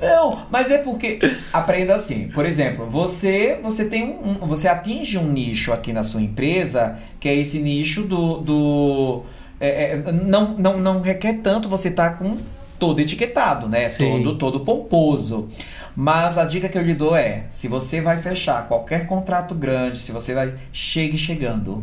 Não, 0.00 0.46
mas 0.50 0.70
é 0.70 0.78
porque 0.78 1.18
aprenda 1.52 1.94
assim. 1.94 2.28
Por 2.28 2.46
exemplo, 2.46 2.86
você 2.88 3.58
você 3.62 3.84
tem 3.86 4.04
um, 4.04 4.30
um- 4.42 4.46
você 4.46 4.68
atinge 4.68 5.18
um 5.18 5.30
nicho 5.30 5.72
aqui 5.72 5.92
na 5.92 6.04
sua 6.04 6.20
empresa 6.22 6.96
que 7.18 7.28
é 7.28 7.34
esse 7.34 7.58
nicho 7.58 8.02
do, 8.02 8.38
do 8.38 9.22
é, 9.60 9.92
é, 9.94 10.12
não, 10.12 10.56
não 10.56 10.78
não 10.78 11.00
requer 11.00 11.34
tanto 11.42 11.68
você 11.68 11.88
estar 11.88 12.18
com 12.18 12.36
todo 12.78 13.00
etiquetado, 13.00 13.68
né? 13.68 13.88
Sim. 13.88 14.22
Todo 14.22 14.38
todo 14.38 14.60
pomposo. 14.60 15.48
Mas 15.96 16.38
a 16.38 16.44
dica 16.44 16.68
que 16.68 16.78
eu 16.78 16.82
lhe 16.82 16.94
dou 16.94 17.16
é, 17.16 17.46
se 17.50 17.66
você 17.66 18.00
vai 18.00 18.18
fechar 18.18 18.68
qualquer 18.68 19.04
contrato 19.06 19.52
grande, 19.52 19.98
se 19.98 20.12
você 20.12 20.32
vai 20.32 20.54
chegue 20.72 21.18
chegando. 21.18 21.82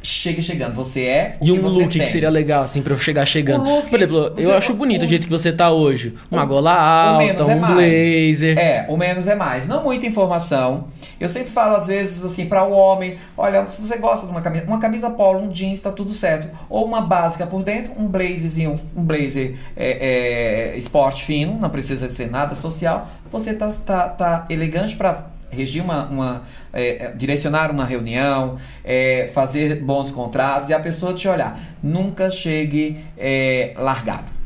Chegue 0.00 0.40
chegando, 0.40 0.74
você 0.74 1.02
é 1.02 1.36
o 1.40 1.44
E 1.44 1.46
que 1.46 1.52
um 1.58 1.60
você 1.60 1.80
look 1.80 1.88
que 1.88 1.98
tem. 1.98 2.06
seria 2.06 2.30
legal, 2.30 2.62
assim, 2.62 2.80
pra 2.80 2.92
eu 2.94 2.98
chegar 2.98 3.26
chegando. 3.26 3.64
Look, 3.64 3.90
Por 3.90 3.98
exemplo, 4.00 4.32
eu 4.38 4.54
acho 4.56 4.72
bonito 4.72 5.02
o 5.02 5.04
o- 5.04 5.08
jeito 5.08 5.24
que 5.26 5.30
você 5.32 5.52
tá 5.52 5.70
hoje. 5.72 6.14
Uma 6.30 6.44
o- 6.44 6.46
gola 6.46 6.70
o 6.72 7.20
alta, 7.20 7.42
é 7.42 7.56
um 7.56 7.58
mais. 7.60 7.74
blazer. 7.74 8.58
É, 8.58 8.86
o 8.88 8.96
menos 8.96 9.26
é 9.26 9.34
mais. 9.34 9.66
Não 9.66 9.82
muita 9.82 10.06
informação. 10.06 10.86
Eu 11.18 11.28
sempre 11.28 11.50
falo, 11.50 11.74
às 11.76 11.88
vezes, 11.88 12.24
assim, 12.24 12.46
para 12.46 12.64
o 12.64 12.72
homem: 12.72 13.16
olha, 13.36 13.68
se 13.68 13.80
você 13.80 13.96
gosta 13.98 14.24
de 14.26 14.30
uma 14.32 14.40
camisa, 14.40 14.64
uma 14.66 14.78
camisa 14.78 15.10
polo, 15.10 15.40
um 15.40 15.48
jeans, 15.50 15.80
tá 15.82 15.90
tudo 15.90 16.12
certo. 16.12 16.48
Ou 16.70 16.84
uma 16.84 17.00
básica 17.00 17.44
por 17.46 17.64
dentro, 17.64 17.90
um 17.98 18.06
blazerzinho, 18.06 18.80
um 18.96 19.02
blazer 19.02 19.56
é, 19.76 20.70
é, 20.74 20.78
esporte 20.78 21.24
fino, 21.24 21.58
não 21.60 21.70
precisa 21.70 22.08
ser 22.08 22.30
nada 22.30 22.54
social. 22.54 23.08
Você 23.30 23.52
tá, 23.52 23.68
tá, 23.84 24.08
tá 24.08 24.46
elegante 24.48 24.96
para 24.96 25.26
regir 25.50 25.82
uma, 25.82 26.06
uma 26.06 26.42
é, 26.72 27.06
é, 27.06 27.12
direcionar 27.12 27.70
uma 27.70 27.84
reunião, 27.84 28.56
é, 28.84 29.30
fazer 29.32 29.76
bons 29.76 30.10
contratos 30.12 30.68
e 30.70 30.74
a 30.74 30.80
pessoa 30.80 31.14
te 31.14 31.28
olhar. 31.28 31.58
Nunca 31.82 32.30
chegue 32.30 32.98
é, 33.16 33.74
largado. 33.76 34.37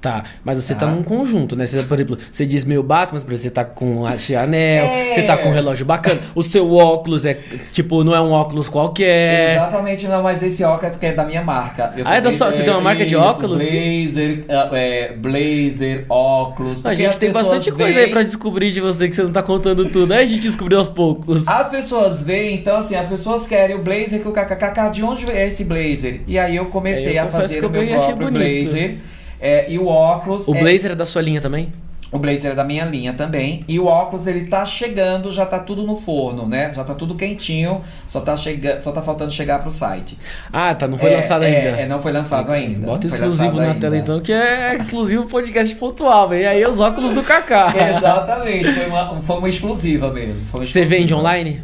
Tá, 0.00 0.22
mas 0.44 0.62
você 0.62 0.74
tá 0.74 0.86
Tá. 0.86 0.92
num 0.92 1.02
conjunto, 1.02 1.56
né? 1.56 1.66
Você, 1.66 1.82
por 1.82 1.94
exemplo, 1.98 2.18
você 2.30 2.46
diz 2.46 2.64
meio 2.64 2.84
básico, 2.84 3.14
mas 3.16 3.24
por 3.24 3.32
exemplo, 3.32 3.48
você 3.48 3.50
tá 3.50 3.64
com 3.64 4.06
a 4.06 4.16
Chanel, 4.16 4.84
É. 4.86 5.14
você 5.14 5.22
tá 5.22 5.36
com 5.36 5.48
um 5.48 5.52
relógio 5.52 5.84
bacana, 5.84 6.20
o 6.36 6.42
seu 6.42 6.72
óculos 6.72 7.24
é, 7.26 7.36
tipo, 7.72 8.04
não 8.04 8.14
é 8.14 8.20
um 8.20 8.30
óculos 8.30 8.68
qualquer. 8.68 9.54
Exatamente, 9.56 10.06
não, 10.06 10.22
mas 10.22 10.40
esse 10.42 10.62
óculos 10.62 10.96
é 11.02 11.12
da 11.12 11.24
minha 11.24 11.42
marca. 11.42 11.92
Eu 11.96 12.06
Ah, 12.06 12.16
é 12.16 12.20
da 12.20 12.30
sua- 12.30 12.52
você 12.52 12.62
tem 12.62 12.72
uma 12.72 12.80
marca 12.80 13.04
de 13.04 13.16
óculos? 13.16 13.60
Blazer, 13.60 14.44
é, 14.72 15.12
blazer, 15.14 16.04
óculos. 16.08 16.84
A 16.86 16.94
gente 16.94 17.18
tem 17.18 17.32
bastante 17.32 17.72
coisa 17.72 17.92
veem- 17.92 18.04
aí 18.06 18.10
pra 18.10 18.22
descobrir 18.22 18.70
de 18.70 18.80
você 18.80 19.08
que 19.08 19.16
você 19.16 19.22
não 19.24 19.32
tá 19.32 19.42
contando 19.42 19.84
tudo, 19.90 20.12
aí 20.12 20.22
a 20.22 20.26
gente 20.26 20.42
descobriu 20.42 20.78
aos 20.78 20.88
poucos. 20.88 21.46
As 21.48 21.68
pessoas 21.68 22.22
veem, 22.22 22.54
então 22.54 22.76
assim, 22.76 22.94
as 22.94 23.08
pessoas 23.08 23.46
querem 23.48 23.74
o 23.74 23.80
blazer 23.82 24.20
que 24.20 24.28
o 24.28 24.32
KKK, 24.32 24.90
de 24.90 25.02
onde 25.02 25.28
é 25.28 25.46
esse 25.48 25.64
blazer? 25.64 26.20
E 26.26 26.38
aí 26.38 26.54
eu 26.54 26.66
comecei 26.66 27.18
Eu 27.18 27.24
a 27.24 27.26
fazer 27.26 27.60
o 27.60 27.64
eu 27.64 27.70
meu 27.70 27.86
próprio 27.88 28.30
blazer. 28.30 28.98
É, 29.40 29.70
e 29.70 29.78
o 29.78 29.86
óculos. 29.86 30.46
O 30.48 30.54
é- 30.54 30.60
blazer 30.60 30.92
é 30.92 30.94
da 30.94 31.06
sua 31.06 31.22
linha 31.22 31.40
também? 31.40 31.72
o 32.10 32.18
blazer 32.18 32.52
é 32.52 32.54
da 32.54 32.64
minha 32.64 32.84
linha 32.84 33.12
também. 33.12 33.64
E 33.68 33.78
o 33.78 33.86
óculos 33.86 34.26
ele 34.26 34.46
tá 34.46 34.64
chegando, 34.64 35.30
já 35.30 35.44
tá 35.44 35.58
tudo 35.58 35.82
no 35.82 35.96
forno, 35.96 36.46
né? 36.46 36.72
Já 36.72 36.82
tá 36.82 36.94
tudo 36.94 37.14
quentinho, 37.14 37.82
só 38.06 38.20
tá, 38.20 38.36
chega... 38.36 38.80
só 38.80 38.92
tá 38.92 39.02
faltando 39.02 39.30
chegar 39.30 39.58
pro 39.58 39.70
site. 39.70 40.16
Ah, 40.50 40.74
tá, 40.74 40.86
não 40.86 40.96
foi 40.96 41.12
É, 41.12 41.16
lançado 41.16 41.44
é, 41.44 41.46
ainda. 41.46 41.80
É, 41.82 41.86
não 41.86 42.00
foi 42.00 42.12
lançado 42.12 42.50
ainda. 42.50 42.86
Bota 42.86 43.06
exclusivo 43.06 43.56
na 43.60 43.74
tela 43.74 43.94
ainda. 43.94 43.98
então, 43.98 44.20
que 44.20 44.32
é 44.32 44.74
exclusivo 44.76 45.28
podcast 45.28 45.74
pontual, 45.74 46.30
velho. 46.30 46.48
Aí 46.48 46.64
os 46.64 46.80
óculos 46.80 47.12
do 47.12 47.22
Kaká. 47.22 47.74
Exatamente, 47.96 48.72
foi 48.72 48.86
uma, 48.86 49.22
foi 49.22 49.36
uma 49.36 49.48
exclusiva 49.48 50.10
mesmo. 50.10 50.46
uma 50.54 50.64
Você 50.64 50.80
exclusiva. 50.80 50.86
vende 50.86 51.12
online? 51.14 51.62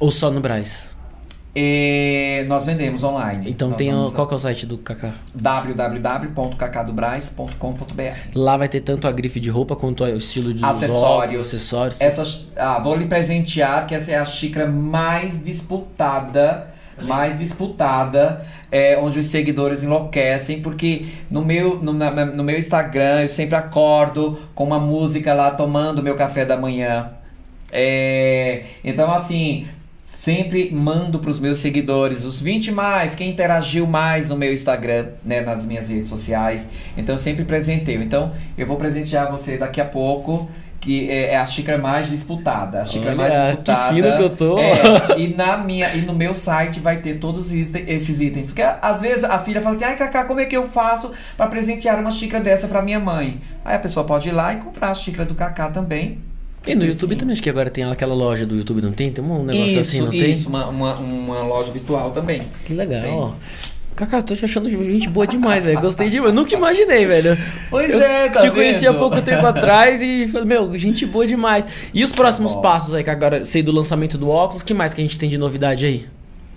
Ou 0.00 0.10
só 0.10 0.30
no 0.30 0.40
Braz? 0.40 0.89
E 1.54 2.44
nós 2.46 2.64
vendemos 2.66 3.02
online. 3.02 3.50
Então 3.50 3.68
Nós 3.70 3.76
tem 3.76 3.92
o, 3.92 4.08
qual 4.12 4.26
que 4.28 4.34
é 4.34 4.36
o 4.36 4.38
site 4.38 4.66
do 4.66 4.78
Kaká? 4.78 5.14
www.cacadobras.com.br 5.34 8.02
Lá 8.34 8.56
vai 8.56 8.68
ter 8.68 8.80
tanto 8.80 9.06
a 9.08 9.12
grife 9.12 9.40
de 9.40 9.50
roupa 9.50 9.74
quanto 9.76 10.04
o 10.04 10.16
estilo 10.16 10.54
de 10.54 10.64
Acessórios. 10.64 11.02
óculos, 11.04 11.46
acessórios. 11.48 12.00
Essas, 12.00 12.48
ah, 12.56 12.78
vou 12.78 12.96
lhe 12.96 13.06
presentear 13.06 13.86
que 13.86 13.94
essa 13.94 14.12
é 14.12 14.18
a 14.18 14.24
xícara 14.24 14.66
mais 14.68 15.44
disputada, 15.44 16.68
mais 17.00 17.38
disputada, 17.38 18.44
é, 18.70 18.96
onde 18.98 19.18
os 19.18 19.26
seguidores 19.26 19.82
enlouquecem, 19.82 20.60
porque 20.60 21.06
no 21.30 21.44
meu, 21.44 21.82
no, 21.82 21.92
na- 21.92 22.26
no 22.26 22.44
meu 22.44 22.58
Instagram 22.58 23.22
eu 23.22 23.28
sempre 23.28 23.56
acordo 23.56 24.38
com 24.54 24.64
uma 24.64 24.78
música 24.78 25.32
lá 25.34 25.50
tomando 25.50 26.02
meu 26.02 26.14
café 26.14 26.44
da 26.44 26.56
manhã. 26.56 27.10
É, 27.72 28.64
então 28.84 29.10
assim, 29.10 29.66
sempre 30.20 30.70
mando 30.70 31.18
para 31.18 31.30
os 31.30 31.38
meus 31.38 31.60
seguidores, 31.60 32.24
os 32.24 32.42
20 32.42 32.72
mais, 32.72 33.14
quem 33.14 33.30
interagiu 33.30 33.86
mais 33.86 34.28
no 34.28 34.36
meu 34.36 34.52
Instagram, 34.52 35.12
né, 35.24 35.40
nas 35.40 35.64
minhas 35.64 35.88
redes 35.88 36.10
sociais. 36.10 36.68
Então 36.94 37.14
eu 37.14 37.18
sempre 37.18 37.42
presenteio. 37.42 38.02
Então 38.02 38.30
eu 38.56 38.66
vou 38.66 38.76
presentear 38.76 39.32
você 39.32 39.56
daqui 39.56 39.80
a 39.80 39.84
pouco. 39.84 40.48
Que 40.78 41.10
é 41.10 41.32
é 41.32 41.36
a 41.36 41.44
xícara 41.44 41.76
mais 41.76 42.08
disputada. 42.08 42.80
A 42.80 42.84
xícara 42.86 43.10
Olha, 43.10 43.16
mais 43.16 43.34
que 43.34 43.46
disputada. 43.48 43.94
fino 43.94 44.16
que 44.16 44.22
eu 44.22 44.30
tô. 44.30 44.58
É, 44.58 45.18
e, 45.18 45.28
na 45.34 45.58
minha, 45.58 45.94
e 45.94 46.00
no 46.00 46.14
meu 46.14 46.34
site 46.34 46.80
vai 46.80 46.96
ter 47.02 47.18
todos 47.18 47.52
esses 47.52 47.70
esses 47.86 48.20
itens. 48.22 48.46
Porque 48.46 48.62
às 48.62 49.02
vezes 49.02 49.24
a 49.24 49.38
filha 49.38 49.60
fala 49.60 49.74
assim: 49.74 49.84
ai, 49.84 49.96
Cacá, 49.96 50.24
como 50.24 50.40
é 50.40 50.46
que 50.46 50.56
eu 50.56 50.62
faço 50.62 51.12
para 51.36 51.46
presentear 51.48 52.00
uma 52.00 52.10
xícara 52.10 52.42
dessa 52.42 52.66
para 52.66 52.80
minha 52.80 52.98
mãe? 52.98 53.42
Aí 53.62 53.76
a 53.76 53.78
pessoa 53.78 54.06
pode 54.06 54.30
ir 54.30 54.32
lá 54.32 54.54
e 54.54 54.56
comprar 54.56 54.90
a 54.90 54.94
xícara 54.94 55.26
do 55.26 55.34
Cacá 55.34 55.68
também. 55.68 56.18
Tem 56.62 56.74
no 56.74 56.84
YouTube 56.84 57.16
também, 57.16 57.32
acho 57.32 57.42
que 57.42 57.48
agora 57.48 57.70
tem 57.70 57.84
aquela 57.84 58.14
loja 58.14 58.44
do 58.44 58.54
YouTube, 58.54 58.82
não 58.82 58.92
tem? 58.92 59.10
Tem 59.10 59.24
um 59.24 59.44
negócio 59.44 59.66
isso, 59.66 59.80
assim, 59.80 60.00
não 60.02 60.12
isso, 60.12 60.48
uma, 60.48 60.68
uma, 60.68 60.94
uma 60.96 61.42
loja 61.42 61.72
virtual 61.72 62.10
também. 62.10 62.40
tem? 62.40 62.48
Que 62.64 62.74
legal. 62.74 63.02
Tem. 63.02 63.32
Kaká, 63.96 64.22
tô 64.22 64.34
te 64.34 64.44
achando 64.44 64.70
gente 64.70 65.08
boa 65.08 65.26
demais, 65.26 65.62
velho. 65.62 65.80
Gostei 65.80 66.08
demais. 66.08 66.32
Nunca 66.32 66.54
imaginei, 66.54 67.04
velho. 67.04 67.36
Pois 67.68 67.90
Eu 67.90 68.00
é, 68.00 68.28
tá 68.30 68.40
Te 68.40 68.50
conheci 68.50 68.86
há 68.86 68.92
vendo? 68.92 69.00
pouco 69.00 69.20
tempo 69.20 69.44
atrás 69.46 70.00
e 70.00 70.26
falei, 70.28 70.46
meu, 70.46 70.76
gente 70.78 71.04
boa 71.04 71.26
demais. 71.26 71.64
E 71.92 72.02
os 72.02 72.12
próximos 72.12 72.54
bom. 72.54 72.62
passos 72.62 72.94
aí, 72.94 73.04
que 73.04 73.10
agora 73.10 73.44
sei 73.44 73.62
do 73.62 73.72
lançamento 73.72 74.16
do 74.16 74.28
óculos, 74.30 74.62
que 74.62 74.72
mais 74.72 74.94
que 74.94 75.00
a 75.00 75.04
gente 75.04 75.18
tem 75.18 75.28
de 75.28 75.36
novidade 75.36 75.84
aí? 75.84 76.06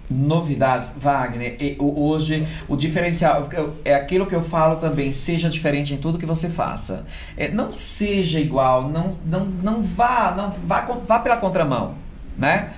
Novidades, 0.10 0.94
Wagner. 0.98 1.56
e 1.60 1.76
hoje 1.80 2.48
o 2.68 2.76
diferencial 2.76 3.48
é 3.84 3.96
aquilo 3.96 4.26
que 4.28 4.36
eu 4.36 4.44
falo 4.44 4.76
também. 4.76 5.12
Seja 5.12 5.50
diferente 5.50 5.94
em 5.94 5.98
tudo 5.98 6.18
que 6.20 6.26
você 6.26 6.50
faça. 6.50 7.06
É, 7.38 7.48
não 7.48 7.74
seja 7.74 8.40
igual. 8.40 8.90
Não, 8.90 9.14
não, 9.26 9.46
não 9.46 9.82
vá, 9.82 10.34
não 10.36 10.52
vá, 10.68 10.82
vá 11.08 11.20
pela 11.20 11.38
contramão, 11.38 11.96
né? 12.38 12.70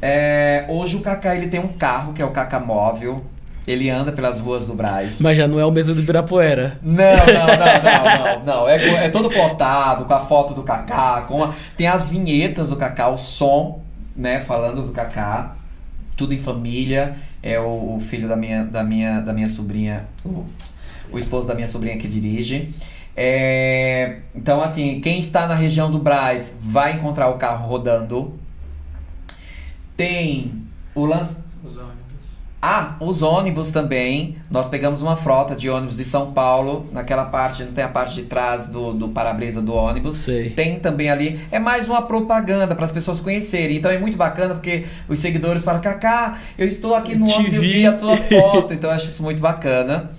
É, 0.00 0.66
hoje 0.68 0.96
o 0.96 1.00
Kaká 1.00 1.34
ele 1.34 1.46
tem 1.48 1.58
um 1.58 1.68
carro 1.68 2.12
que 2.12 2.20
é 2.20 2.24
o 2.24 2.30
Kaká 2.30 2.60
móvel. 2.60 3.24
Ele 3.66 3.88
anda 3.88 4.12
pelas 4.12 4.38
ruas 4.40 4.66
do 4.66 4.74
Braz. 4.74 5.22
Mas 5.22 5.38
já 5.38 5.48
não 5.48 5.58
é 5.58 5.64
o 5.64 5.72
mesmo 5.72 5.94
do 5.94 6.02
Ibirapuera. 6.02 6.78
Não, 6.82 6.96
não, 6.96 7.46
não, 7.46 8.36
não, 8.36 8.44
não, 8.44 8.44
não. 8.44 8.68
É, 8.68 9.06
é 9.06 9.08
todo 9.08 9.30
plotado, 9.30 10.04
com 10.04 10.12
a 10.12 10.20
foto 10.20 10.52
do 10.52 10.62
Kaká, 10.62 11.22
com 11.22 11.42
a- 11.42 11.54
tem 11.74 11.86
as 11.86 12.10
vinhetas 12.10 12.68
do 12.68 12.76
Kaká, 12.76 13.08
o 13.08 13.16
som, 13.16 13.80
né, 14.14 14.40
falando 14.40 14.82
do 14.82 14.92
Kaká. 14.92 15.52
Tudo 16.16 16.32
em 16.32 16.40
família. 16.40 17.16
É 17.42 17.58
o, 17.58 17.96
o 17.96 18.00
filho 18.00 18.28
da 18.28 18.36
minha, 18.36 18.64
da 18.64 18.82
minha, 18.82 19.20
da 19.20 19.32
minha 19.32 19.48
sobrinha, 19.48 20.06
o, 20.24 20.44
o 21.12 21.18
esposo 21.18 21.46
da 21.48 21.54
minha 21.54 21.66
sobrinha 21.66 21.96
que 21.96 22.08
dirige. 22.08 22.68
É, 23.16 24.20
então, 24.34 24.62
assim, 24.62 25.00
quem 25.00 25.20
está 25.20 25.46
na 25.46 25.54
região 25.54 25.90
do 25.90 25.98
Braz 25.98 26.54
vai 26.60 26.94
encontrar 26.94 27.28
o 27.28 27.38
carro 27.38 27.66
rodando. 27.66 28.34
Tem 29.96 30.52
o 30.94 31.04
lance. 31.04 31.42
Ah, 32.66 32.96
os 32.98 33.20
ônibus 33.20 33.70
também. 33.70 34.38
Nós 34.50 34.70
pegamos 34.70 35.02
uma 35.02 35.16
frota 35.16 35.54
de 35.54 35.68
ônibus 35.68 35.98
de 35.98 36.04
São 36.06 36.32
Paulo. 36.32 36.88
Naquela 36.90 37.26
parte, 37.26 37.62
não 37.62 37.72
tem 37.72 37.84
a 37.84 37.88
parte 37.88 38.14
de 38.14 38.22
trás 38.22 38.70
do, 38.70 38.94
do 38.94 39.10
para-brisa 39.10 39.60
do 39.60 39.74
ônibus. 39.74 40.16
Sei. 40.16 40.48
Tem 40.48 40.80
também 40.80 41.10
ali. 41.10 41.38
É 41.50 41.58
mais 41.58 41.90
uma 41.90 42.00
propaganda 42.00 42.74
para 42.74 42.86
as 42.86 42.90
pessoas 42.90 43.20
conhecerem. 43.20 43.76
Então 43.76 43.90
é 43.90 43.98
muito 43.98 44.16
bacana 44.16 44.54
porque 44.54 44.86
os 45.06 45.18
seguidores 45.18 45.62
falam: 45.62 45.82
Kaká, 45.82 46.38
eu 46.56 46.66
estou 46.66 46.94
aqui 46.94 47.14
no 47.14 47.26
Te 47.26 47.34
ônibus 47.34 47.52
e 47.52 47.56
eu 47.56 47.60
vi." 47.60 47.72
vi 47.74 47.86
a 47.86 47.92
tua 47.92 48.16
foto. 48.40 48.72
Então 48.72 48.88
eu 48.88 48.96
acho 48.96 49.08
isso 49.08 49.22
muito 49.22 49.42
bacana. 49.42 50.10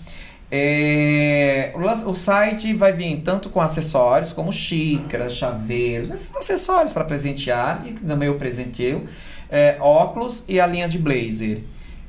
É, 0.51 1.73
o 2.05 2.13
site 2.13 2.75
vai 2.75 2.93
vir 2.93 3.23
tanto 3.23 3.49
com 3.49 3.59
acessórios 3.59 4.31
como 4.33 4.51
xícaras, 4.51 5.33
chaveiros, 5.33 6.11
esses 6.11 6.35
acessórios 6.35 6.93
para 6.93 7.03
presentear 7.05 7.81
e 7.87 7.93
também 7.93 8.27
eu 8.27 8.35
presenteio, 8.35 9.05
é, 9.49 9.77
óculos 9.79 10.43
e 10.47 10.59
a 10.59 10.67
linha 10.67 10.87
de 10.87 10.99
blazer. 10.99 11.63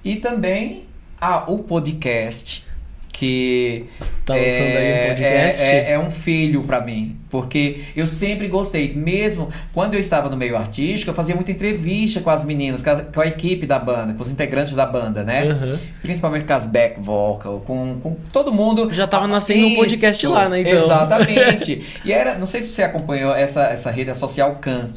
E 0.07 0.17
também 0.17 0.85
ah, 1.21 1.45
o 1.51 1.59
podcast 1.59 2.65
que 3.13 3.87
Tá 4.27 4.35
aí 4.35 4.41
um 4.43 5.09
podcast? 5.09 5.63
é, 5.63 5.77
é- 5.79 5.93
é 5.93 5.99
um 5.99 6.11
filho 6.11 6.63
pra 6.65 6.81
mim, 6.83 7.17
porque 7.31 7.81
eu 7.97 8.07
sempre 8.07 8.47
gostei, 8.47 8.93
mesmo 8.95 9.49
quando 9.73 9.95
eu 9.95 10.01
estava 10.01 10.29
no 10.29 10.37
meio 10.37 10.55
artístico, 10.57 11.11
eu 11.11 11.15
fazia 11.15 11.35
muita 11.35 11.51
entrevista 11.51 12.21
com 12.21 12.29
as 12.29 12.45
meninas, 12.45 12.83
com 12.83 12.91
a, 12.91 13.01
com 13.01 13.21
a 13.23 13.27
equipe 13.27 13.67
da 13.67 13.79
banda, 13.79 14.13
com 14.13 14.23
os 14.23 14.31
integrantes 14.31 14.75
da 14.75 14.85
banda, 14.85 15.25
né? 15.25 15.49
Aham. 15.49 15.79
Principalmente 16.03 16.45
com 16.45 16.53
as 16.53 16.67
back 16.67 17.01
vocal, 17.01 17.61
com, 17.67 17.99
com 18.03 18.17
todo 18.33 18.53
mundo. 18.53 18.93
Já 18.93 19.07
tava 19.07 19.25
Ah, 19.25 19.29
nascendo 19.29 19.67
um 19.67 19.75
podcast 19.77 20.25
isso, 20.27 20.35
lá, 20.35 20.49
né, 20.49 20.61
então? 20.61 20.73
Exatamente. 20.73 21.83
e 22.05 22.13
era, 22.13 22.35
não 22.37 22.47
sei 22.47 22.61
se 22.63 22.69
você 22.69 22.83
acompanhou 22.83 23.35
essa, 23.35 23.63
essa 23.65 23.91
rede 23.91 24.15
social 24.15 24.57
Can. 24.57 24.91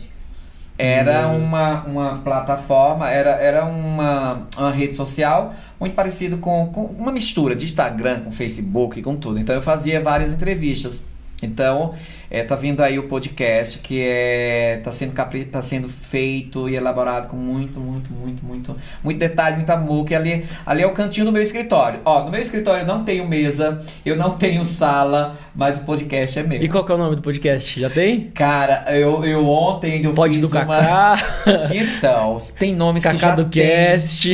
Era 0.80 1.28
Hum. 1.28 1.44
uma, 1.44 1.84
uma 1.84 2.18
plataforma, 2.20 3.10
era, 3.12 3.32
era 3.32 3.66
uma, 3.66 4.48
uma 4.58 4.72
rede 4.72 4.96
social 4.96 5.54
muito 5.78 5.94
parecido 5.94 6.38
com, 6.38 6.68
com 6.68 6.86
uma 6.86 7.12
mistura 7.12 7.54
de 7.54 7.66
Instagram 7.66 8.22
com 8.22 8.32
Facebook, 8.32 9.02
com 9.02 9.16
tudo. 9.18 9.40
Então 9.40 9.54
eu 9.54 9.62
fazia 9.62 10.02
várias 10.02 10.34
entrevistas. 10.34 11.04
Então, 11.42 11.94
é, 12.30 12.44
tá 12.44 12.56
vindo 12.56 12.82
aí 12.82 13.00
o 13.00 13.04
podcast 13.04 13.80
que 13.80 14.02
é 14.02 14.82
tá 14.84 14.92
sendo 14.92 15.14
capri, 15.14 15.46
tá 15.46 15.62
sendo 15.62 15.88
feito 15.88 16.68
e 16.68 16.76
elaborado 16.76 17.28
com 17.28 17.38
muito, 17.38 17.80
muito, 17.80 18.12
muito, 18.14 18.46
muito, 18.46 18.76
muito 19.04 19.18
detalhe, 19.18 19.56
muito 19.56 19.70
amor, 19.70 20.06
que 20.06 20.14
ali, 20.14 20.46
ali 20.66 20.82
é 20.82 20.88
o 20.88 20.92
cantinho 20.92 21.28
do 21.28 21.32
meu 21.32 21.42
escritório. 21.42 22.02
Ó, 22.04 22.26
no 22.26 22.32
meu 22.32 22.42
escritório 22.42 22.82
eu 22.82 22.88
não 22.88 23.04
tenho 23.04 23.28
mesa, 23.28 23.84
eu 24.06 24.16
não 24.16 24.32
tenho 24.32 24.66
sala, 24.66 25.38
mas 25.56 25.78
o 25.78 25.86
podcast 25.86 26.40
é 26.40 26.44
meu. 26.44 26.62
E 26.62 26.68
qual 26.68 26.86
que 26.86 26.92
é 26.92 26.96
o 26.96 26.98
nome 26.98 27.16
do 27.16 27.22
podcast? 27.22 27.80
Já 27.80 27.90
tem? 27.90 28.32
Cara, 28.32 28.86
eu, 28.96 29.24
eu 29.26 29.48
ontem 29.48 30.04
eu 30.04 30.14
Pode 30.14 30.36
fiz 30.40 30.42
do 30.42 30.58
uma... 30.58 30.66
Kaká, 30.66 31.18
Então, 31.74 32.38
tem 32.58 32.76
nomes 32.76 33.04
que 33.04 33.10
Kaká 33.10 33.30
já 33.30 33.36
do 33.36 33.46
tem. 33.46 33.64
Cast. 33.64 34.34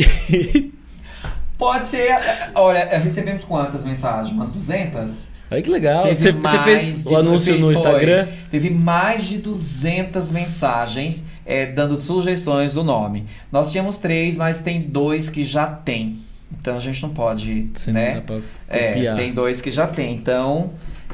Pode 1.56 1.86
ser, 1.86 2.14
olha, 2.54 2.98
recebemos 2.98 3.44
quantas 3.44 3.84
mensagens? 3.84 4.30
Umas 4.30 4.52
200? 4.52 5.35
Olha 5.50 5.62
que 5.62 5.70
legal. 5.70 6.02
Teve 6.04 6.16
Você, 6.16 6.32
você 6.32 6.38
mais 6.38 6.62
fez 6.64 7.04
de- 7.04 7.14
o 7.14 7.16
anúncio 7.18 7.52
fez, 7.52 7.60
no 7.64 7.66
foi. 7.72 7.74
Instagram? 7.76 8.26
Teve 8.50 8.70
mais 8.70 9.24
de 9.24 9.38
200 9.38 10.30
mensagens 10.32 11.22
é, 11.44 11.66
dando 11.66 12.00
sugestões 12.00 12.74
do 12.74 12.82
nome. 12.82 13.24
Nós 13.52 13.70
tínhamos 13.70 13.96
três, 13.96 14.36
mas 14.36 14.58
tem 14.58 14.80
dois 14.80 15.28
que 15.30 15.44
já 15.44 15.66
tem. 15.66 16.18
Então 16.60 16.76
a 16.76 16.80
gente 16.80 17.00
não 17.02 17.10
pode, 17.10 17.68
Você 17.74 17.92
não 17.92 18.00
né? 18.00 18.14
dá 18.16 18.20
pra 18.22 18.38
É, 18.68 19.14
tem 19.14 19.32
dois 19.32 19.60
que 19.60 19.70
já 19.70 19.86
tem. 19.86 20.14
Então, 20.14 20.70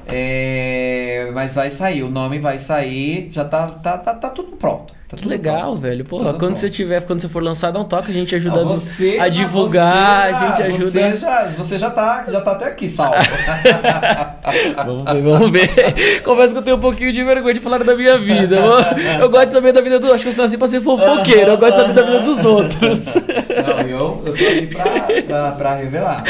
é, 0.08 1.30
mas 1.34 1.54
vai 1.54 1.70
sair, 1.70 2.02
o 2.02 2.10
nome 2.10 2.38
vai 2.38 2.58
sair, 2.58 3.28
já 3.32 3.44
tá, 3.44 3.66
tá, 3.66 3.98
tá, 3.98 4.14
tá 4.14 4.30
tudo 4.30 4.52
pronto. 4.56 4.92
Tá 5.08 5.16
Que 5.16 5.24
tudo 5.24 5.30
legal, 5.30 5.60
pronto. 5.72 5.80
velho. 5.82 6.04
Tudo 6.04 6.24
quando 6.24 6.38
pronto. 6.38 6.56
você 6.58 6.70
tiver, 6.70 7.02
quando 7.02 7.20
você 7.20 7.28
for 7.28 7.42
lançar, 7.42 7.70
dá 7.70 7.78
um 7.78 7.84
toque, 7.84 8.10
a 8.10 8.14
gente 8.14 8.34
ajuda 8.34 8.64
Não, 8.64 8.68
você- 8.70 9.18
a 9.20 9.28
divulgar, 9.28 10.28
você 10.30 10.34
a 10.34 10.48
gente 10.48 10.62
ajuda. 10.62 10.90
Você 11.10 11.16
já, 11.18 11.44
você 11.48 11.78
já 11.78 11.90
tá, 11.90 12.24
já 12.26 12.40
tá 12.40 12.52
até 12.52 12.64
aqui, 12.64 12.88
salvo. 12.88 13.14
Vamos 14.84 15.02
ver, 15.12 15.22
vamos 15.22 15.50
ver. 15.50 16.20
Confesso 16.22 16.52
que 16.52 16.58
eu 16.58 16.62
tenho 16.62 16.76
um 16.76 16.80
pouquinho 16.80 17.12
de 17.12 17.22
vergonha 17.22 17.54
de 17.54 17.60
falar 17.60 17.84
da 17.84 17.94
minha 17.94 18.18
vida. 18.18 18.56
Eu, 18.56 19.20
eu 19.22 19.30
gosto 19.30 19.46
de 19.48 19.52
saber 19.52 19.72
da 19.72 19.80
vida 19.80 20.00
dos 20.00 20.10
Acho 20.10 20.24
que 20.24 20.30
eu 20.30 20.42
nasci 20.42 20.58
pra 20.58 20.66
ser 20.68 20.80
fofoqueiro. 20.80 21.52
Eu 21.52 21.58
gosto 21.58 21.74
de 21.74 21.80
saber 21.82 21.92
da 21.94 22.02
vida 22.02 22.20
dos 22.20 22.44
outros. 22.44 23.04
Não, 23.14 23.80
eu, 23.88 24.22
eu 24.26 24.36
tô 24.36 24.46
ali 24.46 24.66
pra, 24.66 24.84
pra, 25.26 25.50
pra 25.52 25.74
revelar. 25.76 26.24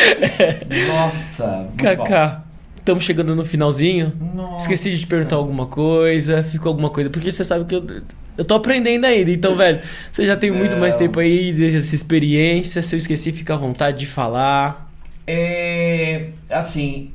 Nossa, 0.89 1.47
muito 1.47 1.97
bom. 1.97 2.52
Estamos 2.83 3.05
chegando 3.05 3.37
no 3.37 3.45
finalzinho. 3.45 4.13
Nossa. 4.35 4.57
Esqueci 4.65 4.91
de 4.91 4.99
te 5.01 5.07
perguntar 5.07 5.37
alguma 5.37 5.67
coisa. 5.67 6.43
Ficou 6.43 6.71
alguma 6.71 6.91
coisa. 6.91 7.09
Porque 7.09 7.31
você 7.31 7.45
sabe 7.45 7.65
que 7.65 7.77
eu, 7.77 8.03
eu 8.37 8.45
tô 8.45 8.57
aprendendo 8.57 9.05
ainda. 9.05 9.31
Então, 9.31 9.55
velho, 9.57 9.81
você 10.11 10.27
já 10.27 10.37
tem 10.37 10.51
muito 10.51 10.77
mais 10.77 10.97
tempo 10.97 11.21
aí 11.21 11.53
dessa 11.53 11.95
experiência. 11.95 12.83
Se 12.83 12.97
eu 12.97 12.99
esqueci, 12.99 13.31
fica 13.31 13.55
à 13.55 13.57
vontade 13.57 13.99
de 14.01 14.07
falar. 14.07 14.91
É, 15.25 16.31
assim, 16.51 17.13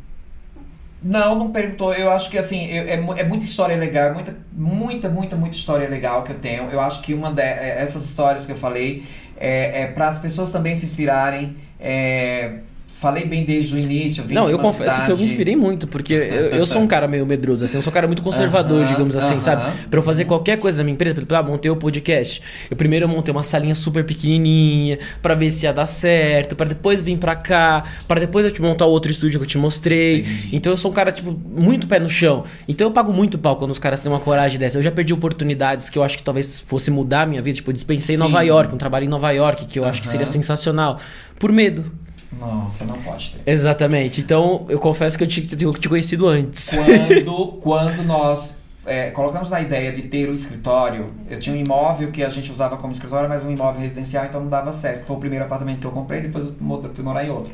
não, 1.04 1.38
não 1.38 1.52
perguntou. 1.52 1.94
Eu 1.94 2.12
acho 2.12 2.30
que 2.30 2.38
assim, 2.38 2.66
eu- 2.68 2.88
é, 3.16 3.20
é 3.20 3.24
muita 3.26 3.44
história 3.44 3.76
legal, 3.76 4.14
muita, 4.14 4.38
muita, 4.54 5.10
muita, 5.10 5.36
muita 5.36 5.58
história 5.58 5.90
legal 5.90 6.24
que 6.24 6.32
eu 6.32 6.40
tenho. 6.40 6.70
Eu 6.72 6.80
acho 6.80 7.02
que 7.02 7.14
uma 7.14 7.30
dessas 7.30 8.06
histórias 8.06 8.46
que 8.46 8.54
eu 8.54 8.56
falei 8.56 9.04
é, 9.36 9.82
é 9.84 9.88
para 9.88 10.08
as 10.08 10.18
pessoas 10.18 10.50
também 10.50 10.74
se 10.76 10.86
inspirarem. 10.86 11.58
É, 11.78 12.60
falei 12.98 13.26
bem 13.26 13.46
desde 13.46 13.76
o 13.76 13.78
início. 13.80 14.24
vim 14.24 14.34
Não, 14.34 14.50
eu 14.50 14.58
confesso 14.58 14.96
que 15.06 15.12
eu 15.12 15.16
me 15.16 15.22
cidade- 15.22 15.24
inspirei 15.32 15.56
muito, 15.56 15.88
porque 15.88 16.14
eu, 16.14 16.20
eu 16.48 16.66
sou 16.66 16.82
um 16.82 16.88
cara 16.88 17.08
meio 17.08 17.26
medroso, 17.26 17.64
assim, 17.64 17.78
eu 17.78 17.82
sou 17.84 17.92
um 17.92 17.94
cara 17.94 18.08
muito 18.08 18.22
conservador, 18.24 18.82
Aham, 18.84 18.92
digamos 18.92 19.16
assim, 19.16 19.34
aham. 19.34 19.40
sabe? 19.40 19.78
Pra 19.90 20.00
eu 20.00 20.04
fazer 20.04 20.26
qualquer 20.26 20.58
coisa 20.60 20.80
na 20.80 20.84
minha 20.84 20.94
empresa, 20.96 21.14
por 21.14 21.20
exemplo, 21.22 21.38
ah, 21.38 21.44
montei 21.44 21.70
o 21.70 21.76
podcast. 21.76 22.42
Eu 22.72 22.76
primeiro 22.76 23.06
eu 23.06 23.10
montei 23.10 23.32
uma 23.32 23.44
salinha 23.44 23.76
super 23.76 24.04
pequenininha, 24.04 24.98
pra 25.22 25.36
ver 25.36 25.52
se 25.52 25.66
ia 25.66 25.72
dar 25.74 25.86
certo, 25.86 26.56
pra 26.56 26.66
depois 26.68 27.00
vir 27.00 27.18
pra 27.18 27.36
cá, 27.36 27.84
pra 28.08 28.20
depois 28.20 28.46
eu 28.46 28.52
te 28.52 28.62
montar 28.62 28.86
o 28.86 28.90
outro 28.90 29.12
estúdio 29.12 29.40
que 29.40 29.44
eu 29.44 29.48
te 29.50 29.58
mostrei. 29.58 30.22
Entendi. 30.22 30.50
Então 30.56 30.74
eu 30.74 30.78
sou 30.78 30.90
um 30.90 30.94
cara, 30.94 31.12
tipo, 31.12 31.32
muito 31.32 31.86
pé 31.88 32.00
no 32.00 32.10
chão. 32.10 32.44
Então 32.68 32.88
eu 32.88 32.92
pago 32.92 33.14
muito 33.14 33.38
pau 33.38 33.56
quando 33.58 33.72
os 33.72 33.80
caras 33.80 34.02
têm 34.02 34.12
uma 34.12 34.20
coragem 34.20 34.58
dessa. 34.58 34.78
Eu 34.78 34.84
já 34.84 34.92
perdi 34.92 35.14
oportunidades 35.14 35.90
que 35.90 36.00
eu 36.00 36.04
acho 36.04 36.18
que 36.18 36.24
talvez 36.24 36.60
fosse 36.62 36.90
mudar 36.90 37.22
a 37.22 37.26
minha 37.28 37.42
vida, 37.44 37.58
tipo, 37.58 37.70
eu 37.70 37.74
dispensei 37.74 38.16
em 38.16 38.18
Sim. 38.18 38.24
Nova 38.24 38.42
York, 38.42 38.74
um 38.74 38.78
trabalho 38.78 39.06
em 39.06 39.10
Nova 39.10 39.30
York, 39.32 39.66
que 39.66 39.78
eu 39.78 39.86
acho 39.86 40.02
que 40.02 40.08
seria 40.08 40.26
sensacional, 40.26 41.00
por 41.40 41.52
medo. 41.52 41.92
Não, 42.32 42.70
você 42.70 42.84
não 42.84 42.98
pode 43.02 43.32
ter. 43.34 43.50
Exatamente. 43.52 44.22
Então, 44.22 44.66
eu 44.70 44.80
confesso 44.80 45.18
que 45.18 45.24
eu 45.24 45.28
te- 45.28 45.56
tenho 45.56 45.72
te 45.74 45.88
conhecido 45.88 46.28
antes. 46.28 46.72
Quando, 46.76 47.48
quando 47.62 48.04
nós 48.04 48.58
é, 48.86 49.12
colocamos 49.12 49.50
na 49.50 49.62
ideia 49.62 49.92
de 49.92 50.04
ter 50.04 50.30
o 50.30 50.34
escritório, 50.34 51.08
eu 51.30 51.40
tinha 51.40 51.56
um 51.56 51.60
imóvel 51.60 52.12
que 52.12 52.24
a 52.24 52.30
gente 52.30 52.52
usava 52.52 52.78
como 52.78 52.92
escritório, 52.92 53.30
mas 53.30 53.44
um 53.44 53.52
imóvel 53.52 53.82
residencial, 53.82 54.26
então 54.26 54.42
não 54.42 54.48
dava 54.48 54.72
certo. 54.72 55.06
Foi 55.06 55.16
o 55.16 55.20
primeiro 55.20 55.46
apartamento 55.46 55.80
que 55.80 55.88
eu 55.88 55.92
comprei, 55.92 56.22
depois 56.22 56.46
eu 56.48 56.56
fui 56.94 57.04
morar 57.04 57.26
em 57.26 57.30
outro. 57.30 57.52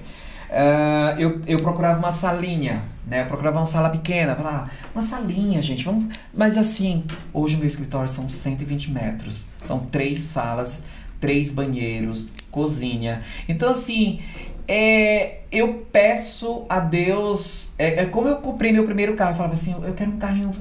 Ah, 0.49 1.15
eu, 1.17 1.41
eu 1.47 1.57
procurava 1.59 1.97
uma 1.97 2.11
salinha, 2.11 2.83
né? 3.07 3.21
Eu 3.23 3.25
procurava 3.25 3.57
uma 3.59 3.65
sala 3.65 3.89
pequena, 3.89 4.35
falava, 4.35 4.69
ah, 4.69 4.89
uma 4.93 5.01
salinha, 5.01 5.59
gente, 5.61 5.83
vamos. 5.83 6.05
Mas 6.33 6.57
assim, 6.59 7.03
hoje 7.33 7.55
o 7.55 7.57
meu 7.57 7.67
escritório 7.67 8.07
são 8.07 8.29
120 8.29 8.91
metros, 8.91 9.47
são 9.61 9.79
três 9.79 10.21
salas, 10.21 10.83
três 11.19 11.51
banheiros, 11.51 12.27
cozinha. 12.51 13.21
Então, 13.49 13.71
assim, 13.71 14.19
é, 14.67 15.39
eu 15.51 15.85
peço 15.91 16.63
a 16.69 16.79
Deus. 16.79 17.71
É, 17.77 18.01
é 18.01 18.05
como 18.05 18.27
eu 18.27 18.37
comprei 18.37 18.71
meu 18.71 18.83
primeiro 18.83 19.13
carro, 19.15 19.31
eu 19.31 19.35
falava 19.35 19.53
assim, 19.53 19.75
eu 19.83 19.93
quero 19.93 20.11
um 20.11 20.17
carrinho. 20.17 20.51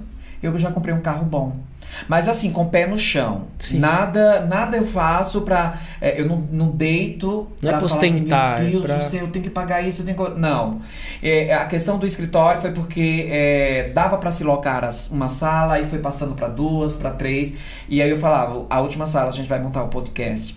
Eu 0.43 0.59
já 0.59 0.73
comprei 0.73 0.93
um 0.95 1.01
carro 1.01 1.25
bom. 1.25 1.57
Mas 2.09 2.27
assim, 2.27 2.51
com 2.51 2.63
o 2.63 2.69
pé 2.69 2.87
no 2.87 2.99
chão. 2.99 3.47
Sim. 3.61 3.79
Nada 3.79 4.41
nada 4.47 4.77
eu 4.77 4.85
faço 4.87 5.43
pra. 5.43 5.79
é, 6.01 6.21
eu 6.21 6.27
não, 6.27 6.39
não 6.51 6.71
deito. 6.71 7.47
Não 7.61 7.69
é 7.69 7.73
pra 7.73 7.81
pra 7.81 7.89
falar 7.89 8.01
assim, 8.01 8.15
ostentar, 8.17 8.59
é 8.59 8.63
Meu 8.63 8.71
Deus 8.73 8.85
pra- 8.87 8.97
do 8.97 9.03
céu, 9.05 9.21
eu 9.21 9.29
tenho 9.29 9.45
que 9.45 9.51
pagar 9.51 9.83
isso, 9.83 10.03
eu 10.03 10.07
tenho 10.07 10.17
que. 10.17 10.41
Não. 10.41 10.81
É, 11.23 11.55
a 11.55 11.65
questão 11.67 11.97
do 11.99 12.07
escritório 12.07 12.61
foi 12.61 12.73
porque 12.73 13.29
é, 13.31 13.91
dava 13.95 14.17
pra 14.19 14.31
se 14.33 14.43
locar 14.43 14.85
as- 14.85 15.11
uma 15.11 15.29
sala, 15.29 15.75
aí 15.75 15.87
foi 15.87 15.99
passando 16.01 16.35
pra 16.35 16.49
duas, 16.49 16.97
pra 16.97 17.11
três. 17.11 17.53
E 17.89 18.03
aí 18.03 18.11
eu 18.11 18.17
falava, 18.17 18.65
a 18.69 18.81
última 18.81 19.07
sala 19.07 19.29
a 19.29 19.33
gente 19.33 19.49
vai 19.49 19.61
montar 19.61 19.83
o 19.85 19.89
podcast. 19.89 20.57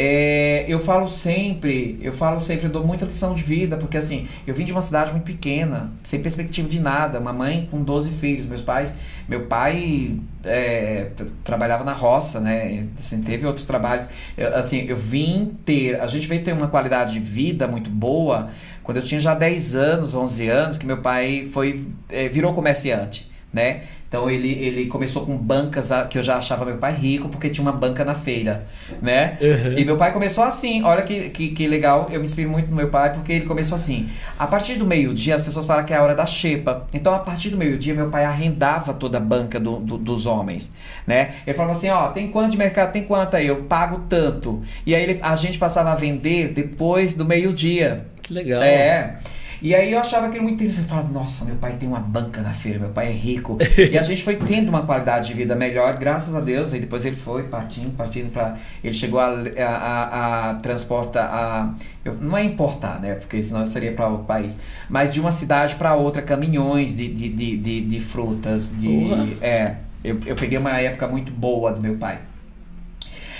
É, 0.00 0.64
eu 0.68 0.78
falo 0.78 1.08
sempre, 1.08 1.98
eu 2.00 2.12
falo 2.12 2.38
sempre, 2.38 2.66
eu 2.66 2.70
dou 2.70 2.86
muita 2.86 3.04
lição 3.04 3.34
de 3.34 3.42
vida, 3.42 3.76
porque 3.76 3.96
assim, 3.96 4.28
eu 4.46 4.54
vim 4.54 4.64
de 4.64 4.70
uma 4.70 4.80
cidade 4.80 5.10
muito 5.10 5.24
pequena, 5.24 5.90
sem 6.04 6.22
perspectiva 6.22 6.68
de 6.68 6.78
nada, 6.78 7.18
uma 7.18 7.32
mãe 7.32 7.66
com 7.68 7.82
12 7.82 8.12
filhos, 8.12 8.46
meus 8.46 8.62
pais, 8.62 8.94
meu 9.28 9.46
pai 9.46 10.20
é, 10.44 11.08
trabalhava 11.42 11.82
na 11.82 11.92
roça, 11.94 12.38
né, 12.38 12.86
assim, 12.96 13.22
teve 13.22 13.44
outros 13.44 13.66
trabalhos, 13.66 14.06
Eu, 14.36 14.54
assim, 14.54 14.86
eu 14.86 14.96
vim 14.96 15.58
ter, 15.64 16.00
a 16.00 16.06
gente 16.06 16.28
veio 16.28 16.44
ter 16.44 16.52
uma 16.52 16.68
qualidade 16.68 17.14
de 17.14 17.18
vida 17.18 17.66
muito 17.66 17.90
boa, 17.90 18.50
quando 18.84 18.98
eu 18.98 19.02
tinha 19.02 19.20
já 19.20 19.34
10 19.34 19.74
anos, 19.74 20.14
11 20.14 20.48
anos, 20.48 20.78
que 20.78 20.86
meu 20.86 20.98
pai 20.98 21.48
foi, 21.50 21.84
é, 22.08 22.28
virou 22.28 22.52
comerciante, 22.52 23.28
né, 23.52 23.82
então 24.08 24.30
ele, 24.30 24.50
ele 24.52 24.86
começou 24.86 25.24
com 25.26 25.36
bancas 25.36 25.92
a- 25.92 26.04
que 26.04 26.16
eu 26.18 26.22
já 26.22 26.36
achava 26.38 26.64
meu 26.64 26.78
pai 26.78 26.94
rico, 26.94 27.28
porque 27.28 27.50
tinha 27.50 27.62
uma 27.62 27.72
banca 27.72 28.04
na 28.04 28.14
feira, 28.14 28.66
né, 29.02 29.36
Uhum. 29.40 29.78
e 29.78 29.84
meu 29.84 29.96
pai 29.96 30.12
começou 30.12 30.42
assim, 30.44 30.82
olha 30.82 31.02
que, 31.02 31.28
que, 31.28 31.48
que 31.50 31.66
legal, 31.66 32.08
eu 32.10 32.18
me 32.18 32.24
inspiro 32.24 32.48
muito 32.50 32.70
no 32.70 32.76
meu 32.76 32.88
pai, 32.88 33.12
porque 33.12 33.32
ele 33.32 33.44
começou 33.44 33.76
assim. 33.76 34.08
A 34.38 34.46
partir 34.46 34.76
do 34.76 34.86
meio-dia, 34.86 35.34
as 35.34 35.42
pessoas 35.42 35.66
falam 35.66 35.84
que 35.84 35.92
é 35.92 35.96
a 35.96 36.02
hora 36.02 36.14
da 36.14 36.24
xepa. 36.26 36.86
Então, 36.92 37.12
a 37.14 37.18
partir 37.18 37.50
do 37.50 37.56
meio-dia, 37.58 37.92
meu 37.94 38.08
pai 38.08 38.24
arrendava 38.24 38.94
toda 38.94 39.18
a 39.18 39.20
banca 39.20 39.60
do, 39.60 39.76
do- 39.78 39.98
dos 39.98 40.24
homens, 40.26 40.70
né? 41.06 41.32
Ele 41.46 41.54
falava 41.56 41.72
assim, 41.76 41.90
ó, 41.90 42.08
tem 42.08 42.28
quanto 42.28 42.52
de 42.52 42.56
mercado, 42.58 42.92
tem 42.92 43.02
quanto 43.02 43.36
aí? 43.36 43.46
Eu 43.46 43.64
pago 43.64 44.04
tanto. 44.08 44.62
E 44.86 44.94
aí 44.94 45.02
ele- 45.02 45.18
a 45.22 45.36
gente 45.36 45.58
passava 45.58 45.92
a 45.92 45.94
vender 45.94 46.48
depois 46.48 47.14
do 47.14 47.24
meio-dia. 47.24 48.06
Que 48.22 48.32
legal. 48.32 48.62
É. 48.62 49.16
E 49.60 49.74
aí 49.74 49.92
eu 49.92 49.98
achava 49.98 50.26
aquilo 50.26 50.44
muito 50.44 50.54
interessante. 50.56 50.84
Eu 50.84 50.88
falava, 50.90 51.12
nossa, 51.12 51.44
meu 51.44 51.56
pai 51.56 51.74
tem 51.76 51.88
uma 51.88 52.00
banca 52.00 52.40
na 52.40 52.52
feira, 52.52 52.78
meu 52.78 52.90
pai 52.90 53.08
é 53.08 53.12
rico. 53.12 53.58
e 53.90 53.98
a 53.98 54.02
gente 54.02 54.22
foi 54.22 54.36
tendo 54.36 54.68
uma 54.68 54.82
qualidade 54.86 55.28
de 55.28 55.34
vida 55.34 55.54
melhor, 55.56 55.96
graças 55.98 56.34
a 56.34 56.40
Deus. 56.40 56.72
Aí 56.72 56.80
depois 56.80 57.04
ele 57.04 57.16
foi 57.16 57.44
partindo, 57.44 57.94
partindo 57.96 58.30
para 58.32 58.56
Ele 58.82 58.94
chegou 58.94 59.18
a, 59.20 59.28
a, 59.58 59.64
a, 59.66 60.50
a 60.50 60.54
transporta 60.56 61.22
a. 61.22 61.74
eu- 62.04 62.14
não 62.20 62.36
é 62.36 62.44
importar, 62.44 63.00
né? 63.00 63.14
Porque 63.14 63.42
senão 63.42 63.66
seria 63.66 63.92
para 63.92 64.06
outro 64.08 64.24
país. 64.24 64.56
Mas 64.88 65.12
de 65.12 65.20
uma 65.20 65.32
cidade 65.32 65.74
para 65.76 65.94
outra, 65.94 66.22
caminhões 66.22 66.96
de, 66.96 67.08
de, 67.08 67.28
de, 67.28 67.56
de, 67.56 67.80
de 67.82 68.00
frutas. 68.00 68.70
De, 68.76 68.86
Porra. 68.86 69.26
é. 69.40 69.74
Eu, 70.04 70.18
eu 70.26 70.36
peguei 70.36 70.56
uma 70.58 70.78
época 70.78 71.08
muito 71.08 71.32
boa 71.32 71.72
do 71.72 71.80
meu 71.80 71.96
pai. 71.96 72.18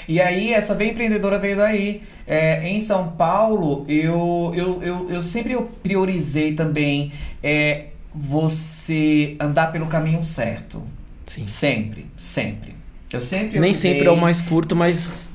E 0.08 0.20
aí, 0.20 0.54
essa 0.54 0.74
veia 0.74 0.90
empreendedora 0.90 1.38
veio 1.38 1.56
daí. 1.58 2.00
É, 2.26 2.66
em 2.66 2.80
São 2.80 3.08
Paulo, 3.08 3.84
eu, 3.86 4.52
eu, 4.56 4.82
eu, 4.82 5.10
eu 5.10 5.22
sempre 5.22 5.56
priorizei 5.82 6.54
também 6.54 7.12
é, 7.42 7.86
você 8.14 9.36
andar 9.38 9.70
pelo 9.70 9.86
caminho 9.86 10.22
certo. 10.22 10.82
Sim. 11.26 11.46
Sempre, 11.46 12.06
sempre. 12.16 12.74
Eu 13.12 13.20
sempre 13.20 13.60
Nem 13.60 13.70
optei- 13.70 13.92
sempre 13.92 14.06
é 14.06 14.10
o 14.10 14.16
mais 14.16 14.40
curto, 14.40 14.74
mas 14.74 15.30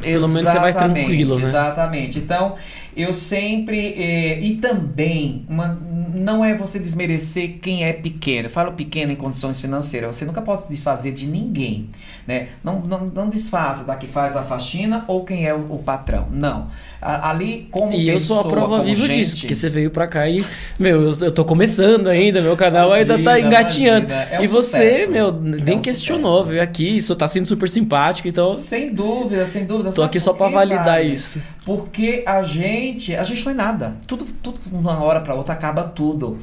pelo 0.00 0.28
menos 0.28 0.50
você 0.50 0.58
vai 0.58 0.72
tranquilo, 0.72 1.38
né? 1.38 1.44
Exatamente. 1.48 2.18
Então, 2.18 2.54
eu 2.96 3.12
sempre. 3.12 3.94
eh, 3.96 4.38
e 4.40 4.56
também, 4.56 5.44
uma, 5.48 5.78
não 6.14 6.44
é 6.44 6.54
você 6.54 6.78
desmerecer 6.78 7.58
quem 7.60 7.84
é 7.84 7.92
pequeno. 7.92 8.46
Eu 8.46 8.50
falo 8.50 8.72
pequeno 8.72 9.12
em 9.12 9.16
condições 9.16 9.60
financeiras. 9.60 10.14
Você 10.16 10.24
nunca 10.24 10.42
pode 10.42 10.62
se 10.62 10.68
desfazer 10.68 11.12
de 11.12 11.26
ninguém. 11.26 11.88
Né? 12.26 12.48
Não, 12.62 12.80
não, 12.80 13.06
não 13.06 13.28
desfaça 13.28 13.84
da 13.84 13.96
que 13.96 14.06
faz 14.06 14.34
a 14.34 14.42
faxina 14.42 15.04
ou 15.06 15.24
quem 15.24 15.46
é 15.46 15.52
o, 15.52 15.74
o 15.74 15.78
patrão. 15.78 16.26
Não. 16.32 16.68
A- 17.02 17.28
ali, 17.30 17.68
como 17.70 17.92
E 17.92 18.08
eu 18.08 18.18
sou 18.18 18.36
a 18.40 18.42
pessoa, 18.44 18.54
prova 18.54 18.82
viva 18.82 19.06
gente, 19.06 19.18
disso, 19.18 19.36
porque 19.42 19.54
você 19.54 19.68
veio 19.68 19.90
pra 19.90 20.06
cá 20.06 20.26
e, 20.26 20.42
meu, 20.78 21.02
eu, 21.02 21.18
eu 21.20 21.32
tô 21.32 21.44
começando 21.44 22.08
ainda, 22.08 22.40
meu 22.40 22.56
canal 22.56 22.90
ainda 22.92 23.14
tá 23.22 23.38
Imagina, 23.38 23.46
engatinhando. 23.48 24.06
imagina. 24.06 24.22
É 24.30 24.40
um 24.40 24.44
e 24.44 24.46
você, 24.46 24.92
sucesso. 24.92 25.10
meu, 25.10 25.28
É 25.28 25.32
nem 25.64 25.76
um 25.78 25.82
questionou, 25.82 26.30
sucesso. 26.38 26.48
veio 26.48 26.62
aqui, 26.62 26.96
isso 26.96 27.14
tá 27.14 27.28
sendo 27.28 27.46
super 27.46 27.68
simpático, 27.68 28.26
então 28.26 28.54
Sem 28.54 28.94
dúvida, 28.94 29.46
sem 29.46 29.66
dúvida. 29.66 29.92
tô 29.92 30.02
aqui 30.02 30.18
só 30.18 30.32
pra 30.32 30.48
validar 30.48 30.84
Wagner? 30.86 31.12
isso. 31.12 31.38
Porque 31.64 32.22
a 32.26 32.42
gente, 32.42 33.14
a 33.16 33.24
gente 33.24 33.44
não 33.44 33.52
é 33.52 33.54
nada. 33.54 33.96
Tudo, 34.06 34.26
tudo 34.42 34.60
uma 34.70 35.02
hora 35.02 35.20
para 35.20 35.34
outra 35.34 35.54
acaba 35.54 35.84
tudo. 35.84 36.36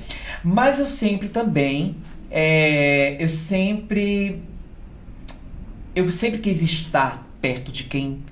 Mas 0.43 0.79
eu 0.79 0.85
sempre 0.85 1.29
também, 1.29 1.95
é, 2.29 3.17
eu 3.19 3.29
sempre, 3.29 4.41
eu 5.95 6.11
sempre 6.11 6.39
quis 6.39 6.61
estar 6.63 7.27
perto 7.39 7.71
de 7.71 7.83
quem 7.83 8.23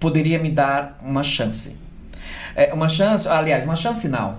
poderia 0.00 0.38
me 0.38 0.50
dar 0.50 0.98
uma 1.02 1.22
chance. 1.22 1.76
É, 2.56 2.72
uma 2.72 2.88
chance, 2.88 3.28
aliás, 3.28 3.64
uma 3.64 3.76
chance 3.76 4.08
não. 4.08 4.36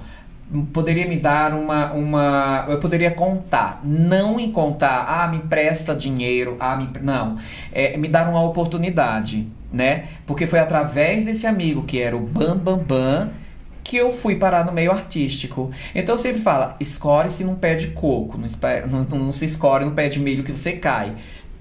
Poderia 0.71 1.07
me 1.07 1.17
dar 1.17 1.53
uma, 1.53 1.91
uma. 1.93 2.65
Eu 2.69 2.79
poderia 2.79 3.09
contar. 3.09 3.81
Não 3.83 4.39
em 4.39 4.51
contar, 4.51 5.05
ah, 5.07 5.27
me 5.27 5.37
empresta 5.37 5.95
dinheiro, 5.95 6.55
ah, 6.59 6.75
me. 6.75 6.87
Não. 7.01 7.35
É, 7.71 7.97
me 7.97 8.07
dar 8.07 8.29
uma 8.29 8.43
oportunidade, 8.43 9.47
né? 9.75 10.05
Porque 10.25 10.47
foi 10.47 10.59
através 10.59 11.25
desse 11.25 11.45
amigo 11.45 11.83
que 11.83 11.99
era 12.01 12.15
o 12.15 12.21
Bam 12.21 12.57
Bam 12.57 12.77
Bam 12.79 13.29
que 13.83 13.97
eu 13.97 14.11
fui 14.11 14.35
parar 14.35 14.65
no 14.65 14.71
meio 14.71 14.91
artístico. 14.91 15.69
Então 15.93 16.15
eu 16.15 16.17
sempre 16.19 16.41
falo, 16.41 16.73
escore-se 16.79 17.43
num 17.43 17.53
pé 17.53 17.75
de 17.75 17.89
coco, 17.89 18.35
não, 18.89 19.03
não- 19.03 19.19
não 19.25 19.31
se 19.31 19.45
escore 19.45 19.85
no 19.85 19.91
pé 19.91 20.09
de 20.09 20.19
milho 20.19 20.43
que 20.43 20.51
você 20.51 20.71
cai. 20.73 21.13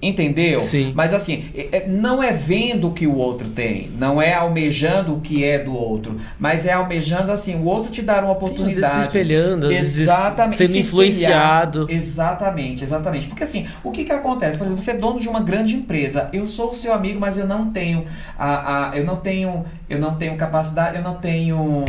Entendeu? 0.07 0.59
Sim. 0.61 0.91
Mas 0.95 1.13
assim, 1.13 1.45
é- 1.55 1.77
é- 1.77 1.87
não 1.87 2.21
é 2.21 2.31
vendo 2.31 2.89
o 2.89 2.91
que 2.93 3.07
o 3.07 3.15
outro 3.15 3.49
tem, 3.49 3.89
não 3.97 4.21
é 4.21 4.33
almejando 4.33 5.15
o 5.15 5.19
que 5.19 5.43
é 5.43 5.57
do 5.57 5.73
outro, 5.75 6.17
mas 6.39 6.65
é 6.65 6.73
almejando 6.73 7.31
assim, 7.31 7.55
o 7.55 7.65
outro 7.65 7.89
te 7.91 8.01
dar 8.03 8.23
uma 8.23 8.31
Às 8.31 8.37
oportunidade. 8.37 8.75
vezes 8.81 8.91
se 8.93 8.99
espelhando, 9.01 9.65
às 9.67 9.73
vezes 9.73 10.01
Exatamente. 10.03 10.57
sendo 10.57 10.69
se 10.69 10.79
influenciado. 10.79 11.87
Exatamente, 11.89 12.83
exatamente. 12.83 13.27
Porque 13.27 13.43
assim, 13.43 13.65
o 13.83 13.91
que 13.91 14.03
que 14.03 14.11
acontece? 14.11 14.57
Por 14.57 14.65
exemplo, 14.65 14.81
você 14.83 14.91
é 14.91 14.97
dono 14.97 15.19
de 15.19 15.27
uma 15.27 15.39
grande 15.41 15.75
empresa. 15.75 16.29
Eu 16.31 16.47
sou 16.47 16.69
o 16.71 16.75
seu 16.75 16.93
amigo, 16.93 17.19
mas 17.19 17.37
eu 17.37 17.47
não 17.47 17.71
tenho 17.71 18.05
a, 18.37 18.89
a 18.91 18.97
eu 18.97 19.03
não 19.05 19.15
tenho 19.17 19.65
eu 19.89 19.97
não 19.99 20.15
tenho 20.15 20.35
capacidade, 20.37 20.97
eu 20.97 21.01
não 21.03 21.15
tenho 21.15 21.83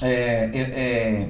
é, 0.00 0.50
é, 0.52 0.60
é, 0.60 1.26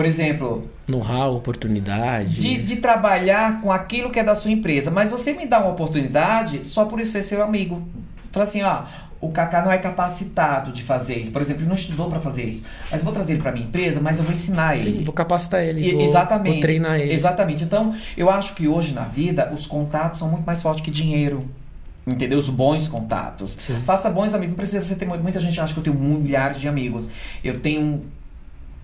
por 0.00 0.06
exemplo, 0.06 0.66
Know-how, 0.88 1.36
oportunidade. 1.36 2.36
de, 2.38 2.62
de 2.62 2.76
trabalhar 2.76 3.60
com 3.60 3.70
aquilo 3.70 4.08
que 4.08 4.18
é 4.18 4.24
da 4.24 4.34
sua 4.34 4.50
empresa, 4.50 4.90
mas 4.90 5.10
você 5.10 5.34
me 5.34 5.44
dá 5.44 5.60
uma 5.60 5.72
oportunidade 5.72 6.66
só 6.66 6.86
por 6.86 6.98
isso 7.00 7.12
ser 7.12 7.22
seu 7.22 7.42
amigo. 7.42 7.86
Fala 8.32 8.44
assim, 8.44 8.62
ó, 8.62 8.84
o 9.20 9.28
Kaká 9.28 9.60
não 9.60 9.70
é 9.70 9.76
capacitado 9.76 10.72
de 10.72 10.82
fazer 10.82 11.18
isso. 11.18 11.30
Por 11.30 11.42
exemplo, 11.42 11.60
ele 11.60 11.68
não 11.68 11.74
estudou 11.74 12.08
para 12.08 12.18
fazer 12.18 12.44
isso. 12.44 12.64
Mas 12.90 13.02
eu 13.02 13.04
vou 13.04 13.12
trazer 13.12 13.34
ele 13.34 13.42
para 13.42 13.52
minha 13.52 13.66
empresa, 13.66 14.00
mas 14.00 14.16
eu 14.16 14.24
vou 14.24 14.32
ensinar 14.32 14.74
ele. 14.74 15.00
Sim, 15.00 15.04
vou 15.04 15.12
capacitar 15.12 15.62
ele. 15.62 15.86
E- 15.86 15.92
vou, 15.92 16.00
exatamente. 16.00 16.52
Vou 16.52 16.60
treinar 16.62 16.98
ele. 16.98 17.12
Exatamente. 17.12 17.62
Então, 17.62 17.94
eu 18.16 18.30
acho 18.30 18.54
que 18.54 18.66
hoje 18.66 18.94
na 18.94 19.02
vida 19.04 19.52
os 19.52 19.66
contatos 19.66 20.18
são 20.18 20.30
muito 20.30 20.46
mais 20.46 20.62
fortes 20.62 20.82
que 20.82 20.90
dinheiro. 20.90 21.44
Entendeu? 22.06 22.38
Os 22.38 22.48
bons 22.48 22.88
contatos. 22.88 23.54
Sim. 23.60 23.82
Faça 23.84 24.08
bons 24.08 24.32
amigos. 24.32 24.52
Não 24.52 24.56
precisa 24.56 24.82
você 24.82 24.94
ter. 24.94 25.04
Muita 25.04 25.40
gente 25.40 25.60
acha 25.60 25.74
que 25.74 25.78
eu 25.78 25.84
tenho 25.84 25.96
milhares 25.96 26.58
de 26.58 26.66
amigos. 26.66 27.10
Eu 27.44 27.60
tenho 27.60 28.02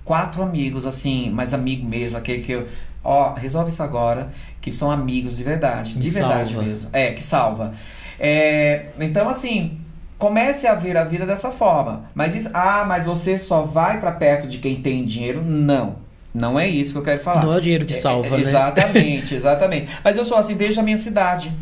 quatro 0.06 0.42
amigos, 0.42 0.86
assim, 0.86 1.28
mais 1.30 1.52
amigo 1.52 1.86
mesmo, 1.86 2.16
aquele 2.16 2.42
que 2.42 2.52
eu. 2.52 2.66
Ó, 3.04 3.34
resolve 3.34 3.70
isso 3.70 3.82
agora, 3.82 4.30
que 4.60 4.72
são 4.72 4.90
amigos 4.90 5.36
de 5.36 5.44
verdade. 5.44 5.92
Que 5.92 5.98
de 5.98 6.10
verdade 6.10 6.54
salva. 6.54 6.66
mesmo. 6.66 6.88
É, 6.92 7.12
que 7.12 7.22
salva. 7.22 7.74
É, 8.18 8.86
então, 8.98 9.28
assim. 9.28 9.78
Comece 10.18 10.66
a 10.66 10.74
ver 10.74 10.96
a 10.96 11.04
vida 11.04 11.26
dessa 11.26 11.50
forma. 11.50 12.04
Mas 12.14 12.34
isso, 12.34 12.48
ah, 12.54 12.86
mas 12.88 13.04
você 13.04 13.36
só 13.36 13.64
vai 13.64 14.00
pra 14.00 14.10
perto 14.10 14.48
de 14.48 14.56
quem 14.56 14.76
tem 14.80 15.04
dinheiro? 15.04 15.44
Não. 15.44 15.96
Não 16.32 16.58
é 16.58 16.66
isso 16.66 16.92
que 16.92 16.98
eu 16.98 17.02
quero 17.02 17.20
falar. 17.20 17.44
Não 17.44 17.52
é 17.52 17.58
o 17.58 17.60
dinheiro 17.60 17.84
que 17.84 17.92
salva, 17.92 18.28
É, 18.28 18.30
né? 18.30 18.40
Exatamente, 18.40 19.34
exatamente. 19.36 19.90
Mas 20.02 20.16
eu 20.16 20.24
sou 20.24 20.38
assim 20.38 20.56
desde 20.56 20.80
a 20.80 20.82
minha 20.82 20.96
cidade. 20.96 21.52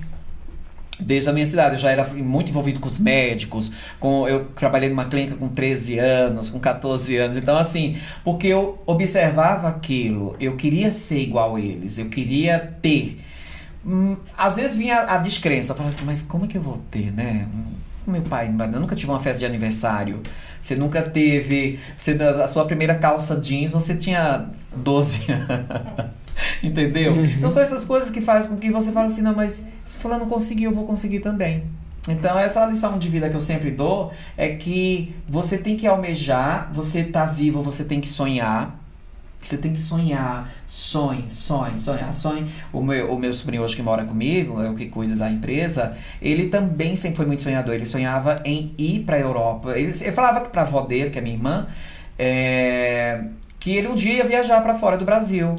Desde 1.01 1.29
a 1.29 1.33
minha 1.33 1.45
cidade, 1.45 1.75
eu 1.75 1.81
já 1.81 1.91
era 1.91 2.07
muito 2.07 2.51
envolvido 2.51 2.79
com 2.79 2.87
os 2.87 3.01
médicos, 3.01 3.73
com 3.99 4.29
eu 4.29 4.45
trabalhei 4.47 4.89
numa 4.89 5.07
clínica 5.07 5.35
com 5.37 5.49
13 5.49 5.99
anos, 5.99 6.49
com 6.49 6.61
14 6.61 7.17
anos. 7.17 7.37
Então 7.37 7.57
assim, 7.57 7.97
porque 8.23 8.47
eu 8.47 8.81
observava 8.87 9.69
aquilo, 9.69 10.37
eu 10.39 10.55
queria 10.57 10.93
ser 10.93 11.19
igual 11.19 11.57
a 11.57 11.61
eles, 11.61 11.99
eu 11.99 12.07
queria 12.09 12.77
ter. 12.81 13.21
Hum, 13.85 14.17
às 14.39 14.57
vezes 14.57 14.77
vinha 14.77 15.01
a 15.01 15.19
descrença, 15.19 15.73
eu 15.73 15.77
falava, 15.77 15.97
mas 16.05 16.23
como 16.23 16.45
é 16.45 16.49
que 16.49 16.57
eu 16.57 16.63
vou 16.63 16.79
ter, 16.91 17.13
né? 17.13 17.49
Hum, 17.53 18.13
Meu 18.13 18.23
pai, 18.23 18.49
nunca 18.49 18.95
tive 18.95 19.11
uma 19.11 19.21
festa 19.21 19.41
de 19.41 19.47
aniversário. 19.47 20.23
Você 20.61 20.77
nunca 20.77 21.03
teve. 21.03 21.79
Você, 21.97 22.13
a 22.13 22.47
sua 22.47 22.65
primeira 22.67 22.95
calça 22.95 23.37
jeans, 23.37 23.73
você 23.73 23.95
tinha 23.95 24.47
12 24.75 25.21
anos. 25.31 26.15
Entendeu? 26.63 27.25
Então 27.25 27.51
são 27.51 27.63
essas 27.63 27.85
coisas 27.85 28.11
que 28.11 28.21
fazem 28.21 28.51
com 28.51 28.57
que 28.57 28.71
você 28.71 28.93
fale 28.93 29.07
assim, 29.07 29.23
não, 29.23 29.35
mas 29.35 29.65
se 29.87 29.99
fulano 29.99 30.27
conseguiu, 30.27 30.71
eu 30.71 30.75
vou 30.75 30.85
conseguir 30.85 31.21
também. 31.21 31.65
Então 32.09 32.39
essa 32.39 32.65
lição 32.67 32.99
de 32.99 33.09
vida 33.09 33.31
que 33.31 33.37
eu 33.37 33.41
sempre 33.41 33.71
dou 33.71 34.13
é 34.37 34.51
que 34.51 35.15
você 35.27 35.57
tem 35.57 35.77
que 35.77 35.87
almejar, 35.87 36.71
você 36.73 37.05
tá 37.05 37.25
vivo, 37.25 37.63
você 37.63 37.85
tem 37.85 38.01
que 38.01 38.09
sonhar. 38.09 38.81
Você 39.41 39.59
tem 39.59 39.75
que 39.75 39.81
sonhar, 39.81 40.51
sonhe, 40.67 41.27
sonhe, 41.29 41.79
sonhar, 41.79 42.15
sonhe. 42.15 42.47
O 42.73 42.83
meu, 42.83 43.13
o 43.13 43.19
meu 43.19 43.31
sobrinho 43.35 43.63
hoje 43.63 43.77
que 43.77 43.83
mora 43.83 44.03
comigo, 44.03 44.63
é 44.63 44.71
o 44.71 44.75
que 44.75 44.87
cuida 44.87 45.15
da 45.15 45.31
empresa, 45.31 45.95
ele 46.23 46.47
também 46.47 46.97
sempre 46.97 47.19
foi 47.19 47.27
muito 47.27 47.43
sonhador. 47.43 47.75
Ele 47.75 47.85
sonhava 47.85 48.41
em 48.43 48.75
ir 48.79 49.01
pra 49.01 49.19
Europa. 49.19 49.79
Ele, 49.79 49.93
ele 50.01 50.13
falava 50.13 50.41
que 50.41 50.49
pra 50.49 50.63
avó 50.63 50.81
dele, 50.81 51.11
que 51.11 51.19
é 51.19 51.21
minha 51.21 51.37
irmã, 51.37 51.67
é, 52.19 53.23
que 53.61 53.77
ele 53.77 53.89
um 53.89 53.95
dia 53.95 54.15
ia 54.15 54.25
viajar 54.25 54.63
pra 54.63 54.75
fora 54.77 54.97
do 54.97 55.05
Brasil. 55.05 55.55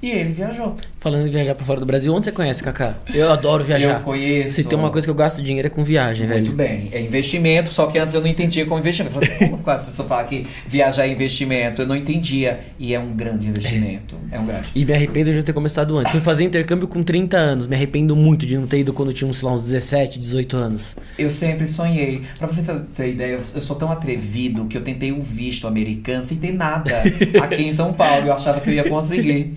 E 0.00 0.10
ele 0.10 0.32
viajou. 0.32 0.76
Falando 1.00 1.26
em 1.26 1.30
viajar 1.30 1.56
pra 1.56 1.66
fora 1.66 1.80
do 1.80 1.86
Brasil, 1.86 2.14
onde 2.14 2.24
você 2.24 2.30
conhece, 2.30 2.62
Kaká? 2.62 2.94
Eu 3.12 3.32
adoro 3.32 3.64
viajar. 3.64 3.98
Eu 3.98 4.00
conheço. 4.04 4.54
Se 4.54 4.62
tem 4.62 4.78
uma 4.78 4.90
coisa 4.90 5.04
que 5.04 5.10
eu 5.10 5.14
gasto 5.14 5.42
dinheiro 5.42 5.66
é 5.66 5.70
com 5.70 5.82
viagem, 5.82 6.24
Muito 6.28 6.52
velho. 6.52 6.56
bem. 6.56 6.88
É 6.92 7.00
investimento, 7.00 7.72
só 7.72 7.86
que 7.88 7.98
antes 7.98 8.14
eu 8.14 8.20
não 8.20 8.28
entendia 8.28 8.64
como 8.64 8.78
investimento. 8.78 9.16
Eu 9.16 9.20
falei, 9.20 9.34
assim, 9.34 9.48
como 9.50 9.62
quase 9.62 9.84
a 9.84 9.86
pessoa 9.86 10.08
fala 10.08 10.22
que 10.24 10.46
viajar 10.68 11.04
é 11.04 11.10
investimento? 11.10 11.82
Eu 11.82 11.86
não 11.88 11.96
entendia. 11.96 12.60
E 12.78 12.94
é 12.94 13.00
um 13.00 13.10
grande 13.12 13.48
investimento. 13.48 14.16
É 14.30 14.38
um 14.38 14.46
grande. 14.46 14.68
E 14.72 14.84
me 14.84 14.92
arrependo 14.92 15.30
de 15.30 15.36
não 15.38 15.42
ter 15.42 15.52
começado 15.52 15.98
antes. 15.98 16.12
Fui 16.12 16.20
fazer 16.20 16.44
intercâmbio 16.44 16.86
com 16.86 17.02
30 17.02 17.36
anos. 17.36 17.66
Me 17.66 17.74
arrependo 17.74 18.14
muito 18.14 18.46
de 18.46 18.56
não 18.56 18.68
ter 18.68 18.78
ido 18.78 18.92
quando 18.92 19.12
tinha, 19.12 19.28
lá, 19.42 19.52
uns 19.52 19.62
17, 19.62 20.20
18 20.20 20.56
anos. 20.56 20.94
Eu 21.18 21.30
sempre 21.30 21.66
sonhei. 21.66 22.22
Pra 22.38 22.46
você 22.46 22.62
ter 22.94 23.08
ideia, 23.10 23.40
eu 23.52 23.60
sou 23.62 23.74
tão 23.74 23.90
atrevido 23.90 24.66
que 24.66 24.76
eu 24.76 24.82
tentei 24.82 25.10
um 25.10 25.20
visto 25.20 25.66
americano 25.66 26.24
sem 26.24 26.38
ter 26.38 26.52
nada 26.52 27.02
aqui 27.42 27.64
em 27.64 27.72
São 27.72 27.92
Paulo. 27.92 28.28
Eu 28.28 28.32
achava 28.32 28.60
que 28.60 28.70
eu 28.70 28.74
ia 28.74 28.88
conseguir. 28.88 29.52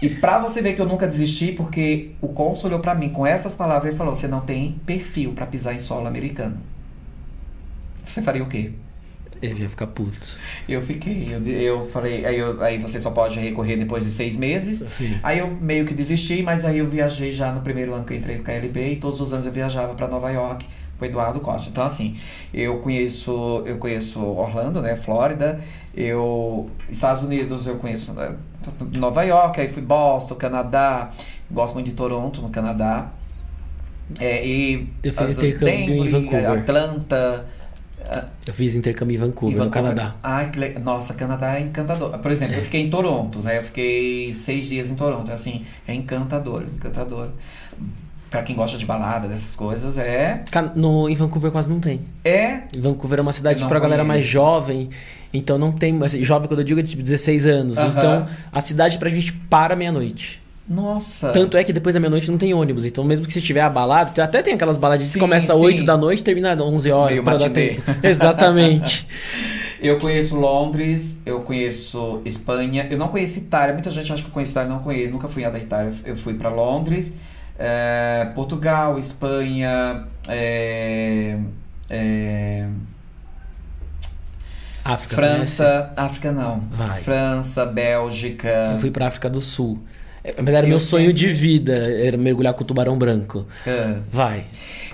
E 0.00 0.08
pra 0.10 0.38
você 0.38 0.60
ver 0.60 0.74
que 0.74 0.80
eu 0.80 0.86
nunca 0.86 1.06
desisti, 1.06 1.52
porque 1.52 2.10
o 2.20 2.28
cônsul 2.28 2.68
olhou 2.68 2.80
pra 2.80 2.94
mim 2.94 3.08
com 3.10 3.26
essas 3.26 3.54
palavras 3.54 3.94
e 3.94 3.96
falou: 3.96 4.14
você 4.14 4.28
não 4.28 4.40
tem 4.40 4.72
perfil 4.84 5.32
pra 5.32 5.46
pisar 5.46 5.74
em 5.74 5.78
solo 5.78 6.06
americano. 6.06 6.58
Você 8.04 8.22
faria 8.22 8.42
o 8.42 8.46
quê? 8.48 8.70
Eu 9.42 9.56
ia 9.56 9.68
ficar 9.68 9.86
puto. 9.88 10.18
Eu 10.66 10.80
fiquei, 10.80 11.28
eu, 11.30 11.44
eu 11.46 11.86
falei, 11.86 12.24
aí, 12.24 12.38
eu- 12.38 12.62
aí 12.62 12.78
você 12.78 12.98
só 12.98 13.10
pode 13.10 13.38
recorrer 13.38 13.76
depois 13.76 14.04
de 14.04 14.10
seis 14.10 14.36
meses. 14.36 14.78
Sim. 14.90 15.18
Aí 15.22 15.38
eu 15.40 15.54
meio 15.60 15.84
que 15.84 15.92
desisti, 15.92 16.42
mas 16.42 16.64
aí 16.64 16.78
eu 16.78 16.86
viajei 16.86 17.30
já 17.30 17.52
no 17.52 17.60
primeiro 17.60 17.92
ano 17.94 18.04
que 18.04 18.14
eu 18.14 18.16
entrei 18.16 18.36
no 18.38 18.42
KLB 18.42 18.92
e 18.92 18.96
todos 18.96 19.20
os 19.20 19.34
anos 19.34 19.44
eu 19.46 19.52
viajava 19.52 19.94
pra 19.94 20.08
Nova 20.08 20.30
York 20.30 20.64
com 20.98 21.04
o 21.04 21.08
Eduardo 21.08 21.40
Costa. 21.40 21.68
Então 21.68 21.84
assim, 21.84 22.16
eu 22.54 22.78
conheço, 22.78 23.62
eu 23.66 23.76
conheço 23.76 24.20
Orlando, 24.24 24.80
né, 24.80 24.96
Flórida, 24.96 25.60
eu 25.94 26.70
Estados 26.88 27.22
Unidos 27.22 27.66
eu 27.66 27.76
conheço 27.76 28.14
né, 28.14 28.34
Nova 28.96 29.22
York, 29.22 29.60
aí 29.60 29.68
fui 29.68 29.82
Boston, 29.82 30.34
Canadá, 30.34 31.08
gosto 31.50 31.74
muito 31.74 31.86
de 31.86 31.92
Toronto, 31.92 32.40
no 32.42 32.50
Canadá. 32.50 33.08
É, 34.20 34.46
e 34.46 34.88
Eu 35.02 35.12
fiz 35.12 35.36
intercâmbio 35.36 35.68
em 35.74 35.86
Denver, 35.86 36.10
Vancouver. 36.10 36.50
Atlanta, 36.60 37.44
Eu 38.46 38.54
fiz 38.54 38.74
intercâmbio 38.76 39.16
em 39.16 39.18
Vancouver, 39.18 39.56
em 39.56 39.58
no 39.58 39.64
Vancouver. 39.64 39.94
Canadá. 39.96 40.16
Ai, 40.22 40.50
legal. 40.56 40.82
Nossa, 40.84 41.14
Canadá 41.14 41.56
é 41.56 41.62
encantador. 41.62 42.16
Por 42.18 42.30
exemplo, 42.30 42.54
eu 42.54 42.62
fiquei 42.62 42.82
em 42.82 42.90
Toronto, 42.90 43.40
né? 43.40 43.58
Eu 43.58 43.62
fiquei 43.64 44.32
seis 44.32 44.68
dias 44.68 44.90
em 44.90 44.94
Toronto. 44.94 45.30
Assim, 45.32 45.64
é 45.88 45.94
encantador, 45.94 46.62
encantador. 46.62 47.30
Pra 48.30 48.42
quem 48.42 48.54
gosta 48.56 48.76
de 48.76 48.84
balada, 48.84 49.26
dessas 49.28 49.54
coisas, 49.56 49.96
é. 49.98 50.44
No, 50.74 51.08
em 51.08 51.14
Vancouver 51.14 51.50
quase 51.50 51.70
não 51.70 51.80
tem. 51.80 52.00
É. 52.24 52.62
Em 52.76 52.80
Vancouver 52.80 53.18
é 53.18 53.22
uma 53.22 53.32
cidade 53.32 53.64
pra 53.64 53.78
galera 53.80 54.04
mais 54.04 54.20
conheço. 54.20 54.32
jovem. 54.32 54.90
Então 55.32 55.58
não 55.58 55.72
tem. 55.72 56.02
assim, 56.04 56.22
jovem 56.24 56.48
quando 56.48 56.60
eu 56.60 56.64
digo 56.64 56.80
é 56.80 56.82
tipo 56.82 57.02
16 57.02 57.46
anos. 57.46 57.78
Aham. 57.78 57.94
Então 57.96 58.26
a 58.52 58.60
cidade 58.60 58.98
pra 58.98 59.08
gente 59.08 59.32
para 59.32 59.76
meia-noite. 59.76 60.40
Nossa. 60.68 61.30
Tanto 61.30 61.56
é 61.56 61.62
que 61.62 61.72
depois 61.72 61.94
da 61.94 62.00
meia-noite 62.00 62.30
não 62.30 62.38
tem 62.38 62.52
ônibus. 62.52 62.84
Então, 62.84 63.04
mesmo 63.04 63.24
que 63.24 63.32
você 63.32 63.38
estiver 63.38 63.60
abalado, 63.60 64.20
até 64.20 64.42
tem 64.42 64.54
aquelas 64.54 64.76
baladinhas 64.76 65.12
que 65.12 65.18
começa 65.18 65.52
às 65.52 65.58
sim. 65.58 65.64
8 65.64 65.84
da 65.84 65.96
noite 65.96 66.20
e 66.20 66.24
termina 66.24 66.52
às 66.52 66.60
11 66.60 66.90
horas. 66.90 67.12
Meio 67.12 67.22
pra 67.22 67.36
dar 67.36 67.50
tempo. 67.50 67.82
Exatamente. 68.02 69.06
Eu 69.80 69.98
conheço 69.98 70.34
Londres, 70.34 71.20
eu 71.24 71.40
conheço 71.40 72.20
Espanha. 72.24 72.88
Eu 72.90 72.98
não 72.98 73.08
conheço 73.08 73.38
Itália. 73.38 73.74
Muita 73.74 73.90
gente 73.90 74.12
acha 74.12 74.22
que 74.22 74.28
eu 74.28 74.32
conheço 74.32 74.52
Itália, 74.52 74.70
não 74.70 74.80
conheço. 74.80 75.12
Nunca 75.12 75.28
fui 75.28 75.44
a 75.44 75.50
da 75.50 75.58
Itália. 75.58 75.92
Eu 76.04 76.16
fui 76.16 76.34
pra 76.34 76.48
Londres, 76.48 77.12
é, 77.58 78.28
Portugal, 78.34 78.98
Espanha, 78.98 80.04
é, 80.28 81.36
é, 81.88 82.66
África. 84.94 85.14
conhece? 85.16 85.56
França, 85.56 85.92
África 85.96 86.32
não. 86.32 86.60
Vai. 86.70 87.00
França, 87.00 87.64
Bélgica. 87.66 88.48
Eu 88.72 88.78
fui 88.78 88.90
pra 88.90 89.06
África 89.06 89.28
do 89.30 89.40
Sul. 89.40 89.78
É, 90.24 90.34
Mas 90.42 90.54
era 90.54 90.66
Eu 90.66 90.70
meu 90.70 90.80
sonho 90.80 91.06
sempre- 91.10 91.20
de 91.26 91.32
vida, 91.32 91.72
era 91.74 92.16
mergulhar 92.16 92.52
com 92.54 92.62
o 92.64 92.66
tubarão 92.66 92.98
branco. 92.98 93.46
É. 93.66 93.94
Vai. 94.12 94.44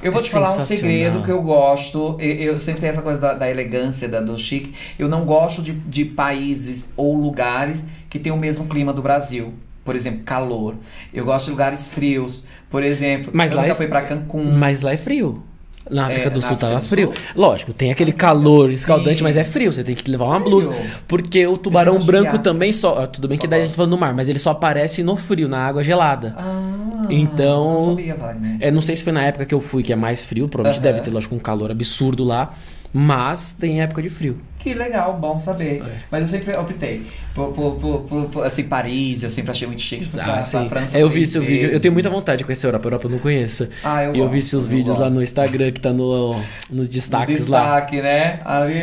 Eu 0.02 0.10
vou 0.12 0.20
É 0.20 0.24
te 0.24 0.30
falar 0.30 0.56
um 0.56 0.60
segredo 0.60 1.22
que 1.22 1.30
eu 1.30 1.40
gosto. 1.40 2.16
Eu, 2.20 2.32
eu 2.54 2.58
sempre 2.58 2.80
tenho 2.80 2.90
essa 2.90 3.02
coisa 3.02 3.20
da, 3.20 3.34
da 3.34 3.48
elegância, 3.48 4.08
da, 4.08 4.20
do 4.20 4.36
chique. 4.36 4.74
Eu 4.98 5.08
não 5.08 5.24
gosto 5.24 5.62
de, 5.62 5.72
de 5.72 6.04
países 6.04 6.90
ou 6.96 7.16
lugares 7.16 7.84
que 8.10 8.18
têm 8.18 8.32
o 8.32 8.36
mesmo 8.36 8.66
clima 8.66 8.92
do 8.92 9.00
Brasil. 9.00 9.54
Por 9.84 9.96
exemplo, 9.96 10.20
calor. 10.24 10.74
Eu 11.14 11.24
gosto 11.24 11.46
de 11.46 11.50
lugares 11.52 11.88
frios. 11.88 12.44
Por 12.68 12.82
exemplo, 12.82 13.30
Mas 13.32 13.50
eu 13.52 13.56
lá 13.56 13.62
nunca 13.62 13.72
é- 13.74 13.76
fui 13.76 13.86
pra 13.88 14.02
Cancún. 14.02 14.52
Mas 14.52 14.82
lá 14.82 14.92
é 14.92 14.96
frio. 14.96 15.42
Na 15.90 16.06
África 16.06 16.26
É, 16.28 16.30
do 16.30 16.36
na 16.36 16.46
Sul 16.46 16.54
África 16.54 16.66
tava 16.68 16.80
do 16.80 16.86
frio. 16.86 17.06
Sul? 17.08 17.14
Lógico, 17.34 17.72
tem 17.72 17.90
aquele 17.90 18.12
calor 18.12 18.68
Sim. 18.68 18.74
escaldante, 18.74 19.22
mas 19.22 19.36
é 19.36 19.44
frio. 19.44 19.72
Você 19.72 19.82
tem 19.82 19.94
que 19.94 20.10
levar 20.10 20.24
uma 20.26 20.32
Sério? 20.38 20.50
blusa. 20.50 20.70
Porque 21.08 21.46
o 21.46 21.56
tubarão 21.56 21.98
branco 21.98 22.38
também 22.38 22.72
só. 22.72 22.98
ah, 23.02 23.06
Tudo 23.06 23.26
bem 23.28 23.36
Só 23.36 23.42
que 23.42 23.48
daí 23.48 23.60
a 23.60 23.62
gente 23.64 23.72
tá 23.72 23.76
falando 23.76 23.90
no 23.92 23.98
mar, 23.98 24.14
mas 24.14 24.28
ele 24.28 24.38
só 24.38 24.50
aparece 24.50 25.02
no 25.02 25.16
frio, 25.16 25.48
na 25.48 25.58
água 25.58 25.82
gelada. 25.82 26.34
Ah, 26.38 27.06
Então- 27.10 27.72
Não 27.74 27.80
sabia, 27.80 28.14
Wagner. 28.14 28.56
É, 28.60 28.70
não 28.70 28.80
sei 28.80 28.94
se 28.96 29.02
foi 29.02 29.12
na 29.12 29.24
época 29.24 29.44
que 29.44 29.54
eu 29.54 29.60
fui, 29.60 29.82
que 29.82 29.92
é 29.92 29.96
mais 29.96 30.24
frio, 30.24 30.48
provavelmente 30.48 30.84
Aham. 30.86 30.92
deve 30.94 31.04
ter, 31.04 31.10
lógico, 31.12 31.34
um 31.34 31.38
calor 31.38 31.70
absurdo 31.70 32.22
lá. 32.24 32.52
Mas 32.92 33.52
tem 33.54 33.80
época 33.80 34.02
de 34.02 34.10
frio. 34.10 34.38
Que 34.58 34.74
legal, 34.74 35.14
bom 35.18 35.36
saber. 35.38 35.82
É. 35.82 35.90
Mas 36.10 36.22
eu 36.22 36.28
sempre 36.28 36.56
optei 36.56 37.02
por, 37.34 37.48
por, 37.52 37.72
por, 38.06 38.28
por- 38.28 38.46
assim, 38.46 38.62
Paris, 38.64 39.22
eu 39.24 39.30
sempre 39.30 39.50
achei 39.50 39.66
muito 39.66 39.80
chique. 39.82 40.06
Pra, 40.06 40.22
Ah, 40.22 40.44
pra. 40.48 40.64
França. 40.66 40.96
É, 40.98 41.02
eu 41.02 41.08
vi 41.10 41.26
seu 41.26 41.42
vídeo. 41.42 41.70
Eu 41.70 41.80
tenho 41.80 41.92
muita 41.92 42.08
vontade 42.10 42.38
de 42.38 42.44
conhecer 42.44 42.66
a 42.66 42.68
Europa. 42.68 42.86
A 42.86 42.88
Europa 42.88 43.06
eu 43.06 43.10
não 43.10 43.18
conheço. 43.18 43.68
Ah, 43.82 44.04
eu 44.04 44.14
E 44.14 44.18
eu 44.20 44.28
vi 44.28 44.36
gosto, 44.36 44.50
seus 44.50 44.64
eu 44.64 44.70
vídeos 44.70 44.96
lá 44.98 45.04
gosto. 45.04 45.14
no 45.16 45.22
Instagram, 45.22 45.72
que 45.72 45.80
tá 45.80 45.92
no, 45.92 46.34
nos 46.36 46.44
No 46.70 46.84
destaques 46.86 47.46
lá. 47.48 47.80
destaque, 47.80 48.02
né? 48.02 48.38
Ali. 48.44 48.74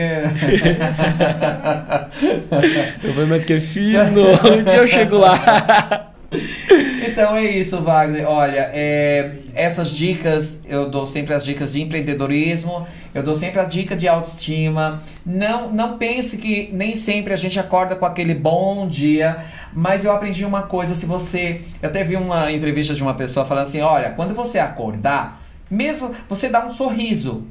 Eu 3.04 3.14
falei, 3.14 3.30
mas 3.30 3.46
que 3.46 3.60
fino! 3.60 4.00
Um 4.02 4.64
dia 4.64 4.76
eu 4.78 4.88
chego 4.88 5.18
lá. 5.18 6.06
Então 6.32 7.36
é 7.36 7.46
isso, 7.46 7.82
Wagner. 7.82 8.28
Olha, 8.28 8.70
é, 8.72 9.38
essas 9.56 9.90
dicas, 9.90 10.62
eu 10.66 10.90
dou 10.90 11.06
sempre 11.06 11.34
as 11.34 11.44
dicas 11.44 11.74
de 11.74 11.82
empreendedorismo, 11.82 12.86
eu 13.14 13.24
dou 13.24 13.36
sempre 13.36 13.60
a 13.60 13.66
dica 13.66 13.96
de 13.96 14.08
autoestima. 14.08 15.02
Não, 15.26 15.72
não 15.72 15.98
pense 15.98 16.38
que 16.38 16.70
nem 16.72 16.96
sempre 16.96 17.34
a 17.34 17.36
gente 17.36 17.60
acorda 17.60 17.96
com 17.96 18.06
aquele 18.06 18.36
bom 18.36 18.88
dia, 18.88 19.44
mas 19.74 20.06
eu 20.06 20.12
aprendi 20.12 20.46
uma 20.46 20.64
coisa, 20.64 20.94
se 20.94 21.06
você. 21.06 21.62
Eu 21.82 21.90
até 21.90 22.04
vi 22.04 22.16
uma 22.16 22.52
entrevista 22.52 22.94
de 22.94 23.02
uma 23.02 23.16
pessoa 23.16 23.46
falando 23.46 23.68
assim: 23.68 23.82
olha, 23.82 24.12
quando 24.12 24.34
você 24.34 24.60
acordar. 24.60 25.40
Mesmo 25.72 26.16
você 26.28 26.50
dá 26.50 26.66
um 26.66 26.70
sorriso, 26.72 27.46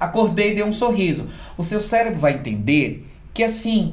acordei 0.00 0.52
e 0.52 0.54
dei 0.54 0.64
um 0.64 0.72
sorriso, 0.72 1.28
o 1.54 1.62
seu 1.62 1.82
cérebro 1.82 2.18
vai 2.18 2.32
entender 2.32 3.06
que 3.34 3.42
assim 3.44 3.92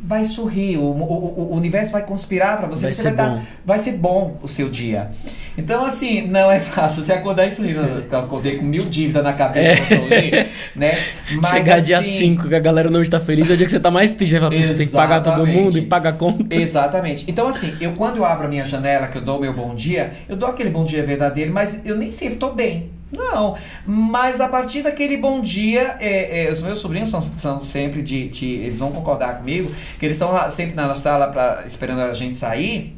vai 0.00 0.24
sorrir, 0.24 0.76
o, 0.76 0.82
o, 0.82 1.50
o- 1.52 1.56
universo 1.56 1.92
vai 1.92 2.02
conspirar 2.04 2.58
para 2.58 2.66
você, 2.66 2.82
Vai 2.86 2.92
você 2.92 3.02
ser 3.02 3.12
vai 3.14 3.26
dar- 3.30 3.42
vai 3.64 3.78
ser 3.78 3.92
bom 3.92 4.36
o 4.42 4.48
seu 4.48 4.68
dia. 4.68 5.08
Então, 5.56 5.84
assim, 5.86 6.26
não 6.26 6.50
é 6.50 6.58
fácil 6.60 7.02
você 7.04 7.12
acordar 7.12 7.46
isso 7.46 7.62
livre. 7.62 8.04
Eu 8.10 8.18
acordei 8.18 8.56
com 8.56 8.64
mil 8.64 8.84
dívidas 8.86 9.22
na 9.24 9.32
cabeça, 9.32 9.94
É. 9.94 10.48
né? 10.76 10.98
Mas, 11.40 11.50
Chegar 11.52 11.80
dia 11.80 11.98
assim, 12.00 12.18
5, 12.18 12.48
que 12.48 12.54
a 12.54 12.58
galera 12.60 12.90
não 12.90 13.02
está 13.02 13.18
feliz, 13.20 13.48
é 13.48 13.54
o 13.54 13.56
dia 13.56 13.64
que 13.64 13.72
você 13.72 13.80
tá 13.80 13.90
mais 13.90 14.12
triste. 14.14 14.38
Fala, 14.38 14.50
tem 14.50 14.86
que 14.86 14.92
pagar 14.92 15.22
todo 15.22 15.46
mundo 15.46 15.78
e 15.78 15.82
pagar 15.82 16.10
a 16.10 16.12
conta. 16.14 16.54
Exatamente. 16.54 17.24
Então, 17.28 17.46
assim, 17.46 17.72
eu 17.80 17.92
quando 17.92 18.16
eu 18.16 18.24
abro 18.24 18.46
a 18.46 18.48
minha 18.48 18.64
janela, 18.64 19.06
que 19.06 19.16
eu 19.16 19.22
dou 19.24 19.38
o 19.38 19.40
meu 19.40 19.54
bom 19.54 19.74
dia, 19.74 20.12
eu 20.28 20.36
dou 20.36 20.48
aquele 20.48 20.70
bom 20.70 20.84
dia 20.84 21.02
verdadeiro, 21.04 21.52
mas 21.52 21.80
eu 21.84 21.96
nem 21.96 22.10
sempre 22.10 22.36
tô 22.36 22.52
bem. 22.52 22.90
Não, 23.16 23.56
mas 23.86 24.40
a 24.40 24.48
partir 24.48 24.82
daquele 24.82 25.16
bom 25.16 25.40
dia, 25.40 25.96
é, 26.00 26.46
é, 26.46 26.52
os 26.52 26.62
meus 26.62 26.78
sobrinhos 26.78 27.10
são, 27.10 27.22
são 27.22 27.62
sempre 27.62 28.02
de, 28.02 28.28
de- 28.28 28.46
Eles 28.54 28.78
vão 28.78 28.90
concordar 28.92 29.38
comigo, 29.38 29.72
que 29.98 30.04
eles 30.06 30.16
estão 30.20 30.50
sempre 30.50 30.74
na 30.74 30.94
sala 30.96 31.28
pra, 31.28 31.62
esperando 31.66 32.00
a 32.00 32.12
gente 32.12 32.36
sair. 32.36 32.96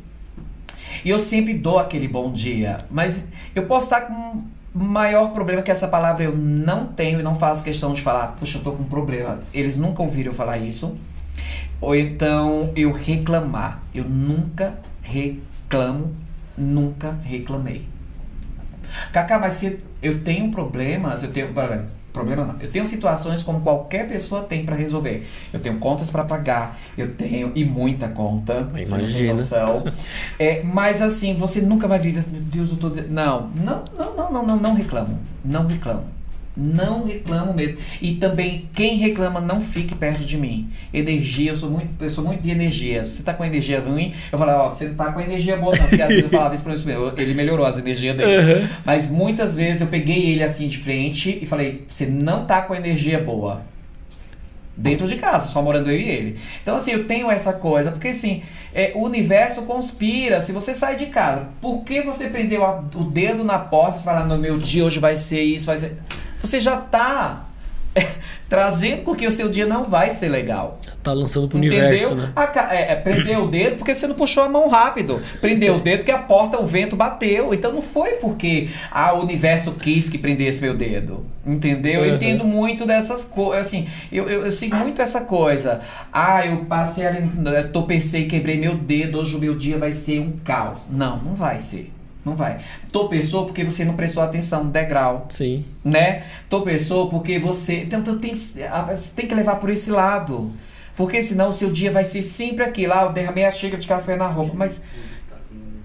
E 1.05 1.10
eu 1.10 1.18
sempre 1.18 1.55
dou 1.55 1.78
aquele 1.78 2.09
bom 2.09 2.32
dia. 2.32 2.84
Mas 2.90 3.26
eu 3.55 3.64
posso 3.66 3.86
estar 3.86 4.02
com 4.02 4.43
maior 4.74 5.32
problema 5.32 5.62
que 5.62 5.70
essa 5.70 5.88
palavra 5.88 6.24
eu 6.24 6.36
não 6.36 6.86
tenho 6.86 7.20
e 7.20 7.22
não 7.22 7.34
faço 7.34 7.62
questão 7.64 7.93
de 7.94 8.02
falar, 8.02 8.28
puxa, 8.38 8.59
eu 8.59 8.62
tô 8.62 8.72
com 8.72 8.82
um 8.82 8.86
problema. 8.86 9.40
Eles 9.52 9.76
nunca 9.76 10.02
ouviram 10.02 10.32
eu 10.32 10.34
falar 10.36 10.59
isso. 10.59 10.97
Ou 11.80 11.94
então 11.94 12.72
eu 12.74 12.90
reclamar. 12.93 13.82
Eu 13.94 14.05
nunca 14.05 14.74
reclamo, 15.02 16.12
nunca 16.56 17.16
reclamei. 17.22 17.84
Cacá, 19.12 19.39
mas 19.39 19.55
se 19.55 19.81
eu 20.02 20.23
tenho 20.23 20.51
problemas, 20.51 21.23
eu 21.23 21.32
tenho. 21.32 21.48
Problema 22.12 22.47
não. 22.47 22.56
Eu 22.60 22.70
tenho 22.70 22.86
situações 22.86 23.43
como 23.43 23.60
qualquer 23.60 24.09
pessoa 24.09 24.43
tem 24.43 24.64
pra 24.64 24.74
resolver. 24.74 25.28
Eu 25.52 25.60
tenho 25.60 25.77
contas 25.78 26.10
pra 26.10 26.24
pagar, 26.24 26.78
eu 26.97 27.14
tenho. 27.14 27.52
E 27.55 27.62
muita 27.62 28.09
conta. 28.09 28.70
Imagina. 28.74 29.32
noção. 29.35 29.85
É, 30.39 30.62
mas 30.62 31.02
assim, 31.02 31.36
você 31.36 31.60
nunca 31.60 31.86
vai 31.86 31.98
viver. 31.98 32.24
Meu 32.31 32.40
Deus, 32.40 32.70
eu 32.70 32.77
tô 32.78 32.89
dizendo. 32.89 33.12
Não, 33.12 33.48
não, 33.48 33.85
não, 33.97 34.16
não, 34.16 34.32
não, 34.32 34.47
não, 34.47 34.56
não 34.56 34.74
reclamo. 34.74 35.18
Não 35.44 35.66
reclamo. 35.66 36.15
Não 36.57 37.05
reclamo 37.05 37.53
mesmo. 37.53 37.78
E 38.01 38.15
também, 38.15 38.66
quem 38.74 38.97
reclama, 38.97 39.41
não 39.43 39.61
fique 39.61 39.95
perto 39.95 40.24
de 40.24 40.39
mim. 40.39 40.70
Energia, 40.93 41.51
eu 41.51 41.57
sou 41.57 41.69
muito, 41.70 42.03
eu 42.03 42.09
sou 42.09 42.24
muito 42.24 42.41
de 42.41 42.51
energia. 42.51 43.05
Se 43.05 43.16
você 43.16 43.23
tá 43.23 43.35
com 43.35 43.45
energia 43.45 43.78
ruim, 43.81 44.15
eu 44.33 44.39
falo, 44.39 44.53
ó, 44.53 44.70
você 44.70 44.87
não 44.87 44.95
tá 44.95 45.12
com 45.12 45.20
energia 45.20 45.57
boa, 45.59 45.77
não. 45.77 45.87
Porque 45.87 46.01
às 46.01 46.09
vezes 46.09 46.23
eu 46.24 46.31
falava 46.31 46.55
isso 46.55 46.65
pra 46.65 46.73
ele, 46.73 46.83
ele 47.19 47.35
melhorou 47.35 47.66
as 47.66 47.77
energias 47.78 48.16
dele. 48.16 48.39
Uhum. 48.62 48.69
Mas 48.87 49.07
muitas 49.07 49.55
vezes 49.55 49.83
eu 49.83 49.89
peguei 49.89 50.31
ele 50.31 50.43
assim 50.43 50.66
de 50.69 50.78
frente 50.78 51.39
e 51.43 51.45
falei, 51.45 51.85
você 51.87 52.07
não 52.07 52.47
tá 52.47 52.62
com 52.62 52.74
energia 52.74 53.20
boa. 53.20 53.62
Dentro 54.78 55.07
de 55.09 55.16
casa, 55.16 55.49
só 55.49 55.62
morando 55.62 55.91
eu 55.91 55.99
e 55.99 56.07
ele. 56.07 56.37
Então, 56.62 56.77
assim, 56.77 56.91
eu 56.93 57.05
tenho 57.05 57.31
essa 57.31 57.51
coisa, 57.55 57.91
porque 57.91 58.09
assim, 58.09 58.43
é, 58.74 58.93
o 58.95 59.05
universo 59.05 59.62
conspira. 59.62 60.39
Se 60.43 60.53
você 60.53 60.74
sai 60.74 60.97
de 60.97 61.07
casa, 61.07 61.49
por 61.62 61.83
que 61.83 62.03
você 62.03 62.28
prendeu 62.28 62.62
a- 62.62 62.85
o 62.95 63.05
dedo 63.05 63.43
na 63.43 63.59
porta 63.59 63.99
e 64.01 64.05
fala, 64.05 64.24
no 64.27 64.37
meu 64.37 64.59
dia 64.59 64.85
hoje 64.85 64.99
vai 64.99 65.16
ser 65.16 65.41
isso, 65.41 65.65
vai 65.65 65.78
ser. 65.78 65.97
Você 66.40 66.60
já 66.60 66.76
tá 66.76 67.46
é, 67.94 68.06
trazendo 68.48 69.02
porque 69.02 69.26
o 69.26 69.30
seu 69.30 69.48
dia 69.48 69.66
não 69.66 69.84
vai 69.84 70.10
ser 70.10 70.28
legal. 70.28 70.80
Tá 71.02 71.12
lançando 71.12 71.48
pro 71.48 71.58
Entendeu? 71.58 71.78
universo, 71.78 72.14
né? 72.14 72.32
A 72.36 72.74
é, 72.74 72.92
é, 72.92 72.96
prendeu 72.96 73.44
o 73.44 73.48
dedo 73.48 73.76
porque 73.76 73.94
você 73.94 74.06
não 74.06 74.14
puxou 74.16 74.42
a 74.42 74.48
mão 74.48 74.68
rápido. 74.68 75.22
Prendeu 75.40 75.76
o 75.76 75.80
dedo 75.80 75.98
porque 75.98 76.10
a 76.10 76.18
porta, 76.18 76.58
o 76.60 76.66
vento 76.66 76.96
bateu. 76.96 77.54
Então 77.54 77.72
não 77.72 77.80
foi 77.80 78.14
porque 78.14 78.68
ah, 78.90 79.14
o 79.14 79.22
universo 79.22 79.72
quis 79.74 80.08
que 80.08 80.18
prendesse 80.18 80.60
meu 80.60 80.76
dedo. 80.76 81.24
Entendeu? 81.46 82.04
Eu 82.04 82.10
Uhum. 82.10 82.16
entendo 82.16 82.44
muito 82.44 82.84
dessas 82.84 83.24
coisas. 83.24 83.66
Assim, 83.68 83.86
eu, 84.10 84.28
eu, 84.28 84.44
eu 84.46 84.52
sigo 84.52 84.74
muito 84.76 85.00
essa 85.00 85.20
coisa. 85.20 85.80
Ah, 86.12 86.44
eu 86.44 86.64
passei 86.64 87.06
ali, 87.06 87.30
eu 87.44 87.72
tropecei, 87.72 88.26
quebrei 88.26 88.58
meu 88.58 88.74
dedo, 88.74 89.20
hoje 89.20 89.36
o 89.36 89.38
meu 89.38 89.56
dia 89.56 89.78
vai 89.78 89.92
ser 89.92 90.18
um 90.20 90.32
caos. 90.44 90.88
Não, 90.90 91.18
não 91.18 91.34
vai 91.34 91.60
ser. 91.60 91.92
Não 92.27 92.35
vai. 92.35 92.59
Tropeçou 92.90 93.47
porque 93.47 93.62
você 93.62 93.85
não 93.85 93.94
prestou 93.94 94.20
atenção 94.20 94.65
no 94.65 94.70
degrau 94.70 95.28
Sim. 95.31 95.65
né? 95.85 96.24
Tropeçou 96.51 97.09
porque 97.09 97.39
você. 97.39 97.82
Então 97.82 98.03
tem, 98.19 98.35
você 98.35 99.12
tem 99.15 99.28
que 99.28 99.35
levar 99.35 99.57
por 99.57 99.70
esse 99.70 99.93
lado. 99.93 100.53
Porque 100.97 101.23
senão 101.23 101.51
o 101.51 101.53
seu 101.53 101.70
dia 101.70 101.93
vai 101.93 102.03
ser 102.05 102.23
sempre 102.23 102.65
aquilo. 102.65 102.94
Ah, 102.94 103.05
eu 103.05 103.12
derramei 103.12 103.44
a 103.44 103.53
xícara 103.53 103.81
de 103.81 103.86
café 103.86 104.16
na 104.16 104.27
roupa. 104.27 104.55
Mas. 104.57 104.81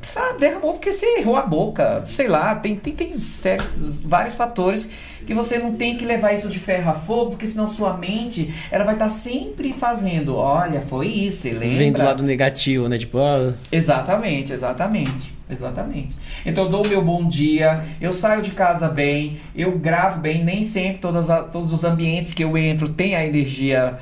Sabe, 0.02 0.40
derramou 0.40 0.74
porque 0.74 0.92
você 0.92 1.20
errou 1.20 1.36
a 1.36 1.44
boca. 1.44 2.04
Sei 2.08 2.28
lá, 2.28 2.56
tem, 2.56 2.76
tem, 2.76 2.94
tem 2.94 3.14
certos, 3.14 4.02
vários 4.02 4.36
fatores 4.36 4.90
que 5.26 5.34
você 5.34 5.60
não 5.60 5.74
tem 5.74 5.96
que 5.96 6.04
levar 6.04 6.34
isso 6.34 6.50
de 6.50 6.58
ferro 6.58 6.90
a 6.90 6.94
fogo, 6.94 7.32
porque 7.32 7.46
senão 7.46 7.70
sua 7.70 7.96
mente 7.96 8.52
ela 8.72 8.84
vai 8.84 8.96
estar 8.96 9.10
sempre 9.10 9.72
fazendo. 9.72 10.36
Olha, 10.36 10.82
foi 10.82 11.08
isso, 11.08 11.42
você 11.44 11.52
lembra? 11.52 11.78
Vem 11.78 11.92
do 11.92 12.00
lado 12.04 12.24
negativo, 12.24 12.90
né? 12.90 12.98
Tipo, 12.98 13.20
ó, 13.20 13.52
Exatamente, 13.72 14.52
exatamente. 14.54 15.34
Exatamente. 15.50 16.16
Então 16.46 16.64
eu 16.64 16.70
dou 16.70 16.86
o 16.86 16.88
meu 16.88 17.02
bom 17.02 17.28
dia, 17.28 17.84
eu 18.00 18.14
saio 18.14 18.42
de 18.42 18.52
casa 18.52 18.88
bem, 18.88 19.38
eu 19.54 19.78
gravo 19.78 20.22
bem, 20.22 20.46
nem 20.46 20.64
sempre 20.64 21.00
todas 21.00 21.30
a- 21.30 21.44
todos 21.44 21.74
os 21.74 21.84
ambientes 21.84 22.32
que 22.32 22.42
eu 22.42 22.58
entro 22.58 22.88
tem 22.88 23.16
a 23.16 23.26
energia. 23.26 23.98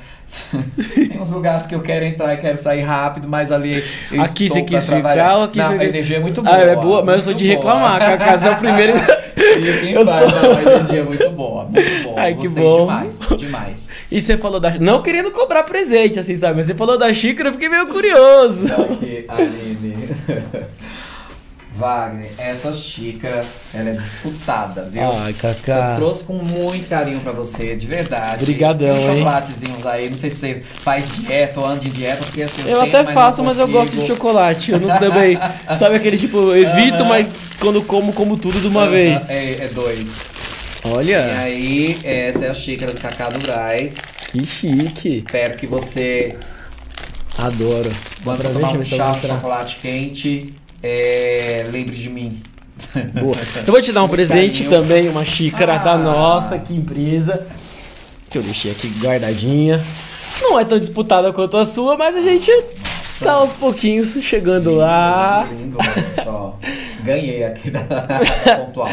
tem 1.08 1.20
uns 1.20 1.30
lugares 1.30 1.66
que 1.66 1.74
eu 1.74 1.80
quero 1.80 2.04
entrar 2.04 2.34
e 2.34 2.36
quero 2.36 2.56
sair 2.56 2.82
rápido, 2.82 3.28
mas 3.28 3.50
ali 3.50 3.84
eu 4.12 4.22
Aqui 4.22 4.48
você 4.48 4.62
quis 4.62 4.88
ficar 4.88 5.36
ou 5.36 5.44
aqui 5.44 5.58
Não, 5.58 5.70
a 5.70 5.84
energia 5.84 6.16
é 6.16 6.20
muito 6.20 6.42
boa. 6.42 6.56
Ah, 6.56 6.60
é 6.60 6.76
boa, 6.76 7.04
mas 7.04 7.16
eu 7.16 7.20
sou 7.22 7.34
de 7.34 7.46
reclamar, 7.46 7.98
boa. 7.98 8.16
que 8.16 8.22
a 8.22 8.26
casa 8.26 8.48
é 8.48 8.52
o 8.52 8.56
primeiro. 8.56 8.92
Eu 9.90 10.04
paz, 10.04 10.30
sou- 10.30 10.42
não, 10.42 10.58
a 10.58 10.62
energia 10.62 11.00
é 11.00 11.02
muito 11.02 11.30
boa, 11.30 11.64
muito 11.64 12.02
boa. 12.04 12.20
Ai, 12.20 12.34
que 12.34 12.42
Gostei 12.42 12.62
bom. 12.62 12.80
demais, 12.80 13.18
demais. 13.38 13.88
E 14.10 14.20
você 14.20 14.36
falou 14.36 14.60
da. 14.60 14.70
Não 14.78 15.02
querendo 15.02 15.30
cobrar 15.30 15.62
presente, 15.62 16.18
assim, 16.18 16.36
sabe? 16.36 16.56
Mas 16.56 16.66
você 16.66 16.74
falou 16.74 16.98
da 16.98 17.12
xícara, 17.12 17.48
eu 17.48 17.52
fiquei 17.52 17.68
meio 17.68 17.86
curioso. 17.86 18.66
Aqui, 18.66 19.24
Aline. 19.28 19.94
Wagner, 21.76 22.28
essa 22.36 22.74
xícara, 22.74 23.44
ela 23.72 23.90
é 23.90 23.92
disputada, 23.92 24.88
viu? 24.90 25.10
Ai, 25.10 25.32
Cacá. 25.32 25.92
Eu 25.92 25.96
trouxe 25.96 26.24
com 26.24 26.34
muito 26.34 26.88
carinho 26.88 27.20
pra 27.20 27.32
você, 27.32 27.76
de 27.76 27.86
verdade. 27.86 28.42
Obrigadão, 28.42 28.94
Tem 28.94 29.06
hein? 29.06 29.18
chocolatezinhos 29.18 29.86
aí, 29.86 30.10
não 30.10 30.16
sei 30.16 30.30
se 30.30 30.36
você 30.36 30.62
faz 30.64 31.08
dieta 31.12 31.60
ou 31.60 31.66
anda 31.66 31.80
de 31.80 31.90
dieta, 31.90 32.24
porque 32.24 32.42
assim, 32.42 32.62
Eu 32.62 32.78
tenho, 32.78 32.80
até 32.82 33.02
mas 33.04 33.14
faço, 33.14 33.44
mas 33.44 33.58
eu 33.58 33.68
gosto 33.68 33.96
de 33.96 34.06
chocolate. 34.06 34.72
Eu 34.72 34.80
não 34.80 34.98
também. 34.98 35.38
Sabe 35.78 35.96
aquele 35.96 36.18
tipo, 36.18 36.36
eu 36.36 36.56
evito, 36.56 37.04
mas 37.04 37.28
quando 37.60 37.82
como, 37.82 38.12
como 38.12 38.36
tudo 38.36 38.60
de 38.60 38.66
uma 38.66 38.88
vez. 38.88 39.28
É, 39.30 39.64
é 39.64 39.70
dois. 39.72 40.00
E 40.84 40.88
Olha, 40.88 41.38
aí, 41.38 42.00
essa 42.02 42.46
é 42.46 42.50
a 42.50 42.54
xícara 42.54 42.92
do 42.92 43.00
Cacá 43.00 43.28
do 43.28 43.38
Braz. 43.38 43.94
que 44.32 44.44
chique. 44.44 45.16
Espero 45.16 45.56
que 45.56 45.66
você, 45.66 46.36
Adoro. 47.38 47.90
Ver? 47.90 48.52
tomar 48.52 48.74
eu 48.74 48.80
um 48.80 48.82
eu 48.82 48.84
chá 48.84 49.12
de 49.12 49.26
chocolate 49.26 49.78
quente, 49.80 50.52
é, 50.82 51.66
lembre 51.70 51.96
de 51.96 52.08
mim. 52.08 52.40
Boa. 53.20 53.36
Eu 53.66 53.72
vou 53.72 53.80
te 53.82 53.92
dar 53.92 54.00
um 54.00 54.08
Muito 54.08 54.16
presente 54.16 54.64
carinho. 54.64 54.70
também, 54.82 55.08
uma 55.08 55.24
xícara 55.24 55.78
da 55.78 55.92
Ah. 55.92 55.98
nossa, 55.98 56.58
que 56.58 56.72
empresa. 56.74 57.46
Que 58.30 58.38
eu 58.38 58.42
deixei 58.42 58.70
aqui 58.70 58.88
guardadinha. 59.00 59.80
Não 60.40 60.58
é 60.58 60.64
tão 60.64 60.78
disputada 60.78 61.32
quanto 61.32 61.56
a 61.56 61.64
sua, 61.64 61.96
mas 61.96 62.16
a 62.16 62.20
gente 62.22 62.50
tá 63.22 63.32
aos 63.32 63.52
pouquinhos 63.52 64.16
chegando 64.22 64.74
lá. 64.76 65.46
Lindo, 65.50 65.76
ó. 66.26 66.52
Ganhei 67.04 67.44
aqui 67.44 67.70
da 67.70 67.80
pontual. 68.64 68.90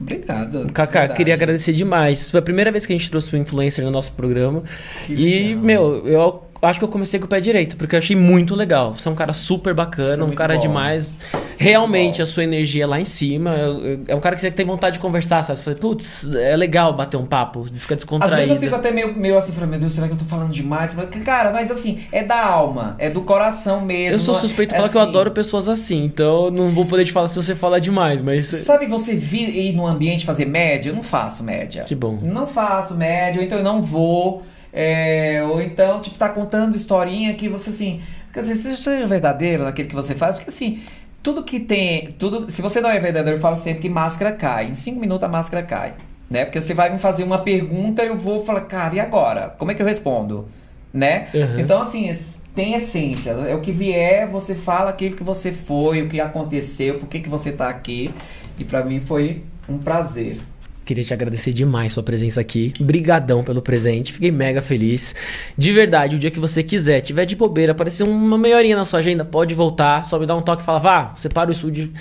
Obrigado. 0.00 0.66
Kaká, 0.72 1.00
verdade. 1.00 1.16
queria 1.16 1.34
agradecer 1.34 1.72
demais. 1.72 2.30
Foi 2.30 2.40
a 2.40 2.42
primeira 2.42 2.70
vez 2.70 2.86
que 2.86 2.92
a 2.92 2.96
gente 2.96 3.10
trouxe 3.10 3.34
um 3.34 3.38
influencer 3.40 3.84
no 3.84 3.90
nosso 3.90 4.12
programa. 4.12 4.62
Que 5.06 5.12
e, 5.14 5.48
legal. 5.48 5.62
meu, 5.62 6.06
eu 6.08 6.45
acho 6.66 6.78
que 6.78 6.84
eu 6.84 6.88
comecei 6.88 7.18
com 7.20 7.26
o 7.26 7.28
pé 7.28 7.40
direito, 7.40 7.76
porque 7.76 7.94
eu 7.94 7.98
achei 7.98 8.16
muito 8.16 8.54
legal. 8.54 8.94
Você 8.94 9.08
é 9.08 9.10
um 9.10 9.14
cara 9.14 9.32
super 9.32 9.70
Você 9.70 9.70
é 9.70 9.74
bacana, 9.74 10.24
um 10.24 10.32
cara 10.32 10.54
bom. 10.54 10.60
demais. 10.60 11.18
realmente 11.58 12.06
muito 12.06 12.22
a 12.22 12.26
sua 12.26 12.44
energia 12.44 12.84
é 12.84 12.86
lá 12.86 13.00
em 13.00 13.04
cima. 13.04 13.50
É 14.08 14.12
é 14.12 14.14
um 14.14 14.20
cara 14.20 14.34
que 14.34 14.40
você 14.40 14.50
tem 14.50 14.64
vontade 14.66 14.94
de 14.94 15.00
conversar, 15.00 15.42
sabe? 15.42 15.58
Você 15.58 15.64
fala, 15.64 15.76
putz, 15.76 16.24
é 16.34 16.56
legal 16.56 16.92
bater 16.92 17.16
um 17.16 17.26
papo, 17.26 17.64
fica 17.74 17.94
Às 17.94 17.98
descontraído. 17.98 18.36
vezes 18.36 18.50
eu 18.50 18.58
fico 18.60 18.74
até 18.74 18.90
meio, 18.90 19.16
meio 19.16 19.36
assim, 19.38 19.52
falando, 19.52 19.70
meu 19.70 19.80
Deus, 19.80 19.92
será 19.92 20.06
que 20.06 20.14
eu 20.14 20.18
tô 20.18 20.24
falando 20.24 20.52
demais? 20.52 20.92
Cara, 21.24 21.50
mas 21.50 21.70
assim, 21.70 22.00
é 22.12 22.22
da 22.22 22.44
alma, 22.44 22.94
é 22.98 23.08
do 23.10 23.22
coração 23.22 23.80
mesmo. 23.84 24.20
Eu 24.20 24.24
sou 24.24 24.36
é- 24.36 24.38
suspeito 24.38 24.70
de 24.70 24.74
é 24.74 24.78
falar 24.78 24.90
que 24.90 24.96
eu 24.96 25.00
assim. 25.00 25.10
adoro 25.10 25.30
pessoas 25.30 25.68
assim, 25.68 26.04
então 26.04 26.50
não 26.50 26.68
vou 26.70 26.84
poder 26.84 27.04
te 27.04 27.12
falar 27.12 27.28
se 27.28 27.36
você 27.36 27.54
falar 27.54 27.78
demais, 27.78 28.20
mas. 28.22 28.46
Sabe 28.46 28.86
você 28.86 29.14
vir 29.14 29.48
ir 29.56 29.72
num 29.72 29.86
ambiente 29.86 30.24
fazer 30.24 30.44
média? 30.44 30.90
Eu 30.90 30.94
não 30.94 31.02
faço 31.02 31.42
média. 31.42 31.84
Que 31.84 31.94
bom. 31.94 32.18
Não 32.22 32.46
faço 32.46 32.94
média, 32.96 33.42
então 33.42 33.58
eu 33.58 33.64
não 33.64 33.80
vou. 33.82 34.42
É, 34.78 35.42
ou 35.42 35.62
então, 35.62 36.02
tipo, 36.02 36.18
tá 36.18 36.28
contando 36.28 36.76
historinha 36.76 37.32
que 37.32 37.48
você 37.48 37.70
assim. 37.70 38.02
Quer 38.30 38.40
dizer, 38.40 38.56
você 38.56 38.76
seja 38.76 39.06
verdadeiro 39.06 39.64
naquilo 39.64 39.88
que 39.88 39.94
você 39.94 40.14
faz, 40.14 40.34
porque 40.34 40.50
assim. 40.50 40.82
Tudo 41.22 41.42
que 41.42 41.58
tem. 41.58 42.14
tudo 42.18 42.48
Se 42.52 42.62
você 42.62 42.80
não 42.80 42.88
é 42.88 43.00
verdadeiro, 43.00 43.38
eu 43.38 43.40
falo 43.40 43.56
sempre 43.56 43.80
que 43.80 43.88
máscara 43.88 44.30
cai. 44.30 44.66
Em 44.66 44.74
cinco 44.74 45.00
minutos 45.00 45.24
a 45.24 45.28
máscara 45.28 45.62
cai. 45.64 45.94
Né? 46.30 46.44
Porque 46.44 46.60
você 46.60 46.74
vai 46.74 46.90
me 46.90 46.98
fazer 46.98 47.24
uma 47.24 47.38
pergunta, 47.38 48.04
eu 48.04 48.16
vou 48.16 48.44
falar, 48.44 48.60
cara, 48.62 48.94
e 48.94 49.00
agora? 49.00 49.54
Como 49.58 49.70
é 49.70 49.74
que 49.74 49.80
eu 49.80 49.86
respondo? 49.86 50.46
Né? 50.92 51.28
Uhum. 51.34 51.58
Então, 51.58 51.80
assim, 51.80 52.12
tem 52.54 52.74
essência. 52.74 53.30
É 53.30 53.54
o 53.54 53.60
que 53.60 53.72
vier, 53.72 54.28
você 54.28 54.54
fala 54.54 54.90
aquilo 54.90 55.16
que 55.16 55.24
você 55.24 55.52
foi, 55.52 56.02
o 56.02 56.08
que 56.08 56.20
aconteceu, 56.20 56.98
por 56.98 57.08
que, 57.08 57.20
que 57.20 57.28
você 57.28 57.50
tá 57.50 57.68
aqui. 57.68 58.12
E 58.58 58.64
pra 58.64 58.84
mim 58.84 59.00
foi 59.00 59.42
um 59.68 59.78
prazer. 59.78 60.38
Queria 60.86 61.02
te 61.02 61.12
agradecer 61.12 61.52
demais 61.52 61.92
sua 61.92 62.02
presença 62.04 62.40
aqui. 62.40 62.72
Brigadão 62.78 63.42
pelo 63.42 63.60
presente. 63.60 64.12
Fiquei 64.12 64.30
mega 64.30 64.62
feliz. 64.62 65.16
De 65.58 65.72
verdade, 65.72 66.14
o 66.14 66.18
dia 66.18 66.30
que 66.30 66.38
você 66.38 66.62
quiser, 66.62 67.00
tiver 67.00 67.24
de 67.24 67.34
bobeira, 67.34 67.72
aparecer 67.72 68.04
uma 68.04 68.38
meia 68.38 68.56
horinha 68.56 68.76
na 68.76 68.84
sua 68.84 69.00
agenda, 69.00 69.24
pode 69.24 69.52
voltar. 69.52 70.04
Só 70.04 70.16
me 70.16 70.26
dá 70.26 70.36
um 70.36 70.40
toque 70.40 70.62
e 70.62 70.64
fala, 70.64 70.78
vá, 70.78 71.12
separa 71.16 71.48
o 71.48 71.52
estúdio. 71.52 71.92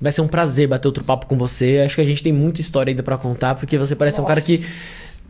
Vai 0.00 0.12
ser 0.12 0.20
um 0.20 0.28
prazer 0.28 0.68
bater 0.68 0.86
outro 0.86 1.02
papo 1.02 1.26
com 1.26 1.36
você. 1.36 1.82
Acho 1.84 1.96
que 1.96 2.00
a 2.02 2.04
gente 2.04 2.22
tem 2.22 2.32
muita 2.32 2.60
história 2.60 2.92
ainda 2.92 3.02
pra 3.02 3.18
contar, 3.18 3.56
porque 3.56 3.76
você 3.76 3.96
parece 3.96 4.20
um 4.20 4.24
cara 4.24 4.40
que 4.40 4.56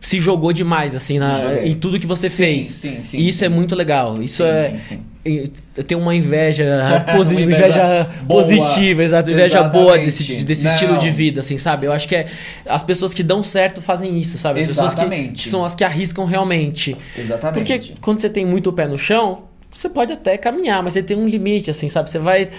se 0.01 0.19
jogou 0.19 0.51
demais, 0.51 0.95
assim, 0.95 1.19
na, 1.19 1.63
em 1.63 1.75
tudo 1.75 1.99
que 1.99 2.07
você 2.07 2.27
Sim, 2.27 2.35
fez. 2.35 2.65
sim, 2.65 3.01
sim, 3.03 3.17
e 3.19 3.29
isso 3.29 3.39
sim. 3.39 3.45
é 3.45 3.49
muito 3.49 3.75
legal. 3.75 4.21
Isso 4.21 4.43
Sim, 4.43 4.49
é. 4.49 4.69
sim, 4.69 4.79
sim. 5.23 5.51
Eu 5.77 5.83
tenho 5.83 6.01
uma 6.01 6.15
inveja, 6.15 6.65
posi- 7.15 7.35
Uma 7.35 7.41
inveja, 7.43 8.09
boa. 8.23 8.41
positiva, 8.43 9.03
exato, 9.03 9.29
inveja 9.29 9.61
boa 9.63 9.95
desse, 9.95 10.23
Exatamente. 10.23 10.45
desse 10.45 10.63
Não. 10.63 10.71
estilo 10.71 10.97
de 10.97 11.11
vida, 11.11 11.41
assim, 11.41 11.59
sabe? 11.59 11.85
Eu 11.85 11.93
acho 11.93 12.07
que 12.07 12.15
é 12.15 12.25
as 12.65 12.81
pessoas 12.81 13.13
que 13.13 13.21
dão 13.21 13.43
certo 13.43 13.79
fazem 13.83 14.17
isso, 14.19 14.39
sabe? 14.39 14.61
As 14.61 14.67
pessoas 14.69 14.95
que, 14.95 15.01
Exatamente. 15.01 15.43
que 15.43 15.47
são 15.49 15.63
as 15.63 15.75
que 15.75 15.83
arriscam 15.83 16.25
realmente. 16.25 16.97
Exatamente. 17.15 17.53
Porque 17.63 17.93
quando 18.01 18.19
você 18.19 18.29
tem 18.29 18.43
muito 18.43 18.73
pé 18.73 18.87
no 18.87 18.97
chão, 18.97 19.43
você 19.73 19.89
pode 19.89 20.11
até 20.13 20.37
caminhar, 20.37 20.83
mas 20.83 20.93
você 20.93 21.01
tem 21.01 21.17
um 21.17 21.27
limite, 21.27 21.71
assim, 21.71 21.87
sabe? 21.87 22.09
Você 22.09 22.19
vai. 22.19 22.49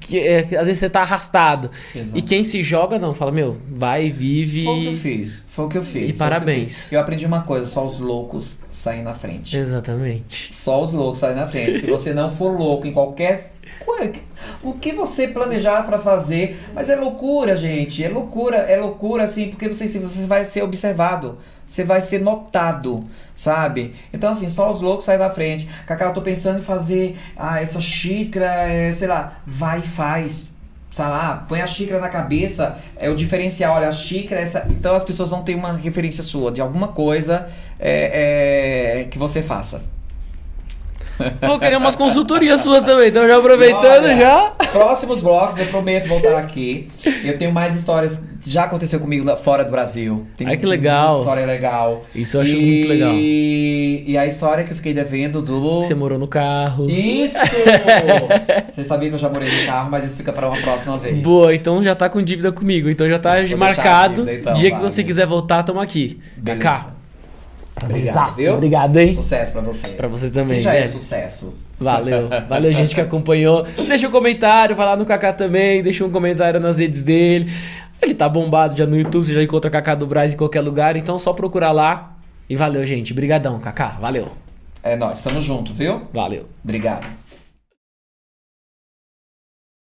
que, 0.00 0.18
é, 0.18 0.40
às 0.40 0.66
vezes 0.66 0.78
você 0.78 0.88
tá 0.88 1.02
arrastado. 1.02 1.70
Exato. 1.94 2.16
E 2.16 2.22
quem 2.22 2.42
se 2.44 2.62
joga, 2.62 2.98
não, 2.98 3.14
fala, 3.14 3.30
meu, 3.30 3.58
vai, 3.70 4.10
vive. 4.10 4.64
Foi 4.64 4.74
o 4.74 4.80
que 4.80 4.86
eu 4.86 4.94
fiz. 4.94 5.46
Foi 5.48 5.64
o 5.64 5.68
que 5.68 5.78
eu 5.78 5.82
fiz. 5.82 6.02
E 6.02 6.06
que 6.06 6.12
eu 6.12 6.18
parabéns. 6.18 6.68
fiz. 6.68 6.92
Eu 6.92 7.00
aprendi 7.00 7.26
uma 7.26 7.42
coisa: 7.42 7.66
só 7.66 7.86
os 7.86 7.98
loucos 7.98 8.58
saem 8.70 9.02
na 9.02 9.14
frente. 9.14 9.56
Exatamente. 9.56 10.48
Só 10.50 10.82
os 10.82 10.92
loucos 10.92 11.18
saem 11.18 11.36
na 11.36 11.46
frente. 11.46 11.80
Se 11.80 11.86
você 11.86 12.14
não 12.14 12.30
for 12.34 12.56
louco 12.56 12.86
em 12.86 12.92
qualquer. 12.92 13.52
O 14.62 14.72
que 14.72 14.92
você 14.92 15.28
planejar 15.28 15.86
pra 15.86 15.98
fazer. 15.98 16.58
Mas 16.74 16.88
é 16.88 16.96
loucura, 16.96 17.56
gente. 17.56 18.02
É 18.02 18.08
loucura, 18.08 18.56
é 18.56 18.76
loucura, 18.76 19.24
assim, 19.24 19.48
porque 19.48 19.68
você, 19.68 19.86
você 19.86 20.26
vai 20.26 20.44
ser 20.44 20.62
observado. 20.62 21.38
Você 21.64 21.84
vai 21.84 22.00
ser 22.00 22.20
notado, 22.20 23.04
sabe? 23.42 23.92
Então, 24.12 24.30
assim, 24.30 24.48
só 24.48 24.70
os 24.70 24.80
loucos 24.80 25.04
saem 25.04 25.18
da 25.18 25.28
frente. 25.28 25.68
Cacau, 25.84 26.08
eu 26.08 26.14
tô 26.14 26.22
pensando 26.22 26.60
em 26.60 26.62
fazer 26.62 27.16
ah, 27.36 27.60
essa 27.60 27.80
xícara, 27.80 28.46
é, 28.68 28.94
sei 28.94 29.08
lá, 29.08 29.40
vai 29.44 29.80
e 29.80 29.82
faz. 29.82 30.48
Sei 30.88 31.04
lá, 31.04 31.44
põe 31.48 31.60
a 31.60 31.66
xícara 31.66 31.98
na 31.98 32.08
cabeça, 32.10 32.78
é 32.96 33.08
o 33.08 33.16
diferencial, 33.16 33.76
olha, 33.76 33.88
a 33.88 33.92
xícara, 33.92 34.40
essa. 34.40 34.64
Então 34.68 34.94
as 34.94 35.02
pessoas 35.02 35.30
vão 35.30 35.42
ter 35.42 35.54
uma 35.54 35.72
referência 35.72 36.22
sua 36.22 36.52
de 36.52 36.60
alguma 36.60 36.88
coisa 36.88 37.48
é, 37.80 39.00
é, 39.00 39.04
que 39.04 39.18
você 39.18 39.42
faça. 39.42 39.82
Vou 41.46 41.58
querer 41.58 41.76
umas 41.76 41.94
consultorias 41.94 42.60
suas 42.60 42.82
também, 42.82 43.08
então 43.08 43.26
já 43.28 43.36
aproveitando 43.36 44.04
Olha, 44.04 44.16
já. 44.16 44.50
Próximos 44.72 45.20
blocos, 45.22 45.58
eu 45.58 45.66
prometo 45.66 46.08
voltar 46.08 46.38
aqui. 46.38 46.88
Eu 47.24 47.38
tenho 47.38 47.52
mais 47.52 47.74
histórias. 47.74 48.22
Já 48.44 48.64
aconteceu 48.64 48.98
comigo 48.98 49.36
fora 49.36 49.64
do 49.64 49.70
Brasil. 49.70 50.26
Tem 50.36 50.48
Ai, 50.48 50.56
que 50.56 50.66
legal. 50.66 51.18
história 51.18 51.46
legal. 51.46 52.04
Isso 52.12 52.36
eu 52.36 52.40
acho 52.40 52.50
E- 52.50 52.60
muito 52.60 52.88
legal. 52.88 53.12
E 53.14 54.18
a 54.18 54.26
história 54.26 54.64
que 54.64 54.72
eu 54.72 54.76
fiquei 54.76 54.92
devendo 54.92 55.40
do. 55.40 55.84
Você 55.84 55.94
morou 55.94 56.18
no 56.18 56.26
carro. 56.26 56.90
Isso! 56.90 57.38
Você 58.68 58.82
sabia 58.82 59.08
que 59.10 59.14
eu 59.14 59.18
já 59.18 59.28
morei 59.28 59.48
no 59.60 59.66
carro, 59.66 59.90
mas 59.90 60.04
isso 60.04 60.16
fica 60.16 60.32
para 60.32 60.48
uma 60.48 60.60
próxima 60.60 60.98
vez. 60.98 61.20
Boa, 61.22 61.54
então 61.54 61.82
já 61.82 61.94
tá 61.94 62.08
com 62.08 62.20
dívida 62.22 62.50
comigo. 62.50 62.88
Então 62.88 63.08
já 63.08 63.18
tá 63.18 63.34
marcado. 63.56 64.24
dívida, 64.24 64.34
então, 64.34 64.54
Dia 64.54 64.70
que 64.70 64.76
vale. 64.78 64.90
você 64.90 65.04
quiser 65.04 65.26
voltar, 65.26 65.62
tamo 65.62 65.80
aqui. 65.80 66.18
Beleza. 66.36 67.01
Kaká. 67.74 68.52
Obrigado, 68.54 68.96
hein? 68.98 69.14
Sucesso 69.14 69.52
pra 69.52 69.60
você. 69.62 69.88
Pra 69.90 70.08
você 70.08 70.30
também. 70.30 70.58
Que 70.58 70.62
já 70.62 70.74
é 70.74 70.80
né? 70.80 70.86
sucesso. 70.86 71.54
Valeu. 71.78 72.28
Valeu, 72.48 72.72
gente 72.72 72.94
que 72.94 73.00
acompanhou. 73.00 73.64
Deixa 73.88 74.06
um 74.06 74.10
comentário, 74.10 74.76
vai 74.76 74.86
lá 74.86 74.96
no 74.96 75.04
Kaká 75.04 75.32
também. 75.32 75.82
Deixa 75.82 76.04
um 76.04 76.10
comentário 76.10 76.60
nas 76.60 76.78
redes 76.78 77.02
dele. 77.02 77.52
Ele 78.00 78.14
tá 78.14 78.28
bombado 78.28 78.76
já 78.76 78.86
no 78.86 78.96
YouTube, 78.96 79.24
você 79.24 79.34
já 79.34 79.42
encontra 79.42 79.70
Kaká 79.70 79.94
do 79.94 80.06
Braz 80.06 80.34
em 80.34 80.36
qualquer 80.36 80.60
lugar. 80.60 80.96
Então 80.96 81.18
só 81.18 81.32
procurar 81.32 81.72
lá. 81.72 82.16
E 82.48 82.56
valeu, 82.56 82.84
gente. 82.84 83.14
Brigadão, 83.14 83.58
Kaká. 83.58 83.96
Valeu. 84.00 84.28
É 84.82 84.96
nóis, 84.96 85.22
tamo 85.22 85.40
junto, 85.40 85.72
viu? 85.72 86.02
Valeu. 86.12 86.46
Obrigado. 86.62 87.06